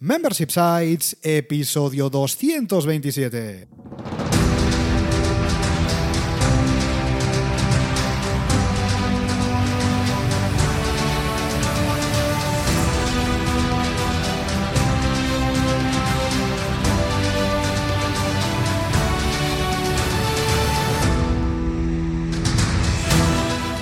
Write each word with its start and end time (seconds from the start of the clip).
Membership 0.00 0.50
Sites, 0.50 1.16
episodio 1.24 2.08
227. 2.08 3.66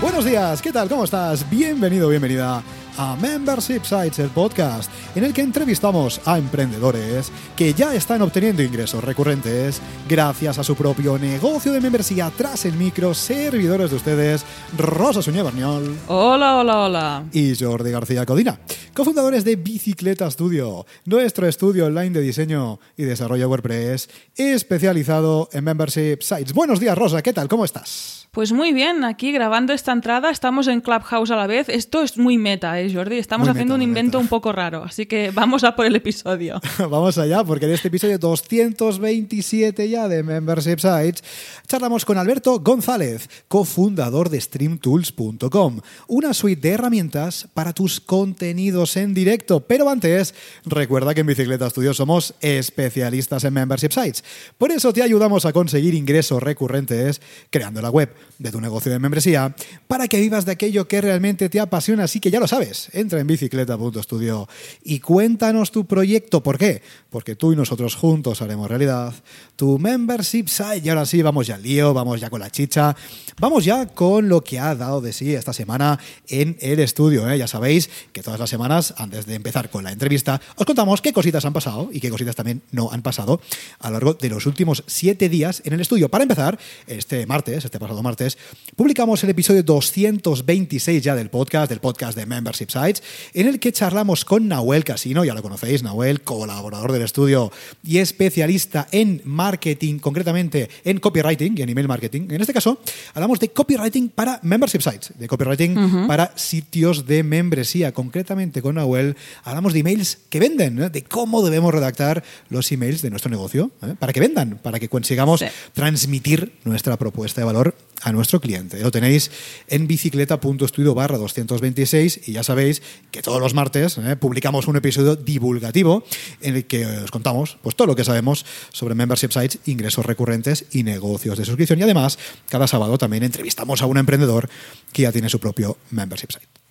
Buenos 0.01 0.25
días, 0.25 0.63
¿qué 0.63 0.73
tal? 0.73 0.89
¿Cómo 0.89 1.05
estás? 1.05 1.47
Bienvenido, 1.51 2.09
bienvenida 2.09 2.65
a 2.97 3.17
Membership 3.17 3.83
Sites, 3.83 4.19
el 4.19 4.31
podcast 4.31 4.91
en 5.15 5.25
el 5.25 5.33
que 5.33 5.43
entrevistamos 5.43 6.21
a 6.25 6.39
emprendedores 6.39 7.31
que 7.57 7.75
ya 7.75 7.95
están 7.95 8.23
obteniendo 8.23 8.63
ingresos 8.63 9.03
recurrentes 9.05 9.81
gracias 10.09 10.59
a 10.59 10.65
su 10.65 10.75
propio 10.75 11.19
negocio 11.19 11.73
de 11.73 11.81
membresía 11.81 12.31
tras 12.37 12.65
el 12.65 12.75
micro, 12.75 13.15
servidores 13.15 13.91
de 13.91 13.97
ustedes, 13.97 14.45
Rosa 14.77 15.23
Suñé 15.23 15.43
Barniol. 15.43 15.97
Hola, 16.09 16.57
hola, 16.57 16.81
hola. 16.81 17.25
Y 17.33 17.55
Jordi 17.55 17.91
García 17.91 18.27
Codina, 18.27 18.59
cofundadores 18.95 19.45
de 19.45 19.57
Bicicleta 19.57 20.31
Studio, 20.31 20.87
nuestro 21.05 21.47
estudio 21.47 21.87
online 21.87 22.11
de 22.11 22.21
diseño 22.21 22.81
y 22.97 23.05
desarrollo 23.05 23.49
WordPress 23.49 24.09
especializado 24.35 25.49
en 25.53 25.65
Membership 25.65 26.19
Sites. 26.21 26.53
Buenos 26.53 26.81
días, 26.81 26.97
Rosa, 26.97 27.23
¿qué 27.23 27.33
tal? 27.33 27.49
¿Cómo 27.49 27.65
estás? 27.65 28.27
Pues 28.37 28.53
muy 28.53 28.75
bien, 28.75 29.03
aquí 29.03 29.33
grabando 29.33 29.73
esta 29.73 29.93
entrada 29.93 30.29
estamos 30.29 30.69
en 30.69 30.83
Clubhouse 30.83 31.31
a 31.31 31.37
la 31.37 31.47
vez. 31.47 31.71
Esto 31.71 32.03
es 32.03 32.19
muy 32.19 32.37
meta, 32.37 32.79
¿eh, 32.87 32.95
Jordi? 32.95 33.19
Estamos 33.19 33.47
Muy 33.47 33.53
haciendo 33.53 33.75
meta, 33.75 33.85
un 33.85 33.89
invento 33.89 34.19
meta. 34.19 34.25
un 34.25 34.29
poco 34.29 34.53
raro, 34.53 34.85
así 34.85 35.07
que 35.07 35.31
vamos 35.31 35.65
a 35.65 35.77
por 35.77 35.87
el 35.87 35.97
episodio. 35.97 36.61
Vamos 36.79 37.19
allá, 37.19 37.45
porque 37.45 37.67
en 37.67 37.73
este 37.73 37.89
episodio 37.89 38.19
227 38.19 39.89
ya 39.89 40.09
de 40.09 40.23
Membership 40.23 40.79
Sites 40.79 41.23
charlamos 41.67 42.05
con 42.05 42.19
Alberto 42.19 42.59
González, 42.61 43.29
cofundador 43.49 44.31
de 44.31 44.41
StreamTools.com, 44.41 45.81
una 46.09 46.35
suite 46.35 46.69
de 46.69 46.75
herramientas 46.75 47.49
para 47.55 47.73
tus 47.73 48.01
contenidos 48.01 48.97
en 48.97 49.15
directo. 49.15 49.61
Pero 49.61 49.89
antes, 49.89 50.35
recuerda 50.65 51.15
que 51.15 51.21
en 51.21 51.27
Bicicleta 51.27 51.69
Studio 51.71 51.95
somos 51.95 52.35
especialistas 52.41 53.45
en 53.45 53.55
Membership 53.55 53.93
Sites. 53.93 54.25
Por 54.59 54.71
eso 54.71 54.93
te 54.93 55.03
ayudamos 55.03 55.45
a 55.45 55.53
conseguir 55.53 55.95
ingresos 55.95 56.43
recurrentes 56.43 57.21
creando 57.51 57.81
la 57.83 57.91
web 57.91 58.15
de 58.39 58.51
tu 58.51 58.61
negocio 58.61 58.93
de 58.93 58.99
membresía 58.99 59.55
para 59.89 60.09
que 60.09 60.21
vivas 60.21 60.45
de 60.45 60.53
aquello 60.53 60.87
que 60.89 61.01
realmente 61.01 61.49
te 61.49 61.61
apasiona. 61.61 62.05
Así 62.05 62.21
que 62.21 62.31
ya 62.31 62.41
lo 62.41 62.47
sabes, 62.47 62.76
entra 62.93 63.21
en 63.21 63.27
bicicleta.studio 63.27 64.49
y 64.85 65.01
cuéntanos 65.01 65.71
tu 65.71 65.87
proyecto. 65.87 66.43
¿Por 66.43 66.59
qué? 66.59 66.83
Porque 67.11 67.37
tú 67.37 67.53
y 67.53 67.57
nosotros 67.57 67.95
juntos 67.95 68.43
haremos 68.43 68.69
realidad 68.69 69.15
tu 69.57 69.79
membership 69.79 70.49
site. 70.49 70.83
Y 70.85 70.89
ahora 70.89 71.07
sí, 71.07 71.23
vamos 71.23 71.47
ya 71.47 71.57
al 71.57 71.63
lío, 71.63 71.95
vamos 71.95 72.21
ya 72.21 72.31
con 72.31 72.41
la 72.41 72.51
chicha, 72.51 72.95
vamos 73.39 73.65
ya 73.65 73.87
con 73.87 74.29
lo 74.29 74.43
que 74.43 74.59
ha 74.59 74.75
dado 74.75 75.01
de 75.01 75.13
sí 75.13 75.35
esta 75.35 75.53
semana 75.53 75.99
en 76.29 76.57
el 76.61 76.81
estudio. 76.81 77.29
¿eh? 77.31 77.39
Ya 77.39 77.47
sabéis 77.47 77.89
que 78.13 78.23
todas 78.23 78.41
las 78.41 78.51
semanas, 78.51 78.95
antes 78.97 79.27
de 79.27 79.35
empezar 79.35 79.71
con 79.71 79.85
la 79.85 79.93
entrevista, 79.93 80.41
os 80.57 80.67
contamos 80.67 81.01
qué 81.01 81.13
cositas 81.13 81.45
han 81.45 81.53
pasado 81.53 81.89
y 81.93 82.01
qué 82.01 82.11
cositas 82.11 82.37
también 82.37 82.63
no 82.71 82.91
han 82.93 83.03
pasado 83.03 83.41
a 83.81 83.89
lo 83.89 83.95
largo 83.95 84.15
de 84.15 84.29
los 84.29 84.47
últimos 84.47 84.85
siete 84.87 85.29
días 85.29 85.63
en 85.65 85.73
el 85.73 85.81
estudio. 85.81 86.09
Para 86.09 86.25
empezar, 86.25 86.59
este 86.87 87.27
martes, 87.27 87.65
este 87.65 87.79
pasado 87.79 88.03
martes, 88.03 88.39
publicamos 88.75 89.23
el 89.25 89.31
episodio 89.31 89.63
226 89.63 91.03
ya 91.03 91.15
del 91.15 91.31
podcast, 91.31 91.69
del 91.69 91.81
podcast 91.81 92.17
de 92.17 92.27
Membership 92.27 92.66
Sites, 92.71 93.03
en 93.35 93.49
el 93.49 93.61
que 93.61 93.73
charlamos 93.73 94.25
con 94.25 94.49
Nahuel 94.49 94.85
Casino, 94.85 95.25
ya 95.25 95.35
lo 95.35 95.43
conocéis, 95.43 95.83
Nahuel, 95.83 96.23
colaborador 96.23 96.93
del 96.93 97.03
estudio 97.03 97.53
y 97.85 97.99
especialista 97.99 98.87
en 98.93 99.23
marketing, 99.25 99.99
concretamente 99.99 100.69
en 100.85 100.99
copywriting 101.01 101.55
y 101.59 101.63
en 101.63 101.69
email 101.69 101.89
marketing. 101.89 102.29
En 102.31 102.41
este 102.41 102.53
caso, 102.53 102.81
hablamos 103.15 103.39
de 103.41 103.49
copywriting 103.51 104.09
para 104.11 104.39
Membership 104.43 104.81
Sites, 104.81 105.13
de 105.19 105.29
copywriting 105.29 106.07
para 106.07 106.33
sitios 106.37 107.07
de 107.07 107.23
membresía. 107.23 107.93
Concretamente 107.93 108.63
con 108.63 108.75
Nahuel 108.77 109.17
hablamos 109.45 109.73
de 109.73 109.81
emails 109.81 110.19
que 110.29 110.39
venden, 110.41 110.83
¿eh? 110.83 110.91
de 110.91 111.03
cómo 111.05 111.43
debemos 111.43 111.73
redactar 111.75 112.23
los 112.49 112.71
emails 112.73 113.03
de 113.03 113.11
nuestro 113.11 113.31
negocio, 113.31 113.71
¿eh? 113.83 113.95
para 113.99 114.13
que 114.13 114.21
vendan, 114.21 114.59
para 114.63 114.79
que 114.79 114.89
consigamos 114.89 115.41
Sí. 115.41 115.47
transmitir 115.75 116.53
nuestra 116.65 116.97
propuesta 116.97 117.41
de 117.41 117.45
valor 117.45 117.75
a 118.03 118.13
nuestro 118.13 118.41
cliente. 118.41 118.79
Lo 118.81 118.91
tenéis 118.91 119.31
en 119.69 119.87
bicicleta.studio 119.87 120.95
barra 120.95 121.17
226 121.19 122.29
y 122.29 122.33
ya 122.33 122.43
sabéis 122.47 122.83
que 123.11 123.23
todos 123.23 123.41
los 123.41 123.55
martes 123.55 123.99
¿eh? 123.99 124.17
publicamos 124.17 124.67
un 124.69 124.77
episodio 124.77 125.17
divulgativo 125.17 126.05
en 126.41 126.57
el 126.57 126.67
que 126.67 126.87
os 126.87 127.11
contamos 127.11 127.59
pues, 127.63 127.77
todo 127.77 127.87
lo 127.87 127.97
que 127.97 128.05
sabemos 128.05 128.47
sobre 128.73 128.95
membership 128.95 129.31
sites, 129.31 129.59
ingresos 129.67 130.07
recurrentes 130.07 130.67
y 130.73 130.83
negocios 130.83 131.39
de 131.39 131.45
suscripción. 131.45 131.79
Y 131.79 131.83
además, 131.83 132.19
cada 132.49 132.67
sábado 132.67 132.99
también 132.99 133.23
entrevistamos 133.23 133.83
a 133.83 133.87
un 133.87 133.99
emprendedor 133.99 134.49
que 134.93 135.03
ya 135.03 135.13
tiene 135.13 135.29
su 135.29 135.39
propio 135.39 135.77
membership 135.91 136.33
site. 136.33 136.66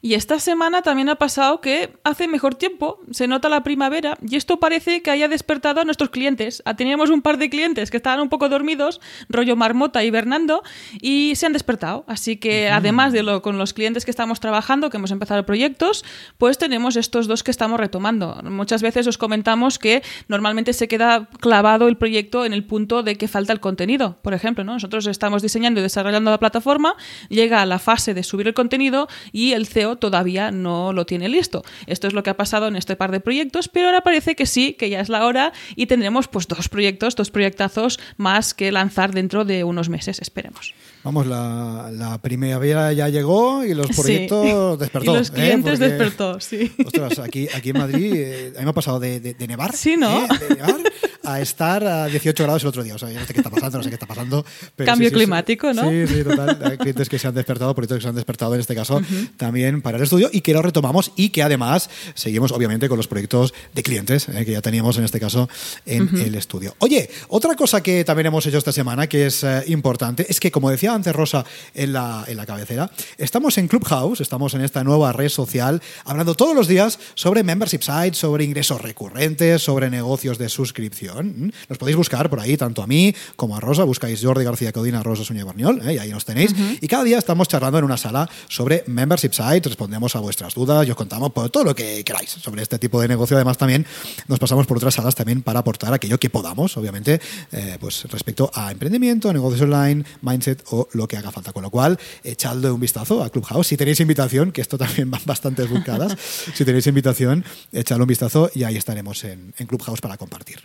Y 0.00 0.14
esta 0.14 0.38
semana 0.38 0.82
también 0.82 1.08
ha 1.08 1.16
pasado 1.16 1.60
que 1.60 1.96
hace 2.04 2.28
mejor 2.28 2.54
tiempo, 2.54 3.00
se 3.10 3.26
nota 3.26 3.48
la 3.48 3.62
primavera 3.62 4.16
y 4.26 4.36
esto 4.36 4.60
parece 4.60 5.02
que 5.02 5.10
haya 5.10 5.28
despertado 5.28 5.80
a 5.80 5.84
nuestros 5.84 6.10
clientes. 6.10 6.62
Ah, 6.64 6.74
Teníamos 6.74 7.10
un 7.10 7.22
par 7.22 7.38
de 7.38 7.50
clientes 7.50 7.90
que 7.90 7.96
estaban 7.96 8.20
un 8.20 8.28
poco 8.28 8.48
dormidos, 8.48 9.00
rollo 9.28 9.56
marmota 9.56 10.04
hibernando, 10.04 10.62
y 11.00 11.34
se 11.36 11.46
han 11.46 11.52
despertado. 11.52 12.04
Así 12.06 12.36
que 12.36 12.68
además 12.70 13.12
de 13.12 13.22
lo 13.22 13.42
con 13.42 13.58
los 13.58 13.72
clientes 13.72 14.04
que 14.04 14.10
estamos 14.10 14.40
trabajando, 14.40 14.90
que 14.90 14.96
hemos 14.96 15.10
empezado 15.10 15.44
proyectos, 15.44 16.04
pues 16.38 16.58
tenemos 16.58 16.96
estos 16.96 17.26
dos 17.26 17.42
que 17.42 17.50
estamos 17.50 17.80
retomando. 17.80 18.40
Muchas 18.44 18.82
veces 18.82 19.06
os 19.06 19.18
comentamos 19.18 19.78
que 19.78 20.02
normalmente 20.28 20.72
se 20.72 20.88
queda 20.88 21.28
clavado 21.40 21.88
el 21.88 21.96
proyecto 21.96 22.44
en 22.44 22.52
el 22.52 22.64
punto 22.64 23.02
de 23.02 23.16
que 23.16 23.28
falta 23.28 23.52
el 23.52 23.60
contenido. 23.60 24.18
Por 24.22 24.34
ejemplo, 24.34 24.64
¿no? 24.64 24.74
nosotros 24.74 25.06
estamos 25.06 25.42
diseñando 25.42 25.80
y 25.80 25.82
desarrollando 25.82 26.30
la 26.30 26.38
plataforma, 26.38 26.94
llega 27.28 27.62
a 27.62 27.66
la 27.66 27.78
fase 27.78 28.14
de 28.14 28.22
subir 28.22 28.48
el 28.48 28.54
contenido 28.54 29.08
y 29.32 29.52
el 29.52 29.66
CEO 29.66 29.87
todavía 29.96 30.50
no 30.50 30.92
lo 30.92 31.06
tiene 31.06 31.28
listo. 31.28 31.64
Esto 31.86 32.06
es 32.06 32.12
lo 32.12 32.22
que 32.22 32.30
ha 32.30 32.36
pasado 32.36 32.68
en 32.68 32.76
este 32.76 32.96
par 32.96 33.10
de 33.12 33.20
proyectos, 33.20 33.68
pero 33.68 33.86
ahora 33.86 34.02
parece 34.02 34.34
que 34.36 34.46
sí, 34.46 34.74
que 34.74 34.90
ya 34.90 35.00
es 35.00 35.08
la 35.08 35.24
hora 35.24 35.52
y 35.76 35.86
tendremos 35.86 36.28
pues 36.28 36.46
dos 36.48 36.68
proyectos, 36.68 37.16
dos 37.16 37.30
proyectazos 37.30 37.98
más 38.16 38.54
que 38.54 38.70
lanzar 38.72 39.12
dentro 39.14 39.44
de 39.44 39.64
unos 39.64 39.88
meses, 39.88 40.20
esperemos. 40.20 40.74
Vamos, 41.04 41.26
la, 41.26 41.90
la 41.92 42.18
primavera 42.20 42.92
ya 42.92 43.08
llegó 43.08 43.64
y 43.64 43.72
los 43.74 43.86
Sí. 43.88 44.02
proyectos 44.02 44.78
despertó. 44.80 45.12
Y 45.14 45.18
los 45.18 45.30
¿eh? 45.30 45.32
clientes 45.32 45.78
Porque- 45.78 45.84
despertó, 45.92 46.40
sí. 46.40 46.72
Ostras, 46.84 47.18
aquí, 47.20 47.48
aquí 47.54 47.70
en 47.70 47.78
Madrid 47.78 48.12
eh, 48.16 48.52
a 48.56 48.58
mí 48.58 48.64
me 48.64 48.70
ha 48.70 48.74
pasado 48.74 48.98
de, 49.00 49.20
de- 49.20 49.34
de 49.34 49.46
nevar, 49.46 49.74
Sí, 49.74 49.96
¿no? 49.96 50.24
¿eh? 50.24 50.28
de 50.48 50.54
nevar 50.56 50.76
a 51.32 51.40
estar 51.40 51.84
a 51.84 52.06
18 52.06 52.42
grados 52.42 52.62
el 52.62 52.68
otro 52.68 52.82
día. 52.82 52.94
O 52.94 52.98
sea, 52.98 53.10
yo 53.10 53.20
no 53.20 53.26
sé 53.26 53.32
qué 53.32 53.40
está 53.40 53.50
pasando, 53.50 53.78
no 53.78 53.84
sé 53.84 53.90
qué 53.90 53.96
está 53.96 54.06
pasando. 54.06 54.44
pero 54.76 54.86
Cambio 54.86 55.08
sí, 55.08 55.14
sí, 55.14 55.18
sí. 55.18 55.24
climático, 55.24 55.72
¿no? 55.72 55.90
Sí, 55.90 56.06
sí, 56.06 56.24
total. 56.24 56.58
Hay 56.64 56.78
clientes 56.78 57.08
que 57.08 57.18
se 57.18 57.28
han 57.28 57.34
despertado, 57.34 57.74
proyectos 57.74 57.98
que 57.98 58.02
se 58.02 58.08
han 58.08 58.14
despertado 58.14 58.54
en 58.54 58.60
este 58.60 58.74
caso 58.74 59.00
también 59.36 59.82
para 59.82 59.96
el 59.98 60.04
estudio 60.04 60.30
y 60.32 60.40
que 60.40 60.52
lo 60.52 60.62
retomamos 60.62 61.12
y 61.16 61.30
que 61.30 61.42
además 61.42 61.90
seguimos 62.14 62.52
obviamente 62.52 62.88
con 62.88 62.96
los 62.96 63.08
proyectos 63.08 63.54
de 63.74 63.82
clientes 63.82 64.28
eh, 64.28 64.44
que 64.44 64.52
ya 64.52 64.62
teníamos 64.62 64.96
en 64.98 65.04
este 65.04 65.20
caso 65.20 65.48
en 65.86 66.08
el 66.18 66.34
estudio. 66.34 66.74
Oye, 66.78 67.10
otra 67.28 67.54
cosa 67.54 67.82
que 67.82 68.04
también 68.04 68.26
hemos 68.26 68.46
hecho 68.46 68.58
esta 68.58 68.72
semana 68.72 69.06
que 69.06 69.26
es 69.26 69.44
eh, 69.44 69.64
importante 69.66 70.26
es 70.28 70.40
que, 70.40 70.50
como 70.50 70.70
decía 70.70 70.94
antes 70.94 71.14
Rosa 71.14 71.44
en 71.74 71.92
la, 71.92 72.24
en 72.26 72.36
la 72.36 72.46
cabecera, 72.46 72.90
estamos 73.18 73.58
en 73.58 73.68
Clubhouse, 73.68 74.20
estamos 74.20 74.54
en 74.54 74.62
esta 74.62 74.84
nueva 74.84 75.12
red 75.12 75.28
social 75.28 75.82
hablando 76.04 76.34
todos 76.34 76.54
los 76.54 76.68
días 76.68 76.98
sobre 77.14 77.42
membership 77.42 77.82
sites, 77.82 78.18
sobre 78.18 78.44
ingresos 78.44 78.80
recurrentes, 78.80 79.62
sobre 79.62 79.90
negocios 79.90 80.38
de 80.38 80.48
suscripción. 80.48 81.17
¿Mm? 81.26 81.50
Nos 81.68 81.78
podéis 81.78 81.96
buscar 81.96 82.30
por 82.30 82.40
ahí, 82.40 82.56
tanto 82.56 82.82
a 82.82 82.86
mí 82.86 83.14
como 83.36 83.56
a 83.56 83.60
Rosa, 83.60 83.84
buscáis 83.84 84.20
Jordi 84.22 84.44
García 84.44 84.72
Codina, 84.72 85.02
Rosa 85.02 85.24
Suñé 85.24 85.44
Barniol, 85.44 85.80
¿eh? 85.88 85.94
y 85.94 85.98
ahí 85.98 86.10
nos 86.10 86.24
tenéis. 86.24 86.54
Y 86.80 86.86
cada 86.88 87.04
día 87.04 87.18
estamos 87.18 87.48
charlando 87.48 87.78
en 87.78 87.84
una 87.84 87.96
sala 87.96 88.28
sobre 88.48 88.84
membership 88.86 89.32
sites, 89.32 89.64
respondemos 89.66 90.14
a 90.16 90.20
vuestras 90.20 90.54
dudas 90.54 90.86
y 90.86 90.90
os 90.90 90.96
contamos 90.96 91.32
por 91.32 91.50
todo 91.50 91.64
lo 91.64 91.74
que 91.74 92.04
queráis 92.04 92.30
sobre 92.30 92.62
este 92.62 92.78
tipo 92.78 93.00
de 93.00 93.08
negocio. 93.08 93.36
Además, 93.36 93.58
también 93.58 93.86
nos 94.26 94.38
pasamos 94.38 94.66
por 94.66 94.76
otras 94.76 94.94
salas 94.94 95.14
también 95.14 95.42
para 95.42 95.60
aportar 95.60 95.92
aquello 95.92 96.18
que 96.18 96.30
podamos, 96.30 96.76
obviamente, 96.76 97.20
eh, 97.52 97.76
pues 97.80 98.04
respecto 98.10 98.50
a 98.54 98.70
emprendimiento, 98.72 99.32
negocios 99.32 99.62
online, 99.62 100.04
mindset 100.22 100.64
o 100.70 100.88
lo 100.92 101.08
que 101.08 101.16
haga 101.16 101.30
falta. 101.30 101.52
Con 101.52 101.62
lo 101.62 101.70
cual, 101.70 101.98
echadle 102.24 102.70
un 102.70 102.80
vistazo 102.80 103.22
a 103.22 103.30
Clubhouse. 103.30 103.66
Si 103.66 103.76
tenéis 103.76 104.00
invitación, 104.00 104.52
que 104.52 104.60
esto 104.60 104.78
también 104.78 105.10
van 105.10 105.22
bastantes 105.24 105.68
buscadas, 105.68 106.16
si 106.54 106.64
tenéis 106.64 106.86
invitación, 106.86 107.44
echadle 107.72 108.02
un 108.02 108.08
vistazo 108.08 108.50
y 108.54 108.64
ahí 108.64 108.76
estaremos 108.76 109.24
en, 109.24 109.54
en 109.56 109.66
Clubhouse 109.66 110.00
para 110.00 110.16
compartir. 110.16 110.60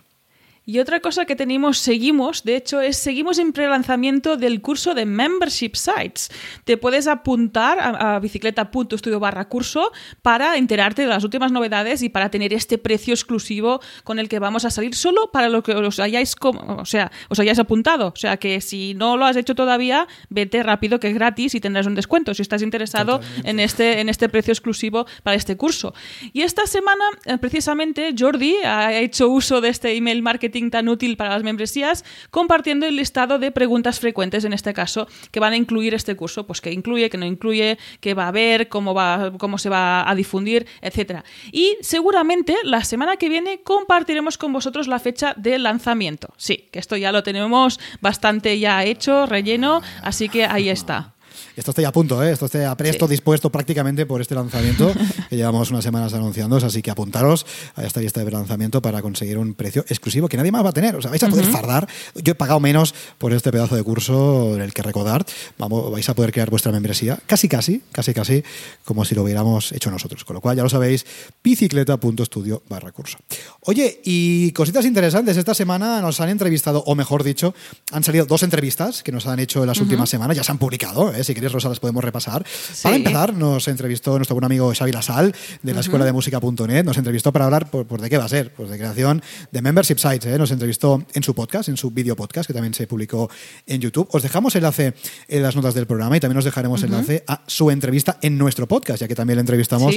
Y 0.66 0.80
otra 0.80 1.02
cosa 1.02 1.26
que 1.26 1.36
tenemos, 1.36 1.78
seguimos, 1.78 2.44
de 2.44 2.56
hecho, 2.56 2.80
es 2.80 2.96
seguimos 2.96 3.38
en 3.38 3.52
pre-lanzamiento 3.52 4.38
del 4.38 4.62
curso 4.62 4.94
de 4.94 5.06
Membership 5.06 5.76
Sites. 5.76 6.32
Te 6.64 6.78
puedes 6.78 7.08
apuntar 7.08 7.80
a, 7.80 8.16
a 8.16 8.20
bicicleta.studio 8.20 9.20
barra 9.20 9.50
curso 9.50 9.92
para 10.22 10.56
enterarte 10.56 11.02
de 11.02 11.10
las 11.10 11.26
últimas 11.26 11.52
novedades 11.52 12.02
y 12.02 12.08
para 12.08 12.30
tener 12.30 12.54
este 12.54 12.78
precio 12.78 13.14
exclusivo 13.14 13.82
con 14.06 14.20
el 14.20 14.30
que 14.30 14.40
vamos 14.40 14.64
a 14.64 14.70
salir 14.70 14.96
solo 14.96 15.32
para 15.32 15.50
lo 15.50 15.64
que 15.64 15.74
os 15.74 16.00
hayáis, 16.00 16.34
o 16.42 16.86
sea, 16.86 17.12
os 17.28 17.40
hayáis 17.40 17.60
apuntado. 17.60 18.08
O 18.08 18.16
sea 18.16 18.38
que 18.38 18.62
si 18.62 18.94
no 18.94 19.18
lo 19.18 19.26
has 19.26 19.36
hecho 19.36 19.56
todavía, 19.56 20.08
vete 20.30 20.64
rápido 20.64 21.00
que 21.00 21.10
es 21.10 21.14
gratis 21.14 21.56
y 21.56 21.60
tendrás 21.60 21.88
un 21.88 21.96
descuento 21.96 22.34
si 22.34 22.42
estás 22.42 22.62
interesado 22.62 23.20
en 23.44 23.60
este, 23.60 24.00
en 24.00 24.08
este 24.08 24.30
precio 24.30 24.54
exclusivo 24.54 25.06
para 25.24 25.36
este 25.36 25.58
curso. 25.58 25.94
Y 26.32 26.44
esta 26.44 26.68
semana, 26.68 27.04
eh, 27.26 27.38
precisamente, 27.38 28.16
Jordi 28.18 28.56
ha 28.64 28.94
hecho 28.94 29.28
uso 29.28 29.60
de 29.60 29.68
este 29.68 29.96
email 29.96 30.22
marketing 30.22 30.53
tan 30.72 30.88
útil 30.88 31.18
para 31.18 31.32
las 31.32 31.44
membresías, 31.44 32.06
compartiendo 32.32 32.86
el 32.86 32.96
listado 32.96 33.40
de 33.40 33.52
preguntas 33.52 34.00
frecuentes, 34.00 34.46
en 34.46 34.54
este 34.54 34.74
caso, 34.74 35.08
que 35.32 35.40
van 35.40 35.54
a 35.54 35.58
incluir 35.58 35.94
este 35.94 36.16
curso, 36.16 36.46
pues 36.46 36.62
que 36.62 36.72
incluye, 36.72 37.10
que 37.10 37.18
no 37.18 37.26
incluye, 37.26 37.78
qué 38.00 38.14
va 38.14 38.26
a 38.26 38.28
haber, 38.28 38.70
cómo, 38.70 38.94
va, 38.94 39.34
cómo 39.38 39.58
se 39.58 39.70
va 39.70 40.10
a 40.10 40.16
difundir, 40.16 40.68
etc. 40.82 41.24
Y 41.52 41.78
seguramente 41.82 42.56
la 42.64 42.84
semana 42.84 43.18
que 43.18 43.30
viene 43.30 43.62
compartiremos 43.64 44.38
con 44.38 44.54
vosotros 44.54 44.88
la 44.88 45.00
fecha 45.00 45.34
de 45.36 45.58
lanzamiento. 45.60 46.34
Sí, 46.38 46.70
que 46.72 46.80
esto 46.80 46.96
ya 46.98 47.12
lo 47.12 47.24
tenemos 47.24 47.80
bastante 48.02 48.60
ya 48.60 48.84
hecho, 48.84 49.26
relleno, 49.26 49.82
así 50.02 50.30
que 50.30 50.46
ahí 50.46 50.70
está. 50.70 51.13
Esto 51.56 51.72
está 51.72 51.82
ya 51.84 51.90
a 51.90 51.92
punto, 51.92 52.24
¿eh? 52.24 52.32
esto 52.32 52.46
está 52.46 52.72
a 52.72 52.76
presto, 52.76 53.08
dispuesto 53.08 53.52
prácticamente 53.52 54.06
por 54.06 54.22
este 54.22 54.34
lanzamiento 54.34 54.92
que 55.30 55.36
llevamos 55.36 55.70
unas 55.70 55.84
semanas 55.84 56.14
anunciando, 56.14 56.58
así 56.58 56.82
que 56.82 56.90
apuntaros 56.90 57.46
a 57.76 57.84
esta 57.84 58.00
lista 58.00 58.24
de 58.24 58.32
lanzamiento 58.32 58.82
para 58.82 59.02
conseguir 59.02 59.38
un 59.38 59.54
precio 59.54 59.86
exclusivo 59.88 60.28
que 60.28 60.38
nadie 60.38 60.52
más 60.52 60.66
va 60.66 60.70
a 60.70 60.74
tener. 60.74 60.96
O 60.96 61.02
sea, 61.02 61.12
vais 61.12 61.22
a 61.22 61.30
poder 61.30 61.46
fardar. 61.46 61.88
Yo 62.16 62.32
he 62.32 62.36
pagado 62.36 62.60
menos 62.60 62.96
por 63.20 63.34
este 63.34 63.52
pedazo 63.52 63.76
de 63.76 63.84
curso 63.84 64.56
en 64.56 64.62
el 64.62 64.74
que 64.74 64.82
recordar. 64.82 65.26
Vamos, 65.60 65.92
vais 65.92 66.08
a 66.10 66.16
poder 66.16 66.32
crear 66.32 66.50
vuestra 66.50 66.72
membresía 66.72 67.20
casi, 67.28 67.48
casi, 67.48 67.82
casi, 67.92 68.14
casi 68.14 68.44
como 68.84 69.06
si 69.06 69.14
lo 69.14 69.24
hubiéramos 69.24 69.72
hecho 69.74 69.92
nosotros. 69.92 70.26
Con 70.26 70.34
lo 70.34 70.42
cual, 70.42 70.58
ya 70.58 70.64
lo 70.64 70.70
sabéis, 70.70 71.06
bicicleta.studio 71.44 72.64
barra 72.68 72.92
curso. 72.92 73.20
Oye, 73.62 74.02
y 74.04 74.52
cositas 74.54 74.86
interesantes. 74.86 75.38
Esta 75.38 75.54
semana 75.54 76.02
nos 76.02 76.20
han 76.20 76.30
entrevistado, 76.30 76.84
o 76.88 76.96
mejor 76.96 77.24
dicho, 77.24 77.54
han 77.92 78.04
salido 78.04 78.26
dos 78.26 78.42
entrevistas 78.42 79.04
que 79.04 79.12
nos 79.12 79.28
han 79.28 79.40
hecho 79.40 79.62
en 79.62 79.68
las 79.68 79.80
últimas 79.80 80.10
semanas, 80.10 80.36
ya 80.36 80.44
se 80.44 80.52
han 80.52 80.58
publicado, 80.58 81.14
¿eh? 81.14 81.24
si 81.24 81.34
queréis, 81.44 81.54
Rosa, 81.54 81.70
las 81.70 81.80
podemos 81.80 82.04
repasar. 82.04 82.46
Para 82.82 82.96
empezar, 82.96 83.34
nos 83.34 83.68
entrevistó 83.68 84.18
nuestro 84.18 84.36
buen 84.36 84.46
amigo 84.46 84.74
Xavi 84.74 84.92
Lasal 84.92 85.36
de 85.62 85.74
la 85.74 85.82
Escuela 85.82 86.06
de 86.06 86.14
Música.net, 86.14 86.86
nos 86.86 86.98
entrevistó 86.98 87.34
para 87.34 87.46
hablar 87.46 87.70
por, 87.70 88.02
de 88.02 88.10
qué 88.10 88.18
va 88.18 88.26
a 88.26 88.30
ser, 88.30 88.54
pues 88.54 88.70
de 88.70 88.78
creación 88.78 89.22
de 89.52 89.62
membership 89.62 89.98
sites. 89.98 90.26
¿eh? 90.26 90.38
Nos 90.38 90.52
entrevistó 90.52 91.06
en 91.14 91.24
su 91.24 91.36
podcast, 91.36 91.70
en 91.70 91.78
su 91.78 91.92
video 91.92 92.16
podcast, 92.16 92.48
que 92.48 92.54
también 92.54 92.74
se 92.74 92.88
publicó 92.88 93.30
en 93.68 93.82
YouTube. 93.82 94.08
Os 94.12 94.24
dejamos 94.24 94.56
enlace 94.56 94.94
en 95.28 95.44
las 95.44 95.56
notas 95.56 95.74
del 95.74 95.86
programa 95.86 96.18
y 96.18 96.20
también 96.20 96.38
os 96.38 96.46
dejaremos 96.46 96.82
enlace 96.84 97.24
a 97.28 97.42
su 97.48 97.70
entrevista 97.72 98.18
en 98.22 98.38
nuestro 98.38 98.68
podcast, 98.68 99.02
ya 99.02 99.08
que 99.08 99.16
también 99.16 99.38
le 99.38 99.42
entrevistamos 99.42 99.96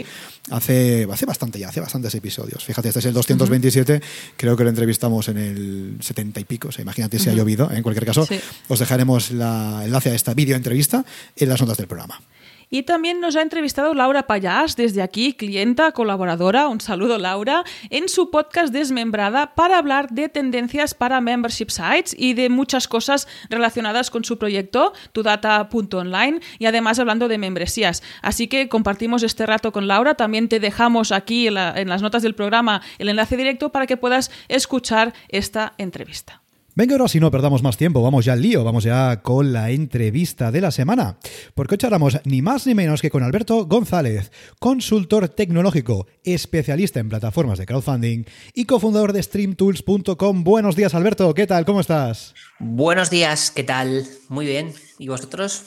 hace, 0.51 1.07
hace 1.11 1.27
bastante 1.27 1.59
ya, 1.59 1.69
hace 1.69 1.81
bastantes 1.81 2.15
episodios. 2.15 2.65
Fíjate, 2.65 2.89
este 2.89 3.01
es 3.01 3.07
el 3.07 3.15
227, 3.15 4.03
creo 4.37 4.57
que 4.57 4.65
lo 4.65 4.71
entrevistamos 4.71 5.29
en 5.29 5.39
el 5.39 5.97
70 6.01 6.41
y 6.41 6.45
pico, 6.45 6.69
o 6.69 6.73
sea, 6.73 6.83
imagínate 6.83 7.19
si 7.19 7.31
ha 7.31 7.35
llovido. 7.35 7.71
En 7.71 7.83
cualquier 7.83 8.07
caso, 8.07 8.27
os 8.69 8.79
dejaremos 8.79 9.31
el 9.31 9.41
enlace 9.41 10.11
a 10.11 10.15
esta 10.15 10.35
video 10.35 10.57
entrevista 10.57 11.05
en 11.37 11.49
las 11.49 11.61
notas 11.61 11.77
del 11.77 11.87
programa. 11.87 12.21
Y 12.69 12.83
también 12.83 13.21
nos 13.21 13.37
ha 13.37 13.43
entrevistado 13.43 13.95
Laura 13.95 14.27
Payás, 14.27 14.75
desde 14.75 15.01
aquí, 15.01 15.35
clienta, 15.35 15.93
colaboradora, 15.93 16.67
un 16.67 16.81
saludo 16.81 17.17
Laura, 17.17 17.65
en 17.91 18.09
su 18.09 18.31
podcast 18.31 18.73
Desmembrada 18.73 19.55
para 19.55 19.79
hablar 19.79 20.11
de 20.11 20.29
tendencias 20.29 20.93
para 20.93 21.21
membership 21.21 21.69
sites 21.71 22.15
y 22.19 22.35
de 22.35 22.49
muchas 22.49 22.89
cosas 22.89 23.29
relacionadas 23.51 24.11
con 24.11 24.25
su 24.25 24.37
proyecto, 24.37 24.93
tudata.online, 25.13 26.41
y 26.59 26.67
además 26.67 26.99
hablando 26.99 27.29
de 27.29 27.39
membresías. 27.39 28.03
Así 28.21 28.49
que 28.49 28.69
compartimos 28.69 29.23
este 29.23 29.47
rato 29.47 29.71
con 29.71 29.87
Laura, 29.87 30.15
también 30.15 30.49
te 30.49 30.59
dejamos 30.59 31.13
aquí 31.13 31.47
en, 31.47 31.57
en 31.57 31.89
las 31.89 32.03
notas 32.03 32.25
del 32.25 32.35
programa 32.35 32.83
el 32.99 33.09
enlace 33.09 33.37
directo 33.37 33.71
para 33.71 33.87
que 33.87 33.97
puedas 33.97 34.33
escuchar 34.49 35.15
esta 35.29 35.75
entrevista. 35.79 36.43
Venga, 36.79 36.95
ahora 36.95 37.09
si 37.09 37.21
no 37.21 37.31
perdamos 37.31 37.63
más 37.63 37.79
tiempo, 37.79 38.03
vamos 38.03 38.27
ya 38.27 38.35
al 38.35 38.43
lío, 38.43 38.63
vamos 38.63 38.85
ya 38.85 39.23
con 39.23 39.55
la 39.55 39.71
entrevista 39.71 40.53
de 40.53 40.61
la 40.61 40.71
semana. 40.71 41.17
Porque 41.55 41.73
hoy 41.73 41.79
charlamos 41.79 42.19
ni 42.25 42.43
más 42.43 42.67
ni 42.67 42.75
menos 42.75 43.01
que 43.01 43.09
con 43.09 43.23
Alberto 43.23 43.65
González, 43.65 44.31
consultor 44.59 45.31
tecnológico, 45.31 46.07
especialista 46.23 47.01
en 47.01 47.09
plataformas 47.09 47.59
de 47.59 47.65
crowdfunding 47.65 48.25
y 48.53 48.67
cofundador 48.67 49.15
de 49.15 49.23
streamtools.com. 49.23 50.45
Buenos 50.45 50.77
días, 50.77 50.95
Alberto, 50.95 51.33
¿qué 51.33 51.47
tal? 51.47 51.65
¿Cómo 51.65 51.81
estás? 51.81 52.35
Buenos 52.59 53.09
días, 53.09 53.51
¿qué 53.51 53.63
tal? 53.63 54.07
Muy 54.29 54.45
bien. 54.45 54.75
¿Y 54.99 55.09
vosotros? 55.09 55.63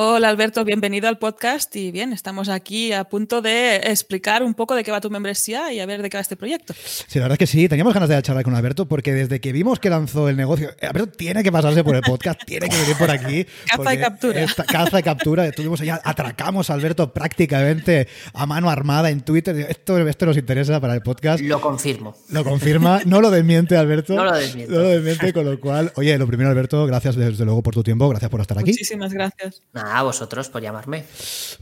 Hola 0.00 0.28
Alberto, 0.28 0.64
bienvenido 0.64 1.08
al 1.08 1.18
podcast 1.18 1.74
y 1.74 1.90
bien, 1.90 2.12
estamos 2.12 2.48
aquí 2.48 2.92
a 2.92 3.02
punto 3.02 3.42
de 3.42 3.78
explicar 3.78 4.44
un 4.44 4.54
poco 4.54 4.76
de 4.76 4.84
qué 4.84 4.92
va 4.92 5.00
tu 5.00 5.10
membresía 5.10 5.72
y 5.72 5.80
a 5.80 5.86
ver 5.86 6.02
de 6.02 6.08
qué 6.08 6.16
va 6.16 6.20
este 6.20 6.36
proyecto. 6.36 6.72
Sí, 6.72 7.18
la 7.18 7.24
verdad 7.24 7.32
es 7.32 7.38
que 7.40 7.46
sí, 7.48 7.68
teníamos 7.68 7.94
ganas 7.94 8.08
de 8.08 8.22
charlar 8.22 8.44
con 8.44 8.54
Alberto 8.54 8.86
porque 8.86 9.12
desde 9.12 9.40
que 9.40 9.50
vimos 9.50 9.80
que 9.80 9.90
lanzó 9.90 10.28
el 10.28 10.36
negocio, 10.36 10.70
Alberto 10.82 11.10
tiene 11.16 11.42
que 11.42 11.50
pasarse 11.50 11.82
por 11.82 11.96
el 11.96 12.02
podcast, 12.02 12.40
tiene 12.46 12.68
que 12.68 12.76
venir 12.76 12.96
por 12.96 13.10
aquí. 13.10 13.44
caza 13.76 13.92
y 13.92 13.98
captura. 13.98 14.46
caza 14.68 15.00
y 15.00 15.02
captura, 15.02 15.46
estuvimos 15.48 15.80
allá, 15.80 16.00
atracamos 16.04 16.70
a 16.70 16.74
Alberto 16.74 17.12
prácticamente 17.12 18.06
a 18.34 18.46
mano 18.46 18.70
armada 18.70 19.10
en 19.10 19.22
Twitter. 19.22 19.66
Esto, 19.68 19.98
esto 19.98 20.26
nos 20.26 20.36
interesa 20.36 20.80
para 20.80 20.94
el 20.94 21.02
podcast. 21.02 21.42
Lo 21.42 21.60
confirmo. 21.60 22.14
Lo 22.30 22.44
confirma, 22.44 23.00
no 23.04 23.20
lo 23.20 23.32
desmiente 23.32 23.76
Alberto. 23.76 24.14
No 24.18 24.24
lo 24.24 24.36
desmiente. 24.36 24.72
No 24.72 24.80
lo 24.80 24.88
desmiente, 24.90 25.32
con 25.32 25.44
lo 25.44 25.58
cual, 25.58 25.92
oye, 25.96 26.16
lo 26.18 26.28
primero 26.28 26.50
Alberto, 26.50 26.86
gracias 26.86 27.16
desde 27.16 27.44
luego 27.44 27.64
por 27.64 27.74
tu 27.74 27.82
tiempo, 27.82 28.08
gracias 28.08 28.30
por 28.30 28.40
estar 28.40 28.56
aquí. 28.60 28.70
Muchísimas 28.70 29.12
gracias 29.12 29.60
a 29.88 30.02
vosotros 30.02 30.48
por 30.48 30.62
llamarme. 30.62 31.04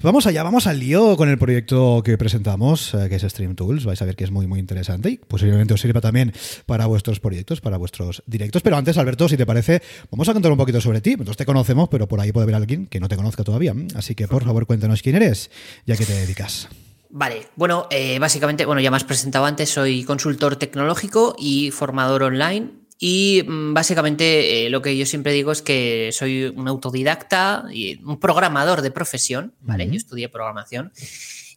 Vamos 0.03 0.27
allá, 0.27 0.43
vamos 0.43 0.67
al 0.67 0.79
lío 0.79 1.17
con 1.17 1.29
el 1.29 1.39
proyecto 1.39 2.03
que 2.05 2.19
presentamos, 2.19 2.95
eh, 2.95 3.09
que 3.09 3.17
es 3.17 3.23
Stream 3.23 3.55
Tools. 3.55 3.85
Vais 3.85 4.01
a 4.03 4.05
ver 4.05 4.17
que 4.17 4.25
es 4.25 4.31
muy, 4.31 4.47
muy 4.47 4.59
interesante 4.59 5.11
y 5.11 5.17
posiblemente 5.19 5.75
os 5.75 5.81
sirva 5.81 6.01
también 6.01 6.33
para 6.67 6.87
vuestros 6.87 7.21
proyectos, 7.21 7.61
para 7.61 7.77
vuestros 7.77 8.23
directos. 8.27 8.63
Pero 8.63 8.77
antes, 8.77 8.99
Alberto, 8.99 9.29
si 9.29 9.37
te 9.37 9.47
parece, 9.47 9.83
vamos 10.11 10.29
a 10.29 10.33
contar 10.33 10.53
un 10.53 10.59
poquito 10.59 10.81
sobre 10.81 11.01
ti. 11.01 11.13
Nosotros 11.13 11.37
te 11.37 11.47
conocemos, 11.47 11.89
pero 11.89 12.09
por 12.09 12.21
ahí 12.21 12.33
puede 12.33 12.45
haber 12.45 12.57
alguien 12.57 12.87
que 12.87 13.01
no 13.01 13.09
te 13.09 13.17
conozca 13.17 13.45
todavía. 13.45 13.75
Así 13.95 14.15
que, 14.15 14.29
por 14.29 14.45
favor, 14.45 14.67
cuéntanos 14.67 15.03
quién 15.03 15.17
eres 15.17 15.51
y 15.85 15.93
a 15.93 15.97
qué 15.97 16.05
te 16.05 16.13
dedicas. 16.13 16.69
Vale, 17.11 17.47
bueno, 17.57 17.87
eh, 17.91 18.19
básicamente, 18.19 18.67
bueno, 18.67 18.81
ya 18.81 18.91
me 18.91 18.97
has 18.97 19.05
presentado 19.05 19.45
antes, 19.45 19.71
soy 19.71 20.05
consultor 20.05 20.57
tecnológico 20.57 21.37
y 21.39 21.71
formador 21.71 22.25
online 22.25 22.86
y 22.99 23.43
mm, 23.47 23.75
básicamente 23.75 24.67
eh, 24.67 24.71
lo 24.71 24.81
que 24.83 24.97
yo 24.97 25.05
siempre 25.07 25.33
digo 25.33 25.53
es 25.53 25.63
que 25.63 26.11
soy 26.13 26.45
un 26.45 26.69
autodidacta 26.69 27.65
y 27.71 28.03
un 28.03 28.19
programador 28.19 28.83
de 28.83 28.91
profesión, 28.91 29.55
¿vale? 29.61 29.87
Yo 29.87 29.97
estudié 29.97 30.29
programación. 30.29 30.93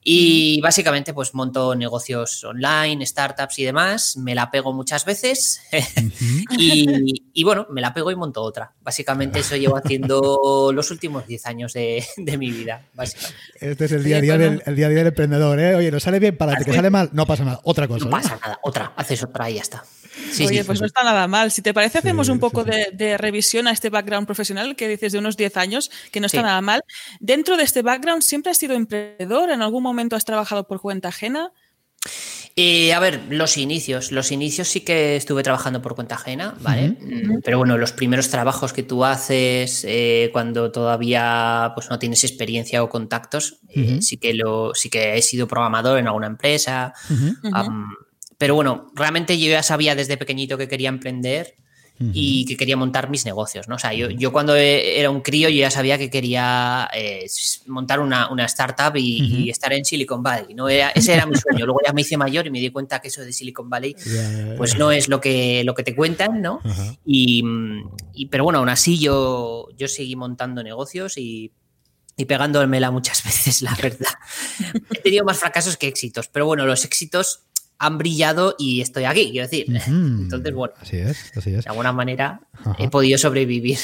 Y 0.02 0.62
básicamente 0.62 1.14
pues 1.14 1.34
monto 1.34 1.76
negocios 1.76 2.44
online, 2.46 3.06
startups 3.06 3.60
y 3.60 3.66
demás, 3.66 4.16
me 4.16 4.34
la 4.34 4.50
pego 4.50 4.72
muchas 4.72 5.04
veces 5.04 5.62
y, 6.58 7.44
bueno, 7.44 7.68
me 7.70 7.82
la 7.82 7.94
pego 7.94 8.10
y 8.10 8.16
monto 8.16 8.42
otra. 8.42 8.72
Básicamente 8.82 9.40
eso 9.40 9.58
llevo 9.58 9.76
haciendo 9.76 10.72
los 10.74 10.90
últimos 10.90 11.28
10 11.28 11.46
años 11.48 11.74
de, 11.74 12.04
mi 12.38 12.50
vida. 12.50 12.86
Este 13.60 13.86
es 13.86 13.92
el 13.92 14.04
día, 14.04 14.18
a 14.18 14.22
día 14.22 14.38
del, 14.38 14.64
día 14.74 14.88
a 14.88 14.90
día 14.90 15.00
del 15.00 15.08
emprendedor, 15.08 15.60
¿eh? 15.60 15.76
Oye, 15.76 15.92
no 15.92 16.00
sale 16.00 16.20
bien, 16.20 16.38
para 16.38 16.56
que 16.56 16.74
sale 16.74 16.90
mal, 16.90 17.10
no 17.12 17.26
pasa 17.26 17.44
nada, 17.44 17.60
otra 17.64 17.88
cosa. 17.88 18.06
No 18.06 18.12
pasa 18.12 18.40
nada, 18.42 18.58
otra, 18.64 18.94
haces 18.96 19.22
otra 19.22 19.50
y 19.50 19.56
ya 19.56 19.62
está. 19.62 19.84
Oye, 20.46 20.64
pues 20.64 20.80
no 20.80 20.86
está 20.86 21.04
nada 21.04 21.28
mal. 21.28 21.52
Si 21.52 21.62
te 21.62 21.74
parece, 21.74 21.98
hacemos 21.98 22.30
un 22.30 22.40
poco 22.40 22.64
de, 22.64 23.18
revisión 23.18 23.68
a 23.68 23.72
este 23.72 23.90
background 23.90 24.26
profesional 24.26 24.76
que 24.76 24.88
dices 24.88 25.12
de 25.12 25.20
unos 25.20 25.38
10 25.38 25.58
años, 25.58 25.92
que 26.12 26.20
no 26.20 26.28
está 26.28 26.42
nada 26.42 26.62
mal. 26.62 26.82
Dentro 27.20 27.58
de 27.58 27.64
este 27.64 27.82
background, 27.82 28.22
¿siempre 28.22 28.52
has 28.52 28.58
sido 28.58 28.76
emprendedor? 28.76 29.50
¿En 29.50 29.62
algún 29.62 29.84
momento 29.84 30.16
has 30.16 30.26
trabajado 30.26 30.68
por 30.68 30.82
cuenta 30.82 31.10
ajena? 31.10 31.52
Eh, 32.62 32.94
a 32.94 33.00
ver, 33.00 33.22
los 33.30 33.58
inicios. 33.58 34.12
Los 34.12 34.32
inicios 34.32 34.68
sí 34.68 34.82
que 34.82 35.16
estuve 35.16 35.44
trabajando 35.44 35.82
por 35.82 35.96
cuenta 35.96 36.16
ajena, 36.16 36.56
¿vale? 36.60 36.90
Mm, 36.90 37.40
pero 37.44 37.58
bueno, 37.58 37.78
los 37.78 37.94
primeros 37.94 38.30
trabajos 38.30 38.74
que 38.74 38.84
tú 38.84 39.06
haces 39.06 39.86
eh, 39.88 40.30
cuando 40.34 40.70
todavía 40.72 41.72
pues, 41.76 41.90
no 41.90 42.00
tienes 42.00 42.24
experiencia 42.26 42.84
o 42.84 42.90
contactos, 42.90 43.60
eh, 43.70 44.00
sí, 44.02 44.18
que 44.18 44.34
lo, 44.34 44.74
sí 44.74 44.90
que 44.90 45.18
he 45.18 45.22
sido 45.22 45.48
programador 45.48 46.00
en 46.00 46.08
alguna 46.08 46.28
empresa. 46.28 46.94
Pero 48.40 48.56
bueno, 48.56 48.90
realmente 48.96 49.38
yo 49.38 49.52
ya 49.52 49.62
sabía 49.62 49.94
desde 49.96 50.18
pequeñito 50.18 50.58
que 50.58 50.68
quería 50.68 50.90
emprender 50.90 51.56
y 52.14 52.46
que 52.46 52.56
quería 52.56 52.78
montar 52.78 53.10
mis 53.10 53.26
negocios, 53.26 53.68
¿no? 53.68 53.76
O 53.76 53.78
sea, 53.78 53.92
yo, 53.94 54.32
cuando 54.32 54.56
era 54.56 55.10
un 55.10 55.20
crío 55.20 55.50
yo 55.50 55.58
ya 55.58 55.70
sabía 55.70 55.98
que 55.98 56.10
quería 56.10 56.90
eh, 56.94 57.26
montar 57.68 58.00
una, 58.00 58.30
startup 58.46 58.96
y, 58.96 59.50
estar 59.50 59.74
en 59.74 59.84
Silicon 59.84 60.24
Valley, 60.24 60.54
¿no? 60.54 60.70
ese 60.70 61.14
era 61.14 61.26
mi 61.26 61.36
sueño. 61.36 61.66
Luego 61.66 61.82
ya 61.86 61.92
me 61.92 62.02
hice 62.02 62.16
mayor 62.16 62.48
y 62.48 62.52
me 62.52 62.62
di 62.62 62.70
cuenta 62.70 63.02
que 63.02 63.10
eso 63.10 63.22
de 63.22 63.34
Silicon 63.34 63.70
Valley 63.70 63.98
pues 64.56 64.78
no 64.78 64.92
es 64.94 65.10
lo 65.10 65.20
que, 65.20 65.66
lo 65.66 65.76
que 65.76 65.84
te 65.84 65.94
cuentan, 65.94 66.42
¿no? 66.42 66.62
Y, 67.06 67.44
pero 68.32 68.46
bueno, 68.46 68.60
aún 68.60 68.70
así 68.70 68.98
yo, 68.98 69.68
yo 69.76 69.90
seguí 69.90 70.16
montando 70.16 70.64
negocios 70.64 71.18
y, 71.18 71.52
y 72.16 72.26
pegándomela 72.26 72.92
muchas 72.92 73.24
veces, 73.26 73.62
la 73.62 73.76
verdad. 73.76 74.16
He 74.94 75.02
tenido 75.02 75.26
más 75.26 75.40
fracasos 75.40 75.76
que 75.76 75.88
éxitos, 75.88 76.30
pero 76.30 76.46
bueno, 76.46 76.66
los 76.66 76.86
éxitos 76.86 77.44
han 77.82 77.98
brillado 77.98 78.56
y 78.60 78.82
estoy 78.82 79.06
aquí, 79.06 79.32
quiero 79.32 79.48
decir. 79.48 79.66
Entonces, 79.88 80.54
bueno, 80.54 80.74
así 80.82 80.98
es, 80.98 81.32
así 81.36 81.52
es. 81.54 81.64
de 81.64 81.70
alguna 81.70 81.94
manera 81.94 82.42
he 82.78 82.90
podido 82.90 83.18
sobrevivir. 83.18 83.78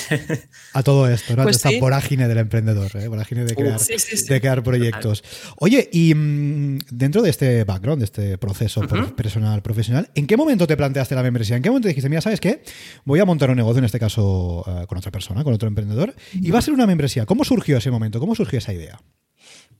A 0.73 0.83
todo 0.83 1.09
esto, 1.09 1.35
¿no? 1.35 1.43
Pues 1.43 1.55
Esta 1.55 1.69
sí. 1.69 1.79
vorágine 1.79 2.27
del 2.27 2.39
emprendedor, 2.39 2.91
¿eh? 2.97 3.07
vorágine 3.07 3.45
de 3.45 3.55
crear, 3.55 3.79
sí, 3.79 3.93
sí, 3.97 4.17
sí. 4.17 4.27
de 4.27 4.41
crear 4.41 4.61
proyectos. 4.63 5.23
Oye, 5.57 5.89
y 5.93 6.13
mm, 6.13 6.79
dentro 6.91 7.21
de 7.21 7.29
este 7.29 7.63
background, 7.63 7.99
de 7.99 8.05
este 8.05 8.37
proceso 8.37 8.81
per- 8.81 9.15
personal, 9.15 9.61
profesional, 9.61 10.09
¿en 10.13 10.27
qué 10.27 10.35
momento 10.35 10.67
te 10.67 10.75
planteaste 10.75 11.15
la 11.15 11.23
membresía? 11.23 11.55
¿En 11.55 11.63
qué 11.63 11.69
momento 11.69 11.87
dijiste, 11.87 12.09
mira, 12.09 12.21
¿sabes 12.21 12.41
qué? 12.41 12.63
Voy 13.05 13.19
a 13.21 13.25
montar 13.25 13.49
un 13.49 13.55
negocio, 13.55 13.79
en 13.79 13.85
este 13.85 13.99
caso 13.99 14.63
eh, 14.67 14.85
con 14.87 14.97
otra 14.97 15.11
persona, 15.11 15.43
con 15.45 15.53
otro 15.53 15.67
emprendedor, 15.69 16.13
y 16.33 16.51
va 16.51 16.59
a 16.59 16.61
ser 16.61 16.73
una 16.73 16.85
membresía. 16.85 17.25
¿Cómo 17.25 17.45
surgió 17.45 17.77
ese 17.77 17.91
momento? 17.91 18.19
¿Cómo 18.19 18.35
surgió 18.35 18.59
esa 18.59 18.73
idea? 18.73 18.99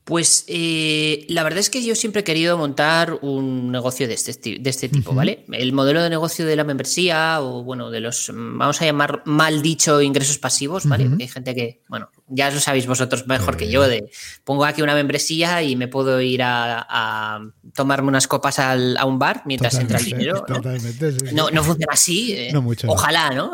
Pues 0.06 0.44
eh, 0.46 1.26
la 1.28 1.42
verdad 1.42 1.58
es 1.58 1.68
que 1.68 1.84
yo 1.84 1.96
siempre 1.96 2.20
he 2.20 2.24
querido 2.24 2.56
montar 2.56 3.18
un 3.22 3.72
negocio 3.72 4.06
de 4.06 4.14
este, 4.14 4.60
de 4.60 4.70
este 4.70 4.88
tipo, 4.88 5.12
¿vale? 5.12 5.44
El 5.50 5.72
modelo 5.72 6.00
de 6.00 6.08
negocio 6.08 6.46
de 6.46 6.54
la 6.54 6.62
membresía 6.62 7.40
o, 7.40 7.64
bueno, 7.64 7.90
de 7.90 7.98
los, 7.98 8.30
mm, 8.32 8.56
vamos 8.56 8.80
a 8.80 8.84
llamar 8.84 9.22
mal 9.24 9.62
dicho, 9.62 10.00
ingresos 10.00 10.38
pasivos, 10.38 10.86
¿vale? 10.86 11.06
Porque 11.06 11.24
hay 11.24 11.28
gente 11.28 11.56
que, 11.56 11.82
bueno, 11.88 12.08
ya 12.28 12.50
lo 12.50 12.58
sabéis 12.60 12.86
vosotros 12.86 13.26
mejor 13.26 13.56
que 13.56 13.68
yo, 13.70 13.86
de 13.88 14.10
pongo 14.44 14.64
aquí 14.64 14.82
una 14.82 14.94
membresía 14.94 15.62
y 15.62 15.76
me 15.76 15.86
puedo 15.88 16.20
ir 16.20 16.42
a, 16.42 16.84
a 16.88 17.40
tomarme 17.74 18.08
unas 18.08 18.26
copas 18.26 18.58
al- 18.58 18.96
a 18.96 19.04
un 19.04 19.18
bar 19.18 19.42
mientras 19.46 19.74
entra 19.82 19.98
el 19.98 20.04
dinero. 20.04 20.44
¿no? 20.48 20.56
Totalmente, 20.56 21.12
sí, 21.12 21.18
sí. 21.28 21.34
No, 21.34 21.50
no 21.50 21.62
funciona 21.62 21.92
así. 21.92 22.32
eh, 22.36 22.50
No 22.52 22.62
mucho, 22.62 22.86
no. 22.86 22.94
Ojalá, 22.94 23.30
¿no? 23.30 23.52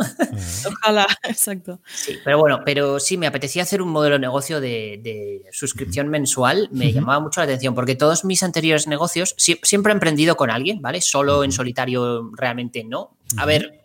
Ojalá, 0.67 1.07
exacto. 1.25 1.81
Sí, 1.95 2.19
pero 2.25 2.39
bueno, 2.39 2.61
pero 2.65 2.99
sí, 3.01 3.17
me 3.17 3.27
apetecía 3.27 3.63
hacer 3.63 3.83
un 3.83 3.89
modelo 3.91 4.15
de 4.17 4.21
negocio 4.21 4.61
de, 4.61 5.01
de 5.03 5.43
suscripción 5.53 6.09
mensual. 6.09 6.69
Me 6.73 6.93
llamaba 6.93 7.21
mucho 7.21 7.41
la 7.41 7.45
atención 7.45 7.75
porque 7.75 7.95
todos 7.95 8.25
mis 8.25 8.43
anteriores 8.43 8.87
negocios 8.87 9.35
sie- 9.37 9.59
siempre 9.63 9.93
he 9.93 9.95
emprendido 9.95 10.37
con 10.37 10.51
alguien, 10.51 10.81
¿vale? 10.81 11.01
Solo 11.01 11.45
en 11.45 11.53
solitario 11.53 12.31
realmente 12.37 12.85
no. 12.85 13.17
A 13.37 13.47
ver, 13.47 13.82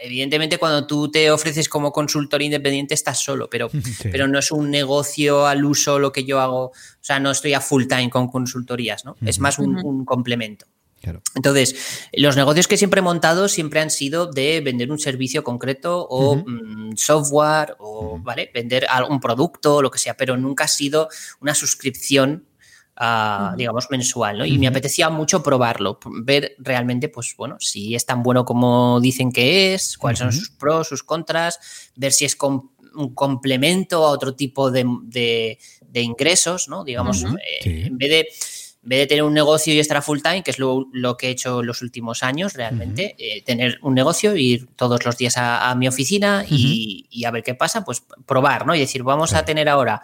evidentemente 0.00 0.58
cuando 0.58 0.86
tú 0.86 1.10
te 1.10 1.30
ofreces 1.30 1.68
como 1.68 1.92
consultor 1.92 2.40
independiente 2.42 2.94
estás 2.94 3.18
solo, 3.22 3.48
pero, 3.50 3.68
Sí. 4.00 4.08
pero 4.10 4.28
no 4.28 4.38
es 4.38 4.50
un 4.52 4.70
negocio 4.70 5.46
al 5.46 5.64
uso 5.64 5.98
lo 5.98 6.12
que 6.12 6.24
yo 6.24 6.40
hago. 6.40 6.66
O 6.66 6.72
sea, 7.00 7.20
no 7.20 7.30
estoy 7.30 7.54
a 7.54 7.60
full 7.60 7.86
time 7.86 8.10
con 8.10 8.28
consultorías, 8.28 9.04
¿no? 9.04 9.16
Es 9.24 9.38
más 9.38 9.58
un- 9.58 9.84
un 9.84 10.04
complemento. 10.04 10.66
Claro. 11.00 11.20
Entonces, 11.34 11.74
los 12.12 12.36
negocios 12.36 12.68
que 12.68 12.76
siempre 12.76 13.00
he 13.00 13.02
montado 13.02 13.48
siempre 13.48 13.80
han 13.80 13.90
sido 13.90 14.26
de 14.30 14.60
vender 14.60 14.92
un 14.92 15.00
servicio 15.00 15.42
concreto 15.42 16.06
o 16.08 16.36
mm, 16.36 16.96
software 16.96 17.74
o, 17.80 18.20
¿vale? 18.20 18.52
Vender 18.54 18.86
algún 18.88 19.18
producto 19.18 19.74
o 19.76 19.82
lo 19.82 19.90
que 19.90 19.98
sea, 19.98 20.16
pero 20.16 20.36
nunca 20.36 20.62
ha 20.64 20.68
sido 20.68 21.08
una 21.40 21.56
suscripción, 21.56 22.44
digamos, 23.56 23.86
mensual, 23.90 24.38
¿no? 24.38 24.44
Y 24.46 24.58
me 24.58 24.66
apetecía 24.66 25.10
mucho 25.10 25.42
probarlo, 25.42 25.98
ver 26.22 26.54
realmente, 26.58 27.08
pues, 27.08 27.34
bueno, 27.36 27.56
si 27.58 27.94
es 27.94 28.06
tan 28.06 28.22
bueno 28.22 28.44
como 28.44 29.00
dicen 29.00 29.32
que 29.32 29.74
es, 29.74 29.96
cuáles 29.98 30.18
son 30.20 30.32
sus 30.32 30.50
pros, 30.50 30.88
sus 30.88 31.02
contras, 31.02 31.58
ver 31.96 32.12
si 32.12 32.24
es 32.24 32.36
com- 32.36 32.70
un 32.94 33.14
complemento 33.14 34.04
a 34.04 34.10
otro 34.10 34.34
tipo 34.34 34.70
de, 34.70 34.84
de- 35.04 35.58
de 35.86 36.00
ingresos, 36.02 36.68
¿no? 36.68 36.84
Digamos, 36.84 37.24
eh, 37.24 37.28
Sí. 37.62 37.82
en 37.86 37.98
vez 37.98 38.10
de 38.10 38.28
en 38.84 38.88
vez 38.88 38.98
de 38.98 39.06
tener 39.06 39.22
un 39.22 39.32
negocio 39.32 39.72
y 39.72 39.78
estar 39.78 39.96
a 39.98 40.02
full 40.02 40.18
time, 40.22 40.42
que 40.42 40.50
es 40.50 40.58
lo, 40.58 40.86
lo 40.92 41.16
que 41.16 41.28
he 41.28 41.30
hecho 41.30 41.62
los 41.62 41.82
últimos 41.82 42.24
años 42.24 42.54
realmente, 42.54 43.14
eh, 43.16 43.40
tener 43.44 43.78
un 43.82 43.94
negocio, 43.94 44.34
ir 44.34 44.66
todos 44.74 45.04
los 45.04 45.16
días 45.16 45.36
a, 45.36 45.70
a 45.70 45.76
mi 45.76 45.86
oficina 45.86 46.44
y, 46.50 47.06
y 47.08 47.24
a 47.24 47.30
ver 47.30 47.44
qué 47.44 47.54
pasa, 47.54 47.84
pues 47.84 48.02
probar, 48.26 48.66
¿no? 48.66 48.74
Y 48.74 48.80
decir, 48.80 49.04
vamos 49.04 49.30
Claro. 49.30 49.42
a 49.42 49.46
tener 49.46 49.68
ahora 49.68 50.02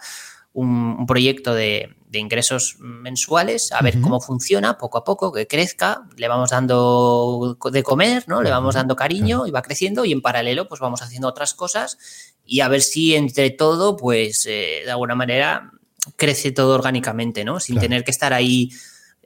un, 0.53 0.95
un 0.99 1.05
proyecto 1.05 1.53
de, 1.53 1.95
de 2.07 2.19
ingresos 2.19 2.77
mensuales, 2.79 3.71
a 3.71 3.81
ver 3.81 4.01
cómo 4.01 4.19
funciona 4.19 4.77
poco 4.77 4.97
a 4.97 5.03
poco, 5.03 5.31
que 5.31 5.45
crezca, 5.47 6.03
le 6.17 6.27
vamos 6.27 6.49
dando 6.49 7.57
de 7.71 7.83
comer, 7.83 8.23
¿no? 8.27 8.41
Le 8.41 8.49
vamos 8.49 8.75
dando 8.75 8.95
cariño 8.95 9.45
y 9.45 9.51
va 9.51 9.61
creciendo 9.61 10.05
y 10.05 10.11
en 10.11 10.21
paralelo 10.21 10.67
pues 10.67 10.81
vamos 10.81 11.01
haciendo 11.03 11.27
otras 11.27 11.53
cosas 11.53 11.97
y 12.45 12.61
a 12.61 12.67
ver 12.67 12.81
si 12.81 13.15
entre 13.15 13.51
todo 13.51 13.95
pues 13.95 14.45
eh, 14.47 14.81
de 14.85 14.91
alguna 14.91 15.13
manera 15.15 15.71
crece 16.15 16.51
todo 16.51 16.73
orgánicamente, 16.73 17.45
¿no? 17.45 17.59
Sin 17.59 17.75
Claro. 17.75 17.85
tener 17.87 18.03
que 18.03 18.11
estar 18.11 18.33
ahí 18.33 18.71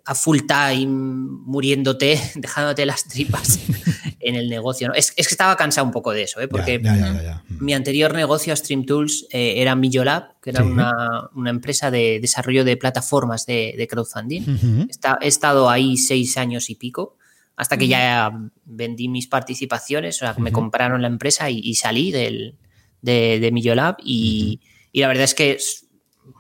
a 0.06 0.16
full 0.16 0.40
time 0.48 0.88
muriéndote, 0.88 2.20
dejándote 2.36 2.86
las 2.86 3.06
tripas 3.08 3.60
en 4.20 4.36
el 4.36 4.50
negocio, 4.50 4.90
¿no? 4.90 4.94
Es, 4.94 5.14
es 5.16 5.28
que 5.28 5.34
estaba 5.34 5.56
cansado 5.56 5.86
un 5.88 5.94
poco 5.94 6.12
de 6.12 6.24
eso, 6.24 6.42
¿eh? 6.42 6.48
Porque 6.48 6.80
Ya, 6.84 6.96
ya, 6.96 7.14
ya, 7.14 7.24
ya. 7.24 7.44
Mi 7.60 7.74
anterior 7.74 8.14
negocio, 8.14 8.54
Stream 8.56 8.86
Tools, 8.86 9.28
eh, 9.32 9.56
era 9.62 9.76
Millolab, 9.76 10.40
que 10.42 10.50
era 10.50 10.62
Sí. 10.64 10.70
una, 10.70 10.92
una 11.36 11.50
empresa 11.50 11.90
de 11.92 12.20
desarrollo 12.20 12.66
de 12.66 12.76
plataformas 12.78 13.46
de, 13.46 13.76
de 13.78 13.88
crowdfunding. 13.88 14.42
Ujú. 14.42 14.88
Está- 14.90 15.18
he 15.22 15.28
estado 15.28 15.70
ahí 15.70 15.96
seis 15.98 16.36
años 16.38 16.70
y 16.70 16.76
pico, 16.76 17.18
hasta 17.56 17.78
que 17.78 17.88
ya 17.88 18.32
vendí 18.66 19.08
mis 19.08 19.28
participaciones, 19.28 20.16
o 20.18 20.20
sea, 20.20 20.34
que 20.34 20.42
me 20.42 20.52
compraron 20.52 21.02
la 21.02 21.08
empresa 21.08 21.50
y, 21.50 21.60
y 21.60 21.76
salí 21.76 22.12
del, 22.12 22.56
de, 23.02 23.40
de 23.40 23.52
Millolab. 23.52 23.98
Y, 24.04 24.60
y 24.92 25.02
la 25.02 25.08
verdad 25.08 25.24
es 25.26 25.36
que 25.36 25.58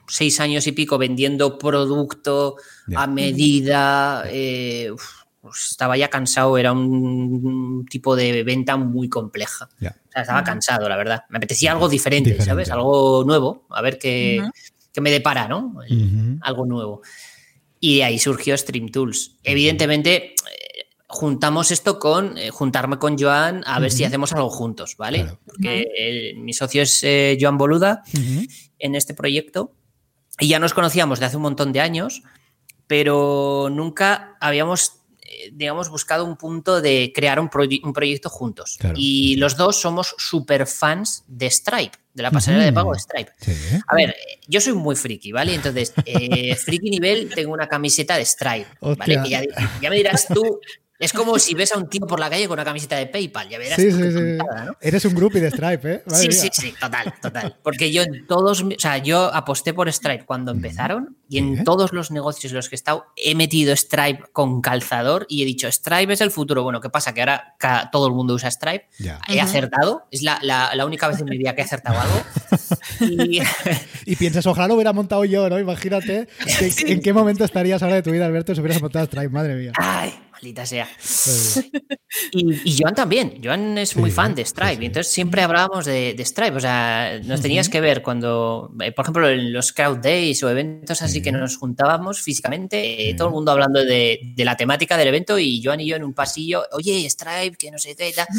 seis 0.07 0.39
años 0.39 0.65
y 0.67 0.71
pico 0.71 0.97
vendiendo 0.97 1.57
producto 1.59 2.55
A 2.95 3.07
medida. 3.07 4.23
eh, 4.27 4.91
uf, 4.91 5.23
pues 5.41 5.71
estaba 5.71 5.97
ya 5.97 6.09
cansado, 6.09 6.57
era 6.57 6.71
un 6.71 7.85
tipo 7.89 8.15
de 8.15 8.43
venta 8.43 8.77
muy 8.77 9.09
compleja. 9.09 9.67
Ya. 9.79 9.89
O 10.07 10.11
sea, 10.11 10.21
estaba 10.21 10.43
cansado, 10.43 10.87
la 10.87 10.95
verdad. 10.95 11.23
Me 11.29 11.37
apetecía 11.37 11.73
algo 11.73 11.89
diferente, 11.89 12.29
Diferente. 12.29 12.49
¿sabes? 12.49 12.71
Algo 12.71 13.23
nuevo, 13.25 13.65
a 13.69 13.81
ver 13.81 13.97
qué, 13.99 14.41
qué 14.93 15.01
me 15.01 15.11
depara, 15.11 15.49
¿no? 15.49 15.81
El-. 15.87 16.39
Algo 16.41 16.65
nuevo. 16.65 17.01
Y 17.81 17.97
de 17.97 18.03
ahí 18.05 18.19
surgió 18.19 18.57
Stream 18.57 18.87
Tools. 18.89 19.35
Evidentemente, 19.43 20.27
eh, 20.33 20.85
juntamos 21.07 21.71
esto 21.71 21.99
con 21.99 22.37
eh, 22.37 22.49
juntarme 22.49 22.97
con 22.97 23.17
Joan 23.19 23.63
a 23.65 23.79
ver 23.79 23.91
si 23.91 24.05
hacemos 24.05 24.31
algo 24.31 24.49
juntos, 24.49 24.95
¿vale? 24.97 25.23
Claro. 25.23 25.39
Porque 25.45 25.87
eh, 25.97 26.33
mi 26.37 26.53
socio 26.53 26.81
es 26.83 27.03
eh, 27.03 27.37
Joan 27.39 27.57
Boluda 27.57 28.03
en 28.79 28.95
este 28.95 29.13
proyecto 29.13 29.73
y 30.39 30.47
ya 30.47 30.59
nos 30.59 30.73
conocíamos 30.73 31.19
de 31.19 31.25
hace 31.25 31.35
un 31.35 31.43
montón 31.43 31.73
de 31.73 31.81
años, 31.81 32.23
pero 32.87 33.69
nunca 33.71 34.37
habíamos, 34.39 34.99
eh, 35.21 35.49
digamos, 35.53 35.89
buscado 35.89 36.25
un 36.25 36.37
punto 36.37 36.81
de 36.81 37.11
crear 37.15 37.39
un, 37.39 37.49
proye- 37.49 37.81
un 37.83 37.93
proyecto 37.93 38.29
juntos. 38.29 38.77
Claro. 38.79 38.95
Y 38.97 39.35
los 39.37 39.57
dos 39.57 39.79
somos 39.79 40.15
super 40.17 40.67
fans 40.67 41.23
de 41.27 41.49
Stripe, 41.49 41.97
de 42.13 42.23
la 42.23 42.31
pasarela 42.31 42.63
de 42.65 42.73
pago 42.73 42.93
de 42.93 42.99
Stripe. 42.99 43.31
Sí. 43.39 43.51
A 43.87 43.95
ver, 43.95 44.15
yo 44.47 44.61
soy 44.61 44.73
muy 44.73 44.95
friki, 44.95 45.31
¿vale? 45.31 45.55
Entonces, 45.55 45.93
eh, 46.05 46.55
friki 46.55 46.89
nivel, 46.89 47.29
tengo 47.33 47.53
una 47.53 47.67
camiseta 47.67 48.17
de 48.17 48.25
Stripe, 48.25 48.67
¿vale? 48.81 49.17
Hostia. 49.17 49.23
Que 49.23 49.29
ya, 49.29 49.41
ya 49.81 49.89
me 49.89 49.95
dirás 49.95 50.27
tú, 50.27 50.59
es 51.03 51.13
como 51.13 51.37
si 51.39 51.53
ves 51.53 51.71
a 51.73 51.77
un 51.77 51.89
tío 51.89 52.05
por 52.07 52.19
la 52.19 52.29
calle 52.29 52.47
con 52.47 52.55
una 52.55 52.63
camiseta 52.65 52.95
de 52.95 53.07
PayPal, 53.07 53.49
ya 53.49 53.57
verás 53.57 53.75
Sí, 53.75 53.91
sí. 53.91 53.97
Eres 54.81 55.05
un 55.05 55.13
groupie 55.15 55.41
de 55.41 55.49
Stripe, 55.51 55.91
¿eh? 55.93 56.03
Madre 56.05 56.21
Sí, 56.21 56.27
mía. 56.29 56.37
sí, 56.37 56.49
sí, 56.53 56.73
total, 56.79 57.13
total. 57.21 57.57
Porque 57.63 57.91
yo 57.91 58.03
en 58.03 58.25
todos, 58.27 58.61
o 58.63 58.69
sea, 58.77 58.97
yo 58.97 59.33
aposté 59.33 59.73
por 59.73 59.91
Stripe 59.91 60.25
cuando 60.25 60.51
empezaron 60.51 61.17
y 61.29 61.37
en 61.39 61.63
todos 61.63 61.93
los 61.93 62.11
negocios 62.11 62.51
en 62.51 62.57
los 62.57 62.69
que 62.69 62.75
he 62.75 62.77
estado 62.77 63.05
he 63.15 63.33
metido 63.35 63.75
Stripe 63.75 64.23
con 64.31 64.61
calzador 64.61 65.25
y 65.29 65.41
he 65.41 65.45
dicho, 65.45 65.71
Stripe 65.71 66.13
es 66.13 66.21
el 66.21 66.31
futuro. 66.31 66.63
Bueno, 66.63 66.79
¿qué 66.81 66.89
pasa? 66.89 67.13
Que 67.13 67.21
ahora 67.21 67.55
todo 67.91 68.07
el 68.07 68.13
mundo 68.13 68.33
usa 68.35 68.49
Stripe. 68.51 68.87
Ya. 68.99 69.19
He 69.27 69.39
acertado, 69.41 70.05
es 70.11 70.21
la, 70.21 70.39
la- 70.41 70.73
la 70.75 70.85
única 70.85 71.07
vez 71.07 71.19
en 71.19 71.25
mi 71.25 71.37
vida 71.37 71.55
que 71.55 71.61
he 71.61 71.65
acertado 71.65 71.99
algo. 71.99 72.21
Y, 73.01 73.41
Y 74.05 74.15
piensas, 74.15 74.45
ojalá 74.45 74.67
lo 74.67 74.75
hubiera 74.75 74.93
montado 74.93 75.23
yo, 75.25 75.49
¿no? 75.49 75.59
Imagínate 75.59 76.27
que- 76.59 76.73
en 76.91 77.01
qué 77.01 77.13
momento 77.13 77.43
estarías 77.45 77.81
ahora 77.83 77.95
de 77.95 78.03
tu 78.03 78.11
vida, 78.11 78.25
Alberto, 78.25 78.53
si 78.53 78.61
hubieras 78.61 78.81
montado 78.81 79.05
Stripe, 79.05 79.29
madre 79.29 79.55
mía. 79.55 79.71
ay, 79.77 80.13
maldita 80.43 80.65
sea. 80.65 80.87
Y, 82.31 82.69
y 82.69 82.77
Joan 82.77 82.93
también. 82.95 83.39
Joan 83.43 83.77
es 83.77 83.89
Sí, 83.89 83.99
muy 83.99 84.11
fan 84.11 84.35
de 84.35 84.43
Stripe. 84.45 84.75
sí. 84.75 84.83
Y 84.83 84.85
entonces 84.87 85.13
siempre 85.13 85.41
hablábamos 85.41 85.85
de, 85.85 86.13
de 86.15 86.25
Stripe. 86.25 86.55
O 86.57 86.59
sea, 86.59 87.19
nos 87.23 87.41
tenías 87.41 87.69
que 87.69 87.79
ver 87.79 88.01
cuando, 88.01 88.71
eh, 88.81 88.91
por 88.91 89.05
ejemplo, 89.05 89.29
en 89.29 89.53
los 89.53 89.71
crowd 89.71 89.97
days 89.99 90.43
o 90.43 90.49
eventos 90.49 91.01
así 91.01 91.13
Sí. 91.13 91.21
que 91.21 91.31
nos 91.31 91.57
juntábamos 91.57 92.21
físicamente, 92.21 93.09
eh, 93.09 93.13
todo 93.15 93.27
el 93.29 93.33
mundo 93.33 93.51
hablando 93.51 93.83
de, 93.85 94.19
de 94.35 94.45
la 94.45 94.57
temática 94.57 94.97
del 94.97 95.07
evento 95.09 95.37
y 95.39 95.61
Joan 95.63 95.79
y 95.79 95.85
yo 95.87 95.95
en 95.95 96.03
un 96.03 96.13
pasillo, 96.13 96.63
oye, 96.71 97.07
Stripe, 97.09 97.55
que 97.57 97.71
no 97.71 97.77
sé 97.77 97.95
qué 97.95 98.09
y 98.09 98.13
tal. 98.13 98.27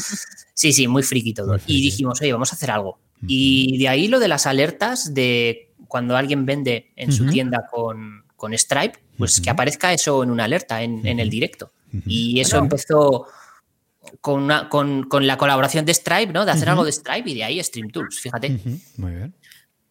Sí, 0.57 0.73
sí, 0.73 0.87
muy 0.87 1.03
friki 1.03 1.35
todo. 1.35 1.49
Muy 1.49 1.59
friki. 1.59 1.79
Y 1.79 1.83
dijimos, 1.83 2.21
oye, 2.23 2.33
vamos 2.33 2.53
a 2.53 2.57
hacer 2.57 2.71
algo. 2.71 2.99
Y 3.27 3.77
de 3.79 3.89
ahí 3.89 4.07
lo 4.09 4.19
de 4.21 4.29
las 4.29 4.47
alertas 4.47 5.13
de 5.15 5.71
cuando 5.89 6.17
alguien 6.17 6.47
vende 6.47 6.93
en 6.97 7.11
su 7.13 7.27
tienda 7.27 7.67
con, 7.71 8.25
con 8.37 8.57
Stripe, 8.57 8.99
pues 9.19 9.41
que 9.41 9.51
aparezca 9.51 9.93
eso 9.93 10.23
en 10.23 10.31
una 10.31 10.45
alerta, 10.45 10.83
en, 10.83 11.05
en 11.07 11.19
el 11.21 11.29
directo. 11.31 11.73
Y 12.07 12.41
eso 12.41 12.57
Bueno. 12.57 12.65
empezó 12.65 13.27
con, 14.21 14.43
una- 14.43 14.69
con, 14.69 15.05
con 15.05 15.27
la 15.27 15.37
colaboración 15.39 15.85
de 15.85 15.95
Stripe, 15.95 16.33
¿no? 16.33 16.45
De 16.45 16.51
hacer 16.53 16.69
algo 16.69 16.85
de 16.85 16.93
Stripe 16.93 17.31
y 17.31 17.35
de 17.35 17.45
ahí 17.45 17.63
Stream 17.63 17.91
Tools, 17.91 18.19
fíjate. 18.21 18.51
Muy 18.97 19.13
bien. 19.13 19.35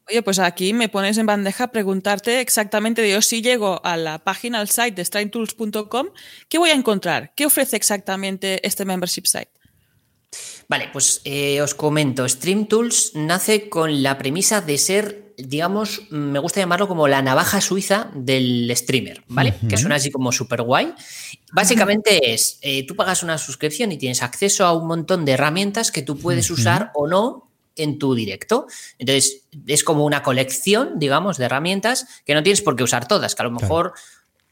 Oye, 0.09 0.21
pues 0.21 0.37
aquí 0.39 0.73
me 0.73 0.89
pones 0.89 1.17
en 1.17 1.25
bandeja 1.25 1.67
preguntarte 1.71 2.41
exactamente 2.41 3.09
yo 3.09 3.21
si 3.21 3.41
llego 3.41 3.79
a 3.85 3.95
la 3.95 4.19
página, 4.19 4.59
al 4.59 4.67
site 4.69 4.91
de 4.91 5.05
stripetools.com, 5.05 6.07
¿qué 6.49 6.57
voy 6.57 6.71
a 6.71 6.73
encontrar? 6.73 7.31
¿Qué 7.35 7.45
ofrece 7.45 7.77
exactamente 7.77 8.65
este 8.67 8.83
membership 8.83 9.25
site? 9.25 9.49
Vale, 10.67 10.89
pues 10.91 11.21
eh, 11.25 11.61
os 11.61 11.75
comento, 11.75 12.27
Stream 12.27 12.65
Tools 12.67 13.11
nace 13.15 13.69
con 13.69 14.03
la 14.03 14.17
premisa 14.17 14.61
de 14.61 14.77
ser, 14.77 15.33
digamos, 15.37 16.01
me 16.09 16.39
gusta 16.39 16.59
llamarlo 16.59 16.87
como 16.87 17.07
la 17.07 17.21
navaja 17.21 17.61
suiza 17.61 18.09
del 18.13 18.71
streamer, 18.75 19.23
¿vale? 19.27 19.53
Que 19.67 19.77
suena 19.77 19.95
así 19.95 20.11
como 20.11 20.31
súper 20.31 20.61
guay. 20.61 20.93
Básicamente 21.51 22.33
es, 22.33 22.59
eh, 22.61 22.85
tú 22.85 22.95
pagas 22.95 23.23
una 23.23 23.37
suscripción 23.37 23.91
y 23.91 23.97
tienes 23.97 24.23
acceso 24.23 24.65
a 24.65 24.73
un 24.73 24.87
montón 24.87 25.25
de 25.25 25.33
herramientas 25.33 25.91
que 25.91 26.01
tú 26.01 26.17
puedes 26.17 26.49
usar 26.49 26.91
o 26.95 27.07
no 27.07 27.49
en 27.75 27.99
tu 27.99 28.13
directo. 28.15 28.67
Entonces, 28.99 29.43
es 29.67 29.83
como 29.83 30.05
una 30.05 30.23
colección, 30.23 30.99
digamos, 30.99 31.37
de 31.37 31.45
herramientas 31.45 32.07
que 32.25 32.33
no 32.33 32.43
tienes 32.43 32.61
por 32.61 32.75
qué 32.75 32.83
usar 32.83 33.07
todas, 33.07 33.35
que 33.35 33.41
a 33.41 33.45
lo 33.45 33.51
mejor 33.51 33.93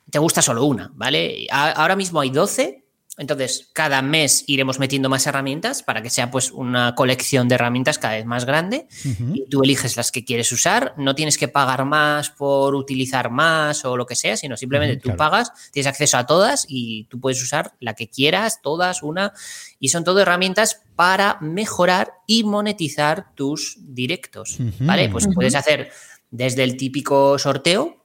te 0.10 0.20
gusta 0.20 0.42
solo 0.42 0.66
una, 0.66 0.92
¿vale? 0.94 1.48
Ahora 1.52 1.96
mismo 1.96 2.20
hay 2.20 2.30
12 2.30 2.81
entonces, 3.22 3.70
cada 3.72 4.02
mes 4.02 4.44
iremos 4.48 4.80
metiendo 4.80 5.08
más 5.08 5.28
herramientas 5.28 5.84
para 5.84 6.02
que 6.02 6.10
sea 6.10 6.32
pues 6.32 6.50
una 6.50 6.96
colección 6.96 7.48
de 7.48 7.54
herramientas 7.54 8.00
cada 8.00 8.16
vez 8.16 8.26
más 8.26 8.46
grande 8.46 8.88
y 9.06 9.46
tú 9.48 9.62
eliges 9.62 9.96
las 9.96 10.12
que 10.12 10.26
quieres 10.26 10.52
usar. 10.52 10.96
No 10.98 11.14
tienes 11.14 11.38
que 11.38 11.48
pagar 11.48 11.86
más 11.86 12.32
por 12.32 12.74
utilizar 12.74 13.30
más 13.30 13.86
o 13.86 13.96
lo 13.96 14.08
que 14.08 14.16
sea, 14.16 14.38
sino 14.38 14.58
simplemente 14.58 14.98
tú 14.98 15.16
pagas, 15.16 15.52
tienes 15.72 15.86
acceso 15.86 16.18
a 16.18 16.26
todas 16.26 16.66
y 16.68 17.04
tú 17.12 17.20
puedes 17.20 17.40
usar 17.44 17.76
la 17.80 17.94
que 17.94 18.10
quieras, 18.10 18.60
todas, 18.64 19.04
una. 19.04 19.34
Y 19.80 19.90
son 19.90 20.04
todo 20.04 20.20
herramientas 20.20 20.82
para 20.96 21.38
mejorar 21.42 22.14
y 22.26 22.44
monetizar 22.44 23.36
tus 23.36 23.78
directos. 23.80 24.58
¿Vale? 24.80 25.10
Pues 25.10 25.28
puedes 25.32 25.54
hacer 25.54 25.92
desde 26.32 26.64
el 26.64 26.76
típico 26.76 27.38
sorteo, 27.38 28.01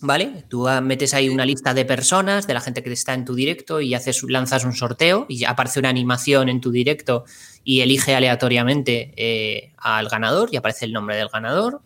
¿vale? 0.00 0.44
Tú 0.48 0.66
metes 0.82 1.14
ahí 1.14 1.28
una 1.28 1.44
lista 1.44 1.74
de 1.74 1.84
personas, 1.84 2.46
de 2.46 2.54
la 2.54 2.60
gente 2.60 2.82
que 2.82 2.92
está 2.92 3.14
en 3.14 3.24
tu 3.24 3.34
directo 3.34 3.80
y 3.80 3.94
haces, 3.94 4.22
lanzas 4.28 4.64
un 4.64 4.72
sorteo 4.74 5.26
y 5.28 5.44
aparece 5.44 5.80
una 5.80 5.88
animación 5.88 6.48
en 6.48 6.60
tu 6.60 6.70
directo 6.70 7.24
y 7.68 7.80
elige 7.80 8.14
aleatoriamente 8.14 9.12
eh, 9.16 9.72
al 9.78 10.08
ganador 10.08 10.50
y 10.52 10.56
aparece 10.56 10.84
el 10.84 10.92
nombre 10.92 11.16
del 11.16 11.28
ganador. 11.28 11.82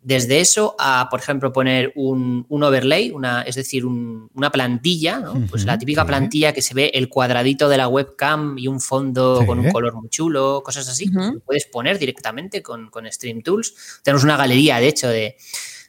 Desde 0.00 0.38
eso 0.40 0.76
a, 0.78 1.08
por 1.10 1.18
ejemplo, 1.18 1.52
poner 1.52 1.92
un, 1.96 2.46
overlay, 2.48 3.10
una, 3.10 3.42
es 3.42 3.56
decir, 3.56 3.84
una 3.84 4.52
plantilla, 4.52 5.24
pues 5.50 5.64
la 5.64 5.76
típica 5.76 6.06
plantilla 6.06 6.52
que 6.52 6.62
se 6.62 6.72
ve 6.72 6.92
el 6.94 7.08
cuadradito 7.08 7.68
de 7.68 7.78
la 7.78 7.88
webcam 7.88 8.58
y 8.58 8.68
un 8.68 8.80
fondo 8.80 9.42
con 9.44 9.58
un 9.58 9.72
color 9.72 9.94
muy 9.94 10.08
chulo, 10.08 10.62
cosas 10.64 10.88
así. 10.88 11.10
puedes 11.44 11.66
poner 11.66 11.98
directamente 11.98 12.62
con, 12.62 12.88
con 12.88 13.10
Stream 13.10 13.42
Tools. 13.42 14.00
Tenemos 14.04 14.22
una 14.22 14.36
galería, 14.36 14.78
de 14.78 14.86
hecho, 14.86 15.08
de 15.08 15.36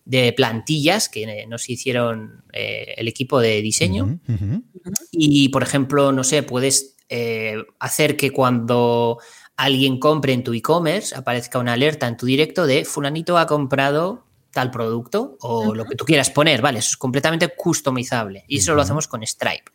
de 0.06 0.34
plantillas 0.34 1.10
que 1.10 1.46
nos 1.48 1.70
hicieron 1.70 2.44
eh, 2.54 2.96
el 2.98 3.08
equipo 3.08 3.40
de 3.40 3.62
diseño. 3.62 4.20
Y, 5.12 5.50
por 5.50 5.64
ejemplo, 5.64 6.12
no 6.12 6.24
sé, 6.24 6.44
puedes 6.44 6.96
eh, 7.10 7.58
hacer 7.80 8.18
que 8.18 8.32
cuando 8.32 9.20
alguien 9.58 10.00
compre 10.00 10.34
en 10.34 10.44
tu 10.44 10.54
e-commerce 10.54 11.14
aparezca 11.16 11.60
una 11.60 11.74
alerta 11.74 12.08
en 12.08 12.16
tu 12.16 12.26
directo 12.26 12.66
de 12.66 12.86
fulanito 12.86 13.38
ha 13.38 13.46
comprado 13.46 14.26
tal 14.52 14.72
producto 14.72 15.38
o 15.42 15.76
lo 15.76 15.86
que 15.86 15.96
tú 15.96 16.06
quieras 16.06 16.30
poner, 16.30 16.62
¿vale? 16.62 16.80
Eso 16.80 16.90
es 16.92 16.98
completamente 16.98 17.50
customizable 17.56 18.46
y 18.48 18.58
eso 18.58 18.74
lo 18.74 18.82
hacemos 18.82 19.08
con 19.08 19.26
Stripe. 19.26 19.66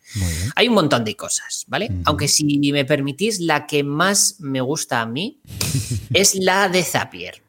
Hay 0.55 0.67
un 0.67 0.73
montón 0.73 1.03
de 1.05 1.15
cosas, 1.15 1.65
¿vale? 1.67 1.91
Aunque 2.05 2.27
si 2.27 2.59
me 2.71 2.85
permitís, 2.85 3.39
la 3.39 3.67
que 3.67 3.83
más 3.83 4.37
me 4.39 4.61
gusta 4.61 5.01
a 5.01 5.05
mí 5.05 5.39
es 6.13 6.35
la 6.35 6.67
de 6.69 6.83
Zapier. 6.83 7.41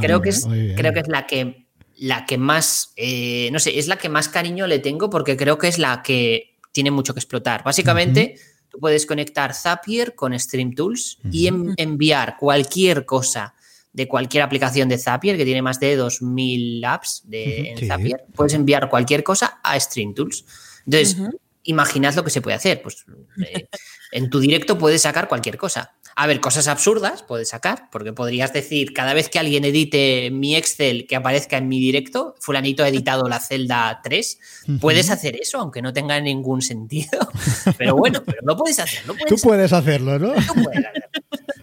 creo, 0.00 0.20
que 0.20 0.30
es, 0.30 0.46
creo 0.76 0.92
que 0.92 1.00
es 1.00 1.08
la 1.08 1.26
que 1.26 1.65
la 1.98 2.26
que 2.26 2.38
más, 2.38 2.92
eh, 2.96 3.48
no 3.52 3.58
sé, 3.58 3.78
es 3.78 3.88
la 3.88 3.96
que 3.96 4.08
más 4.08 4.28
cariño 4.28 4.66
le 4.66 4.78
tengo 4.78 5.10
porque 5.10 5.36
creo 5.36 5.58
que 5.58 5.68
es 5.68 5.78
la 5.78 6.02
que 6.02 6.58
tiene 6.72 6.90
mucho 6.90 7.14
que 7.14 7.20
explotar. 7.20 7.64
Básicamente, 7.64 8.38
tú 8.68 8.78
puedes 8.78 9.06
conectar 9.06 9.54
Zapier 9.54 10.14
con 10.14 10.38
Stream 10.38 10.74
Tools 10.74 11.18
y 11.30 11.48
enviar 11.76 12.36
cualquier 12.38 13.06
cosa 13.06 13.54
de 13.92 14.06
cualquier 14.06 14.42
aplicación 14.42 14.90
de 14.90 14.98
Zapier, 14.98 15.38
que 15.38 15.46
tiene 15.46 15.62
más 15.62 15.80
de 15.80 15.98
2.000 15.98 16.84
apps 16.86 17.22
de, 17.24 17.70
en 17.70 17.88
Zapier, 17.88 18.26
puedes 18.34 18.52
enviar 18.52 18.90
cualquier 18.90 19.24
cosa 19.24 19.58
a 19.62 19.80
Stream 19.80 20.12
Tools. 20.12 20.44
Entonces, 20.84 21.16
imaginad 21.62 22.14
lo 22.14 22.22
que 22.22 22.30
se 22.30 22.42
puede 22.42 22.56
hacer. 22.56 22.82
Pues 22.82 23.06
eh, 23.42 23.68
en 24.12 24.28
tu 24.28 24.38
directo 24.38 24.76
puedes 24.76 25.00
sacar 25.00 25.28
cualquier 25.28 25.56
cosa. 25.56 25.96
A 26.18 26.26
ver, 26.26 26.40
cosas 26.40 26.66
absurdas 26.66 27.22
puedes 27.22 27.50
sacar, 27.50 27.90
porque 27.92 28.14
podrías 28.14 28.50
decir, 28.54 28.94
cada 28.94 29.12
vez 29.12 29.28
que 29.28 29.38
alguien 29.38 29.66
edite 29.66 30.30
mi 30.32 30.56
Excel 30.56 31.06
que 31.06 31.14
aparezca 31.14 31.58
en 31.58 31.68
mi 31.68 31.78
directo, 31.78 32.34
fulanito 32.40 32.82
ha 32.82 32.88
editado 32.88 33.28
la 33.28 33.38
celda 33.38 34.00
3, 34.02 34.38
puedes 34.80 35.10
hacer 35.10 35.36
eso, 35.36 35.58
aunque 35.58 35.82
no 35.82 35.92
tenga 35.92 36.18
ningún 36.18 36.62
sentido. 36.62 37.18
Pero 37.76 37.96
bueno, 37.96 38.22
pero 38.24 38.38
no 38.42 38.56
puedes 38.56 38.78
hacerlo. 38.78 39.14
Tú 39.28 39.36
puedes 39.36 39.72
hacerlo, 39.74 40.18
¿no? 40.18 40.32
Tú 40.32 40.54
puedes 40.54 40.86
hacerlo. 40.86 41.06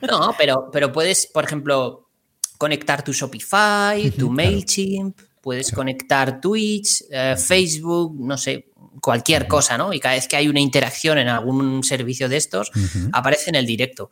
No, 0.01 0.35
pero, 0.37 0.69
pero 0.71 0.91
puedes, 0.91 1.27
por 1.27 1.45
ejemplo, 1.45 2.09
conectar 2.57 3.03
tu 3.03 3.13
Shopify, 3.13 4.11
tu 4.11 4.29
MailChimp, 4.29 5.17
puedes 5.41 5.71
conectar 5.71 6.39
Twitch, 6.39 7.05
eh, 7.09 7.35
Facebook, 7.37 8.15
no 8.19 8.37
sé, 8.37 8.67
cualquier 9.01 9.47
cosa, 9.47 9.77
¿no? 9.77 9.93
Y 9.93 9.99
cada 9.99 10.15
vez 10.15 10.27
que 10.27 10.35
hay 10.35 10.47
una 10.47 10.59
interacción 10.59 11.17
en 11.17 11.27
algún 11.27 11.83
servicio 11.83 12.29
de 12.29 12.37
estos, 12.37 12.71
aparece 13.11 13.49
en 13.49 13.55
el 13.55 13.65
directo 13.65 14.09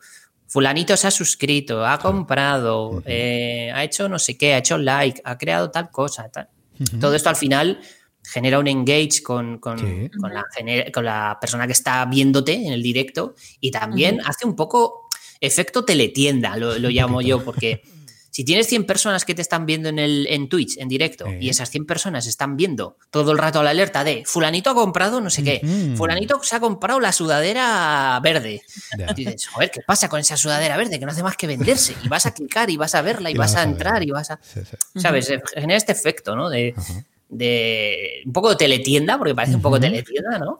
fulanito 0.52 0.94
se 0.98 1.06
ha 1.06 1.10
suscrito, 1.10 1.86
ha 1.86 1.98
comprado, 1.98 3.02
eh, 3.06 3.72
ha 3.74 3.82
hecho 3.84 4.06
no 4.06 4.18
sé 4.18 4.36
qué, 4.36 4.52
ha 4.52 4.58
hecho 4.58 4.76
like, 4.76 5.18
ha 5.24 5.38
creado 5.38 5.70
tal 5.70 5.90
cosa. 5.90 6.28
Tal. 6.28 6.50
Todo 7.00 7.14
esto 7.14 7.30
al 7.30 7.36
final 7.36 7.80
genera 8.22 8.58
un 8.58 8.68
engage 8.68 9.22
con, 9.22 9.58
la, 11.02 11.38
persona 11.40 11.66
que 11.66 11.72
está 11.72 12.04
viéndote 12.04 12.52
en 12.52 12.74
el 12.74 12.82
directo 12.82 13.34
y 13.60 13.70
también 13.70 14.20
hace 14.26 14.46
un 14.46 14.54
poco 14.54 15.08
efecto 15.40 15.86
teletienda, 15.86 16.54
lo, 16.58 16.78
lo 16.78 16.90
llamo 16.90 17.22
yo, 17.22 17.42
porque 17.42 17.82
si 18.32 18.44
tienes 18.44 18.66
100 18.66 18.86
personas 18.86 19.26
que 19.26 19.34
te 19.34 19.42
están 19.42 19.66
viendo 19.66 19.90
en, 19.90 19.98
el, 19.98 20.26
en 20.30 20.48
Twitch, 20.48 20.78
en 20.78 20.88
directo, 20.88 21.26
y 21.38 21.50
esas 21.50 21.70
100 21.70 21.84
personas 21.84 22.26
están 22.26 22.56
viendo 22.56 22.96
todo 23.10 23.32
el 23.32 23.38
rato 23.38 23.62
la 23.62 23.70
alerta 23.70 24.04
de 24.04 24.22
fulanito 24.24 24.70
ha 24.70 24.74
comprado 24.74 25.20
no 25.20 25.28
sé 25.28 25.44
qué, 25.44 25.94
fulanito 25.96 26.42
se 26.42 26.56
ha 26.56 26.60
comprado 26.60 26.98
la 26.98 27.12
sudadera 27.12 28.18
verde. 28.22 28.62
Y 29.10 29.14
dices, 29.14 29.48
joder, 29.48 29.70
¿qué 29.70 29.80
pasa 29.86 30.08
con 30.08 30.18
esa 30.18 30.38
sudadera 30.38 30.78
verde? 30.78 30.98
Que 30.98 31.04
no 31.04 31.12
hace 31.12 31.22
más 31.22 31.36
que 31.36 31.46
venderse. 31.46 31.94
Y 32.02 32.08
vas 32.08 32.24
a 32.24 32.32
clicar 32.32 32.70
y 32.70 32.78
vas 32.78 32.94
a 32.94 33.02
verla 33.02 33.30
y, 33.30 33.34
vas, 33.36 33.54
a 33.54 33.62
entrar 33.62 34.02
y 34.02 34.10
vas 34.10 34.30
a... 34.30 34.40
¿Sabes? 34.96 35.30
Genera 35.54 35.76
este 35.76 35.92
efecto, 35.92 36.34
¿no? 36.34 36.48
De, 36.48 36.74
de 37.28 38.22
un 38.24 38.32
poco 38.32 38.50
de 38.50 38.56
teletienda, 38.56 39.18
porque 39.18 39.34
parece 39.34 39.56
un 39.56 39.62
poco 39.62 39.78
teletienda, 39.78 40.38
¿no? 40.38 40.56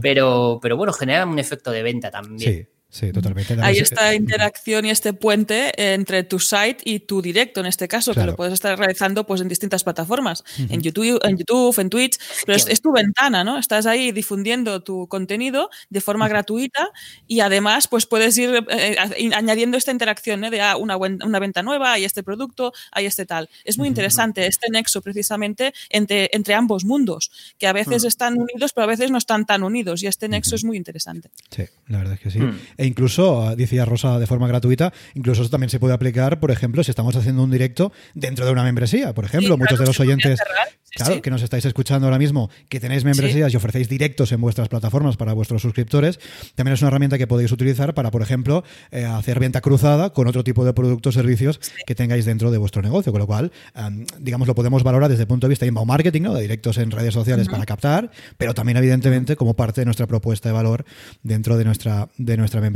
Pero, 0.00 0.60
pero 0.62 0.76
bueno, 0.76 0.92
genera 0.92 1.26
un 1.26 1.38
efecto 1.38 1.72
de 1.72 1.82
venta 1.82 2.10
también. 2.10 2.66
Sí, 2.66 2.66
totalmente. 3.12 3.56
Hay 3.62 3.78
esta 3.78 4.14
interacción 4.14 4.84
y 4.84 4.90
este 4.90 5.12
puente 5.12 5.72
entre 5.94 6.24
tu 6.24 6.38
site 6.38 6.78
y 6.84 7.00
tu 7.00 7.22
directo, 7.22 7.60
en 7.60 7.66
este 7.66 7.88
caso, 7.88 8.14
que 8.14 8.24
lo 8.24 8.36
puedes 8.36 8.54
estar 8.54 8.78
realizando 8.78 9.26
pues, 9.26 9.40
en 9.40 9.48
distintas 9.48 9.84
plataformas, 9.84 10.44
en, 10.58 10.80
YouTube, 10.80 11.20
en 11.24 11.36
YouTube, 11.36 11.78
en 11.78 11.90
Twitch, 11.90 12.18
pero 12.44 12.56
es, 12.56 12.80
tu 12.80 12.92
ventana, 12.92 13.44
¿no? 13.44 13.58
Estás 13.58 13.86
ahí 13.86 14.12
difundiendo 14.12 14.82
tu 14.82 15.08
contenido 15.08 15.70
de 15.90 16.00
forma 16.00 16.28
gratuita 16.28 16.90
y 17.26 17.40
además 17.40 17.88
pues 17.88 18.06
puedes 18.06 18.36
ir 18.38 18.64
eh, 18.70 18.96
añadiendo 19.34 19.76
esta 19.76 19.92
interacción 19.92 20.44
¿eh? 20.44 20.50
de 20.50 20.60
ah, 20.60 20.76
una, 20.76 20.96
una, 20.96 21.38
venta 21.38 21.62
nueva, 21.62 21.92
hay 21.92 22.04
este 22.04 22.22
producto, 22.22 22.72
hay 22.92 23.06
este 23.06 23.26
tal. 23.26 23.48
Es 23.64 23.78
muy 23.78 23.88
interesante 23.88 24.46
este 24.46 24.68
nexo 24.70 25.02
precisamente 25.02 25.72
entre, 25.90 26.30
entre 26.32 26.54
ambos 26.54 26.84
mundos, 26.84 27.30
que 27.58 27.66
a 27.66 27.72
veces 27.72 28.04
están 28.04 28.34
unidos, 28.38 28.72
pero 28.74 28.84
a 28.84 28.88
veces 28.88 29.10
no 29.10 29.18
están 29.18 29.46
tan 29.46 29.62
unidos 29.62 30.02
y 30.02 30.06
este 30.06 30.28
nexo 30.28 30.54
es 30.54 30.64
muy 30.64 30.76
interesante. 30.76 31.30
Sí, 31.50 31.64
la 31.88 31.98
verdad 31.98 32.14
es 32.14 32.20
que 32.20 32.30
sí. 32.30 32.40
Incluso, 32.86 33.54
decía 33.56 33.84
Rosa 33.84 34.18
de 34.18 34.26
forma 34.26 34.48
gratuita, 34.48 34.92
incluso 35.14 35.42
eso 35.42 35.50
también 35.50 35.70
se 35.70 35.80
puede 35.80 35.94
aplicar, 35.94 36.40
por 36.40 36.50
ejemplo, 36.50 36.82
si 36.84 36.90
estamos 36.90 37.16
haciendo 37.16 37.42
un 37.42 37.50
directo 37.50 37.92
dentro 38.14 38.44
de 38.44 38.52
una 38.52 38.62
membresía. 38.62 39.14
Por 39.14 39.24
ejemplo, 39.24 39.56
muchos 39.56 39.78
de 39.78 39.86
los 39.86 39.98
oyentes 40.00 40.40
claro, 40.96 41.22
que 41.22 41.30
nos 41.30 41.42
estáis 41.42 41.64
escuchando 41.64 42.06
ahora 42.06 42.18
mismo, 42.18 42.50
que 42.68 42.80
tenéis 42.80 43.04
membresías 43.04 43.52
y 43.52 43.56
ofrecéis 43.56 43.88
directos 43.88 44.32
en 44.32 44.40
vuestras 44.40 44.68
plataformas 44.68 45.16
para 45.16 45.32
vuestros 45.32 45.62
suscriptores, 45.62 46.18
también 46.54 46.74
es 46.74 46.82
una 46.82 46.88
herramienta 46.88 47.18
que 47.18 47.26
podéis 47.26 47.52
utilizar 47.52 47.94
para, 47.94 48.10
por 48.10 48.22
ejemplo, 48.22 48.64
eh, 48.90 49.04
hacer 49.04 49.38
venta 49.38 49.60
cruzada 49.60 50.10
con 50.10 50.26
otro 50.26 50.44
tipo 50.44 50.64
de 50.64 50.72
productos 50.72 51.14
o 51.14 51.18
servicios 51.18 51.60
que 51.86 51.94
tengáis 51.94 52.24
dentro 52.24 52.50
de 52.50 52.58
vuestro 52.58 52.82
negocio. 52.82 53.12
Con 53.12 53.20
lo 53.20 53.26
cual, 53.26 53.52
digamos, 54.18 54.48
lo 54.48 54.54
podemos 54.54 54.82
valorar 54.82 55.10
desde 55.10 55.22
el 55.22 55.28
punto 55.28 55.46
de 55.46 55.50
vista 55.50 55.64
de 55.64 55.68
inbound 55.68 55.88
marketing, 55.88 56.22
¿no? 56.22 56.34
de 56.34 56.42
directos 56.42 56.78
en 56.78 56.90
redes 56.90 57.14
sociales 57.14 57.48
para 57.48 57.66
captar, 57.66 58.10
pero 58.38 58.54
también, 58.54 58.76
evidentemente, 58.78 59.36
como 59.36 59.54
parte 59.54 59.80
de 59.80 59.84
nuestra 59.84 60.06
propuesta 60.06 60.48
de 60.48 60.52
valor 60.54 60.84
dentro 61.22 61.56
de 61.56 61.64
nuestra, 61.64 62.08
de 62.16 62.36
nuestra 62.36 62.60
membresía. 62.60 62.75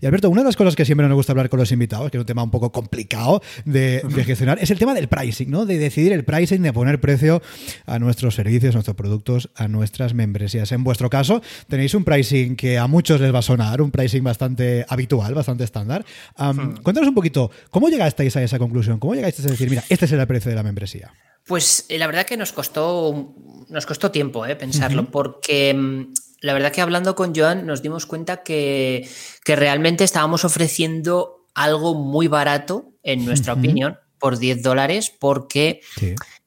Y 0.00 0.06
Alberto, 0.06 0.30
una 0.30 0.42
de 0.42 0.46
las 0.46 0.56
cosas 0.56 0.76
que 0.76 0.84
siempre 0.84 1.06
nos 1.06 1.16
gusta 1.16 1.32
hablar 1.32 1.48
con 1.48 1.58
los 1.58 1.72
invitados, 1.72 2.10
que 2.10 2.16
es 2.16 2.20
un 2.20 2.26
tema 2.26 2.42
un 2.42 2.50
poco 2.50 2.72
complicado 2.72 3.42
de, 3.64 4.02
de 4.02 4.24
gestionar, 4.24 4.58
es 4.60 4.70
el 4.70 4.78
tema 4.78 4.94
del 4.94 5.08
pricing, 5.08 5.50
¿no? 5.50 5.66
de 5.66 5.78
decidir 5.78 6.12
el 6.12 6.24
pricing, 6.24 6.62
de 6.62 6.72
poner 6.72 7.00
precio 7.00 7.42
a 7.86 7.98
nuestros 7.98 8.34
servicios, 8.34 8.74
a 8.74 8.78
nuestros 8.78 8.96
productos, 8.96 9.50
a 9.54 9.68
nuestras 9.68 10.14
membresías. 10.14 10.72
En 10.72 10.84
vuestro 10.84 11.10
caso, 11.10 11.42
tenéis 11.68 11.94
un 11.94 12.04
pricing 12.04 12.56
que 12.56 12.78
a 12.78 12.86
muchos 12.86 13.20
les 13.20 13.34
va 13.34 13.38
a 13.40 13.42
sonar, 13.42 13.80
un 13.82 13.90
pricing 13.90 14.22
bastante 14.22 14.84
habitual, 14.88 15.34
bastante 15.34 15.64
estándar. 15.64 16.04
Hmm. 16.36 16.76
Cuéntanos 16.82 17.08
un 17.08 17.14
poquito, 17.14 17.50
¿cómo 17.70 17.88
llegasteis 17.88 18.36
a 18.36 18.42
esa 18.42 18.58
conclusión? 18.58 18.98
¿Cómo 18.98 19.14
llegasteis 19.14 19.46
a 19.46 19.50
decir, 19.50 19.70
mira, 19.70 19.84
este 19.88 20.04
es 20.04 20.12
el 20.12 20.26
precio 20.26 20.50
de 20.50 20.56
la 20.56 20.62
membresía? 20.62 21.12
Pues 21.46 21.86
eh, 21.88 21.98
la 21.98 22.06
verdad 22.06 22.26
que 22.26 22.36
nos 22.36 22.52
costó, 22.52 23.34
nos 23.68 23.86
costó 23.86 24.10
tiempo 24.10 24.46
eh, 24.46 24.56
pensarlo, 24.56 25.10
porque 25.10 25.74
mm, 25.74 26.12
la 26.40 26.52
verdad 26.52 26.72
que 26.72 26.80
hablando 26.80 27.14
con 27.14 27.34
Joan 27.34 27.66
nos 27.66 27.82
dimos 27.82 28.06
cuenta 28.06 28.42
que, 28.42 29.08
que 29.44 29.56
realmente 29.56 30.04
estábamos 30.04 30.44
ofreciendo 30.44 31.46
algo 31.54 31.94
muy 31.94 32.28
barato, 32.28 32.92
en 33.02 33.24
nuestra 33.24 33.54
opinión, 33.54 33.98
por 34.18 34.38
10 34.38 34.62
dólares, 34.62 35.12
porque 35.18 35.80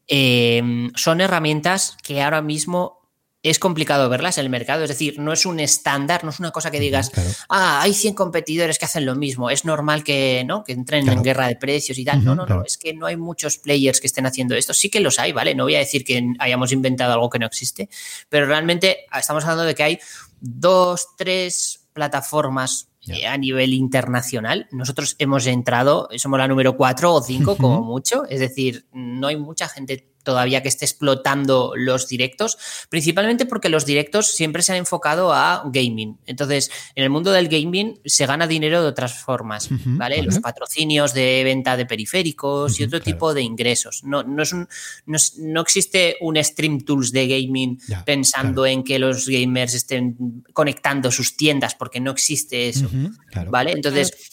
eh, 0.07 0.61
son 0.95 1.21
herramientas 1.21 1.97
que 2.03 2.21
ahora 2.21 2.41
mismo 2.41 3.02
es 3.43 3.59
complicado 3.59 4.07
verlas 4.09 4.37
en 4.37 4.45
el 4.45 4.49
mercado. 4.49 4.83
Es 4.83 4.89
decir, 4.89 5.19
no 5.19 5.33
es 5.33 5.45
un 5.45 5.59
estándar, 5.59 6.23
no 6.23 6.29
es 6.29 6.39
una 6.39 6.51
cosa 6.51 6.71
que 6.71 6.79
digas, 6.79 7.11
ah, 7.49 7.81
hay 7.81 7.93
100 7.93 8.13
competidores 8.13 8.79
que 8.79 8.85
hacen 8.85 9.05
lo 9.05 9.15
mismo. 9.15 9.49
Es 9.49 9.65
normal 9.65 10.03
que, 10.03 10.43
¿no? 10.45 10.63
que 10.63 10.71
entren 10.71 11.07
en 11.09 11.21
guerra 11.21 11.47
de 11.47 11.57
precios 11.57 11.97
y 11.97 12.05
tal. 12.05 12.23
no, 12.23 12.35
no, 12.35 12.45
no. 12.45 12.63
Es 12.63 12.77
que 12.77 12.93
no 12.93 13.05
hay 13.05 13.17
muchos 13.17 13.57
players 13.57 13.99
que 13.99 14.07
estén 14.07 14.25
haciendo 14.25 14.55
esto. 14.55 14.73
Sí 14.73 14.89
que 14.89 15.01
los 15.01 15.19
hay, 15.19 15.33
¿vale? 15.33 15.53
No 15.55 15.65
voy 15.65 15.75
a 15.75 15.79
decir 15.79 16.05
que 16.05 16.33
hayamos 16.39 16.71
inventado 16.71 17.13
algo 17.13 17.29
que 17.29 17.39
no 17.39 17.45
existe, 17.45 17.89
pero 18.29 18.45
realmente 18.45 19.05
estamos 19.13 19.43
hablando 19.43 19.65
de 19.65 19.75
que 19.75 19.83
hay 19.83 19.99
dos, 20.39 21.09
tres 21.17 21.81
plataformas 21.91 22.87
eh, 23.07 23.27
a 23.27 23.37
nivel 23.37 23.73
internacional. 23.73 24.67
Nosotros 24.71 25.17
hemos 25.19 25.45
entrado, 25.47 26.07
somos 26.15 26.39
la 26.39 26.47
número 26.47 26.77
4 26.77 27.13
o 27.13 27.21
5 27.21 27.57
como 27.57 27.81
mucho, 27.81 28.23
es 28.29 28.39
decir, 28.39 28.85
no 28.93 29.27
hay 29.27 29.35
mucha 29.35 29.67
gente 29.67 30.12
todavía 30.23 30.61
que 30.61 30.69
esté 30.69 30.85
explotando 30.85 31.73
los 31.75 32.07
directos, 32.07 32.57
principalmente 32.89 33.45
porque 33.45 33.69
los 33.69 33.85
directos 33.85 34.27
siempre 34.31 34.63
se 34.63 34.71
han 34.71 34.79
enfocado 34.79 35.33
a 35.33 35.63
gaming. 35.65 36.17
Entonces, 36.25 36.71
en 36.95 37.03
el 37.03 37.09
mundo 37.09 37.31
del 37.31 37.49
gaming 37.49 37.99
se 38.05 38.25
gana 38.25 38.47
dinero 38.47 38.81
de 38.81 38.87
otras 38.87 39.13
formas, 39.13 39.67
¿vale? 39.85 40.23
Los 40.23 40.39
patrocinios 40.39 41.13
de 41.13 41.43
venta 41.43 41.77
de 41.77 41.85
periféricos 41.85 42.79
y 42.79 42.83
otro 42.83 43.01
tipo 43.01 43.33
de 43.33 43.41
ingresos. 43.41 44.03
No, 44.03 44.23
no, 44.23 44.43
es 44.43 44.53
un, 44.53 44.67
no, 45.05 45.61
existe 45.61 46.17
un 46.21 46.41
Stream 46.43 46.81
Tools 46.81 47.11
de 47.11 47.27
gaming 47.27 47.79
pensando 48.05 48.65
en 48.65 48.83
que 48.83 48.99
los 48.99 49.27
gamers 49.27 49.73
estén 49.73 50.43
conectando 50.53 51.11
sus 51.11 51.35
tiendas, 51.37 51.75
porque 51.75 51.99
no 51.99 52.11
existe 52.11 52.69
eso, 52.69 52.89
¿vale? 53.49 53.71
Entonces 53.71 54.32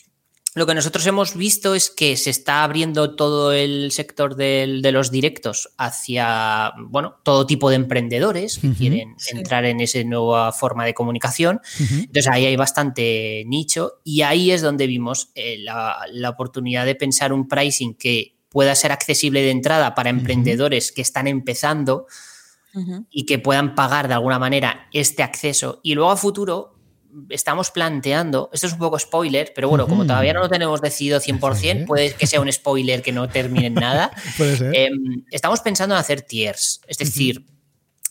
lo 0.57 0.67
que 0.67 0.75
nosotros 0.75 1.07
hemos 1.07 1.37
visto 1.37 1.77
es 1.77 1.91
que 1.91 2.17
se 2.17 2.31
está 2.31 2.65
abriendo 2.65 3.15
todo 3.15 3.53
el 3.53 3.93
sector 3.93 4.35
de 4.35 4.91
los 4.93 5.13
directos 5.13 5.71
hacia, 5.79 6.73
bueno, 6.77 7.19
todo 7.23 7.47
tipo 7.47 7.71
de 7.71 7.77
emprendedores 7.77 8.59
que 8.59 8.73
quieren 8.73 9.15
entrar 9.31 9.65
en 9.65 9.81
esa 9.81 10.03
nueva 10.03 10.51
forma 10.51 10.85
de 10.85 10.93
comunicación. 10.93 11.61
Entonces 11.79 12.27
ahí 12.29 12.47
hay 12.47 12.57
bastante 12.57 13.45
nicho 13.47 14.01
y 14.03 14.23
ahí 14.23 14.51
es 14.51 14.61
donde 14.61 14.89
vimos 14.89 15.31
eh, 15.37 15.59
la, 15.59 16.31
oportunidad 16.31 16.85
de 16.85 16.97
pensar 16.97 17.33
un 17.33 17.47
pricing 17.47 17.95
que 17.95 18.37
pueda 18.49 18.75
ser 18.75 18.91
accesible 18.91 19.43
de 19.43 19.51
entrada 19.51 19.95
para 19.95 20.11
emprendedores 20.11 20.91
que 20.91 21.03
están 21.03 21.29
empezando 21.29 22.07
y 23.11 23.25
que 23.25 23.39
puedan 23.39 23.77
pagar 23.77 24.09
de 24.09 24.15
alguna 24.15 24.41
manera 24.41 24.89
este 24.93 25.23
acceso. 25.23 25.79
Y 25.85 25.95
luego 25.95 26.11
a 26.11 26.17
futuro 26.17 26.80
estamos 27.29 27.71
planteando, 27.71 28.51
esto 28.53 28.67
es 28.67 28.73
un 28.73 28.79
poco 28.79 28.99
spoiler, 28.99 29.53
pero 29.55 29.69
bueno, 29.69 29.87
como 29.87 30.07
todavía 30.07 30.33
no 30.33 30.41
lo 30.41 30.49
tenemos 30.49 30.81
decidido 30.81 31.21
100%, 31.21 31.87
puede 31.87 32.15
que 32.15 32.27
sea 32.27 32.41
un 32.41 32.51
spoiler 32.51 33.03
que 33.03 33.13
no 33.13 33.29
termine 33.29 33.67
en 33.67 33.75
nada. 33.75 34.11
Em, 34.73 35.25
estamos 35.31 35.61
pensando 35.61 35.95
en 35.95 36.01
hacer 36.01 36.23
tiers, 36.23 36.81
es 36.87 36.99
decir, 36.99 37.47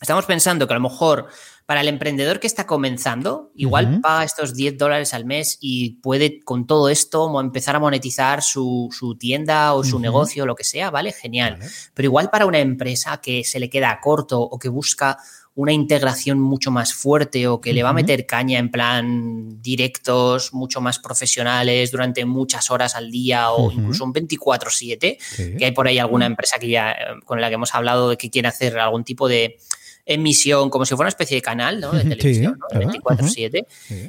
estamos 0.01 0.25
pensando 0.25 0.67
que 0.67 0.73
a 0.73 0.77
lo 0.77 0.89
mejor 0.89 1.27
para 1.69 1.81
el 1.81 1.87
emprendedor 1.87 2.39
que 2.39 2.47
está 2.47 2.65
comenzando, 2.65 3.51
igual 3.53 4.01
paga 4.01 4.23
estos 4.23 4.55
10 4.55 4.75
dólares 4.75 5.13
al 5.13 5.25
mes 5.25 5.59
y 5.61 5.99
puede 6.01 6.39
con 6.39 6.65
todo 6.65 6.89
esto 6.89 7.39
empezar 7.39 7.75
a 7.75 7.79
monetizar 7.79 8.41
su, 8.41 8.89
tienda 9.19 9.75
o 9.75 9.83
su 9.83 9.99
negocio, 9.99 10.47
lo 10.47 10.55
que 10.55 10.63
sea, 10.63 10.89
¿vale? 10.89 11.11
Genial. 11.11 11.59
Pero 11.93 12.07
igual 12.07 12.31
para 12.31 12.47
una 12.47 12.57
empresa 12.57 13.21
que 13.21 13.43
se 13.43 13.59
le 13.59 13.69
queda 13.69 13.99
corto 14.01 14.41
o 14.41 14.57
que 14.57 14.67
busca 14.67 15.19
una 15.59 15.73
integración 15.73 16.39
mucho 16.39 16.71
más 16.71 16.93
fuerte 16.93 17.45
o 17.49 17.59
que 17.59 17.73
le 17.73 17.83
va 17.83 17.89
a 17.89 17.93
meter 17.93 18.25
caña 18.25 18.59
en 18.59 18.71
plan 18.71 19.61
directos 19.61 20.53
mucho 20.53 20.79
más 20.79 20.99
profesionales 20.99 21.91
durante 21.91 22.23
muchas 22.23 22.71
horas 22.71 22.95
al 22.95 23.11
día 23.11 23.51
o 23.51 23.69
incluso 23.69 24.05
un 24.05 24.13
24/7, 24.13 25.57
que 25.57 25.65
hay 25.65 25.71
por 25.73 25.85
ahí 25.85 25.99
alguna 25.99 26.27
empresa 26.27 26.59
que 26.59 26.69
ya 26.69 26.95
con 27.25 27.41
la 27.41 27.49
que 27.49 27.55
hemos 27.55 27.75
hablado 27.75 28.09
de 28.09 28.15
que 28.15 28.29
quiere 28.29 28.47
hacer 28.47 28.79
algún 28.79 29.03
tipo 29.03 29.27
de 29.27 29.57
emisión 30.05 30.69
como 30.69 30.85
si 30.85 30.95
fuera 30.95 31.07
una 31.07 31.09
especie 31.09 31.35
de 31.35 31.41
canal 31.41 31.81
de 31.81 32.15
televisión, 32.15 32.57
24/7. 32.71 33.65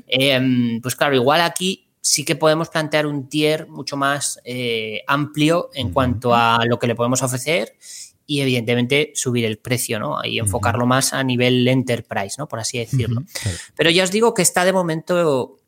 Em, 0.07 0.81
pues 0.81 0.95
claro, 0.95 1.17
igual 1.17 1.41
aquí 1.41 1.89
sí 2.01 2.25
que 2.25 2.37
podemos 2.37 2.69
plantear 2.69 3.07
un 3.07 3.29
tier 3.29 3.67
mucho 3.67 3.97
más 3.97 4.41
eh, 4.45 5.03
amplio 5.09 5.71
en 5.75 5.93
cuanto 5.93 6.33
a 6.33 6.61
lo 6.65 6.79
que 6.79 6.87
le 6.87 6.95
podemos 6.95 7.21
ofrecer 7.25 7.75
y 8.31 8.43
evidentemente 8.43 9.11
subir 9.17 9.45
el 9.45 9.59
precio, 9.59 9.99
¿no? 9.99 10.25
Y 10.25 10.39
enfocarlo 10.39 10.87
más 10.87 11.13
a 11.13 11.25
nivel 11.25 11.67
enterprise, 11.67 12.37
¿no? 12.39 12.47
Por 12.47 12.61
así 12.61 12.79
decirlo. 12.79 13.25
Pero 13.75 13.91
ya 13.91 14.05
os 14.05 14.13
digo 14.13 14.35
que 14.35 14.43
está 14.43 14.65
de 14.65 14.73
momento 14.73 15.59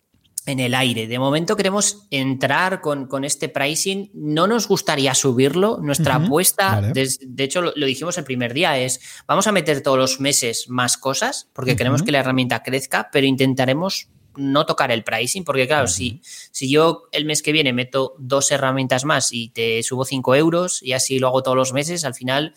en 0.47 0.61
el 0.61 0.73
aire. 0.73 1.09
De 1.09 1.19
momento 1.19 1.57
queremos 1.57 2.07
entrar 2.13 2.81
con, 2.81 3.25
este 3.25 3.49
pricing. 3.49 4.13
No 4.15 4.47
nos 4.47 4.69
gustaría 4.69 5.13
subirlo. 5.13 5.81
Nuestra 5.83 6.15
apuesta, 6.15 6.81
de, 6.81 7.43
hecho 7.43 7.63
lo, 7.63 7.73
dijimos 7.85 8.17
el 8.17 8.23
primer 8.23 8.55
día, 8.55 8.79
es 8.79 9.01
vamos 9.27 9.49
a 9.49 9.53
meter 9.53 9.83
todos 9.83 9.99
los 9.99 10.21
meses 10.21 10.67
más 10.69 10.97
cosas 10.97 11.49
porque 11.53 11.75
queremos 11.75 12.05
que 12.05 12.13
la 12.13 12.21
herramienta 12.21 12.63
crezca, 12.63 13.11
pero 13.11 13.27
intentaremos 13.27 14.09
no 14.37 14.67
tocar 14.67 14.91
el 14.91 15.05
pricing, 15.05 15.45
porque 15.45 15.67
claro, 15.67 15.87
si, 15.87 16.21
si 16.51 16.71
yo 16.71 17.09
el 17.13 17.25
mes 17.25 17.43
que 17.43 17.53
viene 17.53 17.73
meto 17.73 18.15
dos 18.19 18.51
herramientas 18.51 19.05
más 19.05 19.33
y 19.33 19.49
te 19.49 19.83
subo 19.83 20.05
5 20.05 20.35
euros 20.35 20.83
y 20.83 20.93
así 20.93 21.19
lo 21.19 21.29
hago 21.29 21.43
todos 21.43 21.57
los 21.57 21.73
meses, 21.73 22.05
al 22.05 22.15
final 22.15 22.55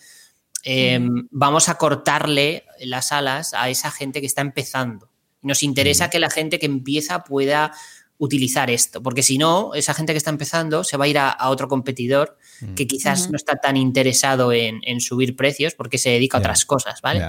em, 0.63 1.27
vamos 1.31 1.69
a 1.69 1.77
cortarle 1.77 2.65
las 2.79 3.11
alas 3.11 3.53
a 3.53 3.69
esa 3.69 3.91
gente 3.91 4.21
que 4.21 4.27
está 4.27 4.41
empezando. 4.41 5.09
Nos 5.41 5.63
interesa 5.63 6.09
que 6.09 6.19
la 6.19 6.29
gente 6.29 6.59
que 6.59 6.65
empieza 6.65 7.23
pueda 7.23 7.71
utilizar 8.17 8.69
esto, 8.69 9.03
porque 9.03 9.23
si 9.23 9.37
no, 9.37 9.73
esa 9.73 9.93
gente 9.93 10.13
que 10.13 10.17
está 10.17 10.29
empezando 10.29 10.83
se 10.83 10.95
va 10.95 11.05
a 11.05 11.07
ir 11.07 11.17
a, 11.17 11.49
otro 11.49 11.67
competidor 11.67 12.37
que 12.75 12.87
quizás 12.87 13.29
no 13.29 13.35
está 13.35 13.57
tan 13.57 13.75
interesado 13.75 14.53
en, 14.53 15.01
subir 15.01 15.35
precios 15.35 15.75
porque 15.75 15.97
se 15.97 16.11
dedica 16.11 16.37
a 16.37 16.39
otras 16.39 16.65
cosas, 16.65 17.01
¿vale? 17.01 17.21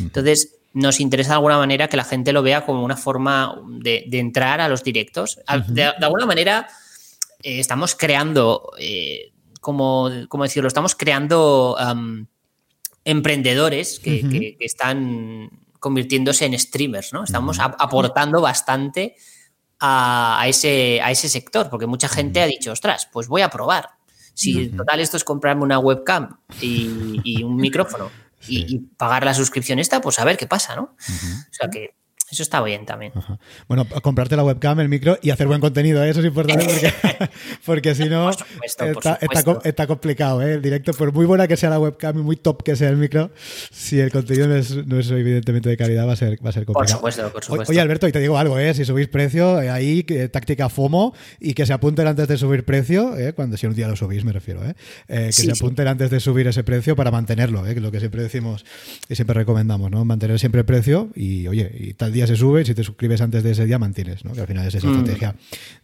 Entonces, 0.00 0.56
nos 0.72 1.00
interesa 1.00 1.30
de 1.30 1.34
alguna 1.36 1.58
manera 1.58 1.88
que 1.88 1.96
la 1.96 2.04
gente 2.04 2.32
lo 2.32 2.42
vea 2.42 2.66
como 2.66 2.84
una 2.84 2.96
forma 2.96 3.62
de, 3.66 4.06
entrar 4.12 4.60
a 4.60 4.68
los 4.68 4.84
directos. 4.84 5.38
de, 5.68 5.84
alguna 5.84 6.26
manera 6.26 6.68
eh, 7.42 7.60
estamos 7.60 7.94
creando, 7.94 8.72
eh, 8.78 9.32
como, 9.60 10.10
decirlo, 10.10 10.68
estamos 10.68 10.94
creando 10.94 11.76
emprendedores 13.04 14.00
que, 14.00 14.56
están 14.60 15.50
convirtiéndose 15.80 16.44
en 16.44 16.58
streamers, 16.58 17.12
¿no? 17.12 17.24
Estamos 17.24 17.58
aportando 17.60 18.40
bastante 18.40 19.16
a, 19.80 20.44
ese, 20.46 21.00
a 21.00 21.10
ese 21.10 21.28
sector, 21.28 21.70
porque 21.70 21.86
mucha 21.86 22.08
gente 22.08 22.40
ha 22.42 22.46
dicho, 22.46 22.72
ostras, 22.72 23.08
pues 23.12 23.28
voy 23.28 23.42
a 23.42 23.48
probar. 23.48 23.90
Si 24.34 24.68
total 24.68 25.00
esto 25.00 25.16
es 25.16 25.24
comprarme 25.24 25.62
una 25.62 25.78
webcam 25.78 26.38
y 26.60 27.42
un 27.42 27.56
micrófono 27.56 28.10
y, 28.48 28.78
pagar 28.96 29.24
la 29.24 29.34
suscripción 29.34 29.78
esta, 29.78 30.00
pues 30.00 30.18
a 30.18 30.24
ver 30.24 30.36
qué 30.36 30.46
pasa, 30.46 30.76
¿no? 30.76 30.94
O 30.94 31.52
sea 31.52 31.68
que 31.70 31.94
eso 32.30 32.42
está 32.42 32.60
bien 32.60 32.84
también. 32.86 33.12
Bueno, 33.68 33.86
comprarte 34.02 34.34
la 34.34 34.42
webcam, 34.42 34.80
el 34.80 34.88
micro 34.88 35.16
y 35.22 35.30
hacer 35.30 35.46
buen 35.46 35.60
contenido, 35.60 36.02
¿eh? 36.02 36.10
eso 36.10 36.18
es 36.18 36.26
importante 36.26 36.66
porque, 37.64 37.94
si 37.94 38.08
no 38.08 38.28
está, 38.32 39.86
complicado. 39.86 40.42
¿eh? 40.42 40.54
El 40.54 40.62
directo, 40.62 40.92
por 40.92 41.12
muy 41.12 41.24
buena 41.24 41.46
que 41.46 41.56
sea 41.56 41.70
la 41.70 41.78
webcam 41.78 42.18
y 42.18 42.22
muy 42.22 42.34
top 42.34 42.64
que 42.64 42.74
sea 42.74 42.88
el 42.88 42.96
micro, 42.96 43.30
si 43.70 44.00
el 44.00 44.10
contenido 44.10 44.48
no 44.48 44.56
es, 44.56 45.10
evidentemente 45.10 45.68
de 45.68 45.76
calidad, 45.76 46.08
va 46.08 46.14
a 46.14 46.16
ser, 46.16 46.44
va 46.44 46.50
a 46.50 46.52
ser 46.52 46.64
complicado. 46.66 47.00
Por 47.00 47.12
supuesto, 47.12 47.32
por 47.32 47.44
supuesto. 47.44 47.70
Oye, 47.70 47.80
Alberto, 47.80 48.08
y 48.08 48.12
te 48.12 48.18
digo 48.18 48.36
algo, 48.38 48.58
¿eh? 48.58 48.74
si 48.74 48.84
subís 48.84 49.06
precio, 49.06 49.62
eh, 49.62 49.70
ahí 49.70 50.02
táctica 50.32 50.68
FOMO 50.68 51.14
y 51.38 51.54
que 51.54 51.64
se 51.64 51.72
apunten 51.72 52.08
antes 52.08 52.26
de 52.26 52.38
subir 52.38 52.64
precio, 52.64 53.16
¿eh? 53.16 53.34
cuando 53.34 53.56
si 53.56 53.66
un 53.66 53.74
día 53.74 53.86
lo 53.86 53.94
subís, 53.94 54.24
me 54.24 54.32
refiero, 54.32 54.64
¿eh? 54.64 54.74
que 55.06 55.32
se 55.32 55.52
apunten 55.52 55.86
antes 55.86 56.10
de 56.10 56.18
subir 56.18 56.48
ese 56.48 56.64
precio 56.64 56.96
para 56.96 57.12
mantenerlo, 57.12 57.62
que 57.62 57.70
es 57.70 57.80
lo 57.80 57.92
que 57.92 58.00
siempre 58.00 58.22
decimos 58.22 58.64
y 59.08 59.14
siempre 59.14 59.34
recomendamos, 59.34 59.92
¿no? 59.92 60.04
mantener 60.04 60.40
siempre 60.40 60.62
el 60.62 60.66
precio 60.66 61.10
y, 61.14 61.46
oye, 61.46 61.70
y 61.72 61.94
tal 61.94 62.15
día 62.16 62.26
se 62.26 62.36
sube 62.36 62.62
y 62.62 62.64
si 62.64 62.74
te 62.74 62.82
suscribes 62.82 63.20
antes 63.20 63.42
de 63.42 63.52
ese 63.52 63.64
día 63.64 63.78
mantienes, 63.78 64.24
¿no? 64.24 64.32
Que 64.32 64.40
al 64.40 64.46
final 64.46 64.66
es 64.66 64.74
esa 64.74 64.88
mm. 64.88 64.98
estrategia 64.98 65.34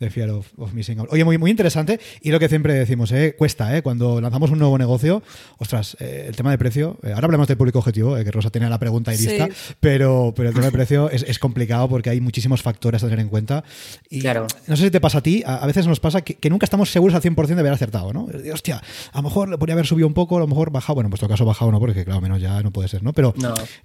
de 0.01 0.11
Fear 0.11 0.31
of, 0.31 0.73
Missing 0.73 1.01
Out. 1.01 1.09
Oye, 1.12 1.25
muy, 1.25 1.38
muy 1.38 1.51
interesante 1.51 2.01
y 2.21 2.31
lo 2.31 2.40
que 2.40 2.49
siempre 2.49 2.75
decimos, 2.75 3.12
¿eh? 3.12 3.35
cuesta, 3.37 3.77
¿eh? 3.77 3.83
Cuando 3.83 4.21
lanzamos 4.21 4.51
un 4.51 4.59
nuevo 4.59 4.77
negocio, 4.79 5.23
ostras, 5.59 5.97
eh, 6.01 6.27
el 6.29 6.37
tema 6.37 6.51
de 6.51 6.59
precio, 6.59 6.99
eh, 7.03 7.12
ahora 7.12 7.27
hablamos 7.27 7.49
del 7.49 7.57
público 7.57 7.79
objetivo, 7.79 8.16
que 8.16 8.31
Rosa 8.31 8.51
tenía 8.51 8.68
la 8.68 8.79
pregunta 8.79 9.14
y 9.14 9.18
lista, 9.18 9.49
pero, 9.81 10.33
pero 10.35 10.49
el 10.49 10.55
tema 10.55 10.66
de 10.66 10.73
precio 10.73 11.11
es, 11.11 11.38
complicado 11.38 11.88
porque 11.88 12.11
hay 12.11 12.21
muchísimos 12.21 12.62
factores 12.62 13.03
a 13.03 13.07
tener 13.07 13.21
en 13.21 13.29
cuenta. 13.29 13.64
Y 14.09 14.21
claro. 14.21 14.47
no 14.66 14.77
sé 14.77 14.85
si 14.85 14.90
te 14.90 15.01
pasa 15.01 15.18
a 15.18 15.23
ti, 15.23 15.42
a, 15.45 15.66
veces 15.66 15.87
nos 15.87 16.01
pasa 16.01 16.23
que, 16.23 16.51
nunca 16.51 16.64
estamos 16.64 16.90
seguros 16.90 17.14
al 17.14 17.23
100% 17.23 17.47
de 17.47 17.61
haber 17.61 17.73
acertado, 17.73 18.12
¿no? 18.12 18.29
hostia, 18.53 18.83
a 19.12 19.16
lo 19.18 19.23
mejor 19.25 19.49
le 19.49 19.59
podría 19.59 19.75
haber 19.75 19.87
subido 19.87 20.07
un 20.07 20.14
poco, 20.14 20.37
a 20.37 20.40
lo 20.40 20.47
mejor 20.47 20.71
bajado, 20.71 20.95
bueno, 20.95 21.07
en 21.09 21.11
vuestro 21.11 21.29
caso 21.29 21.45
bajado 21.45 21.73
no, 21.73 21.81
porque 21.81 22.05
claro, 22.05 22.21
menos 22.21 22.40
ya 22.40 22.62
no 22.62 22.71
puede 22.71 22.88
ser, 22.88 23.03
¿no? 23.03 23.12
Pero 23.12 23.35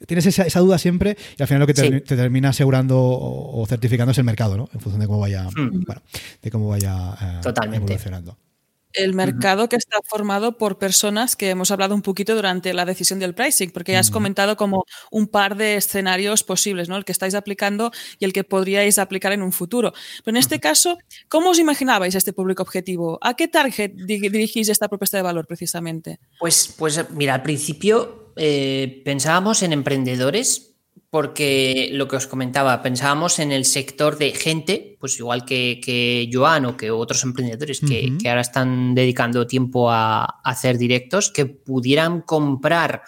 tienes 0.05 0.25
esa, 0.25 0.43
esa, 0.43 0.60
duda 0.60 0.77
siempre 0.77 1.17
y 1.38 1.41
al 1.41 1.47
final 1.47 1.62
lo 1.62 1.67
que 1.67 1.73
te, 1.73 2.01
te 2.01 2.15
termina 2.15 2.37
asegurando 2.45 2.97
o, 3.00 3.65
certificándose 3.67 4.21
el 4.21 4.26
mercado, 4.26 4.58
¿no? 4.58 4.69
En 4.73 4.80
función 4.80 5.00
de 5.00 5.08
cómo 5.08 5.19
vaya, 5.19 5.43
hmm. 5.43 5.84
de 6.41 6.52
cómo 6.52 6.67
vaya 6.69 7.41
eh, 7.45 7.54
evolucionando. 7.73 8.38
el 8.93 9.13
mercado 9.13 9.69
que 9.69 9.76
está 9.76 9.97
formado 10.04 10.58
por 10.58 10.80
personas 10.80 11.36
que 11.36 11.50
hemos 11.50 11.71
hablado 11.71 11.93
un 11.93 12.02
poquito 12.02 12.36
durante 12.36 12.73
la 12.73 12.86
decisión 12.86 13.19
del 13.19 13.36
pricing, 13.36 13.69
porque 13.71 13.91
ya 13.91 14.00
has 14.00 14.10
comentado 14.10 14.58
como 14.58 14.86
un 15.12 15.28
par 15.28 15.56
de 15.56 15.76
escenarios 15.76 16.43
posibles, 16.43 16.89
¿no? 16.89 16.97
El 16.97 17.06
que 17.06 17.12
estáis 17.12 17.36
aplicando 17.36 17.91
y 18.19 18.26
el 18.26 18.34
que 18.34 18.43
podríais 18.43 18.97
aplicar 18.97 19.34
en 19.34 19.41
un 19.41 19.52
futuro. 19.52 19.93
Pero 20.23 20.36
en 20.36 20.39
este 20.39 20.60
caso, 20.60 20.97
¿cómo 21.30 21.52
os 21.52 21.60
imaginabais 21.60 22.15
este 22.15 22.34
público 22.34 22.63
objetivo? 22.63 23.19
¿A 23.21 23.36
qué 23.36 23.47
target 23.47 23.91
dirigís 23.93 24.69
esta 24.69 24.88
propuesta 24.88 25.17
de 25.17 25.23
valor 25.23 25.45
precisamente? 25.45 26.19
Pues, 26.39 26.73
pues 26.78 27.06
mira, 27.12 27.36
al 27.36 27.43
principio 27.43 28.34
eh, 28.38 29.02
pensábamos 29.04 29.63
en 29.63 29.73
emprendedores 29.73 30.76
porque 31.10 31.89
lo 31.93 32.08
que 32.08 32.17
os 32.17 32.28
comentaba, 32.28 32.82
pensábamos 32.82 33.39
en 33.39 33.54
el 33.54 33.63
sector 33.63 34.17
de 34.17 34.32
gente, 34.32 34.98
pues 35.00 35.17
igual 35.20 35.46
que, 35.46 36.30
Joan 36.32 36.65
o 36.65 36.76
que 36.76 36.91
otros 36.91 37.24
emprendedores 37.24 37.80
que, 37.80 38.17
ahora 38.28 38.41
están 38.41 38.93
dedicando 38.93 39.48
tiempo 39.48 39.89
a, 39.89 40.26
hacer 40.43 40.78
directos, 40.78 41.32
que 41.32 41.46
pudieran 41.46 42.22
comprar 42.22 43.04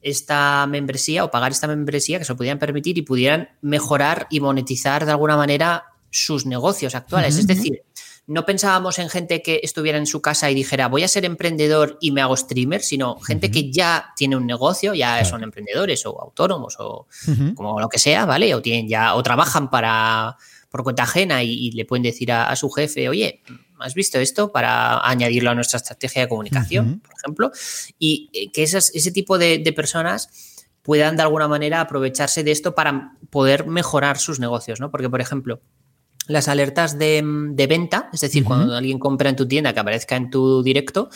esta 0.00 0.66
membresía 0.66 1.24
o 1.24 1.30
pagar 1.30 1.52
esta 1.52 1.66
membresía, 1.66 2.18
que 2.18 2.24
se 2.24 2.32
lo 2.32 2.36
pudieran 2.36 2.58
permitir 2.58 2.96
y 2.96 3.02
pudieran 3.02 3.50
mejorar 3.60 4.28
y 4.30 4.40
monetizar 4.40 5.04
de 5.04 5.10
alguna 5.10 5.36
manera 5.36 5.84
sus 6.10 6.46
negocios 6.46 6.94
actuales. 6.94 7.36
Es 7.36 7.46
decir, 7.46 7.82
no 8.26 8.44
pensábamos 8.44 8.98
en 8.98 9.08
gente 9.08 9.40
que 9.40 9.60
estuviera 9.62 9.98
en 9.98 10.06
su 10.06 10.20
casa 10.20 10.50
y 10.50 10.54
dijera 10.54 10.88
voy 10.88 11.04
a 11.04 11.08
ser 11.08 11.24
emprendedor 11.24 11.96
y 12.00 12.10
me 12.10 12.22
hago 12.22 12.36
streamer, 12.36 12.82
sino 12.82 13.18
gente 13.20 13.50
que 13.50 13.70
ya 13.70 14.12
tiene 14.16 14.36
un 14.36 14.46
negocio, 14.46 14.94
ya 14.94 15.24
son 15.24 15.44
emprendedores 15.44 16.04
o 16.06 16.20
autónomos 16.20 16.76
o 16.78 17.06
como 17.54 17.80
lo 17.80 17.88
que 17.88 17.98
sea, 17.98 18.26
¿vale? 18.26 18.54
O 18.54 18.62
tienen 18.62 18.88
ya, 18.88 19.14
o 19.14 19.22
trabajan 19.22 19.70
para 19.70 20.36
por 20.70 20.82
cuenta 20.82 21.04
ajena 21.04 21.42
y, 21.42 21.70
le 21.70 21.84
pueden 21.84 22.02
decir 22.02 22.32
a, 22.32 22.54
su 22.56 22.68
jefe, 22.68 23.08
oye, 23.08 23.42
¿has 23.78 23.94
visto 23.94 24.18
esto? 24.18 24.52
Para 24.52 25.08
añadirlo 25.08 25.50
a 25.50 25.54
nuestra 25.54 25.78
estrategia 25.78 26.22
de 26.22 26.28
comunicación, 26.28 27.00
por 27.00 27.14
ejemplo. 27.16 27.52
Y 27.98 28.28
eh, 28.32 28.50
que 28.52 28.64
ese 28.64 29.12
tipo 29.12 29.38
de, 29.38 29.58
de 29.58 29.72
personas 29.72 30.28
puedan 30.82 31.16
de 31.16 31.22
alguna 31.22 31.48
manera 31.48 31.80
aprovecharse 31.80 32.44
de 32.44 32.50
esto 32.50 32.74
para 32.74 33.16
poder 33.30 33.66
mejorar 33.66 34.18
sus 34.18 34.38
negocios, 34.38 34.80
¿no? 34.80 34.90
Porque, 34.90 35.08
por 35.08 35.20
ejemplo, 35.20 35.60
las 36.28 36.48
alertas 36.48 36.98
de, 36.98 37.22
venta, 37.68 38.10
es 38.12 38.20
decir, 38.20 38.44
cuando 38.44 38.74
alguien 38.74 38.98
compra 38.98 39.30
en 39.30 39.36
tu 39.36 39.46
tienda 39.46 39.72
que 39.72 39.80
aparezca 39.80 40.16
en 40.16 40.30
tu 40.30 40.62
directo, 40.62 41.08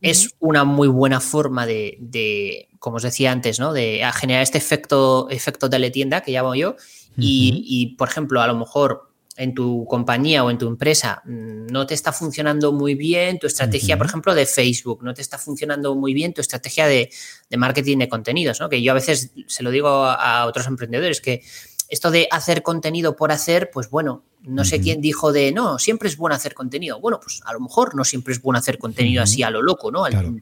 es 0.00 0.34
una 0.38 0.64
muy 0.64 0.88
buena 0.88 1.20
forma 1.20 1.66
de, 1.66 2.68
como 2.78 2.96
os 2.96 3.02
decía 3.02 3.32
antes, 3.32 3.58
¿no? 3.58 3.72
De 3.72 4.02
generar 4.14 4.42
este 4.42 4.58
efecto, 4.58 5.28
efecto 5.30 5.70
teletienda 5.70 6.20
que 6.20 6.32
llamo 6.32 6.54
yo. 6.54 6.76
y, 7.16 7.94
por 7.96 8.08
ejemplo, 8.08 8.42
a 8.42 8.46
lo 8.46 8.56
mejor 8.56 9.14
en 9.36 9.54
tu 9.54 9.84
compañía 9.86 10.44
o 10.44 10.50
en 10.50 10.58
tu 10.58 10.68
empresa 10.68 11.22
mm, 11.24 11.66
no 11.66 11.86
te 11.86 11.94
está 11.94 12.12
funcionando 12.12 12.72
muy 12.72 12.94
bien 12.94 13.38
tu 13.38 13.46
estrategia, 13.46 13.96
por 13.96 14.06
ejemplo, 14.06 14.34
de 14.34 14.46
Facebook, 14.46 15.02
no 15.02 15.12
te 15.12 15.22
está 15.22 15.38
funcionando 15.38 15.94
muy 15.94 16.14
bien 16.14 16.32
tu 16.32 16.40
estrategia 16.40 16.86
de, 16.86 17.10
marketing 17.56 17.98
de 17.98 18.08
contenidos, 18.08 18.60
¿no? 18.60 18.68
Que 18.68 18.82
yo 18.82 18.92
a 18.92 18.94
veces 18.94 19.32
se 19.46 19.62
lo 19.62 19.70
digo 19.70 19.88
a 19.88 20.46
otros 20.46 20.66
emprendedores 20.66 21.20
que 21.20 21.42
esto 21.88 22.10
de 22.10 22.28
hacer 22.30 22.62
contenido 22.62 23.16
por 23.16 23.32
hacer, 23.32 23.70
pues 23.72 23.90
bueno, 23.90 24.24
no 24.42 24.64
sé 24.64 24.80
quién 24.80 25.00
dijo 25.00 25.32
de 25.32 25.52
no, 25.52 25.78
siempre 25.78 26.08
es 26.08 26.16
bueno 26.16 26.34
hacer 26.34 26.54
contenido. 26.54 27.00
Bueno, 27.00 27.18
pues 27.20 27.40
a 27.44 27.52
lo 27.52 27.60
mejor 27.60 27.94
no 27.94 28.04
siempre 28.04 28.32
es 28.34 28.42
bueno 28.42 28.58
hacer 28.58 28.78
contenido 28.78 29.22
así 29.22 29.42
a 29.42 29.50
lo 29.50 29.62
loco, 29.62 29.90
¿no? 29.90 30.04
Al 30.04 30.40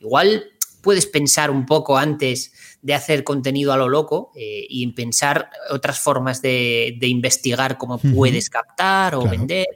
Igual 0.00 0.52
puedes 0.80 1.06
pensar 1.06 1.50
un 1.50 1.64
poco 1.66 1.96
antes 1.96 2.52
de 2.82 2.94
hacer 2.94 3.24
contenido 3.24 3.72
a 3.72 3.76
lo 3.76 3.88
loco 3.88 4.32
eh, 4.34 4.66
y 4.68 4.86
pensar 4.92 5.50
otras 5.70 5.98
formas 5.98 6.42
de, 6.42 6.96
investigar 7.00 7.78
cómo 7.78 7.98
puedes 7.98 8.50
captar 8.50 9.14
o 9.14 9.28
vender. 9.28 9.66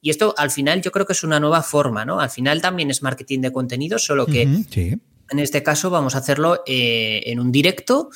Y 0.00 0.10
esto 0.10 0.34
al 0.36 0.50
final 0.50 0.80
yo 0.80 0.90
creo 0.90 1.06
que 1.06 1.12
es 1.12 1.22
una 1.22 1.40
nueva 1.40 1.62
forma, 1.62 2.04
¿no? 2.04 2.20
Al 2.20 2.30
final 2.30 2.60
también 2.60 2.90
es 2.90 3.02
marketing 3.02 3.40
de 3.40 3.52
contenido, 3.52 3.98
solo 3.98 4.26
que 4.26 4.42
en 4.42 5.38
este 5.38 5.62
caso 5.62 5.90
vamos 5.90 6.14
a 6.14 6.18
hacerlo 6.18 6.62
eh, 6.66 7.22
en 7.26 7.40
un 7.40 7.52
directo. 7.52 8.10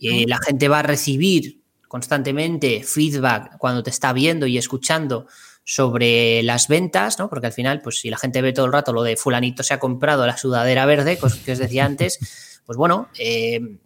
y 0.00 0.26
la 0.26 0.38
gente 0.38 0.68
va 0.68 0.78
a 0.78 0.82
recibir 0.82 1.57
constantemente 1.88 2.82
feedback 2.84 3.58
cuando 3.58 3.82
te 3.82 3.90
está 3.90 4.12
viendo 4.12 4.46
y 4.46 4.58
escuchando 4.58 5.26
sobre 5.64 6.42
las 6.44 6.68
ventas, 6.68 7.18
¿no? 7.18 7.28
Porque 7.28 7.46
al 7.46 7.52
final, 7.52 7.82
pues 7.82 8.00
si 8.00 8.08
la 8.08 8.16
gente 8.16 8.40
ve 8.40 8.52
todo 8.52 8.66
el 8.66 8.72
rato 8.72 8.92
lo 8.92 9.02
de 9.02 9.16
fulanito 9.16 9.62
se 9.62 9.74
ha 9.74 9.78
comprado 9.78 10.26
la 10.26 10.36
sudadera 10.36 10.86
verde, 10.86 11.18
que 11.44 11.52
os 11.52 11.58
decía 11.58 11.84
antes, 11.84 12.18
pues 12.64 12.76
bueno, 12.78 13.08
eh, 13.18 13.78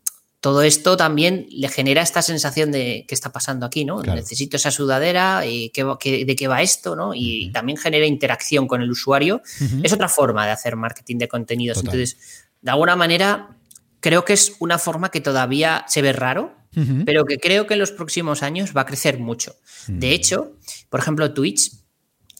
todo 0.42 0.62
esto 0.62 0.96
también 0.96 1.46
le 1.50 1.68
genera 1.68 2.02
esta 2.02 2.20
sensación 2.20 2.72
de 2.72 3.04
qué 3.06 3.14
está 3.14 3.30
pasando 3.30 3.64
aquí, 3.64 3.84
¿no? 3.84 4.02
Necesito 4.02 4.56
esa 4.56 4.72
sudadera, 4.72 5.46
y 5.46 5.70
qué, 5.70 5.84
de 5.84 6.36
qué 6.36 6.48
va 6.48 6.62
esto, 6.62 6.96
¿no? 6.96 7.14
Y 7.14 7.52
también 7.52 7.78
genera 7.78 8.06
interacción 8.06 8.66
con 8.66 8.82
el 8.82 8.90
usuario. 8.90 9.40
Es 9.84 9.92
otra 9.92 10.08
forma 10.08 10.44
de 10.44 10.50
hacer 10.50 10.74
marketing 10.74 11.18
de 11.18 11.28
contenidos. 11.28 11.78
Entonces, 11.78 12.16
de 12.60 12.70
alguna 12.72 12.96
manera, 12.96 13.56
creo 14.00 14.24
que 14.24 14.32
es 14.32 14.56
una 14.58 14.78
forma 14.78 15.12
que 15.12 15.20
todavía 15.20 15.84
se 15.86 16.02
ve 16.02 16.12
raro, 16.12 16.56
pero 17.04 17.24
que 17.24 17.38
creo 17.38 17.66
que 17.66 17.74
en 17.74 17.80
los 17.80 17.92
próximos 17.92 18.42
años 18.42 18.72
va 18.76 18.82
a 18.82 18.86
crecer 18.86 19.18
mucho. 19.18 19.56
De 19.86 20.12
hecho, 20.12 20.56
por 20.88 21.00
ejemplo, 21.00 21.32
Twitch 21.32 21.72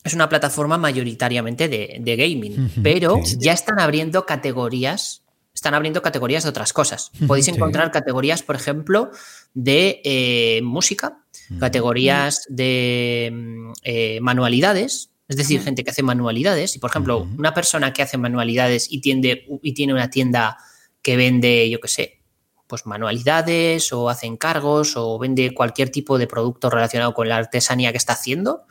es 0.05 0.15
una 0.15 0.29
plataforma 0.29 0.79
mayoritariamente 0.79 1.69
de, 1.69 2.17
gaming, 2.17 2.71
pero 2.83 3.21
ya 3.39 3.53
están 3.53 3.79
abriendo 3.79 4.27
categorías, 4.27 5.23
están 5.55 5.75
abriendo 5.75 6.03
categorías 6.03 6.43
de 6.43 6.49
otras 6.49 6.73
cosas. 6.73 7.13
Podéis 7.27 7.49
encontrar 7.49 7.91
categorías, 7.91 8.43
por 8.43 8.57
ejemplo, 8.57 9.11
de 9.55 10.01
eh, 10.05 10.61
música, 10.63 11.19
categorías 11.61 12.47
de 12.49 13.31
mm, 13.33 13.73
eh, 13.85 14.21
manualidades, 14.21 15.11
es 15.29 15.37
decir, 15.37 15.63
gente 15.63 15.85
que 15.85 15.91
hace 15.91 16.03
manualidades. 16.03 16.75
Y, 16.75 16.79
por 16.79 16.91
ejemplo, 16.91 17.29
una 17.39 17.55
persona 17.55 17.93
que 17.93 18.03
hace 18.03 18.19
manualidades 18.19 18.89
y, 18.91 19.01
y 19.63 19.73
tiene 19.75 19.93
una 19.93 20.11
tienda 20.11 20.59
que 21.01 21.17
vende, 21.17 21.71
yo 21.71 21.81
qué 21.81 21.89
sé, 21.89 22.22
pues 22.73 22.87
manualidades 22.87 23.93
o 23.93 24.09
hace 24.09 24.27
encargos 24.27 24.97
o 24.97 25.19
vende 25.19 25.53
cualquier 25.53 25.91
tipo 25.91 26.17
de 26.17 26.27
producto 26.27 26.71
relacionado 26.71 27.13
con 27.13 27.29
la 27.29 27.37
artesanía 27.37 27.91
que 27.91 27.99
está 27.99 28.15
haciendo, 28.15 28.63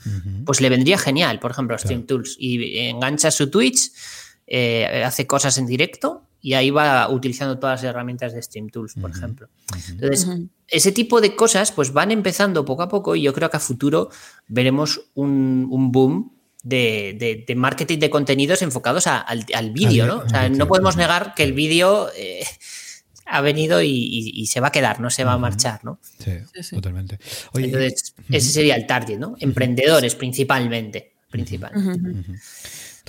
pues 0.44 0.60
le 0.60 0.70
vendría 0.70 0.98
genial, 0.98 1.40
por 1.40 1.52
ejemplo, 1.52 1.78
Stream 1.78 2.08
Tools. 2.08 2.36
Y 2.40 2.80
engancha 2.80 3.30
su 3.30 3.52
Twitch, 3.52 3.92
eh, 4.48 5.04
hace 5.06 5.28
cosas 5.28 5.60
en 5.60 5.68
directo 5.68 6.24
y 6.42 6.56
ahí 6.56 6.72
va 6.72 7.08
utilizando 7.12 7.60
todas 7.60 7.84
las 7.84 7.92
herramientas 7.92 8.34
de 8.34 8.42
Stream 8.42 8.70
Tools, 8.70 8.96
por 8.96 9.12
ejemplo. 9.12 9.50
Entonces, 9.90 10.28
ese 10.68 10.92
tipo 10.92 11.22
de 11.22 11.36
cosas 11.36 11.72
pues 11.72 11.94
van 11.94 12.10
empezando 12.10 12.66
poco 12.66 12.82
a 12.82 12.90
poco 12.90 13.16
y 13.16 13.22
yo 13.22 13.36
creo 13.36 13.52
que 13.52 13.58
a 13.58 13.60
futuro 13.60 14.10
veremos 14.48 15.12
un, 15.14 15.92
boom 15.92 16.34
de, 16.64 17.54
marketing 17.56 18.00
de 18.00 18.10
contenidos 18.10 18.64
enfocados 18.64 19.06
al, 19.06 19.72
vídeo, 19.74 20.08
¿no? 20.08 20.24
O 20.26 20.28
sea, 20.28 20.50
no 20.50 20.68
podemos 20.68 20.98
negar 20.98 21.36
que 21.36 21.44
el 21.44 21.54
vídeo 21.54 22.10
eh, 22.18 22.44
ha 23.32 23.42
venido 23.42 23.82
y, 23.82 24.46
se 24.48 24.60
va 24.60 24.68
a 24.68 24.72
quedar, 24.72 25.00
no 25.00 25.10
se 25.10 25.24
va 25.24 25.34
a 25.34 25.38
marchar, 25.38 25.84
¿no? 25.86 26.00
Sí, 26.20 26.32
totalmente. 26.76 27.18
Entonces, 27.54 28.14
ese 28.30 28.52
sería 28.52 28.76
el 28.76 28.86
target, 28.86 29.18
¿no? 29.18 29.36
Emprendedores 29.40 30.16
principalmente. 30.16 31.14
Principal. 31.30 31.72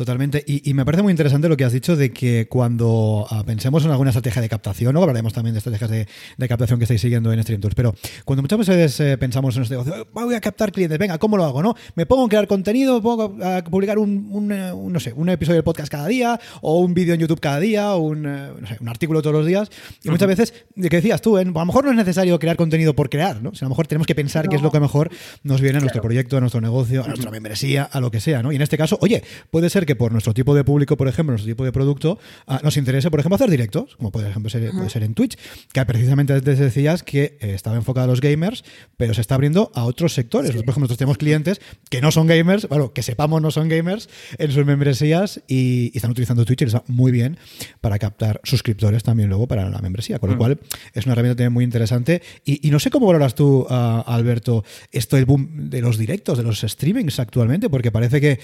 Totalmente. 0.03 0.43
Y, 0.45 0.75
me 0.75 0.85
parece 0.85 1.05
muy 1.05 1.12
interesante 1.12 1.49
lo 1.49 1.57
que 1.57 1.62
has 1.62 1.73
dicho 1.73 1.95
de 1.95 2.11
que 2.11 2.49
cuando 2.49 3.25
ah, 3.31 3.45
pensemos 3.47 3.85
en 3.85 3.93
alguna 3.93 4.11
estrategia 4.11 4.43
de 4.43 4.49
captación, 4.49 4.93
¿no? 4.95 5.01
hablaremos 5.01 5.33
también 5.33 5.55
de 5.55 5.59
estrategias 5.59 5.91
de, 5.91 6.49
captación 6.49 6.81
que 6.81 6.87
estáis 6.87 7.01
siguiendo 7.01 7.33
en 7.33 7.41
Stream 7.41 7.61
Tours, 7.61 7.77
pero 7.77 7.95
cuando 8.25 8.43
muchas 8.43 8.59
veces 8.59 8.99
eh, 8.99 9.17
pensamos 9.17 9.55
en 9.57 9.62
este 9.62 9.75
negocio, 9.75 10.09
voy 10.12 10.35
a 10.35 10.41
captar 10.41 10.73
clientes, 10.73 10.99
venga, 10.99 11.19
¿cómo 11.19 11.37
lo 11.37 11.45
hago? 11.45 11.62
no 11.62 11.77
Me 11.95 12.05
pongo 12.05 12.25
a 12.25 12.29
crear 12.29 12.49
contenido, 12.49 13.01
pongo 13.01 13.37
a 13.45 13.62
publicar 13.62 14.01
un, 14.01 14.51
eh, 14.51 14.73
no 14.75 14.99
sé, 14.99 15.12
un 15.12 15.29
episodio 15.29 15.59
del 15.59 15.65
podcast 15.65 15.88
cada 15.88 16.09
día, 16.09 16.41
o 16.62 16.81
un 16.81 16.95
vídeo 16.95 17.15
en 17.15 17.21
YouTube 17.21 17.38
cada 17.38 17.61
día, 17.61 17.95
o 17.95 17.99
un, 17.99 18.27
eh, 18.27 18.51
no 18.61 18.67
sé, 18.67 18.79
un 18.81 18.88
artículo 18.88 19.23
todos 19.23 19.37
los 19.37 19.47
días. 19.47 19.71
Y 20.03 20.11
muchas 20.11 20.27
veces, 20.27 20.53
que 20.75 20.97
decías 20.97 21.23
tú, 21.23 21.37
a 21.37 21.45
lo 21.45 21.65
mejor 21.65 21.85
no 21.85 21.93
es 21.93 21.97
necesario 21.97 22.41
crear 22.41 22.57
contenido 22.57 22.97
por 22.97 23.09
crear, 23.09 23.41
¿no? 23.41 23.51
O 23.51 23.55
sea, 23.55 23.67
a 23.67 23.69
lo 23.69 23.71
mejor 23.71 23.87
tenemos 23.87 24.09
que 24.09 24.17
pensar 24.17 24.49
qué 24.49 24.57
es 24.57 24.62
lo 24.62 24.73
que 24.73 24.81
mejor 24.81 25.11
nos 25.45 25.61
viene 25.61 25.79
a 25.79 25.81
nuestro 25.81 26.03
proyecto, 26.03 26.38
a 26.38 26.41
nuestro 26.41 26.61
negocio, 26.61 27.05
a 27.05 27.07
nuestra 27.07 27.31
membresía, 27.31 27.85
a 27.85 28.01
lo 28.01 28.11
que 28.11 28.19
sea, 28.19 28.43
¿no? 28.43 28.51
Y 28.51 28.57
en 28.57 28.62
este 28.62 28.77
caso, 28.77 28.99
oye, 29.01 29.23
puede 29.53 29.71
ser 29.71 29.87
que 29.87 29.91
por 29.96 30.12
nuestro 30.12 30.35
tipo 30.35 30.55
de 30.55 30.64
público, 30.64 30.96
por 30.96 31.09
ejemplo, 31.09 31.33
nuestro 31.33 31.50
tipo 31.50 31.64
de 31.64 31.72
producto, 31.72 32.18
ah, 32.46 32.61
nos 32.62 32.76
interesa, 32.76 33.11
por 33.11 33.20
ejemplo, 33.20 33.37
hacer 33.37 33.50
directos, 33.50 33.96
como 33.96 34.11
por 34.11 34.24
ejemplo 34.24 34.50
ser, 34.50 34.70
puede 34.70 34.90
ser 34.90 35.02
en 35.02 35.14
Twitch, 35.14 35.37
que 35.72 35.85
precisamente 35.85 36.33
antes 36.33 36.59
decías 36.59 37.02
que 37.02 37.37
eh, 37.40 37.55
estaba 37.55 37.76
enfocado 37.76 38.05
a 38.05 38.09
los 38.09 38.20
gamers, 38.20 38.64
pero 38.96 39.14
se 39.14 39.20
está 39.20 39.35
abriendo 39.35 39.70
a 39.74 39.85
otros 39.85 40.14
sectores. 40.14 40.50
Por 40.50 40.61
ejemplo, 40.61 40.81
nosotros 40.81 40.98
tenemos 40.98 41.18
clientes 41.18 41.61
que 41.90 42.00
no 42.00 42.12
son 42.12 42.26
gamers, 42.26 42.68
bueno, 42.68 42.92
que 42.92 43.02
sepamos 43.02 43.42
no 43.42 43.50
son 43.50 43.68
gamers 43.68 44.09
en 44.38 44.52
sus 44.52 44.64
membresías 44.64 45.40
y, 45.46 45.92
están 45.94 46.11
utilizando 46.11 46.44
Twitch 46.44 46.62
y 46.62 46.64
les 46.64 46.74
va 46.74 46.85
muy 46.88 47.12
bien 47.12 47.37
para 47.81 47.98
captar 47.98 48.40
suscriptores 48.44 49.02
también 49.02 49.28
luego 49.28 49.46
para 49.46 49.68
la 49.68 49.78
membresía. 49.78 50.18
Con 50.18 50.31
lo 50.31 50.37
mm. 50.37 50.38
cual, 50.38 50.61
es 50.94 51.05
una 51.05 51.12
herramienta 51.12 51.37
también 51.37 51.52
muy 51.52 51.64
interesante. 51.64 52.22
Y, 52.44 52.70
no 52.70 52.81
sé 52.81 52.90
cómo 52.90 53.07
valoras 53.07 53.35
tú, 53.35 53.66
ah, 53.68 54.02
Alberto, 54.07 54.64
esto 54.90 55.16
el 55.16 55.26
boom 55.26 55.70
de 55.70 55.81
los 55.81 55.98
directos, 55.98 56.38
de 56.38 56.44
los 56.44 56.61
streamings 56.61 57.18
actualmente, 57.18 57.68
porque 57.68 57.92
parece 57.92 58.20
que 58.20 58.40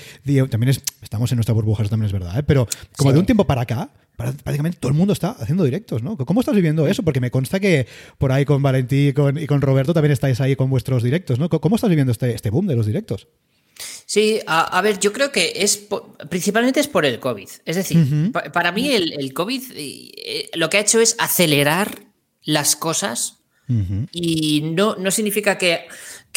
también 0.50 0.76
estamos 1.02 1.27
en 1.32 1.36
nuestra 1.36 1.54
burbuja, 1.54 1.84
también 1.84 2.06
es 2.06 2.12
verdad, 2.12 2.38
¿eh? 2.38 2.42
pero 2.42 2.66
como 2.96 3.12
de 3.12 3.18
un 3.18 3.26
tiempo 3.26 3.46
para 3.46 3.62
acá, 3.62 3.90
prácticamente 4.16 4.78
todo 4.80 4.90
el 4.90 4.96
mundo 4.96 5.12
está 5.12 5.30
haciendo 5.30 5.64
directos, 5.64 6.02
¿no? 6.02 6.16
¿Cómo 6.16 6.40
estás 6.40 6.54
viviendo 6.54 6.86
eso? 6.88 7.02
Porque 7.04 7.20
me 7.20 7.30
consta 7.30 7.60
que 7.60 7.86
por 8.18 8.32
ahí 8.32 8.44
con 8.44 8.62
Valentí 8.62 9.08
y 9.08 9.12
con, 9.12 9.60
Roberto 9.60 9.94
también 9.94 10.12
estáis 10.12 10.40
ahí 10.40 10.56
con 10.56 10.70
vuestros 10.70 11.02
directos, 11.02 11.38
¿no? 11.38 11.48
¿Cómo 11.48 11.76
estás 11.76 11.88
viviendo 11.88 12.10
este, 12.10 12.34
este 12.34 12.50
boom 12.50 12.66
de 12.66 12.76
los 12.76 12.86
directos? 12.86 13.28
Sí, 14.06 14.40
a, 14.46 14.80
ver, 14.82 14.98
yo 14.98 15.12
creo 15.12 15.30
que 15.30 15.52
es 15.56 15.86
principalmente 16.28 16.80
es 16.80 16.88
por 16.88 17.04
el 17.04 17.20
COVID. 17.20 17.48
Es 17.64 17.76
decir, 17.76 18.32
para 18.52 18.72
mí 18.72 18.90
el, 18.90 19.32
COVID 19.32 19.62
eh, 19.76 20.50
lo 20.54 20.68
que 20.68 20.78
ha 20.78 20.80
hecho 20.80 21.00
es 21.00 21.14
acelerar 21.18 22.06
las 22.42 22.74
cosas 22.74 23.34
y 24.12 24.62
no, 24.62 24.96
no 24.96 25.10
significa 25.10 25.58
que, 25.58 25.86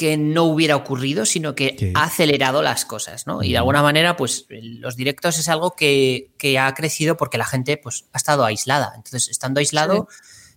que, 0.01 0.17
no 0.17 0.45
hubiera 0.45 0.75
ocurrido, 0.75 1.25
sino 1.25 1.53
que 1.55 1.91
ha 1.93 2.03
acelerado 2.03 2.61
las 2.61 2.85
cosas, 2.85 3.27
¿no? 3.27 3.43
Y 3.43 3.51
de 3.51 3.57
alguna 3.57 3.83
manera, 3.83 4.17
pues 4.17 4.45
los 4.49 4.95
directos 4.95 5.37
es 5.37 5.47
algo 5.47 5.75
que, 5.75 6.31
ha 6.59 6.73
crecido 6.73 7.17
porque 7.17 7.37
la 7.37 7.45
gente 7.45 7.77
pues, 7.77 8.05
ha 8.11 8.17
estado 8.17 8.43
aislada. 8.43 8.93
Entonces, 8.95 9.29
estando 9.29 9.59
aislado, 9.59 10.07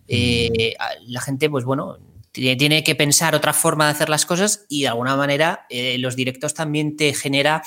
eh, 0.09 0.75
la 1.07 1.21
gente, 1.21 1.51
pues 1.51 1.65
bueno, 1.65 1.99
tiene 2.35 2.83
que 2.83 2.95
pensar 2.97 3.35
otra 3.35 3.53
forma 3.53 3.85
de 3.85 3.93
hacer 3.93 4.09
las 4.09 4.27
cosas 4.27 4.67
y 4.69 4.83
de 4.83 4.89
alguna 4.89 5.15
manera 5.15 5.67
eh, 5.71 5.99
los 5.99 6.17
directos 6.17 6.53
también 6.53 6.97
te 6.97 7.15
genera 7.15 7.63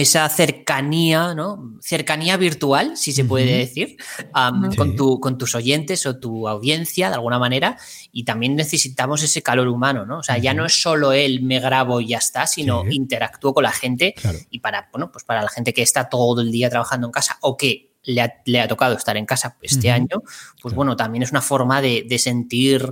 esa 0.00 0.28
cercanía, 0.28 1.34
¿no? 1.34 1.78
Cercanía 1.80 2.36
virtual, 2.36 2.96
si 2.96 3.12
se 3.12 3.24
puede 3.24 3.58
decir, 3.58 3.96
con, 4.76 4.96
con, 5.18 5.38
tus 5.38 5.54
oyentes 5.54 6.06
o 6.06 6.18
tu 6.18 6.48
audiencia, 6.48 7.08
de 7.08 7.14
alguna 7.14 7.38
manera, 7.38 7.78
y 8.12 8.24
también 8.24 8.56
necesitamos 8.56 9.22
ese 9.22 9.42
calor 9.42 9.68
humano, 9.68 10.06
¿no? 10.06 10.18
O 10.18 10.22
sea, 10.22 10.38
ya 10.38 10.54
no 10.54 10.66
es 10.66 10.80
solo 10.80 11.12
el 11.12 11.42
me 11.42 11.60
grabo 11.60 12.00
y 12.00 12.08
ya 12.08 12.18
está, 12.18 12.46
sino 12.46 12.84
interactúo 12.90 13.54
con 13.54 13.64
la 13.64 13.72
gente 13.72 14.14
y 14.50 14.60
para, 14.60 14.88
bueno, 14.92 15.10
pues 15.12 15.24
para 15.24 15.42
la 15.42 15.48
gente 15.48 15.72
que 15.72 15.82
está 15.82 16.08
todo 16.08 16.40
el 16.40 16.50
día 16.50 16.70
trabajando 16.70 17.06
en 17.06 17.12
casa 17.12 17.38
o 17.40 17.56
que 17.56 17.90
le 18.02 18.22
ha, 18.60 18.68
tocado 18.68 18.96
estar 18.96 19.16
en 19.16 19.26
casa 19.26 19.56
este 19.62 19.90
año, 19.90 20.22
pues 20.62 20.74
bueno, 20.74 20.96
también 20.96 21.22
es 21.22 21.30
una 21.30 21.42
forma 21.42 21.82
de, 21.82 22.04
de 22.08 22.18
sentir 22.18 22.90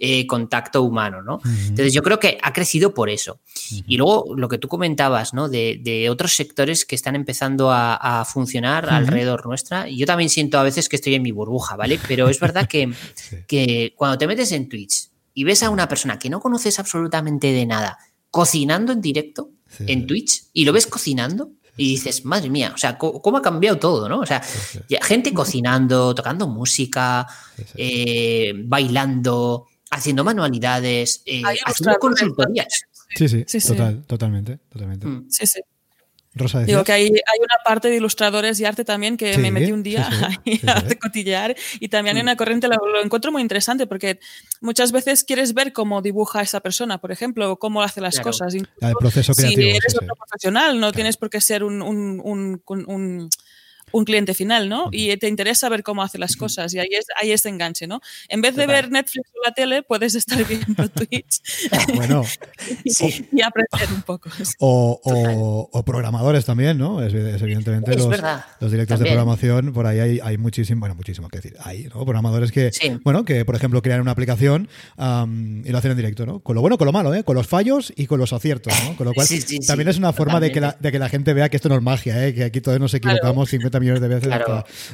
eh, 0.00 0.26
contacto 0.26 0.82
humano, 0.82 1.22
¿no? 1.22 1.40
Entonces 1.44 1.92
yo 1.92 2.02
creo 2.02 2.20
que 2.20 2.38
ha 2.40 2.52
crecido 2.52 2.94
por 2.94 3.10
eso. 3.10 3.40
Y 3.86 3.96
luego 3.96 4.34
lo 4.36 4.48
que 4.48 4.58
tú 4.58 4.68
comentabas, 4.68 5.34
¿no? 5.34 5.48
De, 5.48 6.08
otros 6.10 6.36
sectores 6.36 6.84
que 6.84 6.94
están 6.94 7.16
empezando 7.16 7.70
a, 7.72 8.24
funcionar 8.24 8.88
alrededor 8.90 9.44
nuestra. 9.46 9.88
Y 9.88 9.96
yo 9.96 10.06
también 10.06 10.30
siento 10.30 10.58
a 10.58 10.62
veces 10.62 10.88
que 10.88 10.96
estoy 10.96 11.14
en 11.14 11.22
mi 11.22 11.32
burbuja, 11.32 11.76
¿vale? 11.76 11.98
Pero 12.06 12.28
es 12.28 12.38
verdad 12.38 12.68
que, 12.68 12.92
que 13.48 13.92
cuando 13.96 14.18
te 14.18 14.26
metes 14.26 14.52
en 14.52 14.68
Twitch 14.68 15.08
y 15.34 15.44
ves 15.44 15.62
a 15.62 15.70
una 15.70 15.88
persona 15.88 16.18
que 16.18 16.30
no 16.30 16.40
conoces 16.40 16.78
absolutamente 16.78 17.52
de 17.52 17.66
nada 17.66 17.98
cocinando 18.30 18.92
en 18.92 19.00
directo 19.00 19.50
en 19.80 20.06
Twitch 20.06 20.44
y 20.52 20.64
lo 20.64 20.72
ves 20.72 20.86
cocinando, 20.86 21.52
y 21.78 21.90
dices, 21.90 22.24
madre 22.24 22.50
mía, 22.50 22.72
o 22.74 22.76
sea, 22.76 22.98
¿cómo, 22.98 23.36
ha 23.36 23.42
cambiado 23.42 23.78
todo, 23.78 24.08
no? 24.08 24.18
O 24.18 24.26
sea, 24.26 24.42
gente 25.00 25.32
cocinando, 25.32 26.12
tocando 26.12 26.48
música, 26.48 27.24
eh, 27.76 28.52
bailando, 28.64 29.67
haciendo 29.90 30.24
manualidades, 30.24 31.22
eh, 31.26 31.42
haciendo 31.64 31.98
consultorías. 31.98 32.84
Sí, 33.14 33.28
sí, 33.28 33.44
total, 33.66 34.04
totalmente, 34.06 34.58
totalmente. 34.68 35.06
Mm. 35.06 35.30
Sí, 35.30 35.46
sí. 35.46 35.60
Rosa 36.34 36.60
Digo 36.60 36.84
que 36.84 36.92
hay, 36.92 37.06
hay, 37.06 37.38
una 37.40 37.56
parte 37.64 37.88
de 37.88 37.96
ilustradores 37.96 38.60
y 38.60 38.64
arte 38.64 38.84
también 38.84 39.16
que 39.16 39.36
me 39.38 39.50
metí 39.50 39.72
un 39.72 39.82
día 39.82 40.08
a 40.68 40.82
cotillear 41.00 41.56
y 41.80 41.88
también 41.88 42.16
hay 42.16 42.22
mm. 42.22 42.26
una 42.26 42.36
corriente, 42.36 42.68
lo, 42.68 43.02
encuentro 43.02 43.32
muy 43.32 43.42
interesante 43.42 43.86
porque 43.86 44.20
muchas 44.60 44.92
veces 44.92 45.24
quieres 45.24 45.52
ver 45.54 45.72
cómo 45.72 46.00
dibuja 46.00 46.42
esa 46.42 46.60
persona, 46.60 46.98
por 46.98 47.10
ejemplo, 47.10 47.50
o 47.50 47.58
cómo 47.58 47.82
hace 47.82 48.00
las 48.00 48.20
cosas. 48.20 48.54
el 48.54 48.68
proceso 49.00 49.34
creativo. 49.34 49.62
Si 49.62 49.68
eres 49.70 49.94
un 50.00 50.06
profesional, 50.06 50.78
no 50.78 50.92
tienes 50.92 51.16
por 51.16 51.28
qué 51.28 51.40
ser 51.40 51.64
un, 51.64 51.82
un, 51.82 52.20
un 52.22 52.62
un 52.68 53.30
cliente 54.04 54.34
final, 54.34 54.68
¿no? 54.68 54.88
Y 54.92 55.16
te 55.16 55.28
interesa 55.28 55.68
ver 55.68 55.82
cómo 55.82 56.02
hace 56.02 56.18
las 56.18 56.36
cosas 56.36 56.72
y 56.74 56.78
ahí 56.78 56.88
es, 56.90 57.06
ahí 57.20 57.32
es 57.32 57.44
enganche, 57.46 57.86
¿no? 57.86 58.00
En 58.28 58.40
vez 58.40 58.56
de 58.56 58.66
ver 58.66 58.90
Netflix 58.90 59.30
o 59.34 59.46
la 59.46 59.52
tele, 59.52 59.82
puedes 59.82 60.14
estar 60.14 60.42
viendo 60.44 60.88
Twitch 60.94 61.40
bueno, 61.94 62.22
y, 62.84 63.42
aprender 63.42 63.88
un 63.94 64.02
poco. 64.02 64.30
O, 64.58 65.68
o, 65.72 65.84
programadores 65.84 66.44
también, 66.44 66.78
¿no? 66.78 67.02
Es, 67.02 67.12
evidentemente 67.14 67.96
los, 67.96 68.08
los, 68.60 68.70
directos 68.70 68.98
de 68.98 69.06
programación, 69.06 69.72
por 69.72 69.86
ahí 69.86 69.98
hay, 70.00 70.20
hay 70.22 70.38
muchísimo, 70.38 70.80
bueno, 70.80 70.94
muchísimo 70.94 71.28
que 71.28 71.38
decir. 71.38 71.56
Hay, 71.60 71.84
¿no? 71.84 72.04
Programadores 72.04 72.52
que, 72.52 72.70
bueno, 73.04 73.24
que 73.24 73.44
por 73.44 73.56
ejemplo 73.56 73.82
crean 73.82 74.00
una 74.00 74.12
aplicación 74.12 74.68
y 74.98 75.70
lo 75.70 75.78
hacen 75.78 75.90
en 75.90 75.96
directo, 75.96 76.26
¿no? 76.26 76.40
Con 76.40 76.54
lo 76.54 76.60
bueno, 76.60 76.78
con 76.78 76.86
lo 76.86 76.92
malo, 76.92 77.14
¿eh? 77.14 77.24
Con 77.24 77.36
los 77.36 77.46
fallos 77.46 77.92
y 77.96 78.06
con 78.06 78.18
los 78.18 78.32
aciertos, 78.32 78.72
¿no? 78.84 78.96
Con 78.96 79.06
lo 79.06 79.14
cual 79.14 79.26
también 79.66 79.88
es 79.88 79.98
una 79.98 80.12
forma 80.12 80.40
de 80.40 80.52
que, 80.52 80.60
la, 80.60 80.76
de 80.78 80.92
que 80.92 80.98
la 80.98 81.08
gente 81.08 81.34
vea 81.34 81.48
que 81.48 81.56
esto 81.56 81.68
no 81.68 81.76
es 81.76 81.82
magia, 81.82 82.26
¿eh? 82.26 82.34
Que 82.34 82.44
aquí 82.44 82.60
todos 82.60 82.78
nos 82.80 82.94
equivocamos 82.94 83.48
50 83.48 83.77
millones 83.80 84.00
de 84.00 84.08
veces 84.08 84.32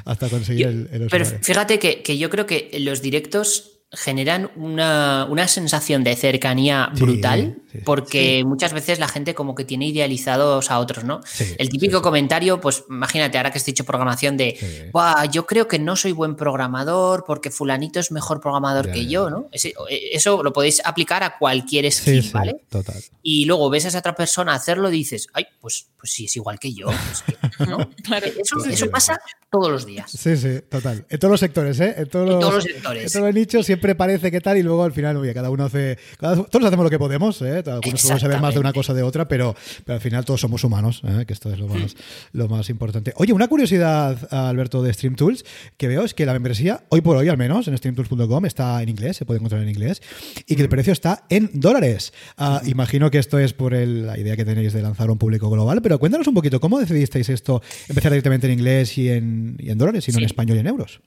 hasta, 0.05 0.29
conseguir 0.29 0.67
el, 0.67 1.09
Pero 1.11 1.25
fíjate 1.25 1.79
que, 1.79 2.03
que, 2.03 2.19
yo 2.19 2.31
creo 2.31 2.47
que 2.47 2.71
los 2.81 3.03
directos 3.03 3.75
generan 3.97 4.51
una, 4.57 5.49
sensación 5.49 6.05
de 6.05 6.17
cercanía 6.17 6.91
brutal, 6.95 7.63
porque 7.85 8.45
muchas 8.45 8.73
veces 8.73 8.99
la 8.99 9.09
gente 9.09 9.35
como 9.35 9.55
que 9.55 9.65
tiene 9.65 9.89
idealizados 9.89 10.71
a 10.71 10.79
otros, 10.79 11.05
¿no? 11.05 11.21
el 11.59 11.69
típico 11.69 12.03
comentario, 12.03 12.61
pues 12.61 12.85
imagínate, 12.89 13.39
ahora 13.39 13.51
que 13.51 13.59
has 13.59 13.65
dicho 13.65 13.85
programación 13.85 14.37
de, 14.37 14.91
yo 15.33 15.47
creo 15.47 15.69
que 15.69 15.79
no 15.79 15.97
soy 15.97 16.13
buen 16.13 16.37
programador 16.37 17.25
porque 17.27 17.51
fulanito 17.51 18.01
es 18.01 18.13
mejor 18.13 18.41
programador 18.41 18.91
que 18.91 19.07
yo, 19.07 19.31
¿no? 19.31 19.49
Eso 19.53 20.43
lo 20.43 20.53
podéis 20.53 20.81
aplicar 20.85 21.23
a 21.23 21.39
cualquier 21.39 21.91
skill, 21.91 22.31
¿vale? 22.33 22.57
Total. 22.69 23.03
Y 23.23 23.47
luego 23.47 23.71
ves 23.71 23.87
a 23.87 23.89
esa 23.89 23.99
otra 23.99 24.15
persona 24.15 24.55
hacerlo 24.55 24.89
y 24.91 24.93
dices, 24.93 25.29
ay, 25.33 25.47
pues, 25.61 25.89
pues 25.99 26.13
sí, 26.13 26.27
es 26.27 26.37
igual 26.37 26.59
que 26.59 26.75
yo. 26.75 26.89
eso, 28.71 28.91
pasa 28.91 29.19
todos 29.51 29.71
los 29.71 29.87
días. 29.87 30.11
Sí, 30.11 30.37
sí, 30.37 30.61
total. 30.69 31.07
En 31.09 31.19
todos 31.19 31.31
los 31.31 31.41
sectores, 31.41 31.81
¿eh? 31.81 31.95
En 31.97 32.09
todos, 32.09 32.29
los, 32.29 32.65
sectores. 32.65 33.05
En 33.05 33.13
todos 33.13 33.27
los 33.27 33.35
nichos 33.35 33.65
siempre 33.65 33.95
parece 33.95 34.31
que 34.31 34.41
tal 34.41 34.59
y 34.59 34.63
luego 34.63 34.85
al 34.85 34.93
final, 34.93 35.17
oye, 35.17 35.33
cada 35.33 35.51
uno 35.51 35.65
hace. 35.65 35.99
todos 36.19 36.65
hacemos 36.65 36.85
lo 36.85 36.91
que 36.91 36.99
podemos, 36.99 37.41
¿eh? 37.43 37.63
Algunos 37.69 38.03
podemos 38.03 38.21
saber 38.21 38.41
más 38.41 38.55
de 38.55 38.61
una 38.61 38.73
cosa 38.73 38.95
de 38.95 39.03
otra, 39.03 39.29
pero, 39.29 39.55
pero 39.85 39.97
al 39.97 40.01
final 40.01 40.25
todos 40.25 40.41
somos 40.41 40.65
humanos, 40.65 41.03
¿eh? 41.05 41.25
que 41.27 41.33
esto 41.33 41.53
es 41.53 41.59
lo 41.59 41.69
más, 41.69 41.97
lo 42.33 42.49
más 42.49 42.69
importante. 42.71 43.13
Oye, 43.17 43.33
una 43.33 43.49
curiosidad, 43.49 44.29
Alberto, 44.33 44.83
de 44.83 44.93
Stream 44.93 45.17
Tools, 45.17 45.45
que 45.77 45.89
veo 45.89 46.05
es 46.05 46.15
que 46.15 46.27
la 46.27 46.33
membresía, 46.33 46.85
hoy 46.89 47.01
por 47.01 47.17
hoy 47.17 47.29
al 47.29 47.37
menos, 47.37 47.69
en 47.69 47.77
streamtools.com, 47.77 48.47
está 48.47 48.83
en 48.83 48.89
inglés, 48.89 49.17
se 49.17 49.25
puede 49.25 49.39
encontrar 49.39 49.63
en 49.63 49.69
inglés, 49.69 50.03
y 50.47 50.57
que 50.57 50.63
el 50.63 50.69
precio 50.69 50.93
está 50.93 51.25
en 51.29 51.51
dólares. 51.53 52.13
Ah, 52.37 52.63
imagino 52.67 53.11
que 53.11 53.19
esto 53.19 53.39
es 53.39 53.53
por 53.53 53.73
la 53.73 54.19
idea 54.19 54.37
que 54.37 54.45
tenéis 54.45 54.73
de 54.73 54.83
lanzar 54.83 55.11
un 55.11 55.19
público 55.19 55.51
global, 55.51 55.83
pero 55.83 55.99
cuéntanos 55.99 56.27
un 56.27 56.35
poquito, 56.35 56.61
¿cómo 56.61 56.79
decidisteis 56.79 57.29
esto, 57.29 57.63
empezar 57.89 58.13
directamente 58.13 58.47
en 58.47 58.53
inglés 58.55 58.97
y 58.99 59.09
en, 59.09 59.57
dólares, 59.77 60.09
y 60.09 60.13
no 60.13 60.19
en 60.19 60.25
español 60.25 60.57
y 60.57 60.61
en 60.61 60.67
euros? 60.67 61.01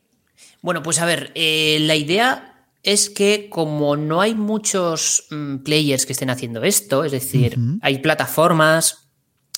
Bueno, 0.62 0.84
pues 0.84 1.00
a 1.00 1.06
ver, 1.06 1.32
eh, 1.36 1.78
la 1.82 1.96
idea 1.96 2.57
es 2.84 3.10
que 3.10 3.50
como 3.50 3.96
no 3.96 4.22
hay 4.22 4.36
muchos 4.36 5.26
mm, 5.30 5.58
players 5.58 6.06
que 6.06 6.13
estén 6.13 6.30
haciendo 6.30 6.63
esto, 6.63 7.04
es 7.04 7.12
decir, 7.12 7.58
hay 7.82 8.00
plataformas 8.00 9.08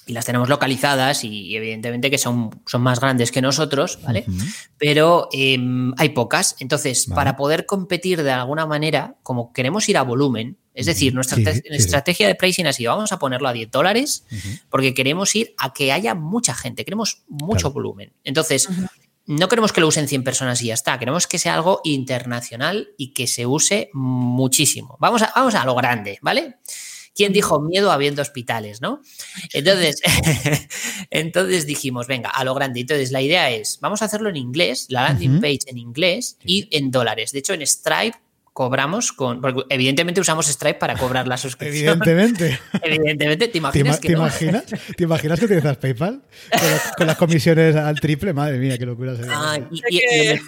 y 0.09 0.13
las 0.13 0.25
tenemos 0.25 0.49
localizadas 0.49 1.23
y, 1.23 1.55
evidentemente 1.55 2.09
que 2.09 2.17
son, 2.17 2.49
son, 2.65 2.81
más 2.81 2.99
grandes 2.99 3.31
que 3.31 3.43
nosotros, 3.43 3.99
¿vale? 4.01 4.25
Pero 4.79 5.29
em, 5.31 5.93
hay 5.97 6.09
pocas. 6.09 6.55
Entonces, 6.59 7.05
para 7.05 7.35
poder 7.35 7.67
competir 7.67 8.23
de 8.23 8.31
alguna 8.31 8.65
manera, 8.65 9.17
como 9.21 9.53
queremos 9.53 9.87
ir 9.87 9.97
a 9.97 10.01
volumen, 10.01 10.57
es 10.73 10.87
decir, 10.87 11.13
nuestra 11.13 11.37
estrategia 11.65 12.27
de 12.27 12.33
pricing 12.33 12.65
ha 12.65 12.73
sido, 12.73 12.95
vamos 12.95 13.11
a 13.11 13.19
ponerlo 13.19 13.49
a 13.49 13.53
10 13.53 13.69
dólares 13.69 14.25
porque 14.69 14.95
queremos 14.95 15.35
ir 15.35 15.53
a 15.57 15.73
que 15.73 15.91
haya 15.91 16.15
mucha 16.15 16.55
gente, 16.55 16.85
queremos 16.85 17.23
mucho 17.27 17.71
volumen. 17.71 18.11
Entonces, 18.23 18.67
no 19.29 19.47
queremos 19.47 19.71
que 19.71 19.79
lo 19.79 19.87
usen 19.87 20.07
100 20.07 20.23
personas 20.23 20.59
y 20.63 20.67
ya 20.67 20.73
está. 20.73 20.97
Queremos 20.97 21.27
que 21.27 21.37
sea 21.37 21.53
algo 21.53 21.81
internacional 21.83 22.95
y 22.97 23.13
que 23.13 23.27
se 23.27 23.45
use 23.45 23.91
muchísimo. 23.93 24.97
Vamos 24.99 25.21
a, 25.21 25.31
vamos 25.35 25.53
a 25.53 25.63
lo 25.65 25.75
grande, 25.75 26.17
¿vale? 26.23 26.55
¿Quién 27.13 27.31
dijo 27.31 27.61
miedo 27.61 27.91
habiendo 27.91 28.23
hospitales, 28.23 28.81
no? 28.81 29.01
Entonces, 29.53 30.01
entonces 31.11 31.67
dijimos, 31.67 32.07
venga, 32.07 32.29
a 32.29 32.43
lo 32.43 32.55
grande. 32.55 32.79
Entonces, 32.79 33.11
la 33.11 33.21
idea 33.21 33.51
es, 33.51 33.77
vamos 33.81 34.01
a 34.01 34.05
hacerlo 34.05 34.29
en 34.29 34.35
inglés, 34.35 34.87
la 34.89 35.03
landing 35.03 35.39
page 35.39 35.59
en 35.67 35.77
inglés 35.77 36.39
y 36.43 36.67
en 36.75 36.89
dólares. 36.89 37.31
De 37.31 37.37
hecho, 37.37 37.53
en 37.53 37.67
Stripe 37.67 38.17
cobramos 38.59 39.13
con. 39.13 39.39
Porque 39.39 39.63
evidentemente 39.69 40.19
usamos 40.19 40.47
Stripe 40.47 40.79
para 40.79 40.97
cobrar 40.97 41.29
la 41.29 41.37
suscripción. 41.37 42.01
Evidentemente. 42.03 42.59
evidentemente, 42.83 43.47
¿te 43.47 43.57
imaginas 43.57 44.01
¿Te, 44.01 44.11
imaginas, 44.11 44.65
¿Te 44.97 45.03
imaginas 45.05 45.39
que 45.39 45.45
utilizas 45.45 45.77
PayPal? 45.77 46.21
Con, 46.97 47.07
las 47.07 47.15
comisiones 47.15 47.77
al 47.77 47.97
triple, 48.01 48.33
madre 48.33 48.57
mía, 48.57 48.77
qué 48.77 48.85
locura 48.85 49.15
sería. 49.15 49.31
Ah, 49.33 49.57
y, 49.71 49.95
y 49.95 50.39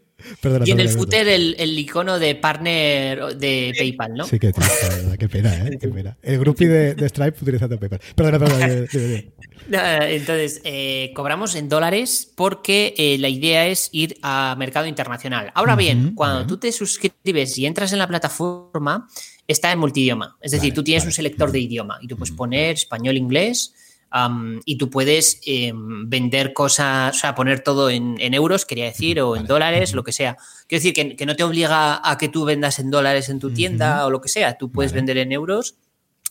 en 0.42 0.80
el 0.80 0.88
footer 0.88 1.28
el, 1.28 1.78
icono 1.78 2.18
de 2.18 2.34
partner 2.34 3.36
de 3.36 3.74
PayPal, 3.76 4.14
¿no? 4.14 4.24
Sí, 4.24 4.38
qué, 4.38 4.52
qué 5.18 5.28
pena, 5.28 5.54
¿eh? 5.66 5.78
Qué 5.80 5.88
pena. 5.88 6.16
El 6.22 6.38
grupo 6.38 6.64
de, 6.64 6.94
de, 6.94 7.08
Stripe 7.08 7.38
utilizando 7.40 7.78
PayPal. 7.78 8.00
Perdona, 8.14 8.38
perdona. 8.38 8.86
entonces, 10.08 10.60
eh, 10.64 11.12
cobramos 11.14 11.54
en 11.54 11.68
dólares 11.68 12.30
porque 12.34 12.94
eh, 12.96 13.18
la 13.18 13.28
idea 13.28 13.66
es 13.66 13.88
ir 13.92 14.16
a 14.22 14.54
mercado 14.58 14.86
internacional. 14.86 15.50
Ahora 15.54 15.76
bien, 15.76 16.14
cuando 16.14 16.46
tú 16.46 16.58
te 16.58 16.72
suscribes 16.72 17.58
y 17.58 17.66
entras 17.66 17.92
en 17.92 17.98
la 17.98 18.08
plataforma, 18.08 19.08
está 19.46 19.72
en 19.72 19.78
multidioma. 19.78 20.36
Es 20.40 20.52
decir, 20.52 20.74
tú 20.74 20.82
tienes 20.82 21.04
un 21.04 21.12
selector 21.12 21.52
de 21.52 21.60
idioma 21.60 21.98
y 22.00 22.08
tú 22.08 22.16
puedes 22.16 22.34
poner 22.34 22.74
español, 22.74 23.16
inglés 23.16 23.74
y 24.64 24.78
tú 24.78 24.90
puedes 24.90 25.40
em, 25.44 26.08
vender 26.08 26.52
cosas, 26.52 27.14
o 27.16 27.18
sea, 27.18 27.34
poner 27.34 27.60
todo 27.60 27.90
en, 27.90 28.16
euros, 28.34 28.64
quería 28.64 28.86
decir, 28.86 29.20
o 29.20 29.36
en 29.36 29.46
dólares, 29.46 29.92
lo 29.94 30.02
que 30.02 30.12
sea. 30.12 30.36
Quiero 30.66 30.82
decir 30.82 31.16
que, 31.16 31.26
no 31.26 31.36
te 31.36 31.44
obliga 31.44 32.00
a 32.02 32.16
que 32.16 32.28
tú 32.28 32.44
vendas 32.44 32.78
en 32.78 32.90
dólares 32.90 33.28
en 33.28 33.38
tu 33.38 33.52
tienda 33.52 34.06
o 34.06 34.10
lo 34.10 34.20
que 34.20 34.28
sea. 34.28 34.56
Tú 34.56 34.70
puedes 34.70 34.92
vender 34.92 35.18
en 35.18 35.32
euros 35.32 35.76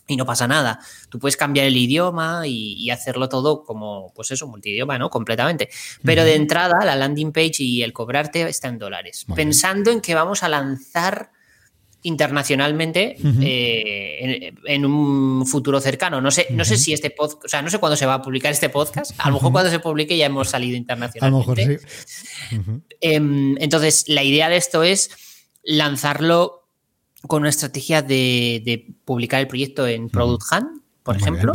y 0.08 0.16
no 0.16 0.26
pasa 0.26 0.48
nada. 0.48 0.80
Tú 1.08 1.18
puedes 1.18 1.36
cambiar 1.36 1.66
el 1.66 1.76
idioma 1.76 2.42
y, 2.46 2.90
hacerlo 2.90 3.28
todo 3.28 3.62
como, 3.62 4.12
pues 4.14 4.30
eso, 4.30 4.48
multidioma, 4.48 4.98
¿no? 4.98 5.10
Completamente. 5.10 5.68
Pero 6.02 6.24
de 6.24 6.34
entrada, 6.34 6.84
la 6.84 6.96
landing 6.96 7.32
page 7.32 7.62
y 7.62 7.82
el 7.82 7.92
cobrarte 7.92 8.48
está 8.48 8.68
en 8.68 8.78
dólares. 8.78 9.26
Pensando 9.34 9.90
en 9.90 10.00
que 10.00 10.14
vamos 10.14 10.42
a 10.42 10.48
lanzar 10.48 11.30
internacionalmente 12.08 13.16
eh, 13.42 14.52
en, 14.64 14.84
un 14.84 15.46
futuro 15.46 15.80
cercano. 15.80 16.20
No 16.20 16.30
sé, 16.30 16.48
no 16.50 16.64
sé 16.64 16.76
si 16.76 16.92
este 16.92 17.10
podcast, 17.10 17.44
o 17.44 17.48
sea, 17.48 17.62
no 17.62 17.70
sé 17.70 17.78
cuándo 17.78 17.96
se 17.96 18.06
va 18.06 18.14
a 18.14 18.22
publicar 18.22 18.50
este 18.50 18.68
podcast. 18.68 19.12
A 19.18 19.28
lo 19.28 19.34
mejor 19.34 19.52
cuando 19.52 19.70
se 19.70 19.78
publique 19.78 20.16
ya 20.16 20.26
hemos 20.26 20.48
salido 20.48 20.76
internacionalmente. 20.76 21.26
A 21.26 21.30
lo 21.30 21.38
mejor 21.38 21.80
sí. 22.50 22.58
Em, 23.00 23.56
entonces, 23.58 24.08
la 24.08 24.24
idea 24.24 24.48
de 24.48 24.56
esto 24.56 24.82
es 24.82 25.10
lanzarlo 25.62 26.68
con 27.26 27.42
una 27.42 27.50
estrategia 27.50 28.02
de, 28.02 28.94
publicar 29.04 29.40
el 29.40 29.46
proyecto 29.46 29.86
en 29.86 30.08
Product 30.08 30.42
Hunt, 30.52 30.82
por 31.02 31.16
ejemplo, 31.16 31.54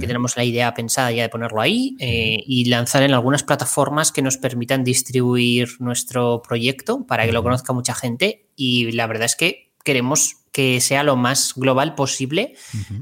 que 0.00 0.06
tenemos 0.06 0.38
la 0.38 0.44
idea 0.44 0.72
pensada 0.72 1.12
ya 1.12 1.22
de 1.22 1.28
ponerlo 1.28 1.60
ahí 1.60 1.96
eh, 2.00 2.38
y 2.46 2.64
lanzar 2.64 3.02
en 3.02 3.12
algunas 3.12 3.42
plataformas 3.42 4.10
que 4.10 4.22
nos 4.22 4.38
permitan 4.38 4.84
distribuir 4.84 5.68
nuestro 5.80 6.40
proyecto 6.40 7.06
para 7.06 7.26
que 7.26 7.32
lo 7.32 7.42
conozca 7.42 7.74
mucha 7.74 7.94
gente. 7.94 8.48
Y 8.56 8.92
la 8.92 9.06
verdad 9.06 9.26
es 9.26 9.36
que 9.36 9.69
queremos 9.84 10.36
que 10.52 10.80
sea 10.80 11.04
lo 11.04 11.16
más 11.16 11.54
global 11.54 11.94
posible. 11.94 12.54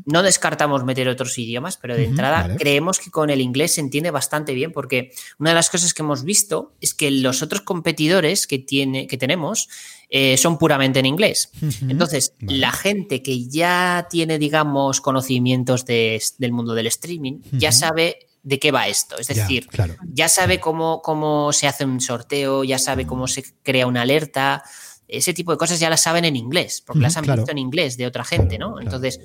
No 0.05 0.22
descartamos 0.22 0.85
meter 0.85 1.09
otros 1.09 1.39
idiomas, 1.39 1.79
pero 1.79 1.97
de 1.97 2.05
entrada 2.05 2.57
creemos 2.57 2.99
que 2.99 3.11
con 3.11 3.31
el 3.31 3.41
inglés 3.41 3.74
se 3.74 3.81
entiende 3.81 4.11
bastante 4.11 4.53
bien 4.53 4.70
porque 4.70 5.12
una 5.39 5.51
de 5.51 5.55
las 5.55 5.70
cosas 5.70 5.95
que 5.95 6.03
hemos 6.03 6.24
visto 6.24 6.74
es 6.81 6.93
que 6.93 7.11
los 7.11 7.43
otros 7.43 7.62
competidores 7.62 8.47
que, 8.47 8.59
tiene, 8.59 9.07
que 9.07 9.16
tenemos 9.16 9.68
eh, 10.11 10.37
son 10.37 10.59
puramente 10.59 10.99
en 10.99 11.07
inglés. 11.07 11.51
Entonces, 11.89 12.35
la 12.41 12.72
gente 12.72 13.22
que 13.22 13.49
ya 13.49 14.07
tiene, 14.11 14.39
digamos, 14.39 15.01
conocimientos 15.01 15.87
del 15.87 16.53
mundo 16.53 16.74
del 16.74 16.87
streaming, 16.89 17.41
ya 17.53 17.72
sabe 17.72 18.18
de 18.43 18.59
qué 18.59 18.72
va 18.72 18.89
esto. 18.89 19.18
Es 19.18 19.29
decir, 19.29 19.68
ya 20.12 20.29
sabe 20.29 20.61
cómo, 20.61 21.01
cómo 21.03 21.53
se 21.53 21.66
hace 21.66 21.85
un 21.85 22.01
sorteo, 22.01 22.64
ya 22.64 22.79
sabe 22.79 23.07
cómo 23.07 23.26
se 23.26 23.45
crea 23.62 23.87
una 23.87 24.03
alerta 24.03 24.62
ese 25.09 25.32
tipo 25.32 25.52
de 25.52 25.59
cosas 25.59 25.80
ya 25.80 25.90
las 25.90 26.02
saben 26.02 26.24
en 26.24 26.36
inglés, 26.36 26.82
porque 26.84 27.00
las 27.00 27.16
han 27.16 27.24
visto 27.24 27.50
en 27.50 27.59
inglés 27.59 27.96
de 27.96 28.06
otra 28.06 28.24
gente, 28.24 28.59
¿no? 28.59 28.80
Entonces, 28.80 29.18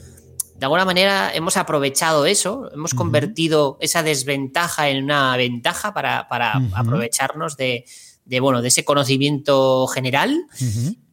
de 0.56 0.66
alguna 0.66 0.86
manera 0.86 1.34
hemos 1.34 1.58
aprovechado 1.58 2.26
eso, 2.26 2.70
hemos 2.74 2.94
convertido 2.94 3.78
esa 3.82 4.02
desventaja 4.02 4.90
en 4.90 5.04
una 5.04 5.36
ventaja 5.36 5.94
para, 5.94 6.28
aprovecharnos 6.74 7.58
de, 7.58 7.86
bueno, 8.40 8.62
de 8.62 8.70
ese 8.70 8.86
conocimiento 8.86 9.88
general 9.88 10.48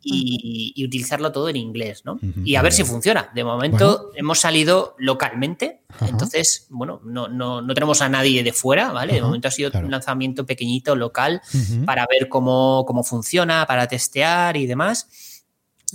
y, 0.03 0.85
utilizarlo 0.85 1.31
todo 1.31 1.49
en 1.49 1.57
inglés, 1.57 2.03
¿no? 2.05 2.19
Y 2.45 2.55
a 2.55 2.63
ver 2.63 2.73
si 2.73 2.85
funciona. 2.85 3.31
De 3.35 3.45
momento 3.45 4.11
hemos 4.15 4.41
salido 4.41 4.95
localmente, 4.99 5.83
entonces, 6.01 6.67
bueno, 6.71 7.01
no, 7.05 7.29
no, 7.29 7.61
no, 7.61 7.75
tenemos 7.75 8.01
a 8.01 8.09
nadie 8.09 8.43
de 8.43 8.53
fuera, 8.53 8.93
¿vale? 8.93 9.15
de 9.15 9.23
momento 9.23 9.49
ha 9.49 9.51
sido 9.51 9.71
un 9.75 9.91
lanzamiento 9.91 10.47
pequeñito, 10.47 10.97
local, 10.97 11.43
para 11.85 12.07
ver 12.07 12.29
cómo, 12.29 12.85
cómo 12.87 13.05
funciona, 13.05 13.67
para 13.67 13.87
testear 13.87 14.57
y 14.57 14.67
demás. 14.67 15.09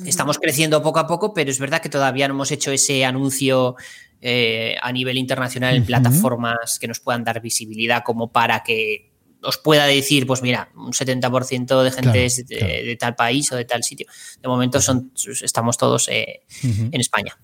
Estamos 0.05 0.37
creciendo 0.37 0.83
poco 0.83 0.99
a 0.99 1.07
poco, 1.07 1.33
pero 1.33 1.49
es 1.49 1.59
verdad 1.59 1.81
que 1.81 1.89
todavía 1.89 2.27
no 2.27 2.33
hemos 2.33 2.51
hecho 2.51 2.71
ese 2.71 3.05
anuncio 3.05 3.75
eh, 4.21 4.75
a 4.81 4.91
nivel 4.91 5.17
internacional 5.17 5.75
en 5.75 5.85
plataformas 5.85 6.79
que 6.79 6.87
nos 6.87 6.99
puedan 6.99 7.23
dar 7.23 7.41
visibilidad 7.41 8.03
como 8.03 8.31
para 8.31 8.61
que 8.63 9.14
os 9.45 9.57
pueda 9.57 9.85
decir, 9.85 10.25
pues 10.27 10.41
mira, 10.41 10.69
un 10.75 10.91
70% 10.91 11.83
de 11.83 11.91
gente 11.91 12.25
es 12.25 12.45
de, 12.47 12.97
tal 12.99 13.15
país 13.15 13.51
o 13.51 13.55
de 13.55 13.65
tal 13.65 13.83
sitio. 13.83 14.07
De 14.41 14.47
momento 14.47 14.81
son, 14.81 15.11
estamos 15.43 15.77
todos 15.77 16.07
eh, 16.09 16.41
en 16.63 16.99
España. 16.99 17.37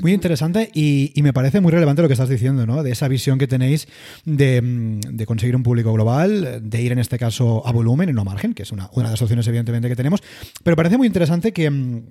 Muy 0.00 0.12
interesante 0.12 0.70
y, 0.72 1.12
me 1.24 1.32
parece 1.32 1.62
muy 1.62 1.72
relevante 1.72 2.02
lo 2.02 2.08
que 2.08 2.14
estás 2.14 2.28
diciendo, 2.28 2.66
¿no? 2.66 2.82
De 2.82 2.92
esa 2.92 3.08
visión 3.08 3.38
que 3.38 3.46
tenéis 3.46 3.88
de, 4.26 4.60
mm, 4.60 5.24
conseguir 5.24 5.56
un 5.56 5.62
público 5.62 5.90
global, 5.92 6.60
de 6.62 6.82
ir 6.82 6.92
en 6.92 6.98
este 6.98 7.18
caso 7.18 7.66
a 7.66 7.72
volumen 7.72 8.10
y 8.10 8.12
no 8.12 8.20
a 8.20 8.24
margen, 8.24 8.52
que 8.52 8.62
es 8.62 8.72
una, 8.72 8.90
una 8.92 9.06
de 9.06 9.12
las 9.12 9.22
opciones 9.22 9.46
evidentemente 9.46 9.88
que 9.88 9.96
tenemos. 9.96 10.22
Pero 10.62 10.76
parece 10.76 10.98
muy 10.98 11.06
interesante 11.06 11.52
que 11.52 11.70
mm, 11.70 12.02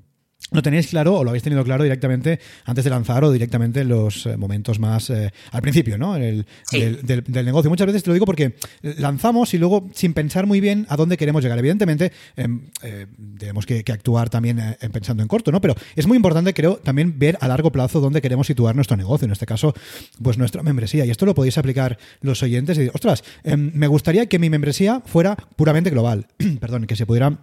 lo 0.54 0.62
tenéis 0.62 0.88
claro 0.88 1.16
o 1.18 1.24
lo 1.24 1.32
habéis 1.32 1.44
tenido 1.44 1.64
claro 1.64 1.84
directamente 1.84 2.40
antes 2.66 2.84
de 2.84 2.90
lanzar 2.90 3.24
o 3.24 3.32
directamente 3.32 3.82
en 3.82 3.90
los 3.90 4.26
eh, 4.26 4.38
momentos 4.38 4.80
más 4.80 5.10
eh, 5.10 5.32
al 5.52 5.62
principio, 5.62 5.98
¿no? 5.98 6.16
El, 6.16 6.46
del, 6.72 7.46
negocio. 7.46 7.70
Muchas 7.70 7.88
veces 7.88 8.04
te 8.04 8.10
lo 8.10 8.14
digo 8.14 8.26
porque 8.26 8.56
lanzamos 8.82 9.54
y 9.54 9.58
luego 9.58 9.90
sin 9.94 10.14
pensar 10.14 10.46
muy 10.46 10.62
bien 10.62 10.86
a 10.90 10.96
dónde 10.96 11.18
queremos 11.18 11.44
llegar. 11.44 11.60
Evidentemente 11.60 12.12
em, 12.36 12.62
eh, 12.82 13.08
tenemos 13.38 13.66
que, 13.66 13.84
actuar 13.94 14.30
también 14.30 14.60
pensando 14.92 15.22
en 15.22 15.28
corto, 15.28 15.52
¿no? 15.52 15.62
Pero 15.62 15.76
es 15.96 16.08
muy 16.08 16.16
importante, 16.16 16.54
creo, 16.54 16.78
también 16.78 17.20
ver 17.20 17.38
a 17.42 17.48
largo 17.48 17.72
plazo 17.72 18.00
dónde 18.00 18.22
queremos 18.22 18.48
situar 18.48 18.76
nuestro 18.76 18.98
negocio. 18.98 19.26
En 19.26 19.32
este 19.32 19.46
caso, 19.46 19.74
pues 20.22 20.38
nuestra 20.38 20.64
membresía. 20.64 21.06
Y 21.06 21.12
esto 21.12 21.26
lo 21.26 21.36
podéis 21.36 21.58
aplicar 21.58 21.98
los 22.22 22.42
oyentes 22.42 22.78
y 22.78 22.82
decir, 22.82 22.92
ostras, 22.96 23.24
em, 23.44 23.72
me 23.74 23.88
gustaría 23.88 24.28
que 24.28 24.40
mi 24.40 24.50
membresía 24.50 25.02
fuera 25.06 25.36
puramente 25.56 25.90
global. 25.90 26.28
Perdón, 26.60 26.86
que 26.86 26.96
se 26.96 27.06
pudiera 27.06 27.40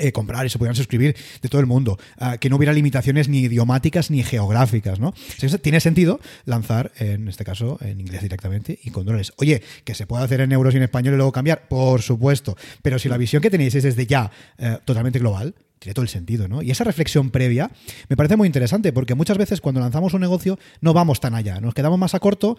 eh, 0.00 0.12
comprar 0.12 0.46
y 0.46 0.50
se 0.50 0.58
pudieran 0.58 0.76
suscribir 0.76 1.16
de 1.42 1.48
todo 1.48 1.60
el 1.60 1.66
mundo, 1.66 1.98
ah, 2.18 2.38
que 2.38 2.50
no 2.50 2.56
hubiera 2.56 2.72
limitaciones 2.72 3.28
ni 3.28 3.40
idiomáticas 3.40 4.10
ni 4.10 4.22
geográficas, 4.22 5.00
¿no? 5.00 5.14
tiene 5.62 5.80
sentido 5.80 6.20
lanzar, 6.44 6.92
en 6.98 7.28
este 7.28 7.44
caso, 7.44 7.78
en 7.80 8.00
inglés 8.00 8.22
directamente 8.22 8.78
y 8.82 8.90
con 8.90 9.06
dólares. 9.06 9.32
Oye, 9.36 9.62
que 9.84 9.94
se 9.94 10.06
puede 10.06 10.24
hacer 10.24 10.40
en 10.40 10.52
euros 10.52 10.74
y 10.74 10.76
en 10.78 10.82
español 10.82 11.14
y 11.14 11.16
luego 11.16 11.32
cambiar, 11.32 11.68
por 11.68 12.02
supuesto, 12.02 12.56
pero 12.82 12.98
si 12.98 13.08
la 13.08 13.16
visión 13.16 13.42
que 13.42 13.50
tenéis 13.50 13.74
es 13.74 13.84
desde 13.84 14.06
ya 14.06 14.30
eh, 14.58 14.78
totalmente 14.84 15.18
global, 15.18 15.54
tiene 15.78 15.94
todo 15.94 16.02
el 16.02 16.08
sentido, 16.08 16.48
¿no? 16.48 16.62
Y 16.62 16.70
esa 16.70 16.84
reflexión 16.84 17.30
previa 17.30 17.70
me 18.08 18.16
parece 18.16 18.36
muy 18.36 18.46
interesante 18.46 18.92
porque 18.92 19.14
muchas 19.14 19.36
veces 19.36 19.60
cuando 19.60 19.80
lanzamos 19.80 20.14
un 20.14 20.20
negocio 20.20 20.58
no 20.80 20.94
vamos 20.94 21.20
tan 21.20 21.34
allá, 21.34 21.60
nos 21.60 21.74
quedamos 21.74 21.98
más 21.98 22.14
a 22.14 22.20
corto 22.20 22.56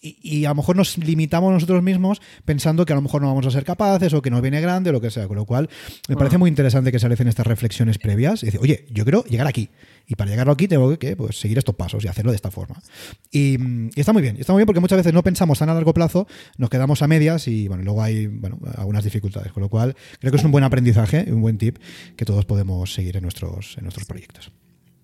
y, 0.00 0.44
a 0.46 0.50
lo 0.50 0.54
mejor 0.54 0.76
nos 0.76 0.96
limitamos 0.98 1.52
nosotros 1.52 1.82
mismos 1.82 2.22
pensando 2.44 2.86
que 2.86 2.92
a 2.92 2.96
lo 2.96 3.02
mejor 3.02 3.20
no 3.20 3.28
vamos 3.28 3.46
a 3.46 3.50
ser 3.50 3.64
capaces 3.64 4.14
o 4.14 4.22
que 4.22 4.30
nos 4.30 4.40
viene 4.40 4.60
grande 4.60 4.90
o 4.90 4.92
lo 4.92 5.00
que 5.00 5.10
sea. 5.10 5.28
Con 5.28 5.36
lo 5.36 5.44
cual 5.44 5.68
me 6.08 6.16
parece 6.16 6.38
muy 6.38 6.48
interesante 6.48 6.90
que 6.90 6.98
se 6.98 7.06
realicen 7.06 7.28
estas 7.28 7.46
reflexiones 7.46 7.98
previas 7.98 8.42
y 8.42 8.46
decir, 8.46 8.60
oye, 8.62 8.86
yo 8.90 9.04
quiero 9.04 9.24
llegar 9.24 9.46
aquí 9.46 9.70
y 10.06 10.16
para 10.16 10.30
llegar 10.30 10.48
aquí 10.48 10.66
tengo 10.68 10.98
que 10.98 11.16
pues, 11.16 11.38
seguir 11.38 11.58
estos 11.58 11.74
pasos 11.74 12.04
y 12.04 12.08
hacerlo 12.08 12.32
de 12.32 12.36
esta 12.36 12.50
forma. 12.50 12.82
Y, 13.30 13.58
está 13.94 14.12
muy 14.12 14.22
bien, 14.22 14.36
está 14.38 14.52
muy 14.52 14.60
bien 14.60 14.66
porque 14.66 14.80
muchas 14.80 14.96
veces 14.96 15.12
no 15.12 15.22
pensamos 15.22 15.58
tan 15.58 15.68
a 15.68 15.74
largo 15.74 15.92
plazo, 15.94 16.26
nos 16.56 16.70
quedamos 16.70 17.02
a 17.02 17.06
medias 17.06 17.46
y 17.46 17.68
bueno, 17.68 17.84
luego 17.84 18.02
hay 18.02 18.26
bueno, 18.26 18.58
algunas 18.76 19.04
dificultades. 19.04 19.52
Con 19.52 19.62
lo 19.62 19.68
cual 19.68 19.94
creo 20.18 20.32
que 20.32 20.38
es 20.38 20.44
un 20.44 20.50
buen 20.50 20.64
aprendizaje, 20.64 21.26
un 21.30 21.42
buen 21.42 21.58
tip 21.58 21.78
que 22.16 22.24
todos 22.24 22.44
podemos 22.46 22.92
seguir 22.94 23.16
en 23.16 23.22
nuestros, 23.22 23.76
en 23.76 23.84
nuestros 23.84 24.06
proyectos 24.06 24.50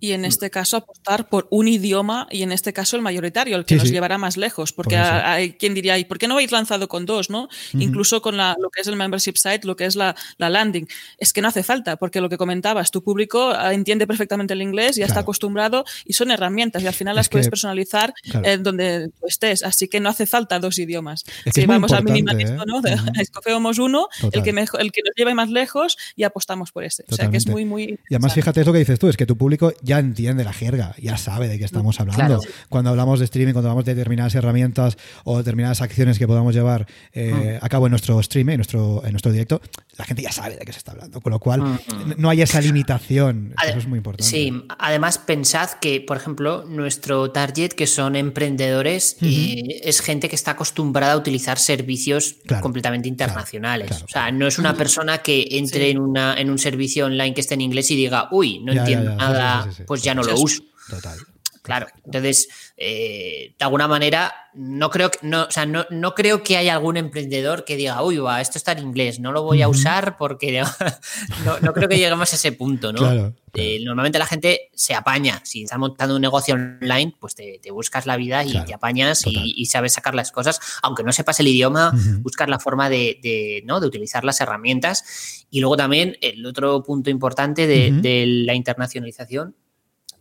y 0.07 0.13
en 0.13 0.25
este 0.25 0.51
caso 0.51 0.77
apostar 0.77 1.29
por 1.29 1.49
un 1.51 1.67
idioma 1.67 2.29
y 2.31 2.43
en 2.43 2.53
este 2.53 2.73
caso 2.73 2.97
el 2.97 3.03
mayoritario, 3.03 3.57
el 3.57 3.65
que 3.65 3.75
nos 3.75 3.91
llevará 3.91 4.19
más 4.19 4.37
lejos, 4.37 4.73
porque 4.73 4.97
hay 4.97 5.55
quien 5.55 5.75
diría, 5.75 5.99
¿y 5.99 6.05
por 6.05 6.19
qué 6.19 6.29
no 6.29 6.35
habéis 6.35 6.53
lanzado 6.53 6.87
con 6.87 7.07
dos? 7.07 7.29
¿no? 7.29 7.49
Incluso 7.73 8.23
con 8.23 8.37
la, 8.37 8.57
lo 8.61 8.71
que 8.71 8.83
es 8.83 8.87
el 8.87 8.95
membership 8.95 9.37
site, 9.37 9.67
lo 9.67 9.75
que 9.75 9.85
es 9.87 9.97
la, 9.97 10.15
la, 10.39 10.49
landing. 10.49 10.87
Es 11.19 11.33
que 11.33 11.43
no 11.43 11.49
hace 11.49 11.65
falta, 11.65 11.97
porque 11.97 12.21
lo 12.21 12.29
que 12.29 12.37
comentabas, 12.37 12.93
tu 12.93 13.03
público 13.03 13.51
ah, 13.51 13.75
entiende 13.75 14.07
perfectamente 14.07 14.55
el 14.55 14.63
inglés, 14.63 14.95
ya 14.97 15.07
está 15.07 15.21
acostumbrado 15.21 15.85
y 16.05 16.13
son 16.13 16.31
herramientas 16.31 16.83
y 16.85 16.87
al 16.87 16.95
final 16.95 17.17
las 17.17 17.29
puedes 17.29 17.49
personalizar 17.49 18.15
donde 18.61 19.09
tú 19.09 19.27
estés, 19.27 19.65
así 19.65 19.89
que 19.89 19.99
no 19.99 20.09
hace 20.09 20.27
falta 20.27 20.61
dos 20.61 20.79
idiomas. 20.79 21.25
si 21.53 21.67
vamos 21.67 21.93
al 21.93 22.05
minimalismo, 22.05 22.63
¿eh? 22.63 22.67
¿no? 22.67 22.81
escogemos 23.21 23.79
uno, 23.79 24.09
el 24.33 24.43
que, 24.43 24.53
mejor, 24.53 24.81
el 24.81 24.93
que 24.93 25.01
nos 25.05 25.15
lleve 25.17 25.35
más 25.35 25.51
lejos 25.51 25.97
y 26.15 26.23
apostamos 26.23 26.71
por 26.71 26.85
ese. 26.85 27.05
O 27.11 27.17
sea 27.17 27.29
que 27.29 27.39
es 27.39 27.49
muy, 27.49 27.65
muy... 27.65 27.99
Y 28.09 28.15
además, 28.15 28.35
fíjate, 28.35 28.61
es 28.61 28.67
lo 28.67 28.73
que 28.73 28.79
dices 28.79 28.99
tú, 28.99 29.09
es 29.09 29.17
que 29.17 29.27
tu 29.27 29.37
público 29.37 29.73
ya 29.83 29.96
entiende 29.99 30.45
la 30.45 30.53
jerga, 30.53 30.95
ya 31.01 31.17
sabe 31.17 31.49
de 31.49 31.59
qué 31.59 31.65
estamos 31.65 32.01
hablando. 32.01 32.41
Cuando 32.69 32.91
hablamos 32.91 33.19
de 33.19 33.25
streaming, 33.25 33.53
cuando 33.53 33.71
hablamos 33.71 33.85
de 33.85 33.95
determinadas 33.95 34.35
herramientas 34.35 34.97
o 35.25 35.39
determinadas 35.39 35.81
acciones 35.81 36.19
que 36.19 36.27
podamos 36.27 36.55
llevar 36.55 36.87
eh, 37.13 37.59
mm. 37.61 37.65
a 37.65 37.69
cabo 37.69 37.87
en 37.87 37.91
nuestro 37.91 38.19
streaming, 38.21 38.53
en 38.53 38.59
nuestro, 38.59 39.03
en 39.05 39.13
nuestro 39.13 39.33
directo, 39.33 39.61
la 39.97 40.05
gente 40.05 40.23
ya 40.23 40.33
sabe 40.33 40.57
de 40.57 40.65
qué 40.65 40.73
se 40.73 40.79
está 40.79 40.93
hablando. 40.93 41.21
Con 41.21 41.33
lo 41.33 41.41
cual, 41.41 41.63
mm, 41.63 41.79
no 42.17 42.31
hay 42.31 42.43
esa 42.43 42.61
limitación. 42.61 43.55
Eso 43.67 43.79
es 43.79 43.87
muy 43.87 43.99
importante. 43.99 44.25
Sí, 44.31 44.53
además 44.79 45.19
pensad 45.19 45.71
que, 45.81 46.01
por 46.01 46.17
ejemplo, 46.17 46.65
nuestro 46.69 47.31
target, 47.31 47.71
que 47.71 47.87
son 47.87 48.17
emprendedores, 48.17 49.17
y 49.21 49.81
es 49.83 50.01
gente 50.01 50.29
que 50.29 50.37
está 50.37 50.53
acostumbrada 50.53 51.15
a 51.15 51.17
utilizar 51.17 51.59
servicios 51.59 52.37
completamente 52.61 53.09
internacionales. 53.09 54.03
o 54.03 54.09
sea, 54.09 54.31
no 54.31 54.47
es 54.47 54.59
una 54.59 54.75
persona 54.75 55.19
que 55.19 55.47
entre 55.53 55.91
en, 55.91 55.99
una, 55.99 56.35
en 56.39 56.51
un 56.51 56.59
servicio 56.59 57.07
online 57.07 57.35
que 57.35 57.41
esté 57.41 57.55
en 57.55 57.63
inglés 57.63 57.91
y 57.91 57.97
diga, 57.97 58.29
uy, 58.31 58.61
no 58.61 58.73
entiendo 58.73 59.15
nada, 59.15 59.69
pues 59.87 60.03
ya 60.03 60.14
no 60.14 60.22
lo 60.22 60.35
uso. 60.39 60.62
Total. 60.89 61.18
Claro, 61.66 61.89
entonces, 62.05 62.47
eh, 62.77 63.57
de 63.59 63.64
alguna 63.64 63.89
manera, 63.89 64.33
no 64.55 64.89
creo, 64.89 65.11
que, 65.11 65.18
no, 65.22 65.47
o 65.47 65.51
sea, 65.51 65.66
no, 65.66 65.85
no, 65.91 66.14
creo 66.14 66.45
que 66.45 66.57
haya 66.57 66.74
algún 66.74 66.97
emprendedor 66.97 67.64
que 67.64 67.74
diga, 67.74 68.01
uy, 68.05 68.18
va, 68.18 68.41
esto 68.41 68.57
está 68.57 68.70
en 68.70 68.85
inglés, 68.85 69.18
no 69.18 69.33
lo 69.33 69.43
voy 69.43 69.62
a 69.62 69.68
usar 69.68 70.16
porque 70.16 70.62
no, 71.45 71.59
no 71.59 71.72
creo 71.72 71.89
que 71.89 71.97
lleguemos 71.99 72.33
a 72.33 72.37
ese 72.37 72.53
punto, 72.53 72.93
¿no? 72.93 73.35
Eh, 73.53 73.81
normalmente 73.85 74.16
la 74.16 74.27
gente 74.27 74.70
se 74.74 74.95
apaña. 74.95 75.41
Si 75.43 75.64
estás 75.64 75.81
montando 75.81 76.14
un 76.14 76.22
negocio 76.22 76.55
online, 76.55 77.14
pues 77.18 77.35
te, 77.35 77.59
buscas 77.72 78.07
la 78.07 78.16
vida 78.16 78.45
y 78.45 78.64
te 78.64 78.72
apañas 78.72 79.24
y, 79.27 79.66
sabes 79.66 79.95
sacar 79.95 80.14
las 80.14 80.31
cosas. 80.31 80.61
Aunque 80.83 81.03
no 81.03 81.11
sepas 81.11 81.41
el 81.41 81.49
idioma, 81.49 81.91
buscar 82.20 82.49
la 82.49 82.61
forma 82.61 82.89
de, 82.89 83.64
¿no? 83.64 83.81
de 83.81 83.89
utilizar 83.89 84.24
las 84.24 84.41
herramientas. 84.41 85.47
Y 85.51 85.59
luego 85.59 85.77
también 85.77 86.16
el 86.20 86.47
otro 86.47 86.85
punto 86.85 87.11
importante 87.11 87.66
de, 87.66 87.91
de 87.91 88.24
la 88.27 88.55
internacionalización 88.55 89.57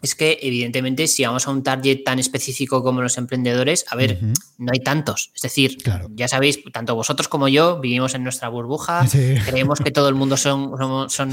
es 0.06 0.16
que 0.16 0.38
evidentemente 0.42 1.08
si 1.08 1.26
vamos 1.26 1.48
a 1.48 1.52
un 1.52 1.64
target 1.64 2.04
tan 2.04 2.20
específico 2.20 2.84
como 2.84 3.02
los 3.02 3.18
emprendedores, 3.18 3.86
a 3.90 3.96
ver, 3.96 4.20
no 4.58 4.72
hay 4.72 4.80
tantos. 4.80 5.32
Es 5.36 5.42
decir, 5.42 5.78
ya 6.12 6.28
sabéis, 6.28 6.60
tanto 6.72 6.94
vosotros 6.94 7.28
como 7.28 7.48
yo 7.48 7.80
vivimos 7.80 8.14
en 8.14 8.24
nuestra 8.24 8.48
burbuja, 8.50 9.06
creemos 9.46 9.80
que 9.80 9.90
todo 9.90 10.08
el 10.08 10.16
mundo 10.16 10.38
son, 10.38 11.10
son, 11.10 11.32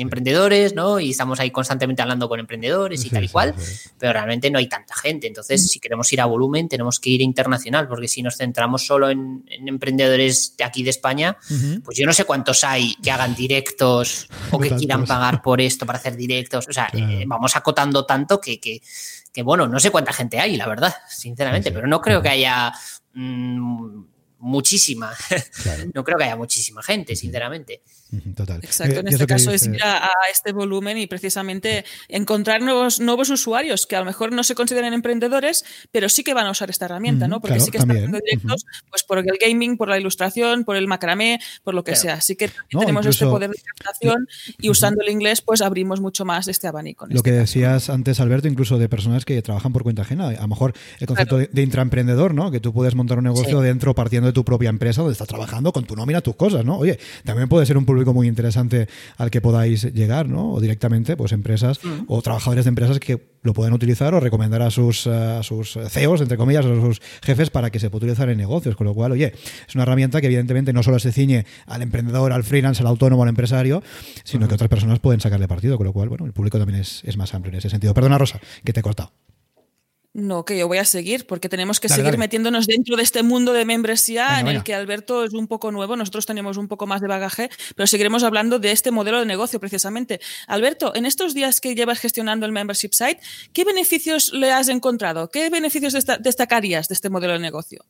emprendedores, 0.00 0.74
¿no? 0.74 1.00
Y 1.00 1.10
estamos 1.10 1.40
ahí 1.40 1.50
constantemente 1.50 2.00
hablando 2.00 2.28
con 2.28 2.38
emprendedores 2.38 3.04
y 3.04 3.10
tal 3.10 3.24
y 3.24 3.28
cual, 3.28 3.54
pero 3.98 4.12
realmente 4.12 4.50
no 4.50 4.58
hay 4.58 4.68
tanta 4.68 4.94
gente. 4.94 5.26
Entonces, 5.26 5.68
si 5.68 5.80
queremos 5.80 6.10
ir 6.12 6.20
a 6.20 6.26
volumen, 6.26 6.68
tenemos 6.68 7.00
que 7.00 7.10
ir 7.10 7.22
internacional, 7.22 7.88
porque 7.88 8.06
si 8.06 8.22
nos 8.22 8.36
centramos 8.36 8.86
solo 8.86 9.10
en, 9.10 9.44
emprendedores 9.66 10.54
de 10.56 10.62
aquí 10.62 10.84
de 10.84 10.90
España, 10.90 11.36
pues 11.84 11.98
yo 11.98 12.06
no 12.06 12.12
sé 12.12 12.24
cuántos 12.24 12.62
hay 12.62 12.94
que 13.02 13.10
hagan 13.10 13.34
directos 13.34 14.28
o 14.52 14.60
que 14.60 14.70
quieran 14.70 15.06
pagar 15.06 15.42
por 15.42 15.60
esto 15.60 15.86
para 15.86 15.98
hacer 15.98 16.16
directos. 16.16 16.68
O 16.68 16.72
sea, 16.72 16.88
eh, 16.92 17.24
vamos 17.26 17.56
acotando 17.56 18.04
tanto 18.12 18.40
que, 18.40 18.60
que, 18.60 19.42
bueno, 19.42 19.66
no 19.66 19.80
sé 19.80 19.90
cuánta 19.90 20.12
gente 20.12 20.38
hay, 20.38 20.56
la 20.56 20.68
verdad, 20.68 20.94
sinceramente, 21.08 21.72
pero 21.72 21.86
no 21.86 22.00
creo 22.00 22.20
que 22.20 22.28
haya 22.28 22.72
mm, 23.14 24.02
muchísima. 24.42 25.12
no 25.94 26.04
creo 26.04 26.18
que 26.18 26.24
haya 26.24 26.36
muchísima 26.36 26.82
gente, 26.82 27.16
sinceramente. 27.16 27.82
Total. 28.36 28.60
Exacto, 28.62 29.00
en 29.00 29.08
este 29.08 29.26
caso 29.26 29.50
es 29.52 29.66
ir 29.66 29.82
a, 29.82 30.10
este 30.30 30.52
volumen 30.52 30.98
y 30.98 31.06
precisamente 31.06 31.86
encontrar 32.08 32.60
nuevos, 32.60 33.00
nuevos 33.00 33.30
usuarios 33.30 33.86
que 33.86 33.96
a 33.96 34.00
lo 34.00 34.04
mejor 34.04 34.32
no 34.32 34.44
se 34.44 34.54
consideran 34.54 34.92
emprendedores, 34.92 35.64
pero 35.90 36.10
sí 36.10 36.22
que 36.22 36.34
van 36.34 36.46
a 36.46 36.50
usar 36.50 36.68
esta 36.68 36.84
herramienta, 36.84 37.26
¿no? 37.26 37.40
Porque 37.40 37.60
sí 37.60 37.70
que 37.70 37.78
están 37.78 37.96
haciendo 37.96 38.18
directos, 38.18 38.66
pues 38.90 39.02
por 39.04 39.18
el 39.18 39.24
gaming, 39.40 39.78
por 39.78 39.88
la 39.88 39.98
ilustración, 39.98 40.64
por 40.64 40.76
el 40.76 40.88
macramé, 40.88 41.40
por 41.62 41.74
lo 41.74 41.84
que 41.84 41.96
sea. 41.96 42.14
Así 42.14 42.36
que 42.36 42.50
tenemos 42.68 43.06
este 43.06 43.24
poder 43.24 43.50
de 43.50 43.62
captación 43.62 44.26
y 44.60 44.68
usando 44.68 45.02
el 45.02 45.10
inglés, 45.10 45.40
pues 45.40 45.62
abrimos 45.62 46.00
mucho 46.00 46.24
más 46.26 46.48
este 46.48 46.66
abanico. 46.66 47.06
lo 47.06 47.16
este 47.16 47.30
que 47.30 47.36
decías 47.36 47.88
antes, 47.88 48.20
Alberto, 48.20 48.48
incluso 48.48 48.76
de 48.76 48.88
personas 48.88 49.24
que 49.24 49.40
trabajan 49.40 49.72
por 49.72 49.84
cuenta 49.84 50.02
ajena. 50.02 50.28
A 50.28 50.32
lo 50.32 50.48
mejor 50.48 50.74
el 51.00 51.06
concepto 51.06 51.38
de, 51.38 51.62
intraemprendedor, 51.62 52.34
¿no? 52.34 52.50
Que 52.50 52.60
tú 52.60 52.74
puedes 52.74 52.94
montar 52.94 53.18
un 53.18 53.24
negocio 53.24 53.60
dentro 53.60 53.94
partiendo 53.94 54.31
de 54.32 54.34
tu 54.34 54.44
propia 54.44 54.70
empresa 54.70 55.02
donde 55.02 55.12
estás 55.12 55.28
trabajando 55.28 55.72
con 55.72 55.84
tu 55.84 55.94
nómina, 55.94 56.20
tus 56.20 56.36
cosas, 56.36 56.64
¿no? 56.64 56.78
Oye, 56.78 56.98
también 57.24 57.48
puede 57.48 57.66
ser 57.66 57.76
un 57.76 57.84
público 57.84 58.12
muy 58.14 58.26
interesante 58.26 58.88
al 59.16 59.30
que 59.30 59.40
podáis 59.40 59.92
llegar, 59.92 60.28
¿no? 60.28 60.52
O 60.52 60.60
directamente, 60.60 61.16
pues 61.16 61.32
empresas 61.32 61.84
mm. 61.84 62.04
o 62.08 62.22
trabajadores 62.22 62.64
de 62.64 62.70
empresas 62.70 62.98
que 62.98 63.32
lo 63.42 63.52
pueden 63.52 63.74
utilizar 63.74 64.14
o 64.14 64.20
recomendar 64.20 64.62
a 64.62 64.70
sus, 64.70 65.06
a 65.06 65.42
sus 65.42 65.78
CEOs, 65.88 66.20
entre 66.20 66.36
comillas, 66.36 66.64
a 66.64 66.74
sus 66.74 67.00
jefes 67.22 67.50
para 67.50 67.70
que 67.70 67.78
se 67.78 67.90
pueda 67.90 68.06
utilizar 68.06 68.28
en 68.30 68.38
negocios. 68.38 68.76
Con 68.76 68.86
lo 68.86 68.94
cual, 68.94 69.12
oye, 69.12 69.32
es 69.68 69.74
una 69.74 69.82
herramienta 69.82 70.20
que 70.20 70.28
evidentemente 70.28 70.72
no 70.72 70.82
solo 70.82 70.98
se 70.98 71.12
ciñe 71.12 71.44
al 71.66 71.82
emprendedor, 71.82 72.32
al 72.32 72.44
freelance, 72.44 72.82
al 72.82 72.86
autónomo, 72.86 73.22
al 73.22 73.28
empresario, 73.28 73.82
sino 74.24 74.48
que 74.48 74.54
otras 74.54 74.68
personas 74.68 74.98
pueden 75.00 75.20
sacarle 75.20 75.48
partido. 75.48 75.76
Con 75.76 75.86
lo 75.86 75.92
cual, 75.92 76.08
bueno, 76.08 76.24
el 76.24 76.32
público 76.32 76.58
también 76.58 76.80
es, 76.80 77.02
es 77.04 77.16
más 77.16 77.34
amplio 77.34 77.52
en 77.52 77.58
ese 77.58 77.70
sentido. 77.70 77.94
Perdona, 77.94 78.18
Rosa, 78.18 78.40
que 78.64 78.72
te 78.72 78.80
he 78.80 78.82
cortado. 78.82 79.12
No, 80.14 80.44
que 80.44 80.58
yo 80.58 80.68
voy 80.68 80.76
a 80.76 80.84
seguir, 80.84 81.26
porque 81.26 81.48
tenemos 81.48 81.80
que 81.80 81.88
seguir 81.88 82.18
metiéndonos 82.18 82.66
dentro 82.66 82.96
de 82.96 83.02
este 83.02 83.22
mundo 83.22 83.54
de 83.54 83.64
membresía 83.64 84.40
en 84.40 84.48
el 84.48 84.62
que 84.62 84.74
Alberto 84.74 85.24
es 85.24 85.32
un 85.32 85.48
poco 85.48 85.72
nuevo, 85.72 85.96
nosotros 85.96 86.26
tenemos 86.26 86.58
un 86.58 86.68
poco 86.68 86.86
más 86.86 87.00
de 87.00 87.08
bagaje, 87.08 87.48
pero 87.76 87.86
seguiremos 87.86 88.22
hablando 88.22 88.58
de 88.58 88.72
este 88.72 88.90
modelo 88.90 89.20
de 89.20 89.26
negocio 89.26 89.58
precisamente. 89.58 90.20
Alberto, 90.48 90.94
en 90.94 91.06
estos 91.06 91.32
días 91.32 91.62
que 91.62 91.74
llevas 91.74 91.98
gestionando 91.98 92.44
el 92.44 92.52
membership 92.52 92.92
site, 92.92 93.20
¿qué 93.54 93.64
beneficios 93.64 94.34
le 94.34 94.52
has 94.52 94.68
encontrado? 94.68 95.30
¿Qué 95.30 95.48
beneficios 95.48 95.94
destacarías 96.20 96.88
de 96.88 96.94
este 96.94 97.08
modelo 97.08 97.32
de 97.32 97.38
negocio? 97.38 97.82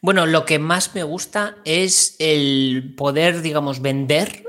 Bueno, 0.00 0.26
lo 0.26 0.44
que 0.44 0.58
más 0.58 0.92
me 0.96 1.04
gusta 1.04 1.56
es 1.64 2.16
el 2.18 2.94
poder, 2.96 3.42
digamos, 3.42 3.80
vender 3.80 4.42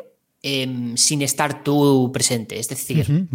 Em, 0.47 0.95
sin 0.95 1.23
estar 1.23 1.63
tú 1.63 2.11
presente. 2.13 2.59
Es 2.59 2.69
decir, 2.69 3.27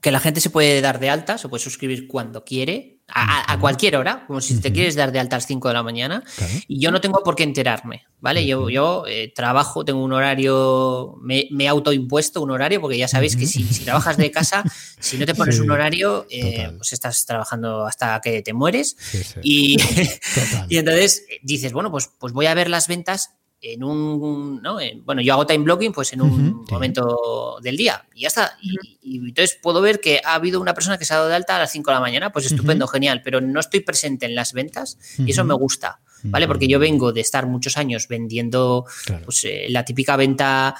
que 0.00 0.12
la 0.12 0.20
gente 0.20 0.40
se 0.40 0.48
puede 0.48 0.80
dar 0.80 1.00
de 1.00 1.10
alta, 1.10 1.36
se 1.36 1.48
puede 1.48 1.60
suscribir 1.60 2.06
cuando 2.06 2.44
quiere, 2.44 3.00
a, 3.14 3.58
cualquier 3.60 3.96
hora, 3.96 4.24
como 4.26 4.40
si 4.40 4.60
te 4.60 4.72
quieres 4.72 4.94
dar 4.94 5.12
de 5.12 5.20
alta 5.20 5.36
a 5.36 5.38
las 5.38 5.46
5 5.46 5.68
de 5.68 5.74
la 5.74 5.82
mañana, 5.82 6.24
y 6.66 6.80
yo 6.80 6.90
no 6.90 7.00
tengo 7.00 7.22
por 7.22 7.36
qué 7.36 7.42
enterarme, 7.42 8.04
¿vale? 8.20 8.46
Yo, 8.46 8.70
yo 8.70 9.04
eh, 9.06 9.32
trabajo, 9.34 9.84
tengo 9.84 10.02
un 10.02 10.12
horario, 10.12 11.16
me, 11.20 11.48
he 11.58 11.68
autoimpuesto 11.68 12.40
un 12.40 12.50
horario, 12.50 12.80
porque 12.80 12.98
ya 12.98 13.08
sabéis 13.08 13.36
que 13.36 13.46
si, 13.46 13.64
trabajas 13.84 14.16
de 14.16 14.30
casa, 14.30 14.64
si 15.00 15.18
no 15.18 15.26
te 15.26 15.34
pones 15.34 15.58
un 15.60 15.70
horario, 15.70 16.26
eh, 16.30 16.70
pues 16.76 16.92
estás 16.92 17.24
trabajando 17.26 17.84
hasta 17.84 18.20
que 18.20 18.42
te 18.42 18.52
mueres. 18.52 18.96
y, 19.42 19.76
y 20.68 20.76
entonces 20.78 21.24
dices, 21.42 21.72
bueno, 21.72 21.90
pues, 21.90 22.10
pues 22.18 22.32
voy 22.32 22.46
a 22.46 22.54
ver 22.54 22.70
las 22.70 22.88
ventas 22.88 23.30
en 23.62 23.84
un, 23.84 24.60
¿no? 24.60 24.78
bueno, 25.04 25.22
yo 25.22 25.34
hago 25.34 25.46
time 25.46 25.62
blocking 25.64 25.92
pues 25.92 26.12
en 26.12 26.20
un 26.20 26.64
momento 26.68 27.58
del 27.62 27.76
día 27.76 28.04
y 28.12 28.22
ya 28.22 28.28
está. 28.28 28.58
Y, 28.60 29.18
entonces 29.28 29.56
puedo 29.62 29.80
ver 29.80 30.00
que 30.00 30.20
ha 30.24 30.34
habido 30.34 30.60
una 30.60 30.74
persona 30.74 30.98
que 30.98 31.04
se 31.04 31.14
ha 31.14 31.18
dado 31.18 31.28
de 31.28 31.36
alta 31.36 31.56
a 31.56 31.60
las 31.60 31.70
5 31.70 31.90
de 31.90 31.94
la 31.94 32.00
mañana, 32.00 32.32
pues 32.32 32.46
estupendo, 32.46 32.88
genial, 32.88 33.22
pero 33.22 33.40
no 33.40 33.60
estoy 33.60 33.80
presente 33.80 34.26
en 34.26 34.34
las 34.34 34.52
ventas 34.52 34.98
y 35.18 35.30
eso 35.30 35.44
me 35.44 35.54
gusta. 35.54 36.00
¿Vale? 36.24 36.46
Porque 36.46 36.68
yo 36.68 36.78
vengo 36.78 37.12
de 37.12 37.20
estar 37.20 37.46
muchos 37.46 37.76
años 37.76 38.06
vendiendo 38.06 38.86
pues, 39.24 39.44
eh, 39.44 39.66
la 39.70 39.84
típica 39.84 40.16
venta 40.16 40.72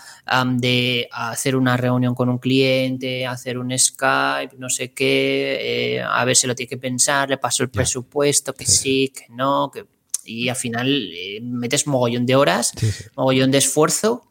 de 0.54 1.08
hacer 1.10 1.56
una 1.56 1.76
reunión 1.76 2.14
con 2.14 2.28
un 2.28 2.38
cliente, 2.38 3.26
hacer 3.26 3.58
un 3.58 3.76
Skype, 3.76 4.56
no 4.58 4.68
sé 4.68 4.92
qué, 4.92 5.96
eh, 5.96 6.00
a 6.00 6.24
ver 6.24 6.36
si 6.36 6.46
lo 6.46 6.54
tiene 6.54 6.68
que 6.68 6.76
pensar, 6.76 7.28
le 7.28 7.38
paso 7.38 7.64
el 7.64 7.70
presupuesto, 7.70 8.54
que 8.54 8.66
sí, 8.66 9.12
que 9.12 9.26
no, 9.30 9.68
que 9.72 9.84
y 10.24 10.48
al 10.48 10.56
final 10.56 11.10
eh, 11.12 11.40
metes 11.42 11.86
mogollón 11.86 12.26
de 12.26 12.36
horas, 12.36 12.72
mogollón 13.16 13.50
de 13.50 13.58
esfuerzo 13.58 14.28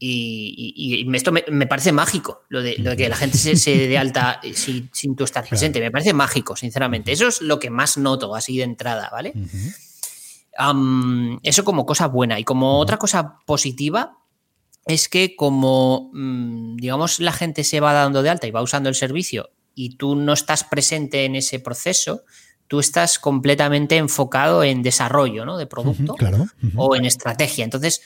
y, 0.00 1.06
esto 1.12 1.32
me, 1.32 1.66
parece 1.66 1.92
mágico, 1.92 2.44
lo 2.48 2.62
de, 2.62 2.76
que 2.96 3.08
la 3.08 3.16
gente 3.16 3.36
se, 3.36 3.88
dé 3.88 3.98
alta 3.98 4.40
sin, 4.54 4.88
sin, 4.92 5.16
tú 5.16 5.24
estar 5.24 5.46
presente, 5.48 5.80
me 5.80 5.90
parece 5.90 6.12
mágico, 6.12 6.54
sinceramente. 6.56 7.10
Eso 7.12 7.26
es 7.28 7.40
lo 7.42 7.58
que 7.58 7.70
más 7.70 7.98
noto 7.98 8.34
así 8.34 8.56
de 8.56 8.64
entrada, 8.64 9.08
¿vale? 9.10 9.32
eso 11.42 11.64
como 11.64 11.86
cosa 11.86 12.08
buena. 12.08 12.38
Y 12.38 12.44
como 12.44 12.78
otra 12.78 12.96
cosa 12.96 13.38
positiva 13.46 14.18
es 14.86 15.08
que 15.08 15.36
como, 15.36 16.10
mm, 16.12 16.76
digamos, 16.76 17.20
la 17.20 17.32
gente 17.32 17.62
se 17.62 17.80
va 17.80 17.92
dando 17.92 18.22
de 18.22 18.30
alta 18.30 18.46
y 18.46 18.50
va 18.50 18.62
usando 18.62 18.88
el 18.88 18.94
servicio 18.94 19.50
y 19.74 19.96
tú 19.96 20.16
no 20.16 20.32
estás 20.32 20.64
presente 20.64 21.24
en 21.24 21.36
ese 21.36 21.60
proceso, 21.60 22.24
tú 22.68 22.80
estás 22.80 23.18
completamente 23.18 23.96
enfocado 23.96 24.62
en 24.62 24.82
desarrollo 24.82 25.44
¿no? 25.44 25.58
de 25.58 25.66
producto 25.66 26.14
o 26.76 26.94
en 26.94 27.04
estrategia. 27.06 27.64
Entonces, 27.64 28.02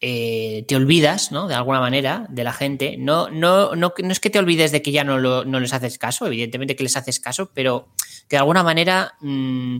eh, 0.00 0.64
te 0.68 0.76
olvidas, 0.76 1.32
¿no? 1.32 1.48
De 1.48 1.54
alguna 1.54 1.80
manera, 1.80 2.26
de 2.28 2.44
la 2.44 2.52
gente. 2.52 2.96
No, 2.98 3.30
no, 3.30 3.74
no, 3.74 3.92
no 3.96 4.12
es 4.12 4.20
que 4.20 4.30
te 4.30 4.38
olvides 4.38 4.70
de 4.70 4.80
que 4.80 4.92
ya 4.92 5.02
no, 5.02 5.18
no, 5.44 5.60
les 5.60 5.72
haces 5.72 5.98
caso, 5.98 6.26
evidentemente 6.26 6.76
que 6.76 6.84
les 6.84 6.96
haces 6.96 7.18
caso, 7.18 7.50
pero 7.52 7.88
que 8.28 8.36
de 8.36 8.38
alguna 8.38 8.62
manera 8.62 9.14
mm, 9.20 9.78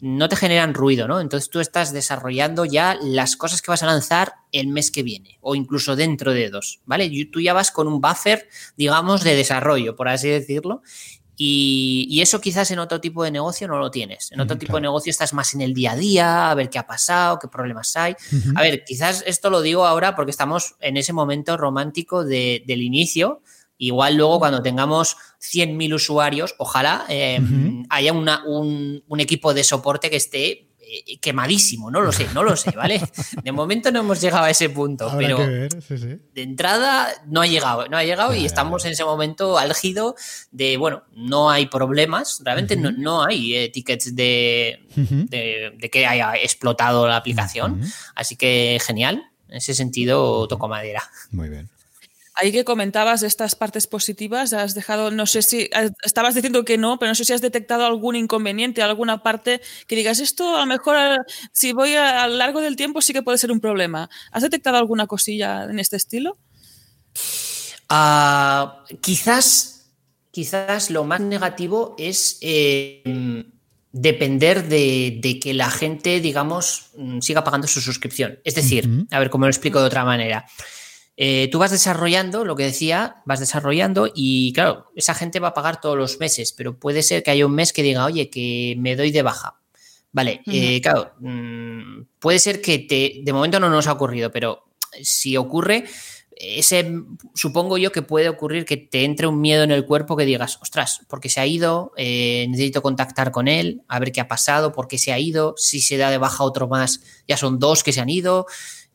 no 0.00 0.28
te 0.28 0.36
generan 0.36 0.72
ruido, 0.72 1.06
¿no? 1.06 1.20
Entonces 1.20 1.50
tú 1.50 1.60
estás 1.60 1.92
desarrollando 1.92 2.64
ya 2.64 2.96
las 3.02 3.36
cosas 3.36 3.60
que 3.60 3.70
vas 3.70 3.82
a 3.82 3.86
lanzar 3.86 4.36
el 4.52 4.68
mes 4.68 4.90
que 4.90 5.02
viene 5.02 5.38
o 5.42 5.54
incluso 5.54 5.96
dentro 5.96 6.32
de 6.32 6.48
dos, 6.48 6.80
¿vale? 6.86 7.10
Tú 7.30 7.40
ya 7.40 7.52
vas 7.52 7.70
con 7.70 7.88
un 7.88 8.00
buffer, 8.00 8.48
digamos, 8.76 9.22
de 9.22 9.36
desarrollo, 9.36 9.96
por 9.96 10.08
así 10.08 10.28
decirlo, 10.28 10.82
y, 11.40 12.20
eso 12.20 12.40
quizás 12.40 12.68
en 12.72 12.80
otro 12.80 13.00
tipo 13.00 13.22
de 13.22 13.30
negocio 13.30 13.68
no 13.68 13.78
lo 13.78 13.92
tienes. 13.92 14.32
En 14.32 14.40
otro 14.40 14.58
tipo 14.58 14.74
de 14.74 14.80
negocio 14.80 15.10
estás 15.10 15.32
más 15.32 15.54
en 15.54 15.60
el 15.60 15.72
día 15.72 15.92
a 15.92 15.96
día, 15.96 16.50
a 16.50 16.54
ver 16.56 16.68
qué 16.68 16.80
ha 16.80 16.86
pasado, 16.86 17.38
qué 17.38 17.46
problemas 17.46 17.94
hay. 17.94 18.16
A 18.56 18.62
ver, 18.62 18.82
quizás 18.84 19.22
esto 19.24 19.48
lo 19.48 19.62
digo 19.62 19.86
ahora 19.86 20.16
porque 20.16 20.32
estamos 20.32 20.74
en 20.80 20.96
ese 20.96 21.12
momento 21.12 21.56
romántico 21.56 22.24
del 22.24 22.82
inicio. 22.82 23.40
Igual 23.80 24.16
luego 24.16 24.40
cuando 24.40 24.60
tengamos 24.60 25.16
100.000 25.40 25.94
usuarios, 25.94 26.56
ojalá 26.58 27.06
eh, 27.08 27.40
haya 27.88 28.12
un, 28.12 29.04
un, 29.06 29.20
equipo 29.20 29.54
de 29.54 29.62
soporte 29.62 30.10
que 30.10 30.16
esté 30.16 30.67
quemadísimo, 31.20 31.90
no 31.90 32.00
lo 32.00 32.12
sé, 32.12 32.26
no 32.34 32.42
lo 32.42 32.56
sé, 32.56 32.70
¿vale? 32.72 33.00
De 33.42 33.52
momento 33.52 33.90
no 33.90 34.00
hemos 34.00 34.20
llegado 34.20 34.44
a 34.44 34.50
ese 34.50 34.70
punto, 34.70 35.12
pero 35.16 35.38
de 35.38 36.18
entrada 36.34 37.08
no 37.26 37.40
ha 37.40 37.46
llegado, 37.46 37.88
no 37.88 37.96
ha 37.96 38.04
llegado 38.04 38.34
y 38.34 38.44
estamos 38.44 38.84
en 38.84 38.92
ese 38.92 39.04
momento 39.04 39.58
álgido 39.58 40.14
de, 40.50 40.76
bueno, 40.76 41.04
no 41.14 41.50
hay 41.50 41.66
problemas, 41.66 42.40
realmente 42.44 42.76
no, 42.76 43.24
hay 43.24 43.54
eh, 43.54 43.68
tickets 43.70 44.14
de, 44.14 44.80
de, 44.96 45.90
que 45.90 46.06
haya 46.06 46.34
explotado 46.34 47.06
la 47.06 47.16
aplicación, 47.16 47.82
así 48.14 48.36
que 48.36 48.78
genial, 48.84 49.30
en 49.48 49.56
ese 49.56 49.74
sentido 49.74 50.46
toco 50.48 50.68
madera. 50.68 51.02
Muy 51.30 51.48
bien. 51.48 51.68
Ahí 52.40 52.52
que 52.52 52.64
comentabas 52.64 53.24
estas 53.24 53.56
partes 53.56 53.88
positivas, 53.88 54.52
has 54.52 54.74
dejado, 54.74 55.10
no 55.10 55.26
sé 55.26 55.42
si, 55.42 55.68
estabas 56.04 56.36
diciendo 56.36 56.64
que 56.64 56.78
no, 56.78 56.96
pero 56.96 57.10
no 57.10 57.16
sé 57.16 57.24
si 57.24 57.32
has 57.32 57.40
detectado 57.40 57.84
algún 57.84 58.14
inconveniente, 58.14 58.80
alguna 58.80 59.24
parte 59.24 59.60
que 59.88 59.96
digas, 59.96 60.20
esto 60.20 60.56
a 60.56 60.60
lo 60.60 60.66
mejor 60.66 60.96
si 61.52 61.72
voy 61.72 61.94
a, 61.96 62.28
lo 62.28 62.36
largo 62.36 62.60
del 62.60 62.76
tiempo 62.76 63.02
sí 63.02 63.12
que 63.12 63.24
puede 63.24 63.38
ser 63.38 63.50
un 63.50 63.58
problema. 63.58 64.08
¿Has 64.30 64.44
detectado 64.44 64.76
alguna 64.76 65.08
cosilla 65.08 65.64
en 65.64 65.80
este 65.80 65.96
estilo? 65.96 66.38
Ah, 67.88 68.84
quizás, 69.00 69.90
quizás 70.30 70.90
lo 70.90 71.02
más 71.02 71.20
negativo 71.20 71.96
es 71.98 72.38
em, 72.40 73.50
depender 73.90 74.68
de, 74.68 75.40
que 75.42 75.54
la 75.54 75.72
gente, 75.72 76.20
digamos, 76.20 76.90
mm, 76.96 77.18
siga 77.18 77.42
pagando 77.42 77.66
su 77.66 77.80
suscripción. 77.80 78.38
Es 78.44 78.54
decir, 78.54 78.88
a 79.10 79.18
ver 79.18 79.28
cómo 79.28 79.46
lo 79.46 79.50
explico 79.50 79.80
de 79.80 79.86
otra 79.86 80.04
manera. 80.04 80.46
Eh, 81.20 81.48
tú 81.50 81.58
vas 81.58 81.72
desarrollando, 81.72 82.44
lo 82.44 82.54
que 82.54 82.62
decía, 82.62 83.16
vas 83.26 83.40
desarrollando 83.40 84.08
y 84.14 84.52
claro, 84.52 84.86
esa 84.94 85.14
gente 85.14 85.40
va 85.40 85.48
a 85.48 85.54
pagar 85.54 85.80
todos 85.80 85.98
los 85.98 86.20
meses, 86.20 86.52
pero 86.52 86.78
puede 86.78 87.02
ser 87.02 87.24
que 87.24 87.32
haya 87.32 87.44
un 87.44 87.56
mes 87.56 87.72
que 87.72 87.82
diga, 87.82 88.04
oye, 88.04 88.30
que 88.30 88.76
me 88.78 88.94
doy 88.94 89.10
de 89.10 89.22
baja. 89.22 89.58
Vale, 90.12 90.42
eh, 90.46 90.80
claro, 90.80 91.14
mm, 91.18 92.02
puede 92.20 92.38
ser 92.38 92.60
que 92.60 92.78
te, 92.78 93.20
de 93.24 93.32
momento 93.32 93.58
no 93.58 93.68
nos 93.68 93.88
ha 93.88 93.92
ocurrido, 93.94 94.30
pero 94.30 94.68
si 95.02 95.36
ocurre, 95.36 95.86
ese, 96.36 96.88
supongo 97.34 97.78
yo 97.78 97.90
que 97.90 98.02
puede 98.02 98.28
ocurrir 98.28 98.64
que 98.64 98.76
te 98.76 99.02
entre 99.02 99.26
un 99.26 99.40
miedo 99.40 99.64
en 99.64 99.72
el 99.72 99.84
cuerpo 99.86 100.16
que 100.16 100.24
digas, 100.24 100.60
ostras, 100.62 101.00
porque 101.08 101.28
se 101.28 101.40
ha 101.40 101.46
ido, 101.46 101.92
eh, 101.96 102.46
necesito 102.48 102.80
contactar 102.80 103.32
con 103.32 103.48
él, 103.48 103.82
a 103.88 103.98
ver 103.98 104.12
qué 104.12 104.20
ha 104.20 104.28
pasado, 104.28 104.72
por 104.72 104.86
qué 104.86 104.98
se 104.98 105.12
ha 105.12 105.18
ido, 105.18 105.54
si 105.56 105.80
se 105.80 105.96
da 105.96 106.10
de 106.10 106.18
baja 106.18 106.44
otro 106.44 106.68
más, 106.68 107.00
ya 107.26 107.36
son 107.36 107.58
dos 107.58 107.82
que 107.82 107.92
se 107.92 108.00
han 108.00 108.08
ido, 108.08 108.46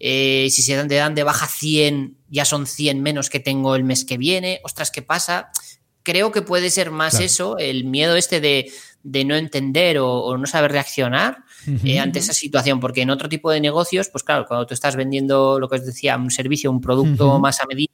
eh, 0.06 0.49
si 0.49 0.64
se 0.64 0.76
dan 0.76 0.89
de, 0.89 0.97
dan 0.97 1.16
de 1.16 1.24
baja 1.24 1.47
100, 1.47 2.18
ya 2.28 2.43
son 2.43 2.68
100 2.68 3.01
menos 3.01 3.30
que 3.30 3.39
tengo 3.39 3.74
el 3.74 3.86
mes 3.86 4.04
que 4.04 4.18
viene, 4.18 4.60
ostras, 4.66 4.91
¿qué 4.91 5.01
pasa? 5.01 5.49
Creo 6.04 6.34
que 6.34 6.41
puede 6.41 6.72
ser 6.72 6.91
más 6.91 7.22
eso, 7.22 7.58
el 7.58 7.86
miedo 7.86 8.18
este 8.18 8.41
de, 8.41 8.70
no 9.24 9.38
entender 9.38 9.99
o, 9.99 10.38
no 10.38 10.45
saber 10.45 10.74
reaccionar 10.74 11.45
eh, 11.86 12.01
ante 12.01 12.20
esa 12.20 12.34
situación, 12.34 12.82
porque 12.82 13.04
en 13.04 13.12
otro 13.12 13.30
tipo 13.30 13.49
de 13.49 13.62
negocios, 13.62 14.10
pues 14.10 14.26
claro, 14.26 14.45
cuando 14.45 14.68
tú 14.68 14.74
estás 14.74 14.97
vendiendo 14.97 15.58
lo 15.58 15.70
que 15.70 15.78
os 15.78 15.86
decía, 15.86 16.18
un 16.18 16.32
servicio, 16.32 16.70
un 16.70 16.82
producto 16.82 17.39
más 17.39 17.62
a 17.62 17.66
medida, 17.66 17.93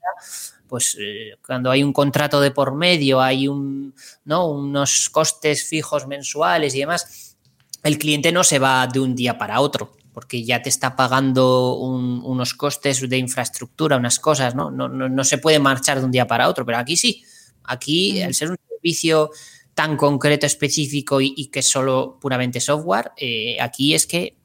pues 0.67 0.97
eh, 0.99 1.35
cuando 1.45 1.69
hay 1.69 1.83
un 1.83 1.93
contrato 1.93 2.41
de 2.41 2.49
por 2.49 2.73
medio, 2.73 3.21
hay 3.21 3.47
un, 3.47 3.93
¿no? 4.25 4.49
unos 4.49 5.11
costes 5.11 5.63
fijos 5.63 6.07
mensuales 6.07 6.73
y 6.73 6.79
demás, 6.79 7.37
el 7.83 7.99
cliente 7.99 8.31
no 8.31 8.43
se 8.43 8.57
va 8.57 8.87
de 8.87 8.99
un 8.99 9.13
día 9.15 9.37
para 9.37 9.61
otro 9.61 9.98
porque 10.19 10.43
ya 10.43 10.61
te 10.61 10.67
está 10.67 10.97
pagando 10.97 11.75
unos 11.77 12.53
costes 12.53 13.07
de 13.07 13.17
infraestructura, 13.17 13.95
unas 13.95 14.19
cosas, 14.19 14.53
¿no? 14.53 14.69
No, 14.69 14.89
¿no? 14.89 15.23
se 15.23 15.37
puede 15.37 15.59
marchar 15.59 15.99
de 15.99 16.05
un 16.05 16.11
día 16.11 16.27
para 16.27 16.49
otro, 16.49 16.65
pero 16.65 16.77
aquí 16.77 16.97
sí. 16.97 17.23
Aquí, 17.63 18.21
al 18.21 18.33
ser 18.33 18.51
un 18.51 18.57
servicio 18.67 19.31
tan 19.73 19.95
concreto, 19.95 20.45
específico 20.45 21.21
y, 21.21 21.45
que 21.45 21.59
es 21.59 21.69
solo 21.69 22.17
puramente 22.19 22.59
software, 22.59 23.13
eh, 23.15 23.61
aquí 23.61 23.93
es 23.93 24.05
que 24.05 24.35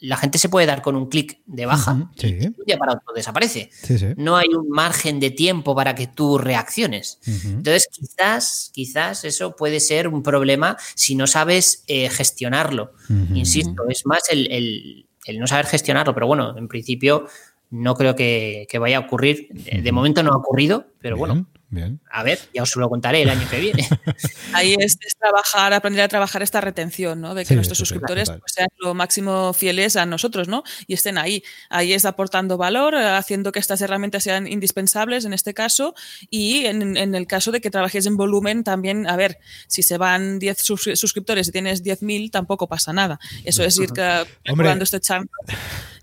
la 0.00 0.16
gente 0.16 0.38
se 0.38 0.48
puede 0.48 0.64
dar 0.64 0.80
con 0.80 0.96
un 0.96 1.10
clic 1.10 1.42
de 1.44 1.66
baja 1.66 2.10
y 2.22 2.46
un 2.46 2.54
día 2.66 2.78
para 2.78 2.94
otro 2.94 3.12
desaparece. 3.14 3.68
No 4.16 4.38
hay 4.38 4.48
un 4.48 4.70
margen 4.70 5.20
de 5.20 5.30
tiempo 5.30 5.74
para 5.74 5.94
que 5.94 6.06
tú 6.06 6.38
reacciones. 6.38 7.18
Entonces, 7.26 7.86
quizás, 7.92 8.70
quizás 8.72 9.24
eso 9.24 9.56
puede 9.56 9.80
ser 9.80 10.08
un 10.08 10.22
problema 10.22 10.78
si 10.94 11.16
no 11.16 11.26
sabes 11.26 11.84
eh, 11.86 12.08
gestionarlo. 12.08 12.94
Insisto, 13.34 13.86
es 13.90 14.06
más 14.06 14.22
el, 14.30 14.50
el 14.50 15.07
no 15.38 15.46
saber 15.46 15.66
gestionarlo, 15.66 16.14
pero 16.14 16.26
bueno, 16.26 16.56
en 16.56 16.68
principio 16.68 17.26
no 17.70 17.94
creo 17.94 18.14
que, 18.16 18.66
vaya 18.80 18.98
a 18.98 19.00
ocurrir. 19.00 19.48
De, 19.50 19.92
momento 19.92 20.22
no 20.22 20.32
ha 20.32 20.36
ocurrido, 20.36 20.86
pero 21.00 21.16
bueno, 21.16 21.46
Bien. 21.70 22.00
A 22.10 22.22
ver, 22.22 22.38
ya 22.54 22.62
os 22.62 22.74
lo 22.76 22.88
contaré 22.88 23.22
el 23.22 23.28
año 23.28 23.46
que 23.50 23.60
viene. 23.60 23.86
Ahí 24.54 24.74
es, 24.78 24.96
trabajar, 25.18 25.74
aprender 25.74 26.02
a 26.02 26.08
trabajar 26.08 26.42
esta 26.42 26.62
retención, 26.62 27.20
¿no? 27.20 27.34
De 27.34 27.44
que 27.44 27.54
nuestros 27.54 27.76
suscriptores 27.76 28.30
pues, 28.30 28.52
sean 28.54 28.68
lo 28.78 28.94
máximo 28.94 29.52
fieles 29.52 29.96
a 29.96 30.06
nosotros, 30.06 30.48
¿no? 30.48 30.62
Y 30.86 30.94
estén 30.94 31.18
ahí. 31.18 31.42
Ahí 31.68 31.92
es 31.92 32.06
aportando 32.06 32.56
valor, 32.56 32.94
haciendo 32.94 33.52
que 33.52 33.58
estas 33.58 33.82
herramientas 33.82 34.24
sean 34.24 34.46
indispensables 34.46 35.26
en 35.26 35.34
este 35.34 35.52
caso. 35.52 35.94
Y 36.30 36.64
en, 36.64 36.96
el 36.96 37.26
caso 37.26 37.52
de 37.52 37.60
que 37.60 37.70
trabajes 37.70 38.06
en 38.06 38.16
volumen, 38.16 38.64
también, 38.64 39.06
a 39.06 39.16
ver, 39.16 39.38
si 39.66 39.82
se 39.82 39.98
van 39.98 40.38
10 40.38 40.58
suscriptores 40.94 41.48
y 41.48 41.52
tienes 41.52 41.84
10.000, 41.84 42.30
tampoco 42.30 42.66
pasa 42.66 42.94
nada. 42.94 43.20
Eso 43.44 43.62
es 43.62 43.78
ir 43.78 43.92
calculando 43.92 44.84
este 44.84 45.00
chance 45.00 45.28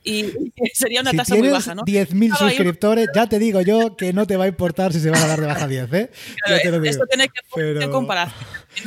y 0.06 0.32
sería 0.74 1.02
una 1.02 1.12
tasa 1.12 1.36
muy 1.36 1.50
baja, 1.50 1.76
¿no? 1.76 1.84
10.000 1.84 2.38
suscriptores, 2.38 3.10
ya 3.14 3.28
te 3.28 3.40
digo 3.40 3.62
yo 3.62 3.98
que 3.98 4.14
no 4.14 4.26
te 4.26 4.38
va 4.38 4.46
a 4.46 4.48
importar 4.48 4.94
si 4.94 5.00
se 5.00 5.10
van 5.10 5.22
a 5.22 5.28
dar 5.28 5.42
de 5.42 5.48
baja 5.48 5.68
10, 5.68 5.94
¿eh? 5.94 6.12
Esto 6.84 7.06
tiene 7.08 7.28
que 7.28 7.42
Pero... 7.54 7.92
comparar 7.92 8.32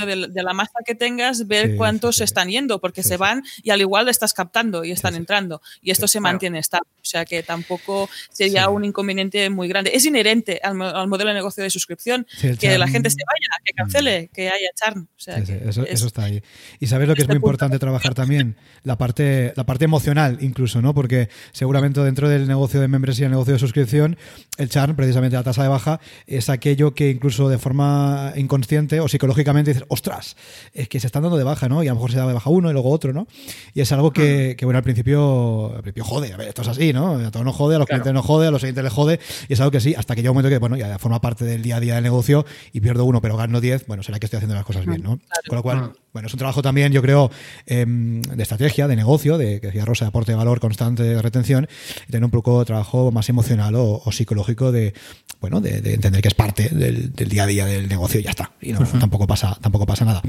de, 0.07 0.28
de, 0.28 0.43
la 0.43 0.53
masa 0.53 0.78
que 0.84 0.95
tengas, 0.95 1.47
ver 1.47 1.76
cuántos 1.76 2.16
se 2.16 2.24
están 2.24 2.49
yendo, 2.49 2.80
porque 2.80 3.03
se 3.03 3.16
van 3.16 3.43
y 3.62 3.70
al 3.70 3.80
igual 3.80 4.09
estás 4.09 4.32
captando 4.32 4.84
y 4.84 4.93
están 4.93 5.14
entrando. 5.14 5.61
Y 5.82 5.91
esto 5.91 6.09
se 6.09 6.20
mantiene 6.20 6.59
estable. 6.59 6.89
O 7.01 7.11
sea 7.11 7.24
que 7.24 7.43
tampoco 7.43 8.09
sería 8.30 8.68
un 8.68 8.84
inconveniente 8.84 9.49
muy 9.49 9.66
grande. 9.66 9.93
Es 9.95 10.05
inherente 10.05 10.61
al, 10.62 10.74
modelo 10.74 11.28
de 11.28 11.34
negocio 11.34 11.62
de 11.62 11.70
suscripción 11.70 12.26
que 12.59 12.76
la 12.76 12.86
gente 12.86 13.09
se 13.11 13.16
vaya, 13.26 13.62
que 13.64 13.72
cancele, 13.72 14.22
mm. 14.22 14.34
que 14.34 14.49
haya 14.49 14.68
charm. 14.74 15.09
eso, 15.16 16.07
está 16.07 16.24
ahí. 16.24 16.43
Y 16.80 16.86
sabes 16.86 17.09
lo 17.09 17.14
que 17.14 17.22
es 17.22 17.28
muy 17.28 17.36
importante 17.36 17.78
trabajar 17.78 18.14
también, 18.14 18.57
la 18.82 18.99
parte, 18.99 19.53
la 19.57 19.64
parte 19.64 19.86
emocional 19.86 20.39
incluso, 20.41 20.82
¿no? 20.82 20.95
Porque 20.95 21.28
seguramente 21.53 22.01
dentro 22.01 22.28
del 22.28 22.47
negocio 22.47 22.80
de 22.80 22.89
membresía, 22.89 23.26
el 23.26 23.32
negocio 23.32 23.55
de 23.55 23.59
suscripción, 23.59 24.18
el 24.59 24.68
charm, 24.68 24.97
precisamente 24.97 25.36
la 25.36 25.43
tasa 25.43 25.62
de 25.62 25.68
baja, 25.68 26.01
es 26.26 26.51
aquello 26.51 26.95
que 26.95 27.11
incluso 27.11 27.49
de 27.49 27.59
forma 27.59 28.32
inconsciente 28.36 29.01
o 29.01 29.09
psicológicamente 29.09 29.78
ostras, 29.89 30.37
es 30.72 30.89
que 30.89 31.01
se 31.01 31.07
están 31.07 31.22
dando 31.22 31.37
de 31.37 31.45
baja, 31.45 31.68
¿no? 31.68 31.83
Y 31.83 31.89
a 31.89 31.91
lo 31.91 31.97
mejor 31.97 32.11
se 32.11 32.18
da 32.18 32.26
de 32.26 32.35
baja 32.35 32.51
uno 32.51 32.70
y 32.70 32.72
luego 32.72 32.91
otro, 32.91 33.12
¿no? 33.12 33.26
Y 33.74 33.81
es 33.81 33.93
algo 33.93 34.12
que, 34.12 34.57
bueno, 34.62 34.79
al 34.79 34.83
principio, 34.83 35.74
al 35.74 35.83
principio 35.83 36.05
jode, 36.05 36.33
a 36.33 36.37
ver, 36.37 36.49
esto 36.49 36.62
es 36.62 36.68
así, 36.68 36.93
¿no? 36.93 37.14
A 37.14 37.31
todos 37.31 37.45
nos 37.45 37.57
jode, 37.57 37.76
a 37.76 37.79
los 37.79 37.87
clientes 37.87 38.12
nos 38.12 38.24
jode, 38.24 38.49
a 38.49 38.51
los 38.51 38.61
siguientes 38.61 38.85
les 38.85 38.93
jode, 38.93 39.20
y 39.49 39.53
es 39.53 39.61
algo 39.61 39.70
que 39.70 39.81
sí, 39.81 39.95
hasta 39.97 40.14
que 40.14 40.22
llega 40.22 40.31
un 40.31 40.37
momento 40.37 40.51
que, 40.51 40.59
bueno, 40.59 40.76
ya 40.76 40.99
forma 40.99 41.20
parte 41.20 41.45
del 41.45 41.62
día 41.62 41.76
a 41.76 41.81
día 41.81 41.95
del 41.95 42.05
negocio 42.05 42.45
y 42.72 42.81
pierdo 42.81 43.05
uno, 43.05 43.20
pero 43.20 43.37
gano 43.37 43.61
10, 43.61 43.87
bueno, 43.87 44.03
será 44.03 44.18
que 44.18 44.26
estoy 44.26 44.39
haciendo 44.39 44.55
las 44.55 44.64
cosas 44.64 44.87
bien, 44.87 45.03
¿no? 45.03 45.18
Con 45.47 45.57
lo 45.57 45.62
cual, 45.62 45.93
bueno, 46.12 46.26
es 46.26 46.32
un 46.32 46.38
trabajo 46.38 46.62
también, 46.62 46.92
yo 46.92 47.02
creo, 47.02 47.30
em, 47.66 48.22
de 48.22 48.42
estrategia, 48.42 48.88
de 48.88 48.96
negocio, 48.96 49.38
de 49.38 49.61
que 49.61 49.68
decía 49.68 49.84
Rosa, 49.84 50.04
de 50.04 50.09
aporte 50.09 50.32
de 50.32 50.36
valor 50.36 50.61
constante, 50.61 51.02
de 51.02 51.22
retención, 51.22 51.68
y 52.09 52.12
tener 52.12 52.24
un 52.24 52.30
poco 52.30 52.61
de 52.61 52.64
trabajo 52.64 53.11
más 53.12 53.28
emocional 53.28 53.74
o, 53.76 54.02
psicológico 54.11 54.72
de, 54.72 54.94
bueno, 55.40 55.61
de, 55.61 55.78
entender 55.94 56.22
que 56.22 56.28
es 56.28 56.34
parte 56.34 56.70
del, 56.70 57.12
día 57.12 57.44
a 57.44 57.46
día 57.46 57.66
del 57.66 57.88
negocio 57.88 58.20
y 58.20 58.24
ya 58.24 58.30
está. 58.30 58.50
Y 58.61 58.72
no, 58.72 58.80
tampoco 58.80 59.26
pasa, 59.26 59.56
tampoco 59.61 59.86
pasa 59.86 60.04
nada. 60.04 60.22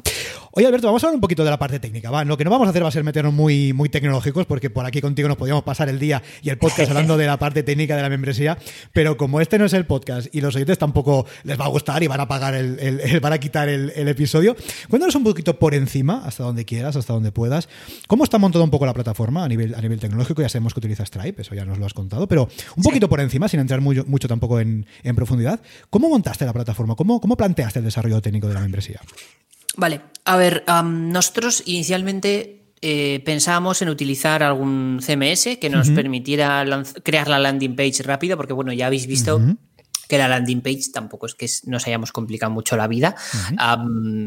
Oye, 0.52 0.68
Alberto, 0.68 0.88
vamos 0.88 1.04
a 1.04 1.08
hablar 1.08 1.16
un 1.16 1.22
poquito 1.22 1.44
de 1.44 1.50
la 1.50 1.60
parte 1.60 1.80
técnica. 1.80 2.10
¿va? 2.10 2.26
Lo 2.26 2.38
que 2.38 2.44
no 2.44 2.50
vamos 2.50 2.68
a 2.68 2.72
hacer 2.72 2.84
va 2.84 2.90
a 2.90 2.92
ser 2.92 3.04
meternos 3.04 3.34
muy, 3.34 3.74
muy 3.74 3.90
tecnológicos, 3.90 4.46
porque 4.46 4.70
por 4.70 4.86
aquí 4.86 5.00
contigo 5.00 5.28
nos 5.28 5.38
podíamos 5.38 5.64
pasar 5.64 5.90
el 5.90 6.00
día 6.00 6.22
y 6.42 6.50
el 6.50 6.58
podcast 6.58 6.90
hablando 6.90 7.18
de 7.18 7.28
la 7.28 7.38
parte 7.38 7.64
técnica 7.64 7.96
de 7.96 8.02
la 8.02 8.10
membresía, 8.10 8.58
pero 8.94 9.16
como 9.16 9.42
este 9.42 9.58
no 9.58 9.66
es 9.66 9.74
el 9.74 9.86
podcast 9.86 10.34
y 10.34 10.42
los 10.42 10.56
oyentes 10.56 10.78
tampoco 10.78 11.26
les 11.44 11.60
va 11.60 11.66
a 11.66 11.70
gustar 11.70 12.04
y 12.04 12.08
van 12.08 12.20
a 12.20 12.28
pagar 12.28 12.56
el, 12.56 13.20
van 13.22 13.34
a 13.34 13.38
quitar 13.38 13.70
el, 13.70 14.08
episodio, 14.10 14.56
cuéntanos 14.90 15.16
un 15.16 15.24
poquito 15.24 15.58
por 15.58 15.69
encima, 15.74 16.22
hasta 16.26 16.44
donde 16.44 16.66
quieras, 16.66 16.96
hasta 16.96 17.14
donde 17.14 17.32
puedas, 17.32 17.70
cómo 18.08 18.24
está 18.24 18.38
montada 18.38 18.64
un 18.64 18.72
poco 18.72 18.86
la 18.86 18.94
plataforma 18.94 19.44
a 19.44 19.48
nivel, 19.48 19.76
a 19.76 19.82
nivel 19.82 20.00
tecnológico. 20.00 20.42
Ya 20.42 20.50
sabemos 20.50 20.74
que 20.74 20.80
utiliza 20.80 21.06
Stripe, 21.06 21.42
eso 21.42 21.56
ya 21.56 21.66
nos 21.66 21.78
lo 21.78 21.86
has 21.86 21.94
contado, 21.94 22.28
pero 22.28 22.50
un 22.76 22.84
poquito 22.84 23.10
por 23.10 23.20
encima, 23.20 23.48
sin 23.48 23.60
entrar 23.60 23.82
mucho, 23.82 24.06
mucho 24.06 24.28
tampoco 24.28 24.60
en, 24.60 24.86
profundidad. 25.16 25.60
¿Cómo 25.90 26.10
montaste 26.10 26.46
la 26.46 26.54
plataforma? 26.54 26.96
¿Cómo, 26.96 27.20
¿Cómo 27.20 27.36
planteaste 27.36 27.80
el 27.80 27.86
desarrollo 27.86 28.22
técnico 28.22 28.48
de 28.48 28.54
la 28.54 28.62
membresía? 28.62 29.02
Vale, 29.76 30.02
a 30.26 30.38
ver, 30.38 30.64
nosotros 30.84 31.64
inicialmente 31.66 32.74
eh, 32.82 33.22
pensábamos 33.26 33.82
en 33.82 33.90
utilizar 33.90 34.42
algún 34.44 35.00
CMS 35.02 35.58
que 35.58 35.70
nos 35.70 35.90
permitiera 35.90 36.66
crear 37.04 37.28
la 37.28 37.40
landing 37.40 37.76
page 37.76 38.04
rápido, 38.04 38.38
porque 38.38 38.54
bueno, 38.54 38.72
ya 38.72 38.88
habéis 38.88 39.08
visto 39.08 39.42
que 40.10 40.18
la 40.18 40.28
landing 40.28 40.62
page 40.62 40.90
tampoco 40.92 41.28
es 41.28 41.36
que 41.36 41.48
nos 41.66 41.86
hayamos 41.86 42.12
complicado 42.12 42.52
mucho 42.52 42.76
la 42.76 42.88
vida. 42.88 43.16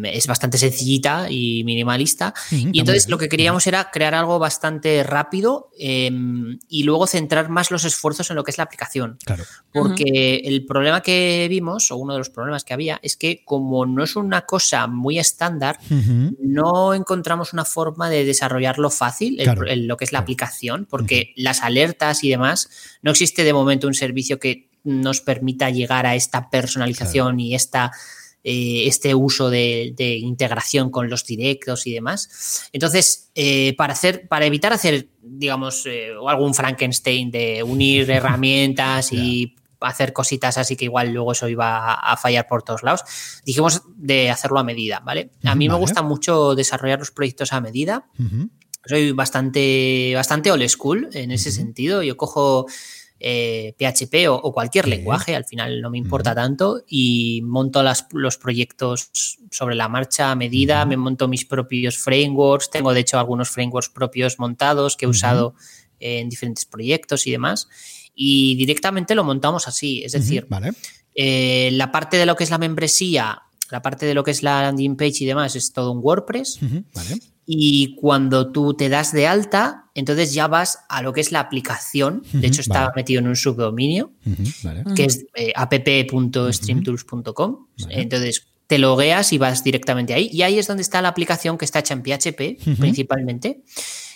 es 0.04 0.26
bastante 0.28 0.56
sencillita 0.56 1.26
y 1.28 1.64
minimalista. 1.64 2.32
y 2.50 2.78
entonces 2.78 3.08
lo 3.08 3.18
que 3.18 3.28
queríamos 3.28 3.66
era 3.66 3.90
crear 3.90 4.14
algo 4.14 4.38
bastante 4.38 5.02
rápido 5.02 5.70
em, 5.76 6.60
y 6.68 6.84
luego 6.84 7.08
centrar 7.08 7.48
más 7.48 7.72
los 7.72 7.84
esfuerzos 7.84 8.30
en 8.30 8.36
lo 8.36 8.44
que 8.44 8.52
es 8.52 8.58
la 8.58 8.64
aplicación. 8.64 9.18
Porque 9.72 10.42
el 10.44 10.64
problema 10.66 11.02
que 11.02 11.48
vimos, 11.50 11.90
o 11.90 11.96
uno 11.96 12.12
de 12.12 12.20
los 12.20 12.30
problemas 12.30 12.62
que 12.62 12.74
había, 12.74 13.00
es 13.02 13.16
que 13.16 13.42
como 13.44 13.84
no 13.84 14.04
es 14.04 14.14
una 14.14 14.42
cosa 14.42 14.86
muy 14.86 15.18
estándar, 15.18 15.80
no 16.38 16.94
encontramos 16.94 17.52
una 17.52 17.64
forma 17.64 18.08
de 18.08 18.24
desarrollarlo 18.24 18.88
fácil, 18.88 19.40
en 19.40 19.88
lo 19.88 19.96
que 19.96 20.04
es 20.04 20.12
la 20.12 20.20
aplicación, 20.20 20.86
porque 20.88 21.32
las 21.34 21.62
alertas 21.62 22.22
y 22.22 22.30
demás, 22.30 22.68
no 23.02 23.10
existe 23.10 23.42
de 23.42 23.52
momento 23.52 23.88
un 23.88 23.94
servicio 23.94 24.38
que 24.38 24.70
nos 24.84 25.20
permita 25.20 25.70
llegar 25.70 26.06
a 26.06 26.14
esta 26.14 26.50
personalización 26.50 27.40
y 27.40 27.54
esta, 27.54 27.92
eh, 28.44 28.88
este 28.88 29.14
uso 29.14 29.50
de, 29.50 29.94
integración 30.20 30.90
con 30.90 31.08
los 31.08 31.24
directos 31.24 31.86
y 31.86 31.92
demás. 31.92 32.68
Entonces, 32.72 33.30
eh, 33.34 33.74
para, 33.76 33.92
hacer, 33.92 34.26
para 34.26 34.46
evitar 34.46 34.72
hacer, 34.72 35.08
digamos, 35.22 35.86
eh, 35.86 36.10
algún 36.26 36.54
Frankenstein 36.54 37.30
de 37.30 37.62
unir 37.62 38.10
herramientas 38.10 39.12
y 39.12 39.54
hacer 39.80 40.12
cositas 40.12 40.58
así 40.58 40.76
que 40.76 40.84
igual 40.84 41.12
luego 41.12 41.32
eso 41.32 41.48
iba 41.48 41.94
a, 41.94 42.16
fallar 42.16 42.46
por 42.46 42.62
todos 42.62 42.82
lados, 42.82 43.02
dijimos 43.44 43.82
de 43.96 44.30
hacerlo 44.30 44.60
a 44.60 44.64
medida, 44.64 45.00
¿vale? 45.00 45.30
A 45.44 45.54
mí 45.54 45.68
me 45.68 45.74
gusta 45.74 46.02
mucho 46.02 46.54
desarrollar 46.54 47.00
los 47.00 47.10
proyectos 47.10 47.52
a 47.52 47.60
medida. 47.60 48.06
Soy 48.84 49.12
bastante, 49.12 50.12
bastante 50.14 50.50
old 50.50 50.68
school 50.68 51.08
en 51.12 51.30
ese 51.30 51.52
sentido. 51.52 52.02
Yo 52.02 52.16
cojo 52.16 52.66
PHP 53.22 54.14
eh, 54.14 54.28
o, 54.28 54.52
cualquier 54.52 54.88
lenguaje, 54.88 55.36
al 55.36 55.44
final 55.44 55.80
no 55.80 55.90
me 55.90 55.98
importa 55.98 56.34
tanto, 56.34 56.82
y 56.88 57.40
monto 57.44 57.82
los 58.12 58.36
proyectos 58.36 59.38
sobre 59.50 59.76
la 59.76 59.88
marcha 59.88 60.32
a 60.32 60.34
medida, 60.34 60.84
me 60.84 60.96
monto 60.96 61.28
mis 61.28 61.44
propios 61.44 61.98
frameworks, 61.98 62.70
tengo 62.70 62.92
de 62.92 63.00
hecho 63.00 63.18
algunos 63.18 63.48
frameworks 63.50 63.90
propios 63.90 64.38
montados 64.38 64.96
que 64.96 65.04
he 65.04 65.08
usado 65.08 65.54
en 66.00 66.28
diferentes 66.28 66.64
proyectos 66.64 67.26
y 67.26 67.30
demás. 67.30 67.68
y 68.14 68.56
directamente 68.56 69.14
lo 69.14 69.24
montamos 69.24 69.66
así. 69.68 70.02
Es 70.04 70.12
decir, 70.12 70.46
Vale. 70.50 70.72
eh, 71.14 71.70
la 71.72 71.90
parte 71.90 72.18
de 72.18 72.26
lo 72.26 72.36
que 72.36 72.44
es 72.44 72.50
la 72.50 72.58
membresía, 72.58 73.40
la 73.70 73.80
parte 73.80 74.04
de 74.04 74.12
lo 74.12 74.22
que 74.22 74.32
es 74.32 74.42
la 74.42 74.60
landing 74.60 74.96
page 74.96 75.20
y 75.20 75.24
demás 75.24 75.56
es 75.56 75.72
todo 75.72 75.92
un 75.92 76.00
WordPress. 76.02 76.58
Vale. 76.94 77.20
Y 77.44 77.96
cuando 77.96 78.52
tú 78.52 78.74
te 78.74 78.88
das 78.88 79.12
de 79.12 79.26
alta, 79.26 79.86
entonces 79.94 80.32
ya 80.32 80.46
vas 80.46 80.78
a 80.88 81.02
lo 81.02 81.12
que 81.12 81.20
es 81.20 81.32
la 81.32 81.40
aplicación. 81.40 82.22
De 82.32 82.46
hecho, 82.46 82.60
está 82.60 82.82
vale. 82.82 82.92
metido 82.96 83.20
en 83.20 83.28
un 83.28 83.36
subdominio 83.36 84.12
Vale. 84.62 84.84
que 84.94 85.04
es 85.04 85.26
eh, 85.34 85.52
app.streamtools.com. 85.54 87.66
Vale. 87.80 88.00
Entonces 88.00 88.46
te 88.66 88.78
logueas 88.78 89.32
y 89.32 89.38
vas 89.38 89.64
directamente 89.64 90.14
ahí. 90.14 90.30
Y 90.32 90.42
ahí 90.42 90.58
es 90.58 90.66
donde 90.66 90.82
está 90.82 91.02
la 91.02 91.08
aplicación 91.08 91.58
que 91.58 91.64
está 91.64 91.80
hecha 91.80 91.94
en 91.94 92.02
PHP 92.02 92.78
principalmente, 92.78 93.62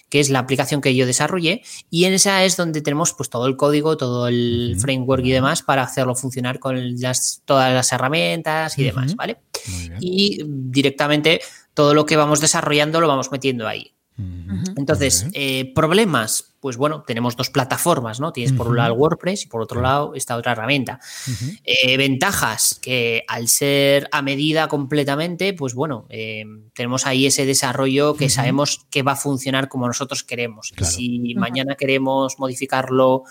que 0.09 0.21
es 0.21 0.31
la 0.31 0.39
aplicación 0.39 0.81
que 0.81 0.95
yo 0.95 1.05
desarrollé. 1.05 1.63
Y 1.91 2.05
en 2.05 2.15
esa 2.15 2.43
es 2.43 2.57
donde 2.57 2.81
tenemos 2.81 3.13
pues 3.13 3.29
todo 3.29 3.47
el 3.49 3.57
código, 3.57 3.99
todo 3.99 4.29
el 4.29 4.77
framework 4.79 5.27
y 5.27 5.33
demás 5.33 5.63
para 5.63 5.83
hacerlo 5.83 6.15
funcionar 6.15 6.59
con 6.59 6.99
las, 7.01 7.43
todas 7.45 7.75
las 7.75 7.93
herramientas 7.93 8.79
y 8.79 8.85
demás. 8.85 9.15
¿vale? 9.15 9.39
Y 10.01 10.43
directamente 10.47 11.41
todo 11.77 11.93
lo 11.93 12.07
que 12.07 12.17
vamos 12.17 12.41
desarrollando 12.41 13.03
lo 13.03 13.07
vamos 13.07 13.31
metiendo 13.31 13.69
ahí. 13.69 13.96
Entonces, 14.77 15.27
eh, 15.35 15.73
problemas, 15.75 16.55
pues 16.61 16.77
bueno, 16.77 17.05
tenemos 17.07 17.37
dos 17.37 17.51
plataformas, 17.51 18.19
¿no? 18.19 18.33
Tienes 18.33 18.53
por 18.53 18.69
un 18.69 18.77
lado 18.77 18.95
el 18.95 18.99
WordPress 18.99 19.45
y 19.45 19.47
por 19.47 19.61
otro 19.61 19.81
lado 19.81 20.15
esta 20.15 20.37
otra 20.37 20.53
herramienta. 20.53 21.01
Eh, 21.65 21.97
ventajas, 21.97 22.79
que 22.81 23.25
al 23.29 23.49
ser 23.49 24.09
a 24.13 24.23
medida 24.23 24.69
completamente, 24.69 25.53
pues 25.53 25.75
bueno, 25.75 26.07
eh, 26.09 26.45
tenemos 26.75 27.07
ahí 27.07 27.27
ese 27.27 27.45
desarrollo 27.45 28.15
que 28.15 28.31
sabemos 28.31 28.87
que 28.91 29.03
va 29.03 29.13
a 29.13 29.17
funcionar 29.17 29.69
como 29.69 29.87
nosotros 29.87 30.25
queremos. 30.25 30.73
Claro. 30.75 30.93
Y 30.93 30.95
si 30.95 31.35
mañana 31.35 31.75
queremos 31.75 32.39
modificarlo, 32.39 33.25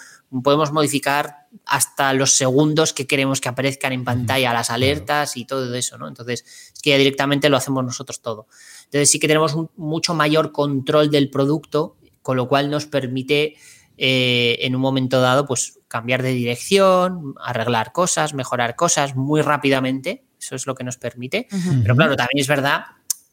podemos 0.44 0.72
modificar 0.72 1.48
hasta 1.66 2.14
los 2.14 2.36
segundos 2.36 2.94
que 2.94 3.08
queremos 3.08 3.42
que 3.42 3.50
aparezcan 3.50 3.94
en 3.94 4.04
pantalla 4.04 4.54
las 4.54 4.70
alertas 4.70 5.38
y 5.38 5.46
todo 5.46 5.74
eso, 5.74 5.98
¿no? 5.98 6.08
Entonces, 6.08 6.46
es 6.74 6.82
que 6.82 6.92
ya 6.92 6.98
directamente 6.98 7.50
lo 7.50 7.58
hacemos 7.58 7.84
nosotros 7.84 8.22
todo. 8.22 8.48
Entonces 8.96 9.12
sí 9.12 9.20
que 9.20 9.28
tenemos 9.28 9.54
un 9.56 9.70
mucho 9.76 10.14
mayor 10.14 10.54
control 10.54 11.12
del 11.12 11.30
producto, 11.30 11.98
con 12.22 12.38
lo 12.38 12.48
cual 12.48 12.70
nos 12.72 12.86
permite 12.86 13.56
eh, 13.98 14.58
en 14.62 14.74
un 14.74 14.80
momento 14.82 15.20
dado 15.20 15.46
pues 15.46 15.80
cambiar 15.90 16.24
de 16.24 16.30
dirección, 16.32 17.34
arreglar 17.44 17.92
cosas, 17.92 18.34
mejorar 18.34 18.78
cosas 18.78 19.18
muy 19.18 19.42
rápidamente. 19.42 20.24
Eso 20.40 20.56
es 20.56 20.66
lo 20.66 20.76
que 20.76 20.86
nos 20.86 20.96
permite. 20.96 21.48
Pero 21.84 21.94
claro, 21.94 22.16
también 22.16 22.40
es 22.42 22.48
verdad 22.48 22.86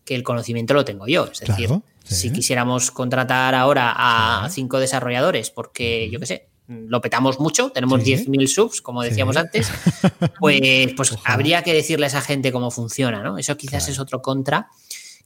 que 0.04 0.16
el 0.16 0.24
conocimiento 0.24 0.74
lo 0.74 0.84
tengo 0.84 1.06
yo. 1.06 1.26
Es 1.30 1.38
decir, 1.38 1.68
sí. 2.02 2.14
si 2.16 2.32
quisiéramos 2.32 2.90
contratar 2.90 3.54
ahora 3.54 3.94
a 3.96 4.48
Sí. 4.48 4.56
cinco 4.56 4.80
desarrolladores 4.80 5.50
porque, 5.52 6.10
yo 6.10 6.18
qué 6.18 6.26
sé, 6.26 6.48
lo 6.66 7.00
petamos 7.00 7.38
mucho, 7.38 7.70
tenemos 7.70 8.02
Sí. 8.02 8.16
10.000 8.16 8.48
subs, 8.48 8.80
como 8.82 9.02
decíamos 9.02 9.36
antes, 9.36 9.70
pues, 10.40 10.92
pues 10.96 11.12
Ojalá. 11.12 11.34
habría 11.34 11.62
que 11.62 11.72
decirle 11.72 12.06
a 12.06 12.08
esa 12.08 12.20
gente 12.20 12.50
cómo 12.50 12.70
funciona, 12.72 13.22
¿no? 13.22 13.38
Eso 13.38 13.56
quizás 13.56 13.84
Claro. 13.84 13.92
es 13.92 13.98
otro 14.00 14.22
contra 14.22 14.68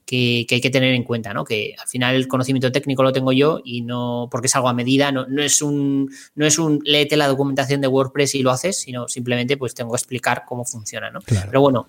que, 0.06 0.46
que 0.48 0.54
hay 0.54 0.60
que 0.60 0.70
tener 0.70 0.94
en 0.94 1.02
cuenta, 1.02 1.34
¿no? 1.34 1.44
Que 1.44 1.74
al 1.78 1.88
final 1.88 2.14
el 2.14 2.28
conocimiento 2.28 2.70
técnico 2.72 3.02
lo 3.02 3.12
tengo 3.12 3.32
yo 3.32 3.60
y 3.64 3.82
no, 3.82 4.28
porque 4.30 4.46
es 4.46 4.54
algo 4.54 4.68
a 4.68 4.72
medida, 4.72 5.10
no, 5.12 5.26
no 5.26 5.42
es 5.42 5.60
un, 5.60 6.08
no 6.36 6.46
es 6.46 6.58
un 6.58 6.80
léete 6.84 7.16
la 7.16 7.26
documentación 7.26 7.80
de 7.80 7.88
WordPress 7.88 8.36
y 8.36 8.42
lo 8.42 8.52
haces, 8.52 8.78
sino 8.80 9.08
simplemente 9.08 9.56
pues 9.56 9.74
tengo 9.74 9.90
que 9.90 9.96
explicar 9.96 10.44
cómo 10.46 10.64
funciona, 10.64 11.10
¿no? 11.10 11.20
Claro. 11.22 11.46
Pero 11.48 11.60
bueno, 11.60 11.88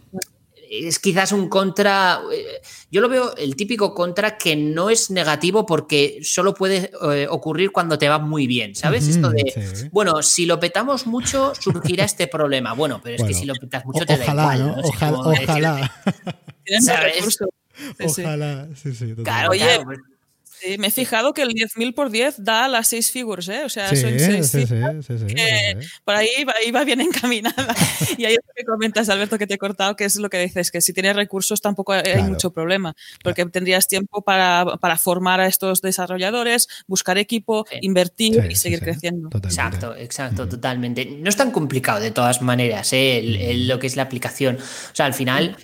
es 0.69 0.99
quizás 0.99 1.31
un 1.31 1.47
contra, 1.47 2.19
eh, 2.33 2.59
yo 2.91 2.99
lo 3.01 3.07
veo 3.07 3.35
el 3.37 3.55
típico 3.55 3.93
contra 3.93 4.37
que 4.37 4.55
no 4.55 4.89
es 4.89 5.11
negativo 5.11 5.65
porque 5.65 6.19
solo 6.23 6.53
puede 6.55 6.91
eh, 7.13 7.27
ocurrir 7.29 7.71
cuando 7.71 7.97
te 7.97 8.09
va 8.09 8.17
muy 8.19 8.47
bien, 8.47 8.75
¿sabes? 8.75 9.07
Esto 9.07 9.29
de, 9.29 9.71
sí. 9.75 9.87
bueno, 9.91 10.21
si 10.23 10.45
lo 10.45 10.59
petamos 10.59 11.05
mucho 11.07 11.53
surgirá 11.57 12.03
este 12.03 12.27
problema. 12.27 12.73
Bueno, 12.73 12.99
pero 13.01 13.15
es 13.15 13.21
Bueno, 13.21 13.33
que 13.33 13.39
si 13.39 13.45
lo 13.45 13.53
petas 13.53 13.83
O- 13.85 13.91
mucho 13.93 14.05
te 14.05 14.17
da 14.17 14.25
igual. 14.25 14.59
¿no? 14.59 14.75
no 14.75 14.81
Ojalá, 14.83 15.19
ojalá. 15.19 15.91
¿Sabes? 16.81 17.37
Ojalá. 18.03 18.67
Sí, 18.75 18.91
sí, 18.91 19.13
totalmente. 19.13 19.23
Claro, 19.23 19.51
Oye, 19.51 19.59
claro, 19.65 19.83
pues, 19.85 19.99
Sí, 20.59 20.75
me 20.79 20.87
he 20.87 20.91
fijado 20.91 21.35
que 21.35 21.43
el 21.43 21.49
10.000 21.49 21.93
por 21.93 22.09
10 22.09 22.43
da 22.43 22.67
las 22.67 22.87
6 22.87 23.11
figures, 23.11 23.47
¿eh? 23.47 23.61
O 23.63 23.69
sea, 23.69 23.89
Sí, 23.91 23.97
son 23.97 24.09
sí, 24.13 24.19
seis 24.19 24.47
sí, 24.47 24.61
cifras. 24.65 25.05
sí, 25.05 25.19
sí, 25.19 25.25
que 25.27 25.77
sí. 25.79 25.87
Por 26.03 26.15
ahí 26.15 26.29
va, 26.47 26.55
iba 26.65 26.83
bien 26.83 26.99
encaminada. 27.35 27.75
Y 28.17 28.25
ahí 28.25 28.33
es 28.33 28.39
lo 28.43 28.53
que 28.55 28.63
comentas, 28.63 29.07
Alberto, 29.09 29.37
que 29.37 29.45
te 29.45 29.53
he 29.53 29.57
cortado, 29.59 29.95
que 29.95 30.05
es 30.05 30.15
lo 30.15 30.31
que 30.31 30.39
dices, 30.39 30.71
que 30.71 30.81
si 30.81 30.93
tienes 30.93 31.15
recursos 31.15 31.61
tampoco 31.61 31.93
hay 31.93 32.01
Claro. 32.01 32.23
mucho 32.23 32.49
problema, 32.51 32.95
porque 33.23 33.45
tendrías 33.45 33.87
tiempo 33.87 34.23
para, 34.23 34.65
para 34.81 34.97
formar 34.97 35.39
a 35.41 35.45
estos 35.45 35.79
desarrolladores, 35.81 36.67
buscar 36.87 37.19
equipo, 37.19 37.67
Sí. 37.69 37.77
invertir 37.83 38.41
Sí, 38.41 38.47
y 38.49 38.55
seguir 38.55 38.79
sí. 38.79 38.85
creciendo. 38.85 39.29
Totalmente. 39.29 39.47
Exacto, 39.61 39.95
exacto, 39.95 40.49
totalmente. 40.49 41.05
No 41.05 41.29
es 41.29 41.35
tan 41.35 41.51
complicado 41.51 41.99
de 41.99 42.09
todas 42.09 42.41
maneras, 42.41 42.93
¿eh? 42.93 43.19
el- 43.19 43.35
el- 43.35 43.67
lo 43.67 43.77
que 43.77 43.85
es 43.85 43.95
la 43.95 44.01
aplicación. 44.03 44.55
O 44.55 44.95
sea, 44.95 45.05
al 45.05 45.13
final, 45.13 45.55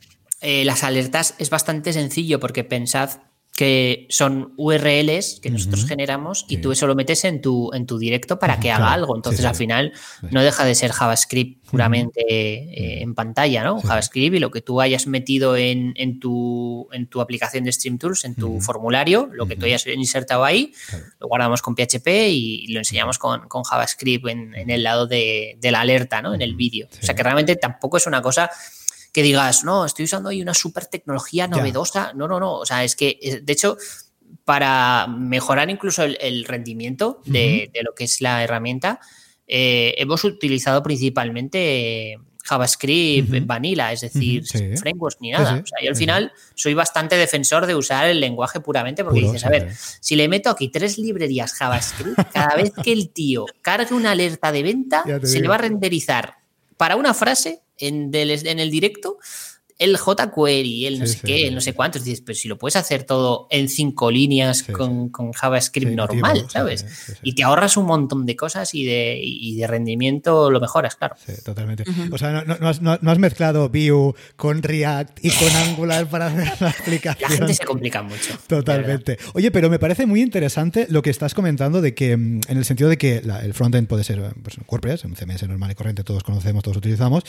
eh, 0.44 0.64
las 0.66 0.84
alertas 0.84 1.34
es 1.40 1.50
bastante 1.50 1.94
sencillo 1.94 2.40
porque 2.40 2.64
pensad 2.64 3.10
que 3.56 4.08
son 4.10 4.54
URLs 4.58 5.40
que 5.40 5.52
nosotros 5.52 5.86
generamos 5.86 6.44
y 6.50 6.56
Sí. 6.56 6.62
tú 6.64 6.72
eso 6.72 6.88
lo 6.88 6.96
metes 6.96 7.24
en 7.24 7.40
tu, 7.40 7.72
en 7.74 7.86
tu 7.86 8.00
directo 8.00 8.40
para 8.40 8.56
que 8.56 8.70
Claro. 8.70 8.86
haga 8.86 8.94
algo. 8.94 9.16
Entonces, 9.16 9.42
sí. 9.42 9.46
al 9.48 9.54
final, 9.56 9.94
no 10.32 10.42
deja 10.42 10.66
de 10.66 10.74
ser 10.74 10.92
JavaScript 10.92 11.64
puramente 11.70 12.22
eh, 12.28 13.04
en 13.04 13.14
pantalla, 13.14 13.64
¿no? 13.64 13.80
JavaScript 13.80 14.36
y 14.36 14.40
lo 14.40 14.50
que 14.50 14.62
tú 14.62 14.82
hayas 14.82 15.06
metido 15.06 15.56
en, 15.56 15.94
en 15.98 16.20
tu, 16.20 16.88
en 16.94 17.06
tu 17.06 17.22
aplicación 17.22 17.64
de 17.64 17.72
Stream 17.72 18.00
Tools, 18.00 18.26
en 18.26 18.34
tu 18.34 18.60
formulario, 18.60 19.30
lo 19.32 19.46
que 19.46 19.56
tú 19.56 19.66
hayas 19.68 19.86
insertado 19.86 20.44
ahí, 20.46 20.74
Claro. 20.90 21.06
lo 21.20 21.28
guardamos 21.28 21.62
con 21.62 21.76
PHP 21.76 22.08
y 22.32 22.68
lo 22.74 22.80
enseñamos 22.80 23.20
con, 23.20 23.48
con 23.50 23.62
JavaScript 23.64 24.28
en, 24.30 24.56
en 24.56 24.72
el 24.72 24.82
lado 24.82 25.06
de, 25.06 25.58
de 25.62 25.72
la 25.72 25.82
alerta, 25.82 26.24
¿no? 26.24 26.34
En 26.34 26.42
el 26.42 26.56
vídeo. 26.56 26.88
O 26.92 27.06
sea 27.06 27.14
que 27.14 27.22
realmente 27.22 27.56
tampoco 27.56 27.98
es 27.98 28.08
una 28.08 28.24
cosa 28.24 28.50
que 29.14 29.24
digas, 29.24 29.64
no, 29.64 29.86
estoy 29.86 30.06
usando 30.06 30.30
ahí 30.30 30.42
una 30.42 30.54
super 30.54 30.88
tecnología 30.88 31.46
Ya. 31.46 31.56
novedosa. 31.58 32.12
No, 32.14 32.28
no, 32.28 32.40
no. 32.40 32.56
O 32.56 32.66
sea, 32.66 32.84
es 32.84 32.96
que, 32.96 33.18
eh, 33.22 33.40
de 33.42 33.54
hecho, 33.54 33.78
para 34.44 35.08
mejorar 35.08 35.70
incluso 35.70 36.04
el, 36.04 36.18
el 36.20 36.44
rendimiento 36.46 37.22
de, 37.26 37.70
de 37.74 37.84
lo 37.84 37.94
que 37.94 38.04
es 38.06 38.20
la 38.20 38.44
herramienta, 38.44 39.00
eh, 39.48 39.94
hemos 39.98 40.24
utilizado 40.24 40.82
principalmente 40.84 42.12
eh, 42.14 42.18
JavaScript 42.44 43.30
Ujú. 43.34 43.46
vanilla, 43.46 43.92
es 43.94 44.02
decir, 44.02 44.46
sí. 44.46 44.58
sin 44.58 44.78
frameworks 44.78 45.18
ni 45.22 45.32
nada. 45.32 45.56
sí. 45.58 45.62
O 45.64 45.66
sea, 45.68 45.78
yo 45.84 45.90
al 45.92 45.96
final 45.96 46.32
soy 46.56 46.74
bastante 46.74 47.16
defensor 47.16 47.66
de 47.68 47.76
usar 47.76 48.08
el 48.10 48.20
lenguaje 48.20 48.60
puramente 48.60 49.04
porque 49.04 49.22
Puro, 49.22 49.32
dices, 49.34 49.46
a 49.46 49.50
ver, 49.50 49.72
si 49.76 50.16
le 50.16 50.28
meto 50.28 50.50
aquí 50.50 50.70
tres 50.70 50.98
librerías 50.98 51.54
JavaScript, 51.54 52.20
cada 52.34 52.56
vez 52.56 52.72
que 52.84 52.92
el 52.92 53.10
tío 53.12 53.46
cargue 53.62 53.94
una 53.94 54.12
alerta 54.12 54.52
de 54.52 54.64
venta, 54.64 55.04
se 55.24 55.40
le 55.40 55.48
va 55.48 55.56
a 55.56 55.60
renderizar 55.60 56.38
para 56.78 56.96
una 56.98 57.14
frase 57.14 57.62
en, 57.78 58.12
del- 58.12 58.48
en 58.48 58.60
el 58.60 58.72
directo 58.72 59.18
el 59.80 59.98
jQuery, 59.98 60.86
el 60.86 61.00
no 61.00 61.06
Sí, 61.06 61.14
sé 61.14 61.20
sí, 61.20 61.28
qué, 61.28 61.38
sí, 61.38 61.44
el 61.46 61.56
no 61.56 61.62
sé 61.62 61.74
cuántos. 61.74 62.04
Dices, 62.04 62.22
pero 62.22 62.36
si 62.38 62.48
lo 62.48 62.58
puedes 62.58 62.76
hacer 62.76 63.04
todo 63.04 63.48
en 63.50 63.70
cinco 63.70 64.12
líneas 64.12 64.60
Sí, 64.60 64.72
con, 64.72 65.10
con 65.10 65.32
JavaScript 65.34 65.90
Sí, 65.92 65.96
normal, 65.96 66.46
¿sabes? 66.50 66.82
sí, 66.82 66.88
sí, 66.88 67.12
sí. 67.14 67.20
Y 67.24 67.34
te 67.36 67.44
ahorras 67.44 67.76
un 67.78 67.86
montón 67.86 68.26
de 68.26 68.36
cosas 68.36 68.74
y 68.76 68.86
de, 68.86 69.20
y 69.22 69.56
de 69.56 69.68
rendimiento 69.68 70.50
lo 70.52 70.60
mejoras, 70.60 70.96
claro. 70.96 71.16
Sí, 71.26 71.34
totalmente. 71.44 71.84
O 72.12 72.18
sea, 72.18 72.32
no, 72.32 72.44
no- 72.46 72.58
no 72.60 72.70
has, 72.70 72.82
no- 72.82 72.98
no 73.02 73.12
has 73.12 73.20
mezclado 73.20 73.70
Vue 73.70 74.14
con 74.36 74.62
React 74.64 75.20
y 75.26 75.30
con 75.32 75.50
Angular 75.56 76.08
para 76.10 76.28
hacer 76.28 76.46
la 76.62 76.68
La 76.68 76.70
aplicación. 76.70 77.30
gente 77.32 77.54
se 77.54 77.66
complica 77.66 78.02
mucho. 78.04 78.38
Totalmente. 78.48 79.18
Oye, 79.34 79.52
pero 79.52 79.70
me 79.70 79.80
parece 79.80 80.06
muy 80.06 80.22
interesante 80.22 80.88
lo 80.90 81.02
que 81.02 81.10
estás 81.10 81.34
comentando 81.34 81.82
de 81.82 81.94
que, 81.94 82.16
mm, 82.16 82.42
en 82.48 82.58
el 82.58 82.66
sentido 82.66 82.90
de 82.90 82.98
que 82.98 83.22
la- 83.24 83.40
el 83.44 83.54
frontend 83.54 83.88
puede 83.88 84.04
ser 84.04 84.22
pues, 84.44 84.58
WordPress, 84.68 85.06
un 85.06 85.16
CMS 85.16 85.48
normal 85.48 85.72
y 85.72 85.76
corriente, 85.76 86.04
todos 86.04 86.24
conocemos, 86.24 86.64
todos 86.64 86.78
utilizamos, 86.78 87.24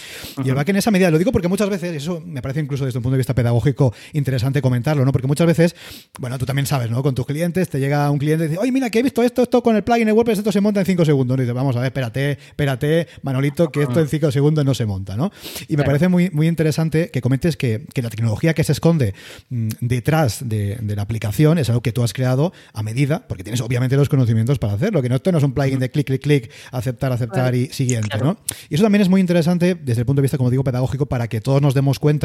y 0.44 0.48
el 0.48 0.54
back 0.54 0.68
en 0.68 0.76
esa 0.76 0.90
medida, 0.90 1.10
lo 1.10 1.18
digo 1.18 1.32
porque 1.32 1.48
muchas 1.48 1.68
veces, 1.68 1.94
eso 1.96 2.22
me 2.34 2.42
parece 2.42 2.60
incluso 2.60 2.84
desde 2.84 2.98
un 2.98 3.02
punto 3.02 3.14
de 3.14 3.18
vista 3.18 3.34
pedagógico 3.34 3.94
interesante 4.12 4.60
comentarlo, 4.60 5.04
¿no? 5.04 5.12
Porque 5.12 5.26
muchas 5.26 5.46
veces, 5.46 5.74
bueno, 6.18 6.36
tú 6.38 6.44
también 6.46 6.66
sabes, 6.66 6.90
¿no? 6.90 7.02
Con 7.02 7.14
tus 7.14 7.26
clientes, 7.26 7.68
te 7.68 7.78
llega 7.80 8.10
un 8.10 8.18
cliente 8.18 8.44
y 8.44 8.48
dice, 8.48 8.60
oye, 8.60 8.72
mira, 8.72 8.90
que 8.90 8.98
he 8.98 9.02
visto 9.02 9.22
esto, 9.22 9.42
esto 9.42 9.62
con 9.62 9.76
el 9.76 9.84
plugin 9.84 10.06
de 10.06 10.12
WordPress, 10.12 10.38
esto 10.38 10.52
se 10.52 10.60
monta 10.60 10.80
en 10.80 10.86
5 10.86 11.04
segundos. 11.04 11.38
Y 11.38 11.42
dices, 11.42 11.54
vamos 11.54 11.76
a 11.76 11.80
ver, 11.80 11.86
espérate, 11.86 12.32
espérate, 12.32 13.06
Manolito, 13.22 13.70
que 13.70 13.82
esto 13.82 14.00
en 14.00 14.08
5 14.08 14.30
segundos 14.32 14.64
no 14.64 14.74
se 14.74 14.84
monta, 14.86 15.16
¿no? 15.16 15.30
Y 15.68 15.76
me 15.76 15.84
Claro. 15.84 15.86
parece 15.86 16.08
muy, 16.08 16.30
muy 16.30 16.48
interesante 16.48 17.10
que 17.10 17.20
comentes 17.20 17.56
que, 17.56 17.86
que 17.94 18.02
la 18.02 18.10
tecnología 18.10 18.54
que 18.54 18.64
se 18.64 18.72
esconde 18.72 19.14
mm, 19.50 19.68
detrás 19.80 20.40
de, 20.48 20.76
de 20.80 20.96
la 20.96 21.02
aplicación 21.02 21.58
es 21.58 21.68
algo 21.68 21.82
que 21.82 21.92
tú 21.92 22.02
has 22.02 22.12
creado 22.12 22.52
a 22.72 22.82
medida, 22.82 23.26
porque 23.28 23.44
tienes 23.44 23.60
obviamente 23.60 23.96
los 23.96 24.08
conocimientos 24.08 24.58
para 24.58 24.72
hacerlo, 24.74 25.02
que 25.02 25.08
no, 25.08 25.16
esto 25.16 25.30
no 25.30 25.38
es 25.38 25.44
un 25.44 25.52
plugin 25.52 25.78
de 25.78 25.90
clic, 25.90 26.06
clic, 26.06 26.22
clic, 26.22 26.50
aceptar, 26.72 27.12
aceptar 27.12 27.54
y 27.54 27.68
siguiente. 27.68 28.18
¿no? 28.18 28.38
Y 28.68 28.74
eso 28.74 28.82
también 28.84 29.02
es 29.02 29.08
muy 29.08 29.20
interesante 29.20 29.74
desde 29.74 30.00
el 30.00 30.06
punto 30.06 30.20
de 30.20 30.24
vista, 30.24 30.38
como 30.38 30.50
digo, 30.50 30.64
pedagógico, 30.64 31.06
para 31.06 31.28
que 31.28 31.40
todos 31.40 31.60
nos 31.62 31.74
demos 31.74 31.98
cuenta 31.98 32.23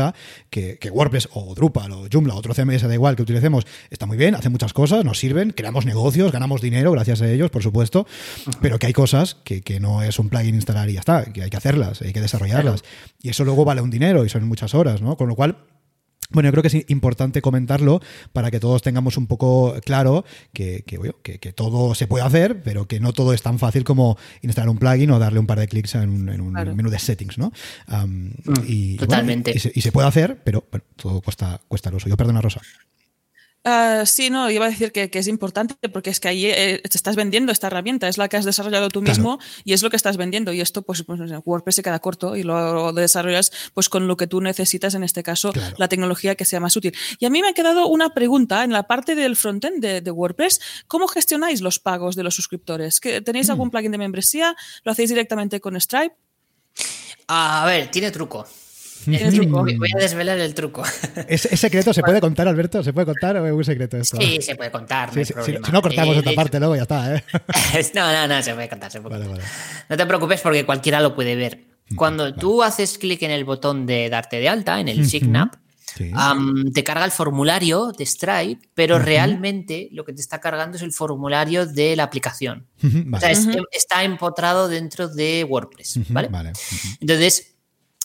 que, 0.50 0.78
que 0.78 0.90
WordPress 0.90 1.30
o 1.34 1.54
Drupal 1.56 1.92
o 1.92 2.08
Joomla, 2.12 2.36
otro 2.36 2.54
CMS 2.54 2.88
da 2.88 2.94
igual 2.94 3.16
que 3.16 3.24
utilicemos, 3.24 3.66
está 3.90 4.06
muy 4.06 4.18
bien, 4.18 4.36
hace 4.36 4.50
muchas 4.50 4.74
cosas, 4.74 5.06
nos 5.06 5.20
sirven, 5.20 5.52
creamos 5.52 5.86
negocios, 5.86 6.32
ganamos 6.32 6.62
dinero 6.62 6.92
gracias 6.92 7.22
a 7.22 7.30
ellos, 7.30 7.50
por 7.50 7.64
supuesto, 7.64 8.08
pero 8.62 8.80
que 8.80 8.88
hay 8.88 8.94
cosas 8.94 9.36
que, 9.44 9.62
que 9.62 9.80
no 9.80 10.02
es 10.02 10.20
un 10.20 10.30
plugin 10.30 10.56
instalar 10.56 10.90
y 10.90 10.94
ya 10.94 11.00
está, 11.00 11.26
que 11.26 11.44
hay 11.44 11.50
que 11.50 11.58
hacerlas, 11.58 12.02
hay 12.02 12.14
que 12.14 12.22
desarrollarlas. 12.22 12.84
Y 13.22 13.30
eso 13.30 13.44
luego 13.44 13.66
vale 13.66 13.82
un 13.82 13.90
dinero 13.90 14.26
y 14.26 14.30
son 14.30 14.48
muchas 14.48 14.74
horas, 14.74 15.02
¿no? 15.02 15.18
Con 15.18 15.28
lo 15.28 15.36
cual, 15.36 15.58
Bueno, 16.32 16.48
yo 16.48 16.52
creo 16.52 16.62
que 16.62 16.68
es 16.68 16.90
importante 16.90 17.42
comentarlo 17.42 18.02
para 18.34 18.52
que 18.52 18.60
todos 18.60 18.84
tengamos 18.84 19.18
un 19.18 19.26
poco 19.26 19.76
claro 19.84 20.26
que, 20.54 20.84
que, 20.86 21.40
que, 21.40 21.54
todo 21.54 21.96
se 21.96 22.06
puede 22.06 22.24
hacer, 22.24 22.62
pero 22.62 22.88
que 22.88 23.00
no 23.00 23.14
todo 23.14 23.34
es 23.34 23.42
tan 23.42 23.58
fácil 23.58 23.84
como 23.84 24.16
instalar 24.42 24.70
un 24.70 24.78
plugin 24.78 25.10
o 25.10 25.18
darle 25.18 25.40
un 25.40 25.48
par 25.48 25.60
de 25.60 25.68
clics 25.68 25.96
en, 25.96 26.30
un 26.40 26.54
menú 26.54 26.90
de 26.92 27.00
settings, 27.00 27.40
¿no? 27.40 27.52
Mm, 27.88 28.30
y, 28.68 28.98
Totalmente. 28.98 29.54
y, 29.56 29.82
se, 29.82 29.92
puede 29.92 30.08
hacer, 30.08 30.40
pero 30.44 30.66
bueno, 30.72 30.86
todo 30.96 31.20
cuesta, 31.22 31.60
cuesta 31.68 31.90
lo 31.90 32.00
suyo. 32.00 32.16
Perdona, 32.16 32.42
Rosa. 32.42 32.62
Uh, 33.66 34.06
sí, 34.06 34.30
no, 34.30 34.50
iba 34.50 34.66
a 34.66 34.70
decir 34.70 34.94
que, 34.94 35.10
es 35.12 35.28
importante 35.28 35.76
porque 35.90 36.10
es 36.10 36.22
que 36.22 36.30
ahí 36.30 36.46
eh, 36.46 36.82
te 36.82 36.96
estás 36.96 37.18
vendiendo 37.18 37.52
esta 37.52 37.68
herramienta, 37.68 38.08
es 38.08 38.18
la 38.18 38.30
que 38.30 38.38
has 38.38 38.46
desarrollado 38.46 38.88
tú 38.88 39.02
mismo 39.02 39.38
y 39.66 39.74
es 39.74 39.84
lo 39.84 39.90
que 39.90 39.98
estás 39.98 40.16
vendiendo. 40.16 40.54
Y 40.54 40.62
esto, 40.62 40.82
pues, 40.82 41.04
pues 41.04 41.20
WordPress 41.46 41.76
se 41.76 41.84
queda 41.84 42.00
corto 42.00 42.38
y 42.38 42.44
lo 42.44 42.94
desarrollas 42.94 43.52
pues 43.74 43.90
con 43.90 44.08
lo 44.08 44.16
que 44.16 44.28
tú 44.28 44.40
necesitas, 44.40 44.96
en 44.96 45.04
este 45.04 45.24
caso, 45.24 45.52
la 45.78 45.90
tecnología 45.90 46.36
que 46.36 46.46
sea 46.46 46.62
más 46.62 46.76
útil. 46.78 46.96
Y 47.20 47.26
a 47.26 47.30
mí 47.30 47.42
me 47.42 47.50
ha 47.50 47.54
quedado 47.54 47.88
una 47.88 48.14
pregunta 48.14 48.64
en 48.64 48.72
la 48.72 48.84
parte 48.84 49.16
del 49.16 49.36
frontend 49.36 49.84
de, 49.84 50.10
WordPress. 50.10 50.62
¿Cómo 50.88 51.08
gestionáis 51.08 51.62
los 51.62 51.80
pagos 51.80 52.16
de 52.16 52.24
los 52.24 52.36
suscriptores? 52.36 53.02
¿Tenéis 53.02 53.50
mm. 53.50 53.52
algún 53.52 53.72
plugin 53.72 53.92
de 53.92 53.98
membresía? 53.98 54.56
¿Lo 54.84 54.94
hacéis 54.94 55.10
directamente 55.10 55.60
con 55.60 55.80
Stripe? 55.80 56.16
A 57.28 57.66
ver, 57.66 57.92
tiene 57.92 58.10
truco. 58.12 58.48
Voy 59.06 59.90
a 59.96 60.00
desvelar 60.00 60.40
el 60.40 60.54
truco. 60.54 60.84
¿Es, 61.28 61.42
secreto? 61.42 61.94
¿Se 61.94 62.02
puede 62.02 62.22
contar, 62.22 62.48
Alberto? 62.48 62.84
¿Se 62.84 62.94
puede 62.94 63.06
contar 63.06 63.38
o 63.38 63.46
es 63.46 63.54
un 63.54 63.64
secreto 63.64 63.98
esto? 63.98 64.18
Sí, 64.18 64.40
se 64.42 64.56
puede 64.56 64.72
contar. 64.72 65.12
si, 65.14 65.34
no 65.72 65.82
cortamos 65.82 66.18
esta 66.18 66.34
parte, 66.34 66.60
luego 66.60 66.76
ya 66.76 66.84
está. 66.84 67.16
¿eh? 67.16 67.24
no, 67.96 68.12
no, 68.12 68.28
no, 68.28 68.44
se 68.44 68.54
puede 68.54 68.70
contar. 68.70 68.92
Se 68.92 69.02
puede 69.02 69.26
contar. 69.26 69.46
No 69.90 69.98
te 69.98 70.06
preocupes 70.06 70.42
porque 70.42 70.66
cualquiera 70.66 71.00
lo 71.00 71.16
puede 71.16 71.36
ver. 71.36 71.66
Cuando 71.96 72.36
tú 72.36 72.62
haces 72.62 72.98
clic 72.98 73.24
en 73.24 73.32
el 73.32 73.46
botón 73.46 73.86
de 73.86 74.10
darte 74.10 74.40
de 74.40 74.50
alta, 74.50 74.80
en 74.80 74.90
el 74.90 75.10
Sign 75.10 75.34
te 76.74 76.84
carga 76.84 77.06
el 77.06 77.12
formulario 77.12 77.92
de 77.92 78.06
Stripe, 78.06 78.70
pero 78.74 79.00
realmente 79.00 79.90
lo 79.92 80.06
que 80.06 80.14
te 80.14 80.22
está 80.22 80.40
cargando 80.40 80.78
es 80.78 80.84
el 80.84 80.94
formulario 80.94 81.66
de 81.66 81.96
la 81.96 82.04
aplicación. 82.04 82.68
O 83.12 83.20
sea, 83.20 83.32
está 83.72 84.04
empotrado 84.04 84.68
dentro 84.68 85.08
de 85.08 85.44
WordPress. 85.44 86.00
¿vale? 86.10 86.30
Entonces, 87.00 87.56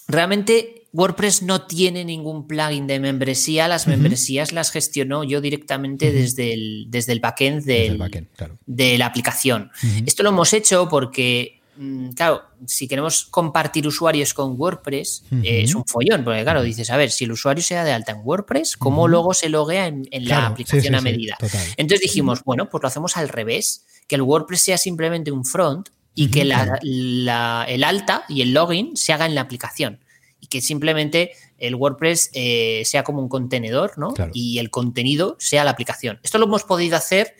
realmente 0.08 0.84
WordPress 0.94 1.42
no 1.42 1.66
tiene 1.66 2.04
ningún 2.04 2.46
plugin 2.46 2.86
de 2.86 3.00
membresía, 3.00 3.66
las 3.66 3.88
membresías 3.88 4.52
las 4.52 4.70
gestionó 4.70 5.24
yo 5.24 5.40
directamente 5.40 6.12
desde, 6.12 6.54
el, 6.54 6.86
desde 6.88 7.12
el 7.12 7.20
backend, 7.20 7.64
de 7.64 8.98
la 8.98 9.06
aplicación. 9.06 9.72
Esto 10.06 10.22
lo 10.22 10.28
hemos 10.28 10.52
hecho 10.52 10.88
porque, 10.88 11.60
mm, 11.76 12.10
claro, 12.10 12.44
si 12.68 12.86
queremos 12.86 13.24
compartir 13.24 13.88
usuarios 13.88 14.34
con 14.34 14.54
WordPress, 14.56 15.24
eh, 15.42 15.62
es 15.64 15.74
un 15.74 15.84
follón, 15.84 16.22
porque 16.22 16.44
claro, 16.44 16.62
dices, 16.62 16.88
a 16.90 16.96
ver, 16.96 17.10
si 17.10 17.24
el 17.24 17.32
usuario 17.32 17.64
se 17.64 17.74
da 17.74 17.82
de 17.82 17.92
alta 17.92 18.12
en 18.12 18.20
WordPress, 18.22 18.76
¿cómo 18.76 19.08
luego 19.08 19.34
se 19.34 19.48
loguea 19.48 19.88
en, 19.88 20.06
la 20.28 20.46
aplicación 20.46 20.94
a 20.94 21.00
medida? 21.00 21.36
Entonces 21.76 22.02
dijimos, 22.02 22.44
bueno, 22.44 22.70
pues 22.70 22.80
lo 22.82 22.86
hacemos 22.86 23.16
al 23.16 23.28
revés, 23.28 23.84
que 24.06 24.14
el 24.14 24.22
WordPress 24.22 24.60
sea 24.60 24.78
simplemente 24.78 25.32
un 25.32 25.44
front 25.44 25.88
y 26.14 26.30
que 26.30 26.42
el 26.42 27.84
alta 27.84 28.24
y 28.28 28.42
el 28.42 28.52
login 28.52 28.96
se 28.96 29.12
haga 29.12 29.26
en 29.26 29.34
la 29.34 29.40
aplicación 29.40 30.00
y 30.40 30.46
que 30.46 30.60
simplemente 30.60 31.32
el 31.58 31.74
WordPress 31.74 32.30
eh, 32.34 32.82
sea 32.84 33.02
como 33.02 33.20
un 33.22 33.28
contenedor, 33.28 33.96
¿no? 33.96 34.14
Y 34.32 34.58
el 34.58 34.70
contenido 34.70 35.36
sea 35.38 35.64
la 35.64 35.70
aplicación. 35.70 36.20
Esto 36.22 36.38
lo 36.38 36.44
hemos 36.44 36.64
podido 36.64 36.96
hacer 36.96 37.34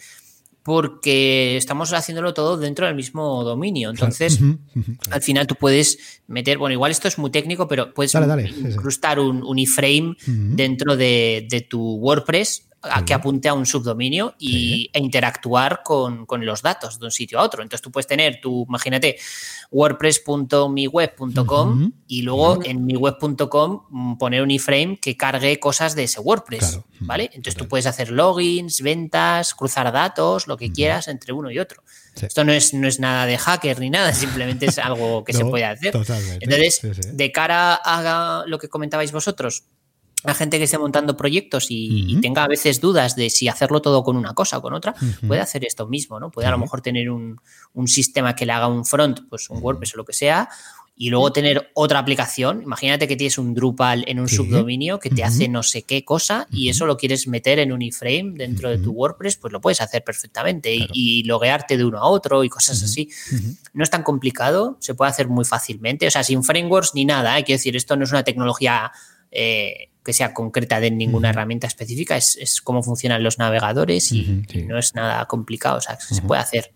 porque 0.63 1.59
estamos 1.59 1.93
haciéndolo 1.93 2.33
todo 2.33 2.57
dentro 2.57 2.87
del 2.87 2.95
mismo 2.95 3.45
dominio. 3.45 3.91
Entonces, 3.91 4.41
al 5.11 5.21
final 5.21 5.47
tú 5.47 5.57
puedes 5.57 6.23
meter, 6.27 6.57
bueno, 6.57 6.73
igual 6.73 6.91
esto 6.91 7.07
es 7.07 7.19
muy 7.19 7.31
técnico, 7.31 7.69
pero 7.69 7.93
puedes 7.93 8.15
incrustar 8.15 9.21
un, 9.21 9.59
iframe 9.59 10.17
dentro 10.27 10.97
de, 10.97 11.47
de, 11.51 11.61
tu 11.61 11.97
WordPress 11.97 12.67
a 12.91 13.05
que 13.05 13.15
apunte 13.15 13.49
a 13.49 13.55
un 13.55 13.67
subdominio 13.67 14.35
y, 14.39 14.91
e 14.93 15.01
interactuar 15.01 15.83
con, 15.83 16.27
los 16.41 16.63
datos 16.63 16.99
de 16.99 17.07
un 17.07 17.11
sitio 17.11 17.41
a 17.41 17.43
otro. 17.43 17.63
Entonces 17.63 17.83
tú 17.83 17.91
puedes 17.91 18.07
tener 18.07 18.41
tu, 18.41 18.65
imagínate, 18.69 19.17
wordpress.miweb.com 19.71 21.93
y 22.07 22.23
luego 22.23 22.63
en 22.65 22.85
miweb.com 22.85 23.87
mm, 23.89 24.19
poner 24.19 24.43
un 24.43 24.51
iframe 24.51 24.99
que 25.01 25.17
cargue 25.17 25.59
cosas 25.59 25.95
de 25.95 26.05
ese 26.05 26.21
WordPress, 26.21 26.81
¿vale? 27.01 27.31
Entonces 27.33 27.57
tú 27.57 27.67
puedes 27.69 27.87
hacer 27.87 28.11
logins, 28.11 28.83
ventas, 28.83 29.55
cruzar 29.55 29.91
datos, 29.93 30.47
lo 30.47 30.57
que 30.57 30.73
quieras 30.73 31.09
entre 31.09 31.33
uno 31.33 31.51
y 31.51 31.59
otro. 31.59 31.83
Esto 32.21 32.45
no 32.45 32.53
es, 32.53 32.75
no 32.75 32.87
es 32.87 33.01
nada 33.01 33.27
de 33.27 33.39
hacker 33.39 33.81
ni 33.81 33.91
nada, 33.91 34.13
simplemente 34.15 34.67
es 34.67 34.79
algo 34.79 35.25
que 35.25 35.33
se 35.33 35.45
puede 35.45 35.65
hacer. 35.65 35.95
Entonces, 36.41 37.17
de 37.17 37.33
cara 37.33 37.75
a 37.75 38.45
lo 38.47 38.59
que 38.59 38.69
comentabais 38.69 39.13
vosotros, 39.13 39.65
la 40.25 40.35
gente 40.35 40.59
que 40.59 40.65
esté 40.65 40.79
montando 40.79 41.17
proyectos 41.17 41.67
y, 41.69 42.19
tenga 42.21 42.45
a 42.45 42.49
veces 42.49 42.81
dudas 42.81 43.15
de 43.17 43.31
si 43.31 43.49
hacerlo 43.49 43.83
todo 43.83 44.03
con 44.03 44.17
una 44.17 44.35
cosa 44.35 44.59
o 44.59 44.63
con 44.63 44.73
otra, 44.73 44.95
puede 45.27 45.41
hacer 45.41 45.65
esto 45.65 45.87
mismo, 45.87 46.19
¿no? 46.19 46.31
Puede 46.31 46.49
a 46.49 46.51
lo 46.51 46.59
mejor 46.59 46.81
tener 46.81 47.11
un, 47.11 47.39
sistema 47.87 48.35
que 48.35 48.47
le 48.47 48.53
haga 48.53 48.67
un 48.67 48.85
front, 48.85 49.21
pues 49.29 49.51
un 49.51 49.63
WordPress 49.63 49.95
o 49.95 49.97
lo 49.99 50.05
que 50.05 50.15
sea, 50.15 50.49
y 50.97 51.11
luego 51.11 51.33
tener 51.33 51.71
otra 51.75 51.99
aplicación. 51.99 52.63
Imagínate 52.63 53.09
que 53.09 53.17
tienes 53.17 53.37
un 53.37 53.53
Drupal 53.53 54.05
en 54.07 54.21
un 54.21 54.29
subdominio 54.29 55.01
que 55.01 55.11
te 55.11 55.25
hace 55.25 55.49
no 55.49 55.63
sé 55.63 55.83
qué 55.83 56.05
cosa 56.05 56.47
y 56.51 56.69
eso 56.69 56.87
lo 56.87 56.97
quieres 56.97 57.27
meter 57.27 57.59
en 57.59 57.73
un 57.73 57.83
iframe 57.83 58.35
dentro 58.37 58.71
de 58.71 58.79
tu 58.79 58.93
WordPress, 58.93 59.37
pues 59.37 59.53
lo 59.53 59.61
puedes 59.61 59.81
hacer 59.81 60.05
perfectamente 60.05 60.75
y, 60.93 61.25
loguearte 61.25 61.77
de 61.77 61.85
uno 61.85 61.99
a 61.99 62.07
otro 62.07 62.45
y 62.45 62.49
cosas 62.49 62.83
así. 62.83 63.11
No 63.73 63.83
es 63.83 63.91
tan 63.91 64.03
complicado, 64.03 64.77
se 64.81 64.95
puede 64.95 65.11
hacer 65.11 65.29
muy 65.29 65.45
fácilmente, 65.45 66.07
o 66.07 66.11
sea, 66.11 66.23
sin 66.23 66.45
frameworks 66.45 66.95
ni 66.95 67.05
nada. 67.05 67.35
Hay 67.35 67.43
¿eh? 67.43 67.45
que 67.45 67.55
decir, 67.55 67.77
esto 67.77 67.97
no 67.97 68.05
es 68.05 68.11
una 68.11 68.23
tecnología 68.23 68.93
eh, 69.31 69.91
que 70.05 70.13
sea 70.13 70.35
concreta 70.35 70.81
de 70.81 70.91
ninguna 70.91 71.31
herramienta 71.31 71.67
específica, 71.67 72.17
es, 72.17 72.61
cómo 72.63 72.83
funcionan 72.83 73.23
los 73.23 73.39
navegadores 73.39 74.13
y, 74.13 74.45
no 74.69 74.79
es 74.79 74.95
nada 74.95 75.25
complicado, 75.27 75.79
o 75.79 75.81
sea, 75.81 75.99
se 75.99 76.23
puede 76.23 76.43
hacer. 76.43 76.73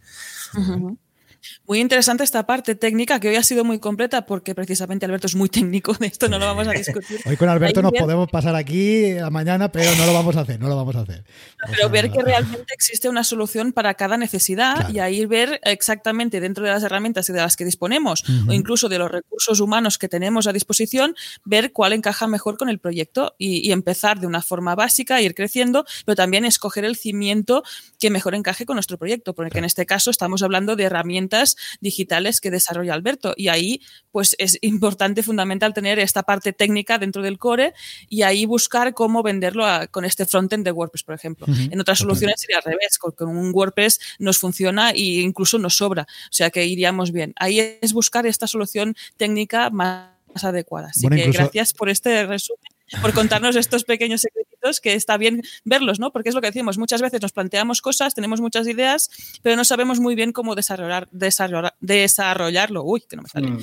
Muy 1.67 1.81
interesante 1.81 2.25
esta 2.25 2.47
parte 2.47 2.75
técnica 2.75 3.21
que 3.21 3.29
hoy 3.29 3.37
ha 3.37 3.43
sido 3.43 3.65
muy 3.65 3.79
completa 3.79 4.27
porque 4.27 4.55
precisamente 4.55 5.07
Alberto 5.07 5.27
es 5.27 5.35
muy 5.35 5.49
técnico 5.49 5.95
de 5.95 6.07
esto, 6.07 6.29
no 6.29 6.39
lo 6.39 6.47
vamos 6.47 6.67
a 6.69 6.73
discutir. 6.73 7.21
Hoy 7.25 7.37
con 7.37 7.49
Alberto 7.49 7.83
nos 7.83 7.93
podemos 7.93 8.29
pasar 8.31 8.55
aquí 8.55 9.17
a 9.19 9.31
mañana, 9.31 9.71
pero 9.71 9.95
no 9.97 10.07
lo 10.07 10.13
vamos 10.13 10.37
a 10.37 10.41
hacer, 10.41 10.59
no 10.61 10.69
lo 10.69 10.77
vamos 10.77 10.97
a 10.97 11.01
hacer. 11.01 11.25
Pero 11.71 11.91
ver 11.91 12.11
que 12.11 12.23
realmente 12.23 12.73
existe 12.75 13.09
una 13.09 13.25
solución 13.25 13.73
para 13.73 13.95
cada 13.95 14.17
necesidad 14.17 14.89
y 14.91 14.99
ahí 14.99 15.27
ver 15.27 15.61
exactamente 15.65 16.41
dentro 16.41 16.65
de 16.65 16.71
las 16.71 16.83
herramientas 16.83 17.27
de 17.27 17.35
las 17.35 17.57
que 17.57 17.65
disponemos 17.65 18.25
o 18.49 18.53
incluso 18.53 18.89
de 18.89 18.99
los 18.99 19.11
recursos 19.11 19.61
humanos 19.61 19.99
que 19.99 20.09
tenemos 20.09 20.47
a 20.47 20.53
disposición, 20.53 21.15
ver 21.45 21.73
cuál 21.73 21.93
encaja 21.93 22.27
mejor 22.27 22.57
con 22.57 22.69
el 22.69 22.79
proyecto 22.79 23.35
y, 23.39 23.69
empezar 23.73 24.19
de 24.19 24.27
una 24.27 24.41
forma 24.41 24.75
básica, 24.75 25.21
ir 25.21 25.35
creciendo, 25.35 25.85
pero 26.07 26.17
también 26.17 26.45
escoger 26.45 26.85
el 26.85 26.97
cimiento 26.97 27.63
que 28.01 28.11
mejor 28.11 28.35
encaje 28.35 28.65
con 28.65 28.77
nuestro 28.77 28.99
proyecto, 28.99 29.35
porque 29.35 29.59
en 29.59 29.65
este 29.65 29.85
caso 29.85 30.11
estamos 30.11 30.43
hablando 30.43 30.75
de 30.75 30.85
herramientas 30.85 31.38
digitales 31.81 32.41
que 32.41 32.51
desarrolla 32.51 32.95
Alberto. 32.95 33.35
Y 33.37 33.49
ahí, 33.49 33.81
pues 34.11 34.35
es 34.39 34.59
importante, 34.63 35.23
fundamental, 35.23 35.75
tener 35.75 35.99
esta 35.99 36.23
parte 36.23 36.53
técnica 36.53 36.99
dentro 36.99 37.23
del 37.23 37.39
core 37.39 37.75
y 38.09 38.23
ahí 38.23 38.47
buscar 38.47 38.95
cómo 38.95 39.23
venderlo 39.23 39.65
con 39.91 40.05
este 40.05 40.27
frontend 40.27 40.65
de 40.65 40.73
WordPress, 40.73 41.03
por 41.03 41.15
ejemplo. 41.15 41.47
En 41.49 41.81
otras 41.81 41.99
soluciones 41.99 42.41
sería 42.41 42.59
al 42.59 42.65
revés, 42.65 42.99
con, 42.99 43.29
un 43.29 43.53
WordPress 43.55 44.01
nos 44.19 44.39
funciona 44.39 44.91
e 44.91 45.21
incluso 45.21 45.59
nos 45.59 45.77
sobra. 45.77 46.03
O 46.03 46.33
sea 46.33 46.51
que 46.51 46.65
iríamos 46.67 47.13
bien. 47.13 47.33
Ahí 47.37 47.79
es 47.81 47.93
buscar 47.93 48.27
esta 48.27 48.47
solución 48.47 48.97
técnica 49.17 49.71
más 49.71 50.11
adecuada. 50.43 50.89
Así 50.89 51.09
que 51.09 51.31
gracias 51.31 51.73
por 51.73 51.89
este 51.89 52.27
resumen 52.27 52.78
por 53.01 53.13
contarnos 53.13 53.57
estos 53.57 53.85
pequeños 53.85 54.21
secretitos 54.21 54.81
que 54.81 54.95
está 54.95 55.17
bien 55.17 55.43
verlos, 55.65 56.01
¿no? 56.01 56.13
Porque 56.13 56.29
es 56.29 56.35
lo 56.35 56.41
que 56.41 56.49
decimos, 56.49 56.79
muchas 56.79 57.03
veces 57.03 57.21
nos 57.23 57.33
planteamos 57.33 57.81
cosas, 57.81 58.15
tenemos 58.15 58.41
muchas 58.41 58.67
ideas, 58.67 59.11
pero 59.43 59.57
no 59.57 59.65
sabemos 59.65 60.01
muy 60.01 60.15
bien 60.15 60.33
cómo 60.33 60.55
desarrollar, 60.55 61.09
desarrollar 61.11 61.75
desarrollarlo. 61.81 62.83
Uy, 62.85 63.03
que 63.09 63.17
no 63.17 63.23
me 63.23 63.29
sale. 63.29 63.51
Mm, 63.51 63.61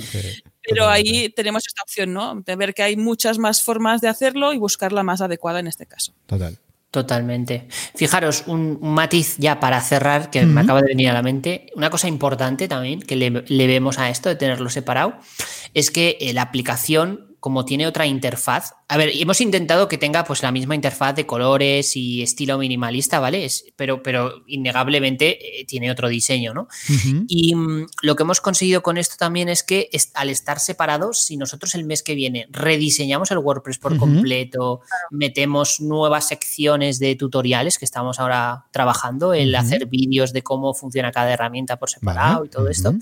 pero 0.61 0.87
ahí 0.87 1.29
tenemos 1.29 1.67
esta 1.67 1.81
opción, 1.83 2.13
¿no? 2.13 2.41
De 2.41 2.55
ver 2.55 2.73
que 2.73 2.83
hay 2.83 2.97
muchas 2.97 3.37
más 3.37 3.61
formas 3.61 4.01
de 4.01 4.07
hacerlo 4.07 4.53
y 4.53 4.57
buscar 4.57 4.91
la 4.91 5.03
más 5.03 5.21
adecuada 5.21 5.59
en 5.59 5.67
este 5.67 5.85
caso. 5.85 6.13
Total. 6.25 6.57
Totalmente. 6.95 7.67
Fijaros, 7.93 8.45
un, 8.47 8.79
matiz 8.79 9.35
ya 9.37 9.59
para 9.59 9.81
cerrar 9.81 10.29
que 10.29 10.45
me 10.45 10.61
acaba 10.61 10.81
de 10.81 10.87
venir 10.87 11.09
a 11.09 11.13
la 11.13 11.21
mente. 11.21 11.69
Una 11.75 11.89
cosa 11.89 12.07
importante 12.07 12.69
también 12.69 13.01
que 13.01 13.17
le, 13.17 13.43
le 13.45 13.67
vemos 13.67 13.99
a 13.99 14.09
esto 14.09 14.29
de 14.29 14.37
tenerlo 14.37 14.69
separado 14.69 15.15
es 15.73 15.91
que 15.91 16.17
eh, 16.21 16.31
la 16.31 16.43
aplicación 16.43 17.24
como 17.45 17.63
tiene 17.63 17.85
otra 17.85 18.07
interfaz. 18.07 18.73
A 18.87 18.97
ver, 18.97 19.11
hemos 19.13 19.39
intentado 19.39 19.87
que 19.87 19.99
tenga 19.99 20.23
pues 20.23 20.41
la 20.41 20.51
misma 20.51 20.73
interfaz 20.73 21.15
de 21.15 21.27
colores 21.27 21.95
y 21.95 22.23
estilo 22.23 22.57
minimalista, 22.57 23.19
¿vale? 23.19 23.47
pero, 23.75 24.01
pero 24.01 24.41
innegablemente 24.47 25.59
eh, 25.59 25.65
tiene 25.65 25.91
otro 25.91 26.07
diseño, 26.07 26.55
¿no? 26.55 26.67
Y 27.27 27.53
mm, 27.53 27.85
lo 28.01 28.15
que 28.15 28.23
hemos 28.23 28.41
conseguido 28.41 28.81
con 28.81 28.97
esto 28.97 29.17
también 29.19 29.47
es 29.47 29.61
que 29.61 29.91
al 30.15 30.31
estar 30.31 30.59
separados, 30.59 31.21
si 31.21 31.37
nosotros 31.37 31.75
el 31.75 31.85
mes 31.85 32.01
que 32.01 32.15
viene 32.15 32.47
rediseñamos 32.49 33.29
el 33.29 33.37
WordPress 33.37 33.77
por 33.77 33.95
completo, 33.95 34.81
metemos 35.11 35.81
nuevas 35.81 36.27
secciones 36.27 36.97
de 36.97 37.15
tutoriales 37.15 37.77
que 37.77 37.85
estamos 37.85 38.19
ahora 38.19 38.65
trabajando, 38.71 39.35
el 39.35 39.53
hacer 39.53 39.85
vídeos 39.85 40.33
de 40.33 40.41
cómo 40.41 40.73
funciona 40.73 41.11
cada 41.11 41.31
herramienta 41.31 41.77
por 41.77 41.91
separado 41.91 42.43
y 42.45 42.49
todo 42.49 42.69
esto. 42.69 42.95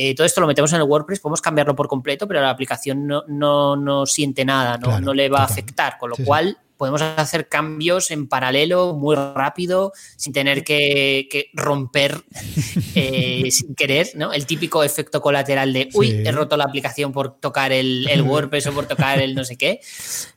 Eh, 0.00 0.14
todo 0.14 0.24
esto 0.24 0.40
lo 0.40 0.46
metemos 0.46 0.72
en 0.72 0.78
el 0.78 0.84
WordPress, 0.84 1.18
podemos 1.18 1.42
cambiarlo 1.42 1.74
por 1.74 1.88
completo, 1.88 2.28
pero 2.28 2.40
la 2.40 2.50
aplicación 2.50 3.04
no, 3.04 3.24
no, 3.26 3.74
no 3.74 4.06
siente 4.06 4.44
nada, 4.44 4.78
no, 4.78 5.00
no 5.00 5.12
le 5.12 5.28
va 5.28 5.40
a 5.40 5.44
afectar, 5.44 5.98
con 5.98 6.10
lo 6.10 6.16
cual 6.24 6.56
podemos 6.76 7.02
hacer 7.02 7.48
cambios 7.48 8.12
en 8.12 8.28
paralelo 8.28 8.94
muy 8.94 9.16
rápido, 9.16 9.92
sin 10.14 10.32
tener 10.32 10.62
que, 10.62 11.50
romper 11.52 12.22
eh, 12.94 13.42
sin 13.50 13.74
querer, 13.74 14.10
¿no? 14.14 14.32
El 14.32 14.46
típico 14.46 14.84
efecto 14.84 15.20
colateral 15.20 15.72
de, 15.72 15.88
uy, 15.94 16.22
he 16.24 16.30
roto 16.30 16.56
la 16.56 16.66
aplicación 16.66 17.10
por 17.10 17.40
tocar 17.40 17.72
el, 17.72 18.06
el, 18.08 18.22
WordPress 18.28 18.68
o 18.68 18.72
por 18.72 18.86
tocar 18.86 19.18
el 19.18 19.34
no 19.34 19.42
sé 19.42 19.56
qué. 19.56 19.80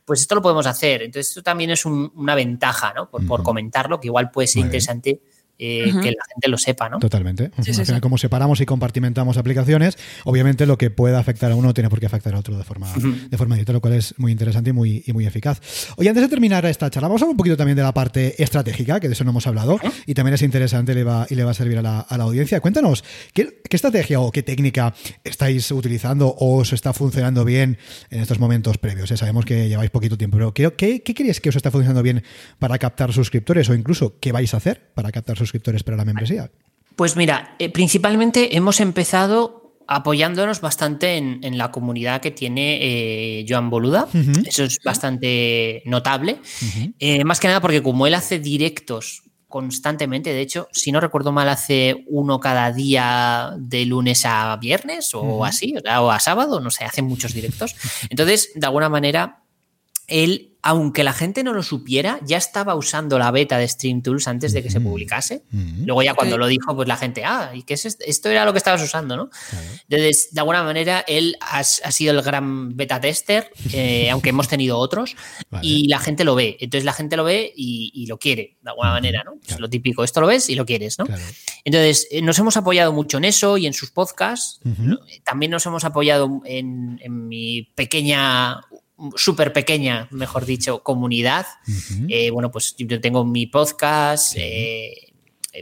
Pues 0.05 0.21
esto 0.21 0.33
lo 0.33 0.41
podemos 0.41 0.65
hacer. 0.65 1.03
Entonces, 1.03 1.29
esto 1.29 1.43
también 1.43 1.69
es 1.69 1.85
una 1.85 2.33
ventaja, 2.33 2.93
¿no? 2.95 3.11
Por, 3.11 3.27
por, 3.27 3.43
comentarlo, 3.43 3.99
que 3.99 4.07
igual 4.07 4.31
puede 4.31 4.47
ser 4.47 4.63
interesante 4.63 5.21
eh, 5.63 5.91
que 6.01 6.09
la 6.09 6.23
gente 6.33 6.47
lo 6.47 6.57
sepa, 6.57 6.89
¿no? 6.89 6.97
Totalmente. 6.97 7.51
Al 7.55 7.63
final, 7.63 8.01
como 8.01 8.17
separamos 8.17 8.59
y 8.61 8.65
compartimentamos 8.65 9.37
aplicaciones, 9.37 9.95
obviamente 10.23 10.65
lo 10.65 10.75
que 10.75 10.89
pueda 10.89 11.19
afectar 11.19 11.51
a 11.51 11.55
uno 11.55 11.71
tiene 11.71 11.87
por 11.87 11.99
qué 11.99 12.07
afectar 12.07 12.33
a 12.33 12.39
otro 12.39 12.57
de 12.57 12.63
forma, 12.63 12.91
de 13.29 13.37
forma 13.37 13.53
directa, 13.53 13.71
lo 13.71 13.79
cual 13.79 13.93
es 13.93 14.15
muy 14.17 14.31
interesante 14.31 14.71
y 14.71 14.73
muy, 14.73 15.03
y 15.05 15.13
muy 15.13 15.27
eficaz. 15.27 15.61
Oye, 15.97 16.09
antes 16.09 16.23
de 16.23 16.29
terminar 16.29 16.65
esta 16.65 16.89
charla, 16.89 17.09
vamos 17.09 17.21
a 17.21 17.25
hablar 17.25 17.33
un 17.33 17.37
poquito 17.37 17.57
también 17.57 17.75
de 17.75 17.83
la 17.83 17.93
parte 17.93 18.41
estratégica, 18.41 18.99
que 18.99 19.07
de 19.07 19.13
eso 19.13 19.23
no 19.23 19.29
hemos 19.29 19.45
hablado, 19.45 19.79
y 20.07 20.15
también 20.15 20.33
es 20.33 20.41
interesante 20.41 20.93
y 20.93 20.95
le 20.95 21.03
va, 21.03 21.27
y 21.29 21.35
le 21.35 21.43
va 21.43 21.51
a 21.51 21.53
servir 21.53 21.77
a 21.77 21.83
la, 21.83 21.99
a 21.99 22.17
la 22.17 22.23
audiencia. 22.23 22.59
Cuéntanos, 22.59 23.03
¿qué, 23.31 23.61
¿qué, 23.69 23.75
estrategia 23.75 24.19
o 24.19 24.31
qué 24.31 24.41
técnica 24.41 24.95
estáis 25.23 25.69
utilizando 25.69 26.29
o 26.29 26.57
os 26.57 26.73
está 26.73 26.91
funcionando 26.91 27.45
bien 27.45 27.77
en 28.09 28.21
estos 28.21 28.39
momentos 28.39 28.79
previos? 28.79 29.11
sabemos 29.15 29.45
que 29.45 29.69
lleváis 29.69 29.91
poquito 29.91 30.17
tiempo, 30.17 30.37
pero 30.37 30.55
¿qué, 30.55 30.73
qué, 30.75 31.03
qué 31.03 31.13
creéis 31.13 31.39
que 31.39 31.49
os 31.49 31.55
está 31.55 31.69
funcionando 31.69 32.01
bien 32.01 32.23
para 32.57 32.79
captar 32.79 33.13
suscriptores 33.13 33.69
o 33.69 33.75
incluso 33.75 34.19
qué 34.19 34.31
vais 34.31 34.51
a 34.55 34.57
hacer 34.57 34.89
para 34.95 35.11
captar 35.11 35.37
suscriptores? 35.37 35.50
Suscriptores 35.51 35.83
para 35.83 35.97
la 35.97 36.05
membresía? 36.05 36.49
Pues 36.95 37.15
mira, 37.15 37.55
eh, 37.59 37.69
principalmente 37.69 38.55
hemos 38.55 38.79
empezado 38.79 39.75
apoyándonos 39.87 40.61
bastante 40.61 41.17
en, 41.17 41.57
la 41.57 41.69
comunidad 41.71 42.21
que 42.21 42.31
tiene 42.31 42.77
eh, 42.81 43.45
Joan 43.47 43.69
Boluda. 43.69 44.07
Eso 44.45 44.63
es 44.63 44.79
bastante 44.83 45.83
notable. 45.85 46.39
Eh, 46.99 47.25
más 47.25 47.41
que 47.41 47.47
nada 47.47 47.59
porque 47.59 47.83
como 47.83 48.07
él 48.07 48.13
hace 48.13 48.39
directos 48.39 49.23
constantemente, 49.49 50.31
de 50.31 50.39
hecho, 50.39 50.69
si 50.71 50.93
no 50.93 51.01
recuerdo 51.01 51.33
mal, 51.33 51.49
hace 51.49 52.05
uno 52.07 52.39
cada 52.39 52.71
día 52.71 53.53
de 53.57 53.85
lunes 53.85 54.23
a 54.25 54.55
viernes 54.55 55.09
o 55.13 55.43
así, 55.43 55.75
o 55.99 56.09
a 56.09 56.19
sábado, 56.21 56.61
no 56.61 56.71
sé, 56.71 56.85
hace 56.85 57.01
muchos 57.01 57.33
directos. 57.33 57.75
Entonces, 58.09 58.51
de 58.55 58.65
alguna 58.65 58.87
manera, 58.87 59.41
él 60.11 60.51
aunque 60.63 61.03
la 61.03 61.13
gente 61.13 61.43
no 61.43 61.53
lo 61.53 61.63
supiera, 61.63 62.19
ya 62.23 62.37
estaba 62.37 62.75
usando 62.75 63.17
la 63.17 63.31
beta 63.31 63.57
de 63.57 63.67
Stream 63.67 64.01
Tools 64.01 64.27
antes 64.27 64.53
de 64.53 64.61
que 64.61 64.69
se 64.69 64.79
publicase. 64.79 65.43
Luego 65.51 66.03
ya 66.03 66.13
cuando 66.13 66.37
lo 66.37 66.47
dijo, 66.47 66.75
pues 66.75 66.87
la 66.87 66.97
gente, 66.97 67.23
ah, 67.25 67.51
¿y 67.53 67.63
qué 67.63 67.73
es 67.73 67.85
esto? 67.85 68.03
Esto 68.07 68.29
era 68.29 68.45
lo 68.45 68.51
que 68.51 68.59
estabas 68.59 68.81
usando, 68.83 69.17
¿no? 69.17 69.29
Entonces, 69.89 70.29
de 70.31 70.39
alguna 70.39 70.63
manera, 70.63 71.03
él 71.07 71.35
ha, 71.41 71.63
sido 71.63 72.13
el 72.13 72.21
gran 72.21 72.75
beta 72.77 73.01
tester, 73.01 73.51
eh, 73.73 74.09
aunque 74.11 74.29
hemos 74.29 74.47
tenido 74.47 74.77
otros, 74.77 75.15
y 75.63 75.87
la 75.87 75.99
gente 75.99 76.23
lo 76.23 76.35
ve. 76.35 76.57
Entonces 76.59 76.85
la 76.85 76.93
gente 76.93 77.17
lo 77.17 77.23
ve 77.23 77.51
y, 77.55 78.05
lo 78.05 78.17
quiere, 78.17 78.57
de 78.61 78.69
alguna 78.69 78.91
manera, 78.91 79.23
¿no? 79.23 79.33
Es 79.47 79.59
lo 79.59 79.69
típico, 79.69 80.03
esto 80.03 80.21
lo 80.21 80.27
ves 80.27 80.49
y 80.49 80.55
lo 80.55 80.65
quieres, 80.65 80.99
¿no? 80.99 81.05
Entonces, 81.63 82.07
eh, 82.11 82.21
nos 82.21 82.37
hemos 82.37 82.55
apoyado 82.57 82.93
mucho 82.93 83.17
en 83.17 83.25
eso 83.25 83.57
y 83.57 83.65
en 83.65 83.73
sus 83.73 83.89
podcasts. 83.89 84.59
También 85.23 85.51
nos 85.51 85.65
hemos 85.65 85.83
apoyado 85.85 86.41
en, 86.45 86.99
en 87.01 87.27
mi 87.27 87.63
pequeña 87.75 88.61
súper 89.15 89.53
pequeña, 89.53 90.07
mejor 90.11 90.45
dicho, 90.45 90.83
comunidad. 90.83 91.45
Eh, 92.07 92.31
bueno, 92.31 92.51
pues 92.51 92.75
yo 92.77 92.99
tengo 93.01 93.25
mi 93.25 93.47
podcast, 93.47 94.33
eh, 94.37 95.11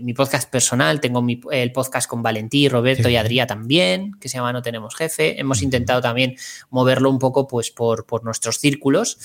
mi 0.02 0.14
podcast 0.14 0.50
personal, 0.50 1.02
tengo 1.02 1.26
el 1.52 1.72
podcast 1.72 2.08
con 2.08 2.22
Valentí, 2.22 2.70
Roberto 2.70 3.10
y 3.10 3.16
Adrià 3.16 3.48
también, 3.48 4.14
que 4.20 4.30
se 4.30 4.38
llama 4.38 4.54
No 4.54 4.62
Tenemos 4.62 4.96
Jefe. 4.96 5.40
Hemos 5.40 5.62
intentado 5.62 6.02
también 6.02 6.36
moverlo 6.70 7.10
un 7.10 7.18
poco 7.18 7.48
pues, 7.48 7.72
por, 7.72 8.06
por 8.06 8.24
nuestros 8.24 8.58
círculos. 8.58 9.18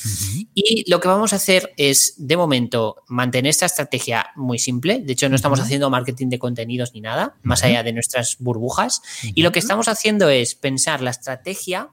Y 0.55 0.91
lo 0.91 1.01
que 1.01 1.09
vamos 1.09 1.33
a 1.33 1.37
hacer 1.37 1.75
es, 1.77 2.15
de 2.17 2.37
momento, 2.37 3.03
mantener 3.09 3.51
esta 3.51 3.67
estrategia 3.67 4.29
muy 4.37 4.59
simple. 4.59 5.01
De 5.01 5.13
hecho, 5.13 5.29
no 5.29 5.37
estamos 5.37 5.61
haciendo 5.61 5.91
marketing 5.91 6.29
de 6.29 6.39
contenidos 6.39 6.95
ni 6.95 7.01
nada, 7.01 7.37
más 7.43 7.63
allá 7.63 7.83
de 7.83 7.93
nuestras 7.93 8.39
burbujas. 8.39 9.03
Y 9.35 9.43
lo 9.43 9.53
que 9.53 9.59
estamos 9.59 9.89
haciendo 9.89 10.31
es 10.31 10.55
pensar 10.55 11.03
la 11.03 11.11
estrategia 11.11 11.91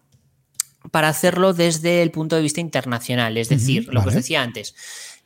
para 0.90 1.10
hacerlo 1.10 1.54
desde 1.54 2.02
el 2.02 2.12
punto 2.12 2.36
de 2.36 2.42
vista 2.42 2.62
internacional. 2.62 3.38
Es 3.38 3.50
decir, 3.50 3.88
lo 3.92 4.02
que 4.02 4.10
os 4.10 4.16
decía 4.16 4.42
antes, 4.42 4.74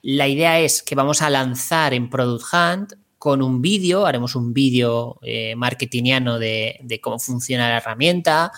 la 0.02 0.28
idea 0.28 0.60
es 0.60 0.84
que 0.84 0.96
vamos 0.96 1.22
a 1.22 1.30
lanzar 1.30 1.94
en 1.94 2.10
Product 2.10 2.46
Hunt 2.54 2.94
con 3.18 3.42
un 3.42 3.60
vídeo, 3.60 4.06
haremos 4.06 4.36
un 4.36 4.54
vídeo 4.54 5.18
eh, 5.24 5.56
marketingiano 5.56 6.38
de, 6.38 7.00
cómo 7.02 7.18
funciona 7.18 7.70
la 7.70 7.78
herramienta. 7.78 8.52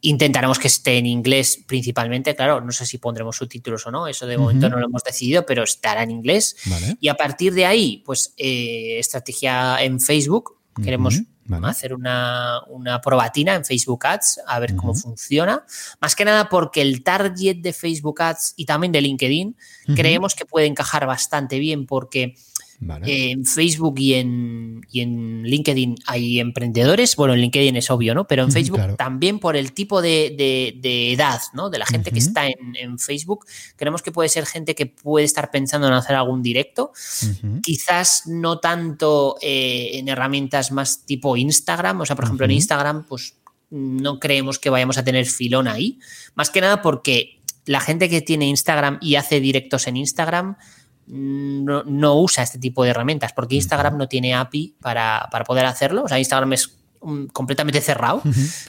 Intentaremos 0.00 0.58
que 0.58 0.68
esté 0.68 0.96
en 0.96 1.04
inglés 1.04 1.62
principalmente, 1.66 2.34
claro, 2.34 2.62
no 2.62 2.72
sé 2.72 2.86
si 2.86 2.96
pondremos 2.96 3.36
subtítulos 3.36 3.86
o 3.86 3.90
no, 3.90 4.06
eso 4.06 4.26
de 4.26 4.38
momento 4.38 4.70
no 4.70 4.78
lo 4.78 4.86
hemos 4.86 5.04
decidido, 5.04 5.44
pero 5.44 5.64
estará 5.64 6.02
en 6.02 6.12
inglés. 6.12 6.56
Y 6.98 7.08
a 7.08 7.14
partir 7.14 7.52
de 7.52 7.66
ahí, 7.66 8.02
pues 8.06 8.32
eh, 8.38 8.98
estrategia 8.98 9.82
en 9.82 10.00
Facebook, 10.00 10.60
queremos 10.82 11.20
hacer 11.64 11.94
una, 11.94 12.62
probatina 13.02 13.54
en 13.54 13.64
Facebook 13.64 14.06
Ads, 14.06 14.40
a 14.46 14.58
ver 14.58 14.76
cómo 14.76 14.94
funciona. 14.94 15.64
Más 16.00 16.14
que 16.14 16.24
nada 16.24 16.48
porque 16.48 16.82
el 16.82 17.02
target 17.02 17.56
de 17.56 17.72
Facebook 17.72 18.22
Ads 18.22 18.54
y 18.56 18.66
también 18.66 18.92
de 18.92 19.00
LinkedIn 19.00 19.56
creemos 19.94 20.34
que 20.34 20.44
puede 20.44 20.66
encajar 20.66 21.06
bastante 21.06 21.58
bien 21.58 21.86
porque 21.86 22.34
en 23.02 23.44
Facebook 23.44 23.98
y 23.98 24.14
en, 24.14 24.80
en, 24.92 25.42
LinkedIn 25.42 25.96
hay 26.06 26.40
emprendedores. 26.40 27.14
Bueno, 27.14 27.34
en 27.34 27.40
LinkedIn 27.40 27.76
es 27.76 27.90
obvio, 27.90 28.14
¿no? 28.14 28.26
Pero 28.26 28.42
en 28.44 28.52
Facebook 28.52 28.96
también 28.96 29.38
por 29.38 29.56
el 29.56 29.72
tipo 29.72 30.00
de, 30.00 30.80
edad, 31.12 31.40
¿no? 31.52 31.68
De 31.68 31.78
la 31.78 31.86
gente 31.86 32.10
que 32.10 32.18
está 32.18 32.46
en, 32.46 32.98
Facebook, 32.98 33.46
creemos 33.76 34.02
que 34.02 34.12
puede 34.12 34.28
ser 34.28 34.46
gente 34.46 34.74
que 34.74 34.86
puede 34.86 35.24
estar 35.24 35.50
pensando 35.50 35.88
en 35.88 35.92
hacer 35.92 36.16
algún 36.16 36.42
directo. 36.42 36.92
Quizás 37.62 38.22
no 38.26 38.58
tanto 38.60 39.36
eh, 39.42 39.90
en 39.94 40.08
herramientas 40.08 40.72
más 40.72 41.04
tipo 41.04 41.36
Instagram. 41.36 42.00
O 42.00 42.06
sea, 42.06 42.16
por 42.16 42.24
ejemplo, 42.24 42.46
en 42.46 42.52
Instagram, 42.52 43.04
pues 43.06 43.36
no 43.70 44.18
creemos 44.18 44.58
que 44.58 44.70
vayamos 44.70 44.98
a 44.98 45.04
tener 45.04 45.26
filón 45.26 45.68
ahí. 45.68 45.98
Más 46.34 46.50
que 46.50 46.60
nada 46.60 46.82
porque 46.82 47.40
la 47.66 47.80
gente 47.80 48.08
que 48.08 48.20
tiene 48.20 48.46
Instagram 48.46 48.98
y 49.00 49.16
hace 49.16 49.38
directos 49.40 49.86
en 49.86 49.96
Instagram 49.96 50.56
no, 51.12 52.20
usa 52.20 52.44
este 52.44 52.58
tipo 52.58 52.84
de 52.84 52.90
herramientas, 52.90 53.32
porque 53.32 53.56
Instagram 53.56 53.96
no 53.96 54.08
tiene 54.08 54.34
API 54.34 54.76
para, 54.80 55.28
poder 55.46 55.64
hacerlo. 55.66 56.04
O 56.04 56.08
sea, 56.08 56.18
Instagram 56.18 56.52
es 56.52 56.76
completamente 57.32 57.80
cerrado. 57.80 58.22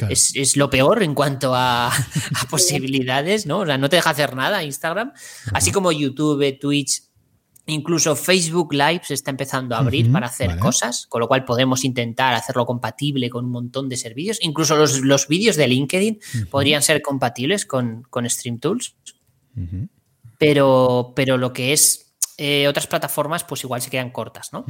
es, 0.09 0.57
lo 0.57 0.69
peor 0.69 1.03
en 1.03 1.13
cuanto 1.13 1.53
a, 1.55 1.91
posibilidades, 2.49 3.45
¿no? 3.45 3.59
O 3.59 3.65
sea, 3.65 3.77
no 3.77 3.89
te 3.89 3.97
deja 3.97 4.09
hacer 4.09 4.35
nada 4.35 4.63
Instagram. 4.63 5.13
Así 5.53 5.71
como 5.71 5.91
YouTube, 5.91 6.57
Twitch, 6.59 7.03
incluso 7.67 8.15
Facebook 8.15 8.73
Live 8.73 9.01
se 9.03 9.13
está 9.13 9.29
empezando 9.29 9.75
a 9.75 9.79
abrir 9.79 10.11
para 10.11 10.27
hacer 10.27 10.57
cosas, 10.57 11.05
con 11.07 11.21
lo 11.21 11.27
cual 11.27 11.45
podemos 11.45 11.85
intentar 11.85 12.33
hacerlo 12.33 12.65
compatible 12.65 13.29
con 13.29 13.45
un 13.45 13.51
montón 13.51 13.87
de 13.87 13.97
servicios. 13.97 14.39
Incluso 14.41 14.75
los, 14.75 15.27
vídeos 15.27 15.55
de 15.57 15.67
LinkedIn 15.67 16.19
podrían 16.49 16.81
ser 16.81 17.03
compatibles 17.03 17.67
con, 17.67 18.03
con 18.09 18.27
Stream 18.27 18.59
Tools. 18.59 18.95
Pero, 20.39 21.13
pero 21.15 21.37
lo 21.37 21.53
que 21.53 21.73
es 21.73 22.10
eh, 22.37 22.67
otras 22.67 22.87
plataformas 22.87 23.43
pues 23.43 23.63
igual 23.63 23.81
se 23.81 23.89
quedan 23.89 24.11
cortas, 24.11 24.53
¿no? 24.53 24.65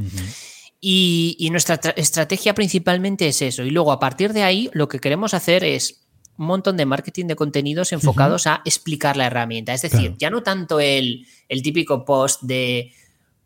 y, 0.80 1.47
nuestra 1.51 1.76
estrategia 1.95 2.53
principalmente 2.53 3.28
es 3.28 3.41
eso. 3.41 3.64
Y 3.64 3.70
luego 3.70 3.91
a 3.91 3.99
partir 3.99 4.34
de 4.34 4.43
ahí 4.43 4.70
lo 4.74 4.88
que 4.88 4.99
queremos 4.99 5.34
hacer 5.34 5.64
es 5.64 6.01
un 6.38 6.47
montón 6.47 6.76
de 6.76 6.86
marketing 6.86 7.28
de 7.28 7.36
contenidos 7.36 7.91
enfocados 7.91 8.47
a 8.47 8.62
explicar 8.66 9.16
la 9.16 9.28
herramienta. 9.28 9.74
Es 9.74 9.84
decir, 9.84 10.16
ya 10.18 10.32
no 10.32 10.41
tanto 10.41 10.80
el, 10.80 11.28
típico 11.62 12.03
post 12.03 12.41
de 12.41 12.93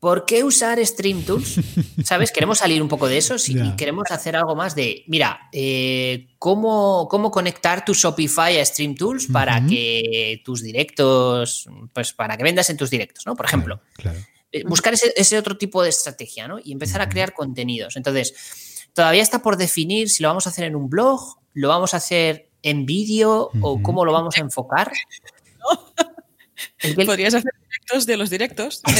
¿por 0.05 0.23
qué 0.23 0.43
usar 0.43 0.77
Stream 0.85 1.23
Tools? 1.23 1.59
¿Sabes? 2.05 2.31
Queremos 2.31 2.59
salir 2.59 2.79
un 2.79 2.87
poco 2.87 3.07
de 3.07 3.17
eso 3.17 3.37
y 3.47 3.75
queremos 3.75 4.03
hacer 4.11 4.35
algo 4.35 4.55
más 4.55 4.75
de, 4.75 5.03
mira, 5.07 5.49
eh, 5.51 6.27
¿cómo, 6.37 7.07
¿cómo, 7.09 7.31
conectar 7.31 7.83
tu 7.83 7.95
Shopify 7.95 8.59
a 8.59 8.65
Stream 8.65 8.93
Tools 8.93 9.25
para 9.33 9.65
que 9.65 10.43
tus 10.45 10.61
directos, 10.61 11.67
pues 11.91 12.13
para 12.13 12.37
que 12.37 12.43
vendas 12.43 12.69
en 12.69 12.77
tus 12.77 12.91
directos, 12.91 13.25
¿no? 13.25 13.35
Por 13.35 13.47
ejemplo. 13.47 13.81
Eh, 14.51 14.63
buscar 14.67 14.93
ese, 14.93 15.39
otro 15.39 15.57
tipo 15.57 15.81
de 15.81 15.89
estrategia, 15.89 16.47
¿no? 16.47 16.59
Y 16.63 16.71
empezar 16.71 17.01
a 17.01 17.09
crear 17.09 17.33
contenidos. 17.33 17.95
Entonces, 17.95 18.87
todavía 18.93 19.23
está 19.23 19.41
por 19.41 19.57
definir 19.57 20.11
si 20.11 20.21
lo 20.21 20.29
vamos 20.29 20.45
a 20.45 20.51
hacer 20.51 20.65
en 20.65 20.75
un 20.75 20.87
blog, 20.87 21.39
lo 21.55 21.69
vamos 21.69 21.95
a 21.95 21.97
hacer 21.97 22.51
en 22.61 22.85
vídeo 22.85 23.49
o 23.59 23.81
cómo 23.81 24.05
lo 24.05 24.13
vamos 24.13 24.37
a 24.37 24.41
enfocar. 24.41 24.91
Podrías 27.07 27.33
hacer 27.33 27.53
directos 27.85 28.05
de 28.05 28.17
los 28.17 28.29
directos. 28.29 28.81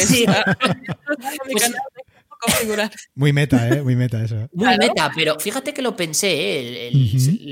Muy 3.15 3.33
meta, 3.33 3.67
¿eh? 3.69 3.81
Muy 3.81 3.95
meta 3.95 4.23
eso. 4.23 4.47
Muy 4.53 4.77
meta, 4.77 5.11
pero 5.15 5.39
fíjate 5.39 5.73
que 5.73 5.81
lo 5.81 5.95
pensé, 5.95 6.89
¿eh? 6.89 6.91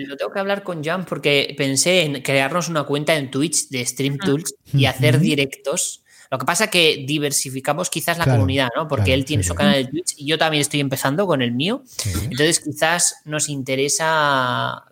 lo 0.07 0.15
tengo 0.17 0.31
que 0.31 0.39
hablar 0.39 0.61
con 0.61 0.83
Jan 0.83 1.05
porque 1.05 1.55
pensé 1.57 2.03
en 2.03 2.21
crearnos 2.21 2.69
una 2.69 2.83
cuenta 2.83 3.15
en 3.15 3.31
Twitch 3.31 3.69
de 3.69 3.83
Stream 3.85 4.17
Tools 4.17 4.53
y 4.73 4.85
hacer 4.85 5.19
directos. 5.19 6.03
Lo 6.29 6.37
que 6.37 6.45
pasa 6.45 6.65
es 6.65 6.69
que 6.69 7.05
diversificamos 7.07 7.89
quizás 7.89 8.19
la 8.19 8.25
comunidad, 8.25 8.69
¿no? 8.75 8.87
Porque 8.87 9.13
él 9.13 9.25
tiene 9.25 9.43
su 9.43 9.55
canal 9.55 9.83
de 9.83 9.89
Twitch 9.89 10.15
y 10.17 10.25
yo 10.25 10.37
también 10.37 10.61
estoy 10.61 10.79
empezando 10.79 11.25
con 11.25 11.41
el 11.41 11.53
mío. 11.53 11.83
Entonces 12.05 12.59
quizás 12.59 13.15
nos 13.25 13.49
interesa 13.49 14.83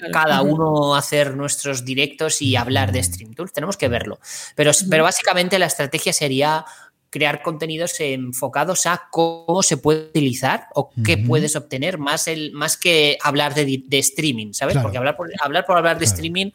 cada 0.12 0.42
uno 0.42 0.94
hacer 0.94 1.36
nuestros 1.36 1.84
directos 1.84 2.42
y 2.42 2.56
hablar 2.56 2.92
de 2.92 3.02
Stream 3.02 3.34
Tools, 3.34 3.52
tenemos 3.52 3.76
que 3.76 3.88
verlo. 3.88 4.20
Pero, 4.54 4.72
pero 4.88 5.04
básicamente 5.04 5.58
la 5.58 5.66
estrategia 5.66 6.12
sería 6.12 6.64
crear 7.10 7.42
contenidos 7.42 7.98
enfocados 7.98 8.86
a 8.86 9.08
cómo 9.10 9.62
se 9.62 9.76
puede 9.76 10.08
utilizar 10.08 10.66
o 10.74 10.90
qué 11.04 11.18
puedes 11.18 11.56
obtener, 11.56 11.98
más, 11.98 12.28
el, 12.28 12.52
más 12.52 12.76
que 12.76 13.18
hablar 13.22 13.54
de, 13.54 13.84
streaming, 13.90 14.52
¿sabes? 14.52 14.78
Porque 14.80 14.96
hablar 14.96 15.16
por, 15.16 15.28
hablar 15.40 15.66
por 15.66 15.76
hablar 15.76 15.98
de 15.98 16.04
streaming 16.04 16.52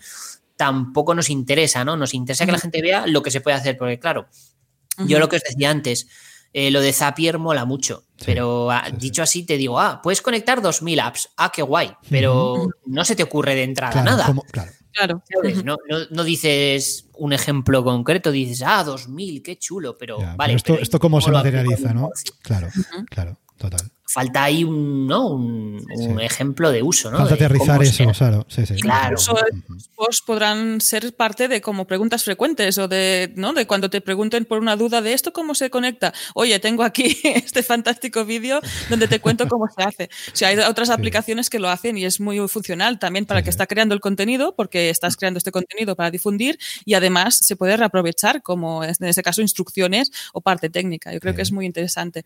tampoco 0.55 1.13
nos 1.13 1.29
interesa, 1.29 1.83
¿no? 1.83 1.97
Nos 1.97 2.13
interesa 2.13 2.45
que 2.45 2.53
la 2.53 2.59
gente 2.59 2.81
vea 2.81 3.05
lo 3.05 3.21
que 3.21 3.31
se 3.31 3.41
puede 3.41 3.57
hacer, 3.57 3.77
porque 3.77 3.99
claro, 3.99 4.27
yo 5.05 5.19
lo 5.19 5.27
que 5.27 5.35
os 5.35 5.43
decía 5.43 5.69
antes, 5.69 6.07
eh, 6.57 6.71
lo 6.71 6.79
de 6.79 6.93
Zapier 6.93 7.37
mola 7.37 7.65
mucho, 7.65 8.05
pero 8.25 8.71
ah, 8.71 8.89
dicho 8.97 9.21
así 9.21 9.43
te 9.45 9.57
digo, 9.57 9.77
ah, 9.77 9.99
puedes 10.01 10.21
conectar 10.21 10.61
2000 10.61 10.99
apps, 11.01 11.29
ah, 11.35 11.51
qué 11.53 11.61
guay, 11.61 11.91
pero 12.09 12.69
no 12.85 13.03
se 13.03 13.13
te 13.13 13.23
ocurre 13.23 13.55
de 13.55 13.63
entrada 13.63 14.01
nada. 14.01 14.33
claro. 14.51 14.71
Claro. 14.93 15.21
No, 15.65 15.75
no, 16.09 16.23
dices 16.23 17.09
un 17.15 17.33
ejemplo 17.33 17.83
concreto, 17.83 18.31
dices, 18.31 18.63
ah, 18.65 18.81
2000, 18.85 19.43
qué 19.43 19.57
chulo, 19.57 19.97
pero 19.97 20.19
vale. 20.37 20.53
esto, 20.53 20.75
esto 20.75 20.97
cómo 20.99 21.19
se 21.19 21.31
materializa, 21.31 21.93
¿no? 21.93 22.11
Claro, 22.41 22.69
claro, 23.09 23.37
total 23.57 23.91
falta 24.07 24.43
ahí 24.43 24.63
un, 24.63 25.07
¿no? 25.07 25.29
un, 25.29 25.81
ejemplo 26.21 26.71
de 26.71 26.83
uso. 26.83 27.09
¿no? 27.09 27.17
Falta 27.17 27.33
aterrizar 27.33 27.81
eso, 27.81 28.05
claro. 28.11 28.45
Sí, 28.47 28.65
sí. 28.65 28.75
claro. 28.75 29.15
Pues 29.95 30.21
podrán 30.21 30.79
ser 30.79 31.15
parte 31.15 31.47
de 31.47 31.61
como 31.61 31.85
preguntas 31.85 32.23
frecuentes 32.23 32.77
o 32.77 32.87
de, 32.87 33.33
¿no? 33.35 33.53
de 33.53 33.65
cuando 33.65 33.89
te 33.89 34.01
pregunten 34.01 34.45
por 34.45 34.59
una 34.59 34.75
duda 34.75 35.01
de 35.01 35.13
esto, 35.13 35.33
¿cómo 35.33 35.55
se 35.55 35.69
conecta? 35.69 36.13
Oye, 36.35 36.59
tengo 36.59 36.83
aquí 36.83 37.17
este 37.23 37.63
fantástico 37.63 38.25
vídeo 38.25 38.61
donde 38.89 39.07
te 39.07 39.19
cuento 39.19 39.47
cómo 39.47 39.67
se 39.75 39.83
hace. 39.83 40.09
O 40.31 40.35
sea, 40.35 40.49
hay 40.49 40.57
otras 40.59 40.89
aplicaciones 40.89 41.49
que 41.49 41.59
lo 41.59 41.69
hacen 41.69 41.97
y 41.97 42.05
es 42.05 42.19
muy 42.19 42.35
funcional 42.47 42.99
también 42.99 43.25
para 43.25 43.39
el 43.39 43.43
que 43.43 43.49
está 43.49 43.65
creando 43.65 43.95
el 43.95 44.01
contenido, 44.01 44.55
porque 44.55 44.89
estás 44.89 45.17
creando 45.17 45.39
este 45.39 45.51
contenido 45.51 45.95
para 45.95 46.11
difundir 46.11 46.59
y 46.85 46.93
además 46.93 47.37
se 47.37 47.55
puede 47.55 47.75
reaprovechar 47.75 48.43
como 48.43 48.83
en 48.83 48.91
este 48.91 49.23
caso 49.23 49.41
instrucciones 49.41 50.11
o 50.33 50.41
parte 50.41 50.69
técnica. 50.69 51.11
Yo 51.11 51.19
creo 51.19 51.33
que 51.33 51.41
es 51.41 51.51
muy 51.51 51.65
interesante. 51.65 52.23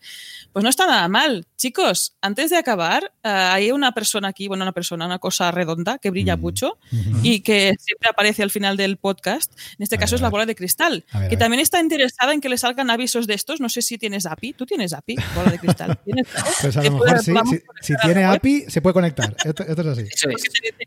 Pues 0.52 0.62
no 0.62 0.68
está 0.68 0.86
nada 0.86 1.08
mal, 1.08 1.46
chicos 1.56 1.69
Chicos, 1.70 2.16
antes 2.20 2.50
de 2.50 2.56
acabar, 2.56 3.12
eh, 3.22 3.28
hay 3.28 3.70
una 3.70 3.92
persona 3.92 4.26
aquí, 4.26 4.48
bueno, 4.48 4.64
una 4.64 4.72
persona, 4.72 5.06
una 5.06 5.20
cosa 5.20 5.52
redonda 5.52 5.98
que 5.98 6.10
brilla 6.10 6.36
mucho 6.36 6.78
y 7.22 7.42
que 7.42 7.76
siempre 7.78 8.08
aparece 8.10 8.42
al 8.42 8.50
final 8.50 8.76
del 8.76 8.96
podcast. 8.96 9.52
En 9.78 9.84
este 9.84 9.96
caso 9.96 10.16
es 10.16 10.20
la 10.20 10.30
bola 10.30 10.46
de 10.46 10.56
cristal, 10.56 11.04
que 11.28 11.36
también 11.36 11.60
está 11.60 11.78
interesada 11.78 12.32
en 12.32 12.40
que 12.40 12.48
le 12.48 12.58
salgan 12.58 12.90
avisos 12.90 13.28
de 13.28 13.34
estos. 13.34 13.60
No 13.60 13.68
sé 13.68 13.82
si 13.82 13.98
tienes 13.98 14.26
API. 14.26 14.54
¿Tú 14.54 14.66
tienes 14.66 14.92
API, 14.92 15.14
bola 15.36 15.52
de 15.52 15.58
cristal? 15.60 16.00
Pues 16.60 16.76
a 16.76 16.82
lo 16.82 16.90
mejor 16.90 17.22
sí. 17.22 17.32
Si, 17.80 17.94
tiene 18.02 18.24
API, 18.24 18.64
se 18.68 18.82
puede 18.82 18.94
conectar. 18.94 19.36
Esto, 19.44 19.62
es 19.62 19.86
así. 19.86 20.08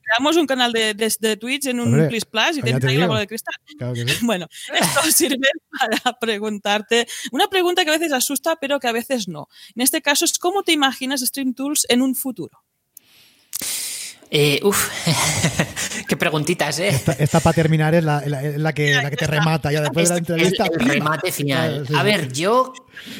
creamos 0.03 0.35
un 0.35 0.45
canal 0.45 0.73
de, 0.73 0.93
de, 0.93 1.37
Twitch 1.37 1.67
en 1.67 1.79
un 1.79 2.09
Plus 2.09 2.25
Plus 2.25 2.57
y 2.57 2.61
tienes 2.61 2.83
ahí 2.83 2.97
la 2.97 3.07
bola 3.07 3.21
de 3.21 3.27
cristal. 3.27 3.55
Bueno, 4.23 4.47
esto 4.73 4.99
sirve 5.11 5.47
para 5.79 6.19
preguntarte 6.19 7.07
una 7.31 7.47
pregunta 7.47 7.83
que 7.83 7.89
a 7.89 7.93
veces 7.93 8.11
asusta, 8.11 8.57
pero 8.57 8.79
que 8.79 8.87
a 8.87 8.91
veces 8.91 9.27
no. 9.27 9.47
En 9.75 9.81
este 9.81 10.01
caso 10.01 10.25
es 10.25 10.37
cómo 10.39 10.63
te 10.63 10.72
imaginas 10.73 11.21
Stream 11.21 11.53
Tools 11.53 11.85
en 11.89 12.01
un 12.01 12.15
futuro? 12.15 12.63
Eh, 14.35 14.59
uf, 14.63 14.89
qué 16.07 16.17
preguntitas, 16.17 16.79
¿eh? 16.79 16.89
Esta, 17.19 17.39
para 17.39 17.53
terminar 17.53 17.93
es 17.93 18.03
la, 18.03 18.73
que, 18.73 19.15
te 19.15 19.27
remata 19.27 19.71
ya 19.71 19.81
después 19.81 20.09
de 20.09 20.15
la 20.15 20.19
entrevista. 20.19 20.65
El, 20.65 20.79
remate 20.79 21.31
final. 21.31 21.85
A 21.95 22.01
ver, 22.01 22.33
yo 22.33 22.73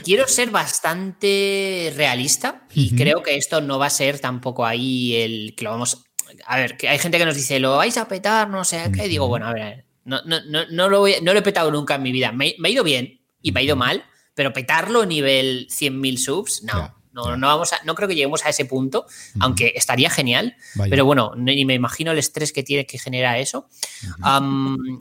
quiero 0.03 0.27
ser 0.27 0.49
bastante 0.49 1.93
realista 1.95 2.65
y 2.73 2.95
creo 2.95 3.21
que 3.21 3.35
esto 3.35 3.61
no 3.61 3.77
va 3.77 3.85
a 3.85 3.91
ser 3.91 4.17
tampoco 4.17 4.65
ahí 4.65 5.15
el 5.15 5.53
que 5.55 5.65
lo 5.65 5.69
vamos. 5.69 6.03
A 6.47 6.57
ver, 6.57 6.77
que 6.77 6.89
hay 6.89 6.97
gente 6.97 7.19
que 7.19 7.25
nos 7.25 7.35
dice, 7.35 7.59
lo 7.59 7.77
vais 7.77 7.95
a 7.97 8.07
petar, 8.07 8.49
no 8.49 8.63
sé 8.63 8.81
qué. 8.91 9.07
Digo, 9.07 9.27
bueno, 9.27 9.45
a 9.45 9.53
ver, 9.53 9.85
no, 10.05 10.19
no, 10.25 10.39
no, 10.71 10.89
lo, 10.89 11.01
voy, 11.01 11.17
no 11.21 11.33
lo 11.33 11.39
he 11.39 11.43
petado 11.43 11.69
nunca 11.69 11.93
en 11.93 12.01
mi 12.01 12.11
vida. 12.11 12.31
Me, 12.31 12.55
ha 12.63 12.69
ido 12.69 12.83
bien 12.83 13.21
y 13.39 13.51
me 13.51 13.59
ha 13.59 13.63
ido 13.63 13.75
mal, 13.75 14.03
pero 14.33 14.51
petarlo 14.51 15.05
nivel 15.05 15.67
100.000 15.69 16.17
subs, 16.17 16.63
no. 16.63 17.02
No, 17.13 17.37
no, 17.37 17.47
vamos 17.47 17.73
a, 17.73 17.79
no 17.85 17.95
creo 17.95 18.07
que 18.07 18.15
lleguemos 18.15 18.43
a 18.45 18.49
ese 18.49 18.65
punto, 18.65 19.05
aunque 19.39 19.73
estaría 19.75 20.09
genial. 20.09 20.55
Pero 20.89 21.05
bueno, 21.05 21.33
ni 21.35 21.63
me 21.63 21.75
imagino 21.75 22.11
el 22.11 22.17
estrés 22.17 22.51
que 22.51 22.63
tiene 22.63 22.85
que 22.85 22.97
generar 22.97 23.37
eso. 23.37 23.67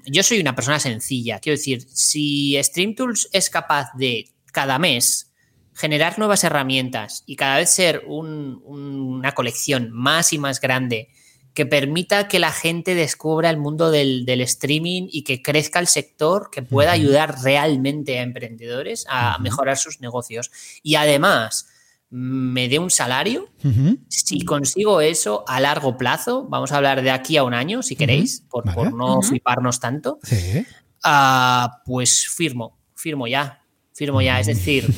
yo 0.06 0.22
soy 0.22 0.40
una 0.40 0.54
persona 0.54 0.78
sencilla. 0.78 1.40
Quiero 1.40 1.56
decir, 1.56 1.86
si 1.88 2.56
StreamTools 2.62 3.28
es 3.32 3.50
capaz 3.50 3.90
de 3.94 4.30
cada 4.52 4.78
mes 4.78 5.32
generar 5.74 6.18
nuevas 6.18 6.44
herramientas 6.44 7.24
y 7.26 7.36
cada 7.36 7.56
vez 7.56 7.70
ser 7.70 8.04
una 8.06 9.32
colección 9.32 9.90
más 9.90 10.32
y 10.32 10.38
más 10.38 10.60
grande 10.60 11.08
que 11.54 11.66
permita 11.66 12.28
que 12.28 12.38
la 12.38 12.50
gente 12.50 12.94
descubra 12.94 13.50
el 13.50 13.58
mundo 13.58 13.90
del, 13.90 14.28
streaming 14.40 15.08
y 15.10 15.22
que 15.22 15.42
crezca 15.42 15.80
el 15.80 15.86
sector, 15.86 16.48
que 16.50 16.62
pueda 16.62 16.92
ayudar 16.92 17.42
realmente 17.42 18.18
a 18.18 18.22
emprendedores 18.22 19.04
a 19.08 19.38
mejorar 19.38 19.76
sus 19.76 20.00
negocios. 20.00 20.50
Y 20.82 20.94
además, 20.94 21.68
me 22.14 22.68
dé 22.68 22.78
un 22.78 22.90
salario, 22.90 23.48
si 24.08 24.44
consigo 24.44 25.00
eso 25.00 25.44
a 25.48 25.60
largo 25.60 25.96
plazo, 25.96 26.44
vamos 26.46 26.70
a 26.70 26.76
hablar 26.76 27.00
de 27.00 27.10
aquí 27.10 27.38
a 27.38 27.42
un 27.42 27.54
año, 27.54 27.82
si 27.82 27.96
queréis, 27.96 28.44
por, 28.50 28.66
no 28.92 29.22
fliparnos 29.22 29.80
tanto, 29.80 30.18
ah, 31.02 31.80
pues 31.86 32.26
firmo, 32.28 32.76
firmo 32.94 33.26
ya, 33.26 33.64
firmo 33.94 34.20
ya. 34.20 34.40
Es 34.40 34.46
decir, 34.46 34.92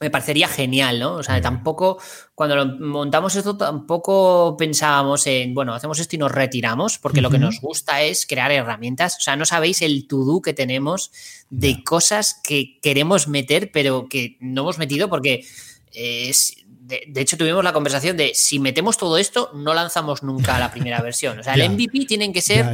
me 0.00 0.10
parecería 0.10 0.48
genial, 0.48 0.98
¿no? 0.98 1.14
O 1.14 1.22
sea, 1.22 1.40
tampoco, 1.40 1.98
cuando 2.34 2.66
montamos 2.80 3.36
esto, 3.36 3.56
tampoco 3.56 4.56
pensábamos 4.58 5.28
en, 5.28 5.54
bueno, 5.54 5.72
hacemos 5.72 6.00
esto 6.00 6.16
y 6.16 6.18
nos 6.18 6.32
retiramos, 6.32 6.98
porque 6.98 7.20
lo 7.20 7.30
que 7.30 7.38
nos 7.38 7.60
gusta 7.60 8.02
es 8.02 8.26
crear 8.26 8.50
herramientas. 8.50 9.18
O 9.18 9.20
sea, 9.20 9.36
no 9.36 9.44
sabéis 9.44 9.82
el 9.82 10.08
to-do 10.08 10.42
que 10.42 10.52
tenemos 10.52 11.12
de 11.48 11.84
cosas 11.84 12.40
que 12.42 12.80
queremos 12.82 13.28
meter, 13.28 13.70
pero 13.72 14.08
que 14.08 14.36
no 14.40 14.62
hemos 14.62 14.78
metido 14.78 15.08
porque 15.08 15.44
de, 15.92 17.20
hecho, 17.20 17.36
tuvimos 17.36 17.62
la 17.62 17.72
conversación 17.72 18.16
de 18.16 18.32
si 18.34 18.58
metemos 18.58 18.96
todo 18.96 19.18
esto, 19.18 19.50
no 19.54 19.74
lanzamos 19.74 20.22
nunca 20.22 20.58
la 20.58 20.70
primera 20.70 21.00
versión. 21.02 21.38
O 21.38 21.42
sea, 21.42 21.54
el 21.54 21.70
MVP 21.70 22.06
tienen 22.06 22.32
que 22.32 22.40
ser 22.40 22.66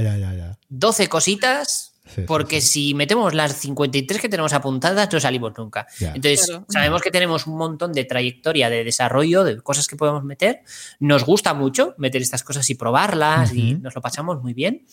12 0.68 1.08
cositas. 1.08 1.92
porque 2.26 2.60
si 2.60 2.94
metemos 2.94 3.34
las 3.34 3.56
53 3.56 4.20
que 4.20 4.28
tenemos 4.28 4.52
apuntadas, 4.52 5.12
no 5.12 5.20
salimos 5.20 5.52
nunca. 5.58 5.86
Entonces, 6.00 6.52
sabemos 6.68 7.02
que 7.02 7.10
tenemos 7.10 7.46
un 7.46 7.56
montón 7.58 7.92
de 7.92 8.04
trayectoria 8.04 8.70
de 8.70 8.84
desarrollo, 8.84 9.44
de 9.44 9.60
cosas 9.60 9.86
que 9.86 9.96
podemos 9.96 10.24
meter. 10.24 10.62
Nos 11.00 11.24
gusta 11.24 11.52
mucho 11.52 11.94
meter 11.98 12.22
estas 12.22 12.42
cosas 12.42 12.68
y 12.70 12.74
probarlas 12.74 13.52
y 13.52 13.74
nos 13.74 13.94
lo 13.94 14.00
pasamos 14.00 14.40
muy 14.42 14.54
bien. 14.54 14.86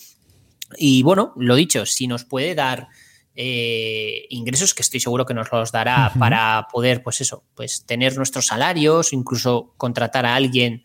Y 0.77 1.03
bueno, 1.03 1.33
lo 1.37 1.55
dicho, 1.55 1.85
si 1.85 2.07
nos 2.07 2.25
puede 2.25 2.55
dar 2.55 2.87
eh, 3.35 4.25
ingresos 4.29 4.73
que 4.73 4.81
estoy 4.81 4.99
seguro 4.99 5.25
que 5.25 5.33
nos 5.33 5.51
los 5.51 5.71
dará 5.71 6.11
para 6.19 6.67
poder, 6.71 7.01
pues 7.03 7.21
eso, 7.21 7.43
pues 7.55 7.85
tener 7.85 8.15
nuestros 8.17 8.47
salarios, 8.47 9.13
incluso 9.13 9.73
contratar 9.77 10.25
a 10.25 10.35
alguien 10.35 10.83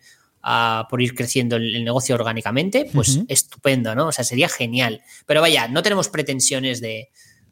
por 0.88 1.02
ir 1.02 1.14
creciendo 1.14 1.56
el, 1.56 1.84
negocio 1.84 2.14
orgánicamente, 2.14 2.88
pues 2.94 3.20
estupendo, 3.28 3.94
¿no? 3.94 4.06
O 4.06 4.12
sea, 4.12 4.24
sería 4.24 4.48
genial. 4.48 5.02
Pero 5.26 5.42
vaya, 5.42 5.68
no 5.68 5.82
tenemos 5.82 6.08
pretensiones 6.08 6.80
de, 6.80 7.10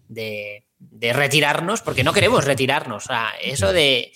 de 0.09 0.66
retirarnos, 1.01 1.83
porque 1.83 2.05
no 2.05 2.12
queremos 2.12 2.45
retirarnos. 2.45 3.05
O 3.05 3.09
sea, 3.09 3.31
eso 3.43 3.72
de, 3.72 4.12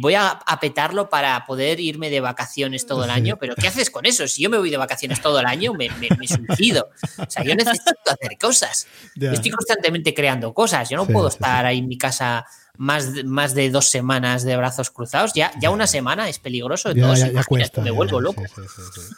voy 0.00 0.14
a, 0.14 0.40
petarlo 0.60 1.08
para 1.08 1.44
poder 1.46 1.80
irme 1.80 2.10
de 2.10 2.20
vacaciones 2.20 2.86
todo 2.86 3.04
el 3.04 3.10
año, 3.10 3.36
pero 3.38 3.54
¿qué 3.54 3.68
haces 3.68 3.90
con 3.90 4.06
eso? 4.06 4.26
Si 4.26 4.42
yo 4.42 4.50
me 4.50 4.58
voy 4.58 4.70
de 4.70 4.76
vacaciones 4.76 5.20
todo 5.20 5.40
el 5.40 5.46
año, 5.46 5.74
me, 5.74 5.88
me, 5.90 6.28
suicido. 6.28 6.90
O 7.18 7.30
sea, 7.30 7.44
yo 7.44 7.54
necesito 7.54 7.92
hacer 8.06 8.38
cosas. 8.38 8.86
estoy 9.14 9.50
constantemente 9.50 10.14
creando 10.14 10.52
cosas. 10.52 10.88
Yo 10.88 10.96
no 10.96 11.06
puedo 11.06 11.28
estar 11.28 11.66
ahí 11.66 11.78
en 11.78 11.88
mi 11.88 11.98
casa 11.98 12.44
más, 12.76 13.24
más 13.24 13.54
de 13.54 13.70
dos 13.70 13.88
semanas 13.90 14.42
de 14.42 14.56
brazos 14.56 14.90
cruzados, 14.90 15.32
ya, 15.34 15.52
ya 15.60 15.70
una 15.70 15.86
semana 15.86 16.28
es 16.28 16.38
peligroso. 16.38 16.92
Ya, 16.92 17.14
ya, 17.14 17.44
cuesta, 17.44 17.82
me 17.82 17.90
vuelvo 17.90 18.20
loco. 18.20 18.42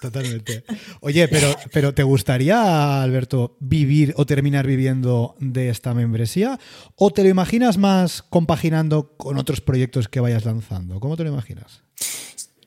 totalmente. 0.01 0.65
Oye, 1.01 1.29
pero, 1.29 1.55
pero 1.73 1.95
¿te 1.95 2.03
gustaría, 2.03 3.03
Alberto, 3.03 3.57
vivir 3.61 4.15
o 4.17 4.27
terminar 4.27 4.67
viviendo 4.67 5.37
de 5.39 5.71
esta 5.71 5.95
membresía? 5.95 6.59
¿O 6.95 7.11
te 7.11 7.23
lo 7.23 7.29
imaginas 7.29 7.79
más 7.79 8.23
compaginando 8.23 9.17
con 9.17 9.39
otros 9.39 9.61
proyectos 9.61 10.09
que 10.09 10.21
vayas 10.21 10.45
lanzando? 10.45 11.01
¿Cómo 11.01 11.17
te 11.17 11.25
lo 11.25 11.31
imaginas? 11.31 11.83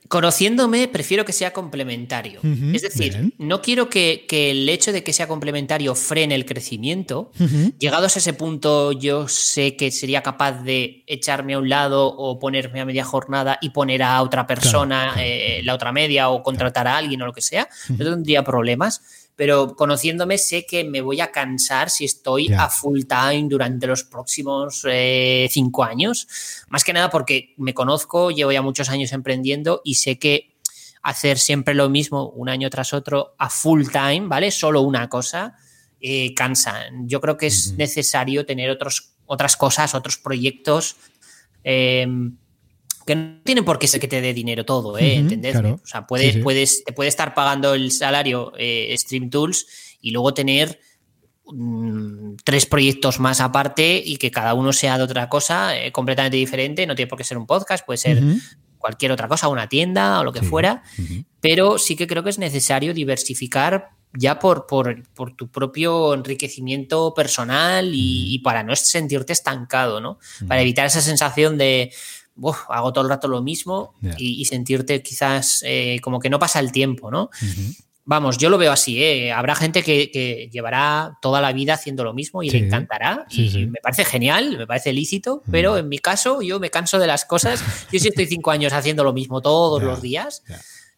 Conociéndome, 0.09 0.87
prefiero 0.87 1.23
que 1.23 1.33
sea 1.33 1.53
complementario. 1.53 2.41
es 2.73 2.81
decir, 2.81 3.31
no 3.37 3.61
quiero 3.61 3.89
que, 3.91 4.25
el 4.27 4.67
hecho 4.67 4.91
de 4.91 5.03
que 5.03 5.13
sea 5.13 5.27
complementario 5.27 5.93
frene 5.93 6.33
el 6.33 6.45
crecimiento. 6.45 7.31
Llegados 7.77 8.15
a 8.15 8.19
ese 8.19 8.33
punto, 8.33 8.91
yo 8.91 9.27
sé 9.27 9.75
que 9.75 9.91
sería 9.91 10.23
capaz 10.23 10.63
de 10.63 11.03
echarme 11.05 11.53
a 11.53 11.59
un 11.59 11.69
lado 11.69 12.07
o 12.07 12.39
ponerme 12.39 12.81
a 12.81 12.85
media 12.85 13.03
jornada 13.05 13.59
y 13.61 13.69
poner 13.69 14.01
a 14.01 14.19
otra 14.23 14.47
persona 14.47 15.13
eh, 15.19 15.61
la 15.63 15.75
otra 15.75 15.91
media 15.91 16.29
o 16.29 16.41
contratar 16.41 16.87
a 16.87 16.97
alguien 16.97 17.21
o 17.21 17.27
lo 17.27 17.33
que 17.33 17.41
sea. 17.41 17.69
No 17.89 18.03
tendría 18.03 18.43
problemas 18.43 19.28
pero 19.39 19.73
conociéndome 19.73 20.37
sé 20.37 20.65
que 20.65 20.83
me 20.83 20.99
voy 20.99 21.21
a 21.21 21.31
cansar 21.31 21.89
si 21.89 22.03
estoy 22.03 22.51
a 22.51 22.67
full 22.67 23.03
time 23.03 23.47
durante 23.47 23.87
los 23.87 24.03
próximos 24.03 24.85
eh, 24.85 25.47
cinco 25.49 25.85
años. 25.85 26.27
Más 26.67 26.83
que 26.83 26.91
nada 26.91 27.09
porque 27.09 27.53
me 27.55 27.73
conozco, 27.73 28.31
llevo 28.31 28.51
ya 28.51 28.61
muchos 28.61 28.89
años 28.89 29.13
emprendiendo 29.13 29.81
y 29.85 29.95
sé 29.95 30.19
que 30.19 30.57
hacer 31.03 31.39
siempre 31.39 31.73
lo 31.73 31.87
mismo 31.87 32.27
un 32.31 32.49
año 32.49 32.69
tras 32.69 32.91
otro 32.91 33.35
a 33.37 33.49
full 33.49 33.87
time, 33.87 34.23
¿vale? 34.27 34.51
Solo 34.51 34.81
una 34.81 35.07
cosa, 35.07 35.55
eh, 36.01 36.33
cansa. 36.33 36.87
Yo 37.03 37.21
creo 37.21 37.37
que 37.37 37.47
es 37.47 37.75
necesario 37.77 38.45
tener 38.45 38.69
otros, 38.69 39.13
otras 39.25 39.55
cosas, 39.55 39.95
otros 39.95 40.17
proyectos. 40.17 40.97
Em, 41.63 42.35
que 43.09 43.15
no 43.15 43.41
tienen 43.43 43.65
por 43.65 43.79
qué 43.79 43.87
ser 43.87 43.99
que 43.99 44.07
te 44.07 44.21
dé 44.21 44.35
dinero 44.35 44.63
todo, 44.65 44.95
¿eh? 44.99 45.15
¿Entendés? 45.15 45.55
O 45.55 45.81
sea, 45.83 46.05
puedes, 46.05 46.37
puedes, 46.37 46.83
te 46.83 46.93
puede 46.93 47.09
estar 47.09 47.33
pagando 47.33 47.73
el 47.73 47.91
salario 47.91 48.53
eh, 48.55 48.95
Stream 48.95 49.31
Tools 49.31 49.65
y 49.99 50.11
luego 50.11 50.35
tener 50.35 50.79
mm, 51.47 52.35
tres 52.45 52.67
proyectos 52.67 53.19
más 53.19 53.41
aparte 53.41 53.99
y 54.05 54.17
que 54.17 54.29
cada 54.29 54.53
uno 54.53 54.73
sea 54.73 54.99
de 54.99 55.05
otra 55.05 55.27
cosa 55.27 55.75
eh, 55.75 55.91
completamente 55.91 56.37
diferente. 56.37 56.85
No 56.85 56.93
tiene 56.93 57.09
por 57.09 57.17
qué 57.17 57.23
ser 57.23 57.39
un 57.39 57.47
podcast, 57.47 57.83
puede 57.83 57.97
ser 57.97 58.21
cualquier 58.77 59.11
otra 59.11 59.27
cosa, 59.27 59.47
una 59.47 59.67
tienda 59.67 60.19
o 60.19 60.23
lo 60.23 60.31
que 60.31 60.43
fuera. 60.43 60.83
Pero 61.41 61.79
sí 61.79 61.95
que 61.95 62.05
creo 62.05 62.23
que 62.23 62.29
es 62.29 62.37
necesario 62.37 62.93
diversificar 62.93 63.89
ya 64.13 64.39
por, 64.39 64.65
por, 64.67 65.35
tu 65.35 65.49
propio 65.49 66.13
enriquecimiento 66.13 67.13
personal 67.15 67.89
y, 67.93 68.39
para 68.39 68.63
no 68.63 68.75
sentirte 68.75 69.33
estancado, 69.33 69.99
¿no? 69.99 70.19
Para 70.47 70.61
evitar 70.61 70.85
esa 70.85 71.01
sensación 71.01 71.57
de 71.57 71.91
hago 72.69 72.93
todo 72.93 73.03
el 73.03 73.09
rato 73.09 73.27
lo 73.27 73.41
mismo 73.41 73.93
y, 74.17 74.45
sentirte 74.45 75.01
quizás 75.01 75.63
eh, 75.65 75.99
como 76.01 76.19
que 76.19 76.29
no 76.29 76.39
pasa 76.39 76.59
el 76.59 76.71
tiempo, 76.71 77.11
¿no? 77.11 77.29
Vamos, 78.09 78.39
yo 78.39 78.49
lo 78.49 78.57
veo 78.57 78.71
así, 78.71 79.03
¿eh? 79.03 79.31
Habrá 79.31 79.53
gente 79.53 79.83
que, 79.83 80.49
llevará 80.51 81.19
toda 81.21 81.41
la 81.41 81.53
vida 81.53 81.75
haciendo 81.75 82.03
lo 82.03 82.11
mismo 82.11 82.41
y 82.41 82.49
le 82.49 82.57
encantará. 82.57 83.27
y 83.29 83.67
me 83.67 83.79
parece 83.83 84.03
genial, 84.03 84.57
me 84.57 84.65
parece 84.65 84.93
lícito, 84.93 85.43
pero 85.51 85.77
en 85.77 85.87
mi 85.87 85.99
caso 85.99 86.41
yo 86.41 86.59
me 86.59 86.71
canso 86.71 86.97
de 86.97 87.05
las 87.05 87.25
cosas. 87.25 87.63
Yo 87.91 87.99
si 87.99 88.07
estoy 88.07 88.25
cinco 88.25 88.49
años 88.49 88.73
haciendo 88.73 89.03
lo 89.03 89.13
mismo 89.13 89.41
todos 89.41 89.83
los 89.83 90.01
días, 90.01 90.43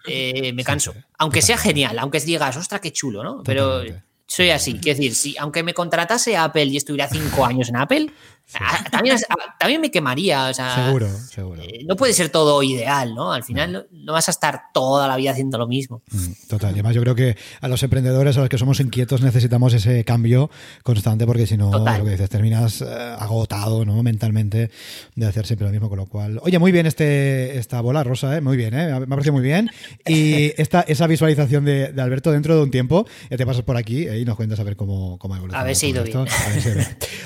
eh, 0.08 0.54
me 0.54 0.64
canso. 0.64 0.94
Aunque 1.18 1.42
sea 1.42 1.58
genial, 1.58 2.00
aunque 2.00 2.22
digas, 2.22 2.56
ostras, 2.56 2.80
qué 2.80 2.94
chulo, 2.94 3.24
¿no? 3.24 3.44
Pero 3.44 3.84
soy 4.26 4.52
así. 4.52 4.76
Quiero 4.76 4.98
decir, 4.98 5.14
si 5.14 5.38
aunque 5.38 5.64
me 5.64 5.74
contratase 5.74 6.38
Apple 6.38 6.64
y 6.68 6.78
estuviera 6.78 7.10
cinco 7.10 7.46
años 7.46 7.68
en 7.68 7.76
Apple, 7.76 8.14
Ah, 8.60 8.84
también, 8.92 9.18
también 9.58 9.80
me 9.80 9.92
quemaría. 9.92 10.54
seguro, 10.54 11.08
seguro. 11.30 11.62
Eh, 11.62 11.84
no 11.86 11.96
puede 11.96 12.14
ser 12.14 12.30
todo 12.30 12.62
ideal, 12.64 13.16
¿no? 13.16 13.32
Al 13.32 13.44
final 13.44 13.88
no, 13.92 14.14
vas 14.14 14.28
a 14.28 14.32
estar 14.32 14.64
toda 14.74 15.08
la 15.08 15.16
vida 15.16 15.32
haciendo 15.32 15.58
lo 15.58 15.68
mismo. 15.68 16.02
Mm, 16.12 16.32
total. 16.50 16.74
además, 16.74 16.96
yo 16.96 17.02
creo 17.02 17.16
que 17.16 17.38
a 17.62 17.68
los 17.68 17.82
emprendedores, 17.84 18.38
a 18.38 18.42
los 18.42 18.50
que 18.50 18.58
somos 18.58 18.80
inquietos, 18.80 19.22
necesitamos 19.22 19.74
ese 19.74 20.04
cambio 20.04 20.50
constante 20.84 21.26
porque 21.26 21.48
si 21.48 21.58
no, 21.58 21.72
lo 21.72 22.06
que 22.06 22.12
dices, 22.12 22.30
terminas 22.30 22.82
eh, 22.82 23.16
agotado, 23.20 23.86
¿no? 23.86 24.04
Mentalmente 24.04 24.72
de 25.16 25.26
hacer 25.26 25.46
siempre 25.46 25.68
lo 25.68 25.72
mismo. 25.72 25.90
Con 25.90 25.98
lo 25.98 26.06
cual, 26.06 26.40
oye, 26.44 26.60
muy 26.60 26.72
bien 26.72 26.86
este, 26.86 27.58
esta 27.58 27.82
bola 27.82 28.04
rosa, 28.04 28.36
¿eh? 28.36 28.42
Muy 28.42 28.58
bien, 28.58 28.74
¿eh? 28.74 28.88
Me 28.88 29.04
ha 29.04 29.08
parecido 29.08 29.34
muy 29.34 29.44
bien. 29.44 29.70
Y 30.06 30.54
esta, 30.62 30.82
esa 30.82 31.08
visualización 31.08 31.66
de, 31.66 31.94
Alberto 32.02 32.32
dentro 32.32 32.56
de 32.56 32.64
un 32.64 32.72
tiempo, 32.72 33.06
ya 33.30 33.38
te 33.38 33.46
pasas 33.46 33.64
por 33.64 33.78
aquí 33.78 34.08
y 34.08 34.26
nos 34.26 34.36
cuentas 34.36 34.60
a 34.60 34.64
ver 34.64 34.76
cómo, 34.76 35.18
cómo 35.20 35.36
ha 35.36 35.38
evolucionado. 35.38 35.64
A 35.64 35.68
ver 35.68 35.76
si 35.76 35.86
ha 35.86 35.90
ido 35.90 36.04
bien. 36.04 36.26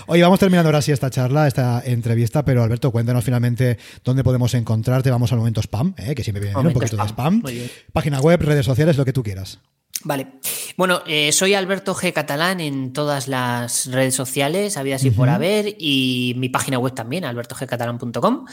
Oye, 0.07 0.21
vamos 0.21 0.39
terminando 0.39 0.67
ahora 0.67 0.81
sí 0.81 0.91
esta 0.91 1.09
charla, 1.15 1.47
esta 1.47 1.81
entrevista, 1.85 2.43
pero 2.43 2.61
Alberto, 2.61 2.91
cuéntanos 2.91 3.23
finalmente 3.23 3.77
dónde 4.03 4.21
podemos 4.21 4.53
encontrarte. 4.53 5.09
Vamos 5.09 5.31
al 5.31 5.37
momento 5.37 5.61
spam, 5.61 5.95
¿eh? 5.97 6.13
que 6.13 6.23
siempre 6.23 6.43
viene 6.43 6.59
un 6.59 6.73
poquito 6.73 6.97
de 6.97 7.07
spam. 7.07 7.41
Página 7.93 8.19
web, 8.19 8.41
redes 8.41 8.65
sociales, 8.65 8.97
lo 8.97 9.05
que 9.05 9.13
tú 9.13 9.23
quieras. 9.23 9.59
Vale. 10.03 10.27
Bueno, 10.75 11.03
eh, 11.07 11.31
soy 11.31 11.53
Alberto 11.53 11.95
G. 11.95 12.11
Catalán 12.11 12.59
en 12.59 12.91
todas 12.91 13.29
las 13.29 13.89
redes 13.89 14.13
sociales, 14.13 14.75
había 14.75 14.97
así 14.97 15.09
por 15.09 15.29
haber, 15.29 15.77
y 15.79 16.33
mi 16.35 16.49
página 16.49 16.79
web 16.79 16.93
también, 16.93 17.23
albertogcatalán.com. 17.23 18.45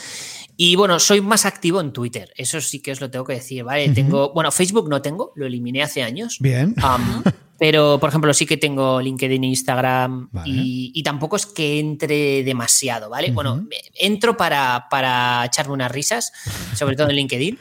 Y 0.57 0.77
bueno, 0.77 1.01
soy 1.01 1.21
más 1.21 1.45
activo 1.45 1.81
en 1.81 1.93
Twitter, 1.93 2.33
eso 2.37 2.61
sí 2.61 2.81
que 2.81 2.93
os 2.93 3.01
lo 3.01 3.11
tengo 3.11 3.25
que 3.25 3.35
decir, 3.35 3.65
¿vale? 3.65 3.89
Tengo, 3.89 4.33
bueno, 4.33 4.53
Facebook 4.53 4.89
no 4.89 5.03
tengo, 5.03 5.33
lo 5.35 5.47
eliminé 5.47 5.83
hace 5.83 6.05
años. 6.05 6.37
Bien. 6.39 6.77
pero, 7.63 8.01
por 8.01 8.09
ejemplo, 8.09 8.35
sí 8.35 8.45
que 8.45 8.57
tengo 8.57 9.01
LinkedIn, 9.01 9.45
Instagram 9.45 10.31
y, 10.45 11.01
tampoco 11.05 11.37
es 11.37 11.47
que 11.47 11.79
entre 11.79 12.43
demasiado, 12.43 13.09
¿vale? 13.09 13.31
Bueno, 13.31 13.69
entro 13.95 14.37
para, 14.37 14.89
para 14.91 15.45
echarme 15.45 15.73
unas 15.73 15.93
risas, 15.93 16.33
sobre 16.75 16.97
todo 16.97 17.11
en 17.11 17.15
LinkedIn. 17.15 17.59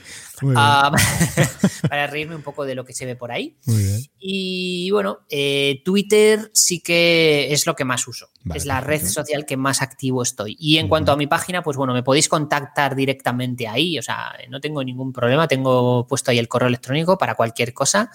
Ah, 0.56 0.92
para 1.88 2.08
reírme 2.08 2.36
un 2.36 2.42
poco 2.42 2.66
de 2.66 2.74
lo 2.74 2.84
que 2.84 2.96
se 2.96 3.06
ve 3.06 3.16
por 3.16 3.32
ahí. 3.32 3.60
Y 4.18 4.90
bueno, 4.90 5.20
eh, 5.30 5.84
Twitter 5.86 6.50
sí 6.52 6.80
que 6.80 7.54
es 7.54 7.68
lo 7.68 7.76
que 7.76 7.86
más 7.86 8.08
uso. 8.08 8.30
es 8.56 8.66
la 8.66 8.82
red 8.82 9.06
social 9.06 9.46
que 9.46 9.56
más 9.56 9.84
activo 9.84 10.24
estoy. 10.24 10.58
Y 10.60 10.80
en 10.80 10.88
cuanto 10.88 11.12
a 11.12 11.16
mi 11.16 11.28
página, 11.28 11.62
pues 11.62 11.78
bueno, 11.78 11.94
me 11.94 12.02
podéis 12.02 12.28
contactar 12.28 12.96
directamente 12.96 13.68
ahí. 13.68 14.00
O 14.00 14.02
sea, 14.02 14.34
no 14.50 14.60
tengo 14.60 14.84
ningún 14.84 15.14
problema. 15.14 15.48
Tengo 15.48 16.08
puesto 16.08 16.32
ahí 16.32 16.40
el 16.40 16.48
correo 16.48 16.70
electrónico 16.70 17.20
para 17.20 17.36
cualquier 17.36 17.72
cosa. 17.72 18.10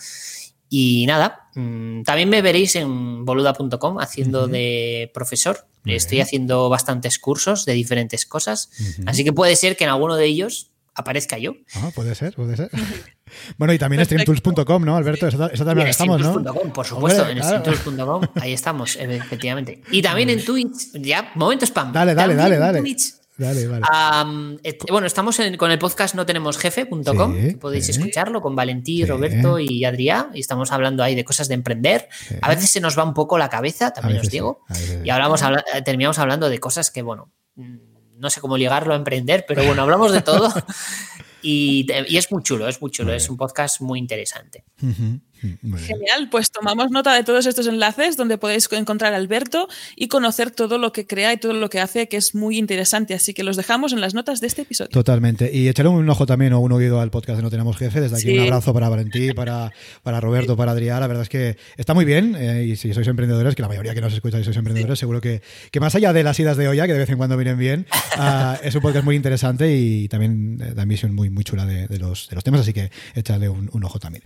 Y 0.68 1.06
nada, 1.06 1.48
mm, 1.54 2.02
también 2.02 2.28
me 2.28 2.42
veréis 2.42 2.76
en 2.76 3.24
boluda.com 3.24 3.98
haciendo 4.00 4.48
de 4.48 5.10
profesor. 5.14 5.66
Estoy 5.84 6.20
haciendo 6.20 6.68
bastantes 6.68 7.18
cursos 7.20 7.64
de 7.64 7.74
diferentes 7.74 8.26
cosas. 8.26 8.70
Así 9.06 9.22
que 9.22 9.32
puede 9.32 9.54
ser 9.54 9.76
que 9.76 9.84
en 9.84 9.90
alguno 9.90 10.16
de 10.16 10.26
ellos 10.26 10.72
aparezca 10.96 11.38
yo. 11.38 11.54
Ah, 11.74 11.90
puede 11.94 12.14
ser, 12.14 12.34
puede 12.34 12.56
ser. 12.56 12.70
bueno, 13.58 13.72
y 13.72 13.78
también 13.78 14.04
streamtools.com, 14.04 14.84
¿no, 14.84 14.96
Alberto? 14.96 15.28
Esa, 15.28 15.64
también 15.64 15.88
estamos, 15.88 16.20
¿no? 16.20 16.42
por 16.72 16.86
supuesto, 16.86 17.28
en 17.28 17.42
streamtools.com, 17.42 18.22
ahí 18.40 18.52
estamos, 18.52 18.96
efectivamente. 18.96 19.82
Y 19.92 20.02
también 20.02 20.30
en 20.30 20.44
Twitch, 20.44 20.92
ya, 20.94 21.30
momento 21.36 21.64
spam. 21.66 21.92
Dale, 21.92 22.14
dale, 22.14 22.34
dale, 22.34 22.58
dale. 22.58 22.82
Dale, 23.38 23.66
vale. 23.66 23.84
bueno, 24.90 25.06
estamos 25.06 25.38
con 25.58 25.70
el 25.70 25.78
podcast 25.78 26.14
no 26.14 26.24
tenemos 26.24 26.56
jefe.com, 26.56 27.58
podéis 27.60 27.88
escucharlo 27.90 28.40
con 28.40 28.56
Valentí, 28.56 29.04
Roberto 29.04 29.58
y 29.58 29.84
Adrián, 29.84 30.30
y 30.34 30.40
estamos 30.40 30.72
hablando 30.72 31.02
ahí 31.02 31.14
de 31.14 31.24
cosas 31.24 31.48
de 31.48 31.54
emprender. 31.54 32.08
A 32.40 32.48
veces 32.48 32.70
se 32.70 32.80
nos 32.80 32.98
va 32.98 33.04
un 33.04 33.14
poco 33.14 33.36
la 33.36 33.50
cabeza, 33.50 33.92
también 33.92 34.20
os 34.20 34.30
digo, 34.30 34.64
y 35.04 35.10
hablamos, 35.10 35.42
terminamos 35.84 36.18
hablando 36.18 36.48
de 36.48 36.58
cosas 36.58 36.90
que, 36.90 37.02
bueno, 37.02 37.30
no 37.54 38.30
sé 38.30 38.40
cómo 38.40 38.56
ligarlo 38.56 38.94
a 38.94 38.96
emprender, 38.96 39.44
pero 39.46 39.64
bueno, 39.64 39.82
hablamos 39.82 40.12
de 40.12 40.22
todo. 40.22 40.52
y, 41.42 41.86
es 42.16 42.32
muy 42.32 42.42
chulo, 42.42 42.68
es 42.68 42.80
muy 42.80 42.90
chulo, 42.90 43.12
es 43.12 43.28
un 43.28 43.36
podcast 43.36 43.80
muy 43.82 43.98
interesante. 43.98 44.64
Genial, 45.40 46.28
pues 46.30 46.50
tomamos 46.50 46.90
nota 46.90 47.14
de 47.14 47.22
todos 47.22 47.46
estos 47.46 47.66
enlaces 47.66 48.16
donde 48.16 48.38
podéis 48.38 48.68
encontrar 48.72 49.12
a 49.12 49.16
Alberto 49.16 49.68
y 49.94 50.08
conocer 50.08 50.50
todo 50.50 50.78
lo 50.78 50.92
que 50.92 51.06
crea 51.06 51.32
y 51.32 51.36
todo 51.36 51.52
lo 51.52 51.68
que 51.68 51.80
hace, 51.80 52.08
que 52.08 52.16
es 52.16 52.34
muy 52.34 52.58
interesante. 52.58 53.14
Así 53.14 53.34
que 53.34 53.44
los 53.44 53.56
dejamos 53.56 53.92
en 53.92 54.00
las 54.00 54.14
notas 54.14 54.40
de 54.40 54.46
este 54.46 54.62
episodio. 54.62 54.90
Totalmente. 54.90 55.50
Y 55.52 55.68
echarle 55.68 55.90
un 55.90 56.08
ojo 56.08 56.26
también 56.26 56.52
o 56.52 56.60
un 56.60 56.72
oído 56.72 57.00
al 57.00 57.10
podcast 57.10 57.36
de 57.36 57.42
No 57.42 57.50
Tenemos 57.50 57.76
Jefe. 57.76 58.00
Desde 58.00 58.16
aquí 58.16 58.38
un 58.38 58.44
abrazo 58.44 58.72
para 58.72 58.88
Valentí, 58.88 59.32
para, 59.32 59.72
para 60.02 60.20
Roberto, 60.20 60.56
para 60.56 60.72
Adrián. 60.72 61.00
La 61.00 61.06
verdad 61.06 61.22
es 61.22 61.28
que 61.28 61.56
está 61.76 61.94
muy 61.94 62.04
bien. 62.04 62.36
Eh, 62.38 62.64
y 62.64 62.76
si 62.76 62.92
sois 62.94 63.06
emprendedores, 63.06 63.54
que 63.54 63.62
la 63.62 63.68
mayoría 63.68 63.94
que 63.94 64.00
nos 64.00 64.12
escucháis 64.12 64.44
sois 64.44 64.56
emprendedores, 64.56 64.98
seguro 64.98 65.20
que, 65.20 65.42
que 65.70 65.80
más 65.80 65.94
allá 65.94 66.12
de 66.12 66.22
las 66.22 66.38
idas 66.40 66.56
de 66.56 66.68
olla, 66.68 66.86
que 66.86 66.92
de 66.92 66.98
vez 66.98 67.10
en 67.10 67.16
cuando 67.16 67.36
vienen 67.36 67.58
bien, 67.58 67.86
ah, 68.16 68.58
es 68.62 68.74
un 68.74 68.80
podcast 68.80 69.04
muy 69.04 69.16
interesante 69.16 69.76
y 69.76 70.08
también 70.08 70.58
eh, 70.60 70.72
da 70.74 70.84
visión 70.84 71.14
muy, 71.14 71.30
muy 71.30 71.44
chula 71.44 71.66
de, 71.66 71.98
los, 71.98 72.28
de 72.28 72.34
los 72.34 72.44
temas. 72.44 72.60
Así 72.60 72.72
que 72.72 72.90
echarle 73.14 73.48
un, 73.48 73.68
un 73.72 73.84
ojo 73.84 73.98
también. 73.98 74.24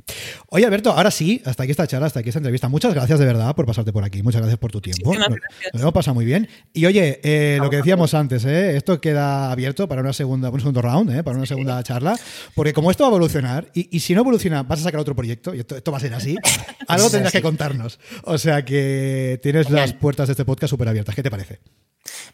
Oye, 0.49 0.66
Alberto, 0.66 0.97
ahora 1.01 1.11
sí, 1.11 1.41
hasta 1.47 1.63
aquí 1.63 1.71
esta 1.71 1.87
charla, 1.87 2.07
hasta 2.07 2.21
aquí 2.21 2.29
esta 2.29 2.39
entrevista. 2.39 2.69
Muchas 2.69 2.93
gracias 2.93 3.19
de 3.19 3.25
verdad 3.25 3.55
por 3.55 3.65
pasarte 3.65 3.91
por 3.91 4.05
aquí. 4.05 4.23
Muchas 4.23 4.43
gracias 4.43 4.59
por 4.59 4.71
tu 4.71 4.83
tiempo. 4.83 5.15
Nos, 5.15 5.29
nos 5.29 5.83
hemos 5.83 5.95
pasado 5.95 6.15
muy 6.15 6.27
bien. 6.27 6.47
Y 6.75 6.85
oye, 6.85 7.21
eh, 7.23 7.59
lo 7.59 7.71
que 7.71 7.77
decíamos 7.77 8.13
antes, 8.13 8.45
eh, 8.45 8.77
esto 8.77 9.01
queda 9.01 9.51
abierto 9.51 9.89
para 9.89 10.03
una 10.03 10.13
segunda, 10.13 10.51
un 10.51 10.61
segundo 10.61 10.83
round, 10.83 11.11
eh, 11.17 11.23
para 11.23 11.39
una 11.39 11.47
segunda 11.47 11.83
charla, 11.83 12.19
porque 12.55 12.75
como 12.75 12.91
esto 12.91 13.05
va 13.05 13.09
a 13.09 13.13
evolucionar, 13.13 13.71
y, 13.73 13.99
si 14.01 14.15
no 14.15 14.21
evoluciona, 14.21 14.63
vas 14.63 14.81
a 14.81 14.85
sacar 14.85 15.01
otro 15.01 15.17
proyecto, 15.17 15.55
y 15.55 15.61
esto, 15.61 15.91
va 15.91 15.97
a 15.97 16.01
ser 16.01 16.13
así, 16.13 16.37
algo 16.89 17.09
tendrás 17.09 17.33
que 17.33 17.43
contarnos. 17.43 17.99
O 18.25 18.37
sea 18.37 18.65
que 18.65 19.41
tienes 19.43 19.71
las 19.71 19.95
puertas 19.95 20.29
de 20.29 20.33
este 20.33 20.45
podcast 20.45 20.71
súper 20.71 20.89
abiertas. 20.89 21.15
¿Qué 21.15 21.23
te 21.23 21.31
parece? 21.31 21.61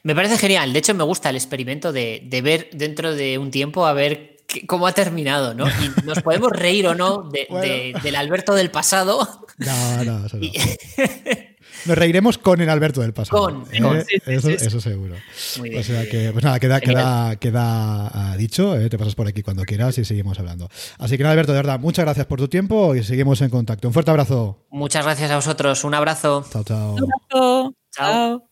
Me 0.02 0.14
parece 0.14 0.38
genial. 0.38 0.72
De 0.72 0.80
hecho, 0.80 0.94
me 0.94 1.04
gusta 1.04 1.30
el 1.30 1.36
experimento 1.36 1.92
de, 1.92 2.22
de 2.24 2.42
ver 2.42 2.70
dentro 2.72 3.14
de 3.14 3.38
un 3.38 3.52
tiempo 3.52 3.86
a 3.86 3.92
ver 3.92 4.35
cómo 4.66 4.86
ha 4.86 4.92
terminado, 4.92 5.54
¿no? 5.54 5.66
Y 5.68 6.04
nos 6.04 6.22
podemos 6.22 6.50
reír 6.52 6.86
o 6.86 6.94
no 6.94 7.28
del 7.30 8.16
Alberto 8.16 8.54
del 8.54 8.70
pasado. 8.70 9.44
No, 9.58 10.04
no, 10.04 10.26
eso 10.26 10.36
no. 10.36 10.46
Nos 11.86 11.96
reiremos 11.96 12.38
con 12.38 12.60
el 12.60 12.68
Alberto 12.68 13.00
del 13.00 13.12
pasado. 13.12 13.42
Con, 13.42 13.64
¿eh? 13.72 14.04
eso, 14.26 14.80
seguro. 14.80 15.14
o 15.14 15.82
sea 15.82 16.08
que, 16.08 16.30
pues 16.32 16.44
nada, 16.44 16.58
queda, 16.58 16.80
queda, 16.80 17.36
queda 17.36 18.08
ah, 18.08 18.36
dicho. 18.36 18.76
¿eh? 18.76 18.88
Te 18.88 18.98
pasas 18.98 19.14
por 19.14 19.28
aquí 19.28 19.42
cuando 19.42 19.64
quieras 19.64 19.96
y 19.98 20.04
seguimos 20.04 20.38
hablando. 20.38 20.68
Así 20.98 21.16
que 21.16 21.22
nada, 21.22 21.32
Alberto, 21.34 21.52
de 21.52 21.58
verdad, 21.58 21.78
muchas 21.78 22.04
gracias 22.04 22.26
por 22.26 22.38
tu 22.38 22.48
tiempo 22.48 22.94
y 22.94 23.04
seguimos 23.04 23.40
en 23.40 23.50
contacto. 23.50 23.86
Un 23.86 23.94
fuerte 23.94 24.10
abrazo. 24.10 24.66
Muchas 24.70 25.04
gracias 25.04 25.30
a 25.30 25.36
vosotros. 25.36 25.84
Un 25.84 25.94
abrazo. 25.94 26.44
Chao, 26.50 26.64
chao. 26.64 26.94
Un 26.94 27.12
abrazo. 27.12 27.74
Chao. 27.92 28.45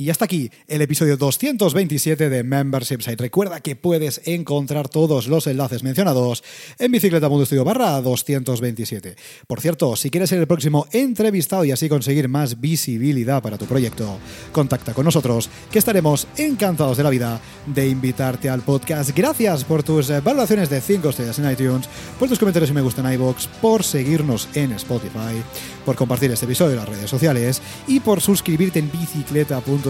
Y 0.00 0.08
hasta 0.08 0.24
aquí 0.24 0.50
el 0.66 0.80
episodio 0.80 1.18
227 1.18 2.30
de 2.30 2.42
Membership 2.42 3.02
Site. 3.02 3.22
Recuerda 3.22 3.60
que 3.60 3.76
puedes 3.76 4.22
encontrar 4.24 4.88
todos 4.88 5.28
los 5.28 5.46
enlaces 5.46 5.82
mencionados 5.82 6.42
en 6.78 6.90
Bicicleta 6.90 7.28
barra 7.28 8.00
227. 8.00 9.14
Por 9.46 9.60
cierto, 9.60 9.96
si 9.96 10.08
quieres 10.08 10.30
ser 10.30 10.38
el 10.38 10.46
próximo 10.46 10.86
entrevistado 10.92 11.66
y 11.66 11.72
así 11.72 11.90
conseguir 11.90 12.30
más 12.30 12.62
visibilidad 12.62 13.42
para 13.42 13.58
tu 13.58 13.66
proyecto, 13.66 14.16
contacta 14.52 14.94
con 14.94 15.04
nosotros 15.04 15.50
que 15.70 15.78
estaremos 15.78 16.26
encantados 16.38 16.96
de 16.96 17.02
la 17.02 17.10
vida 17.10 17.38
de 17.66 17.86
invitarte 17.86 18.48
al 18.48 18.62
podcast. 18.62 19.10
Gracias 19.14 19.64
por 19.64 19.82
tus 19.82 20.08
valoraciones 20.24 20.70
de 20.70 20.80
5 20.80 21.10
estrellas 21.10 21.38
en 21.40 21.50
iTunes, 21.50 21.90
por 22.18 22.26
tus 22.26 22.38
comentarios 22.38 22.70
y 22.70 22.72
me 22.72 22.80
gusta 22.80 23.02
en 23.02 23.12
iVoox, 23.20 23.48
por 23.60 23.84
seguirnos 23.84 24.48
en 24.54 24.72
Spotify, 24.72 25.42
por 25.84 25.94
compartir 25.94 26.30
este 26.30 26.46
episodio 26.46 26.70
en 26.70 26.78
las 26.78 26.88
redes 26.88 27.10
sociales 27.10 27.60
y 27.86 28.00
por 28.00 28.22
suscribirte 28.22 28.78
en 28.78 28.90
bicicleta.com 28.90 29.89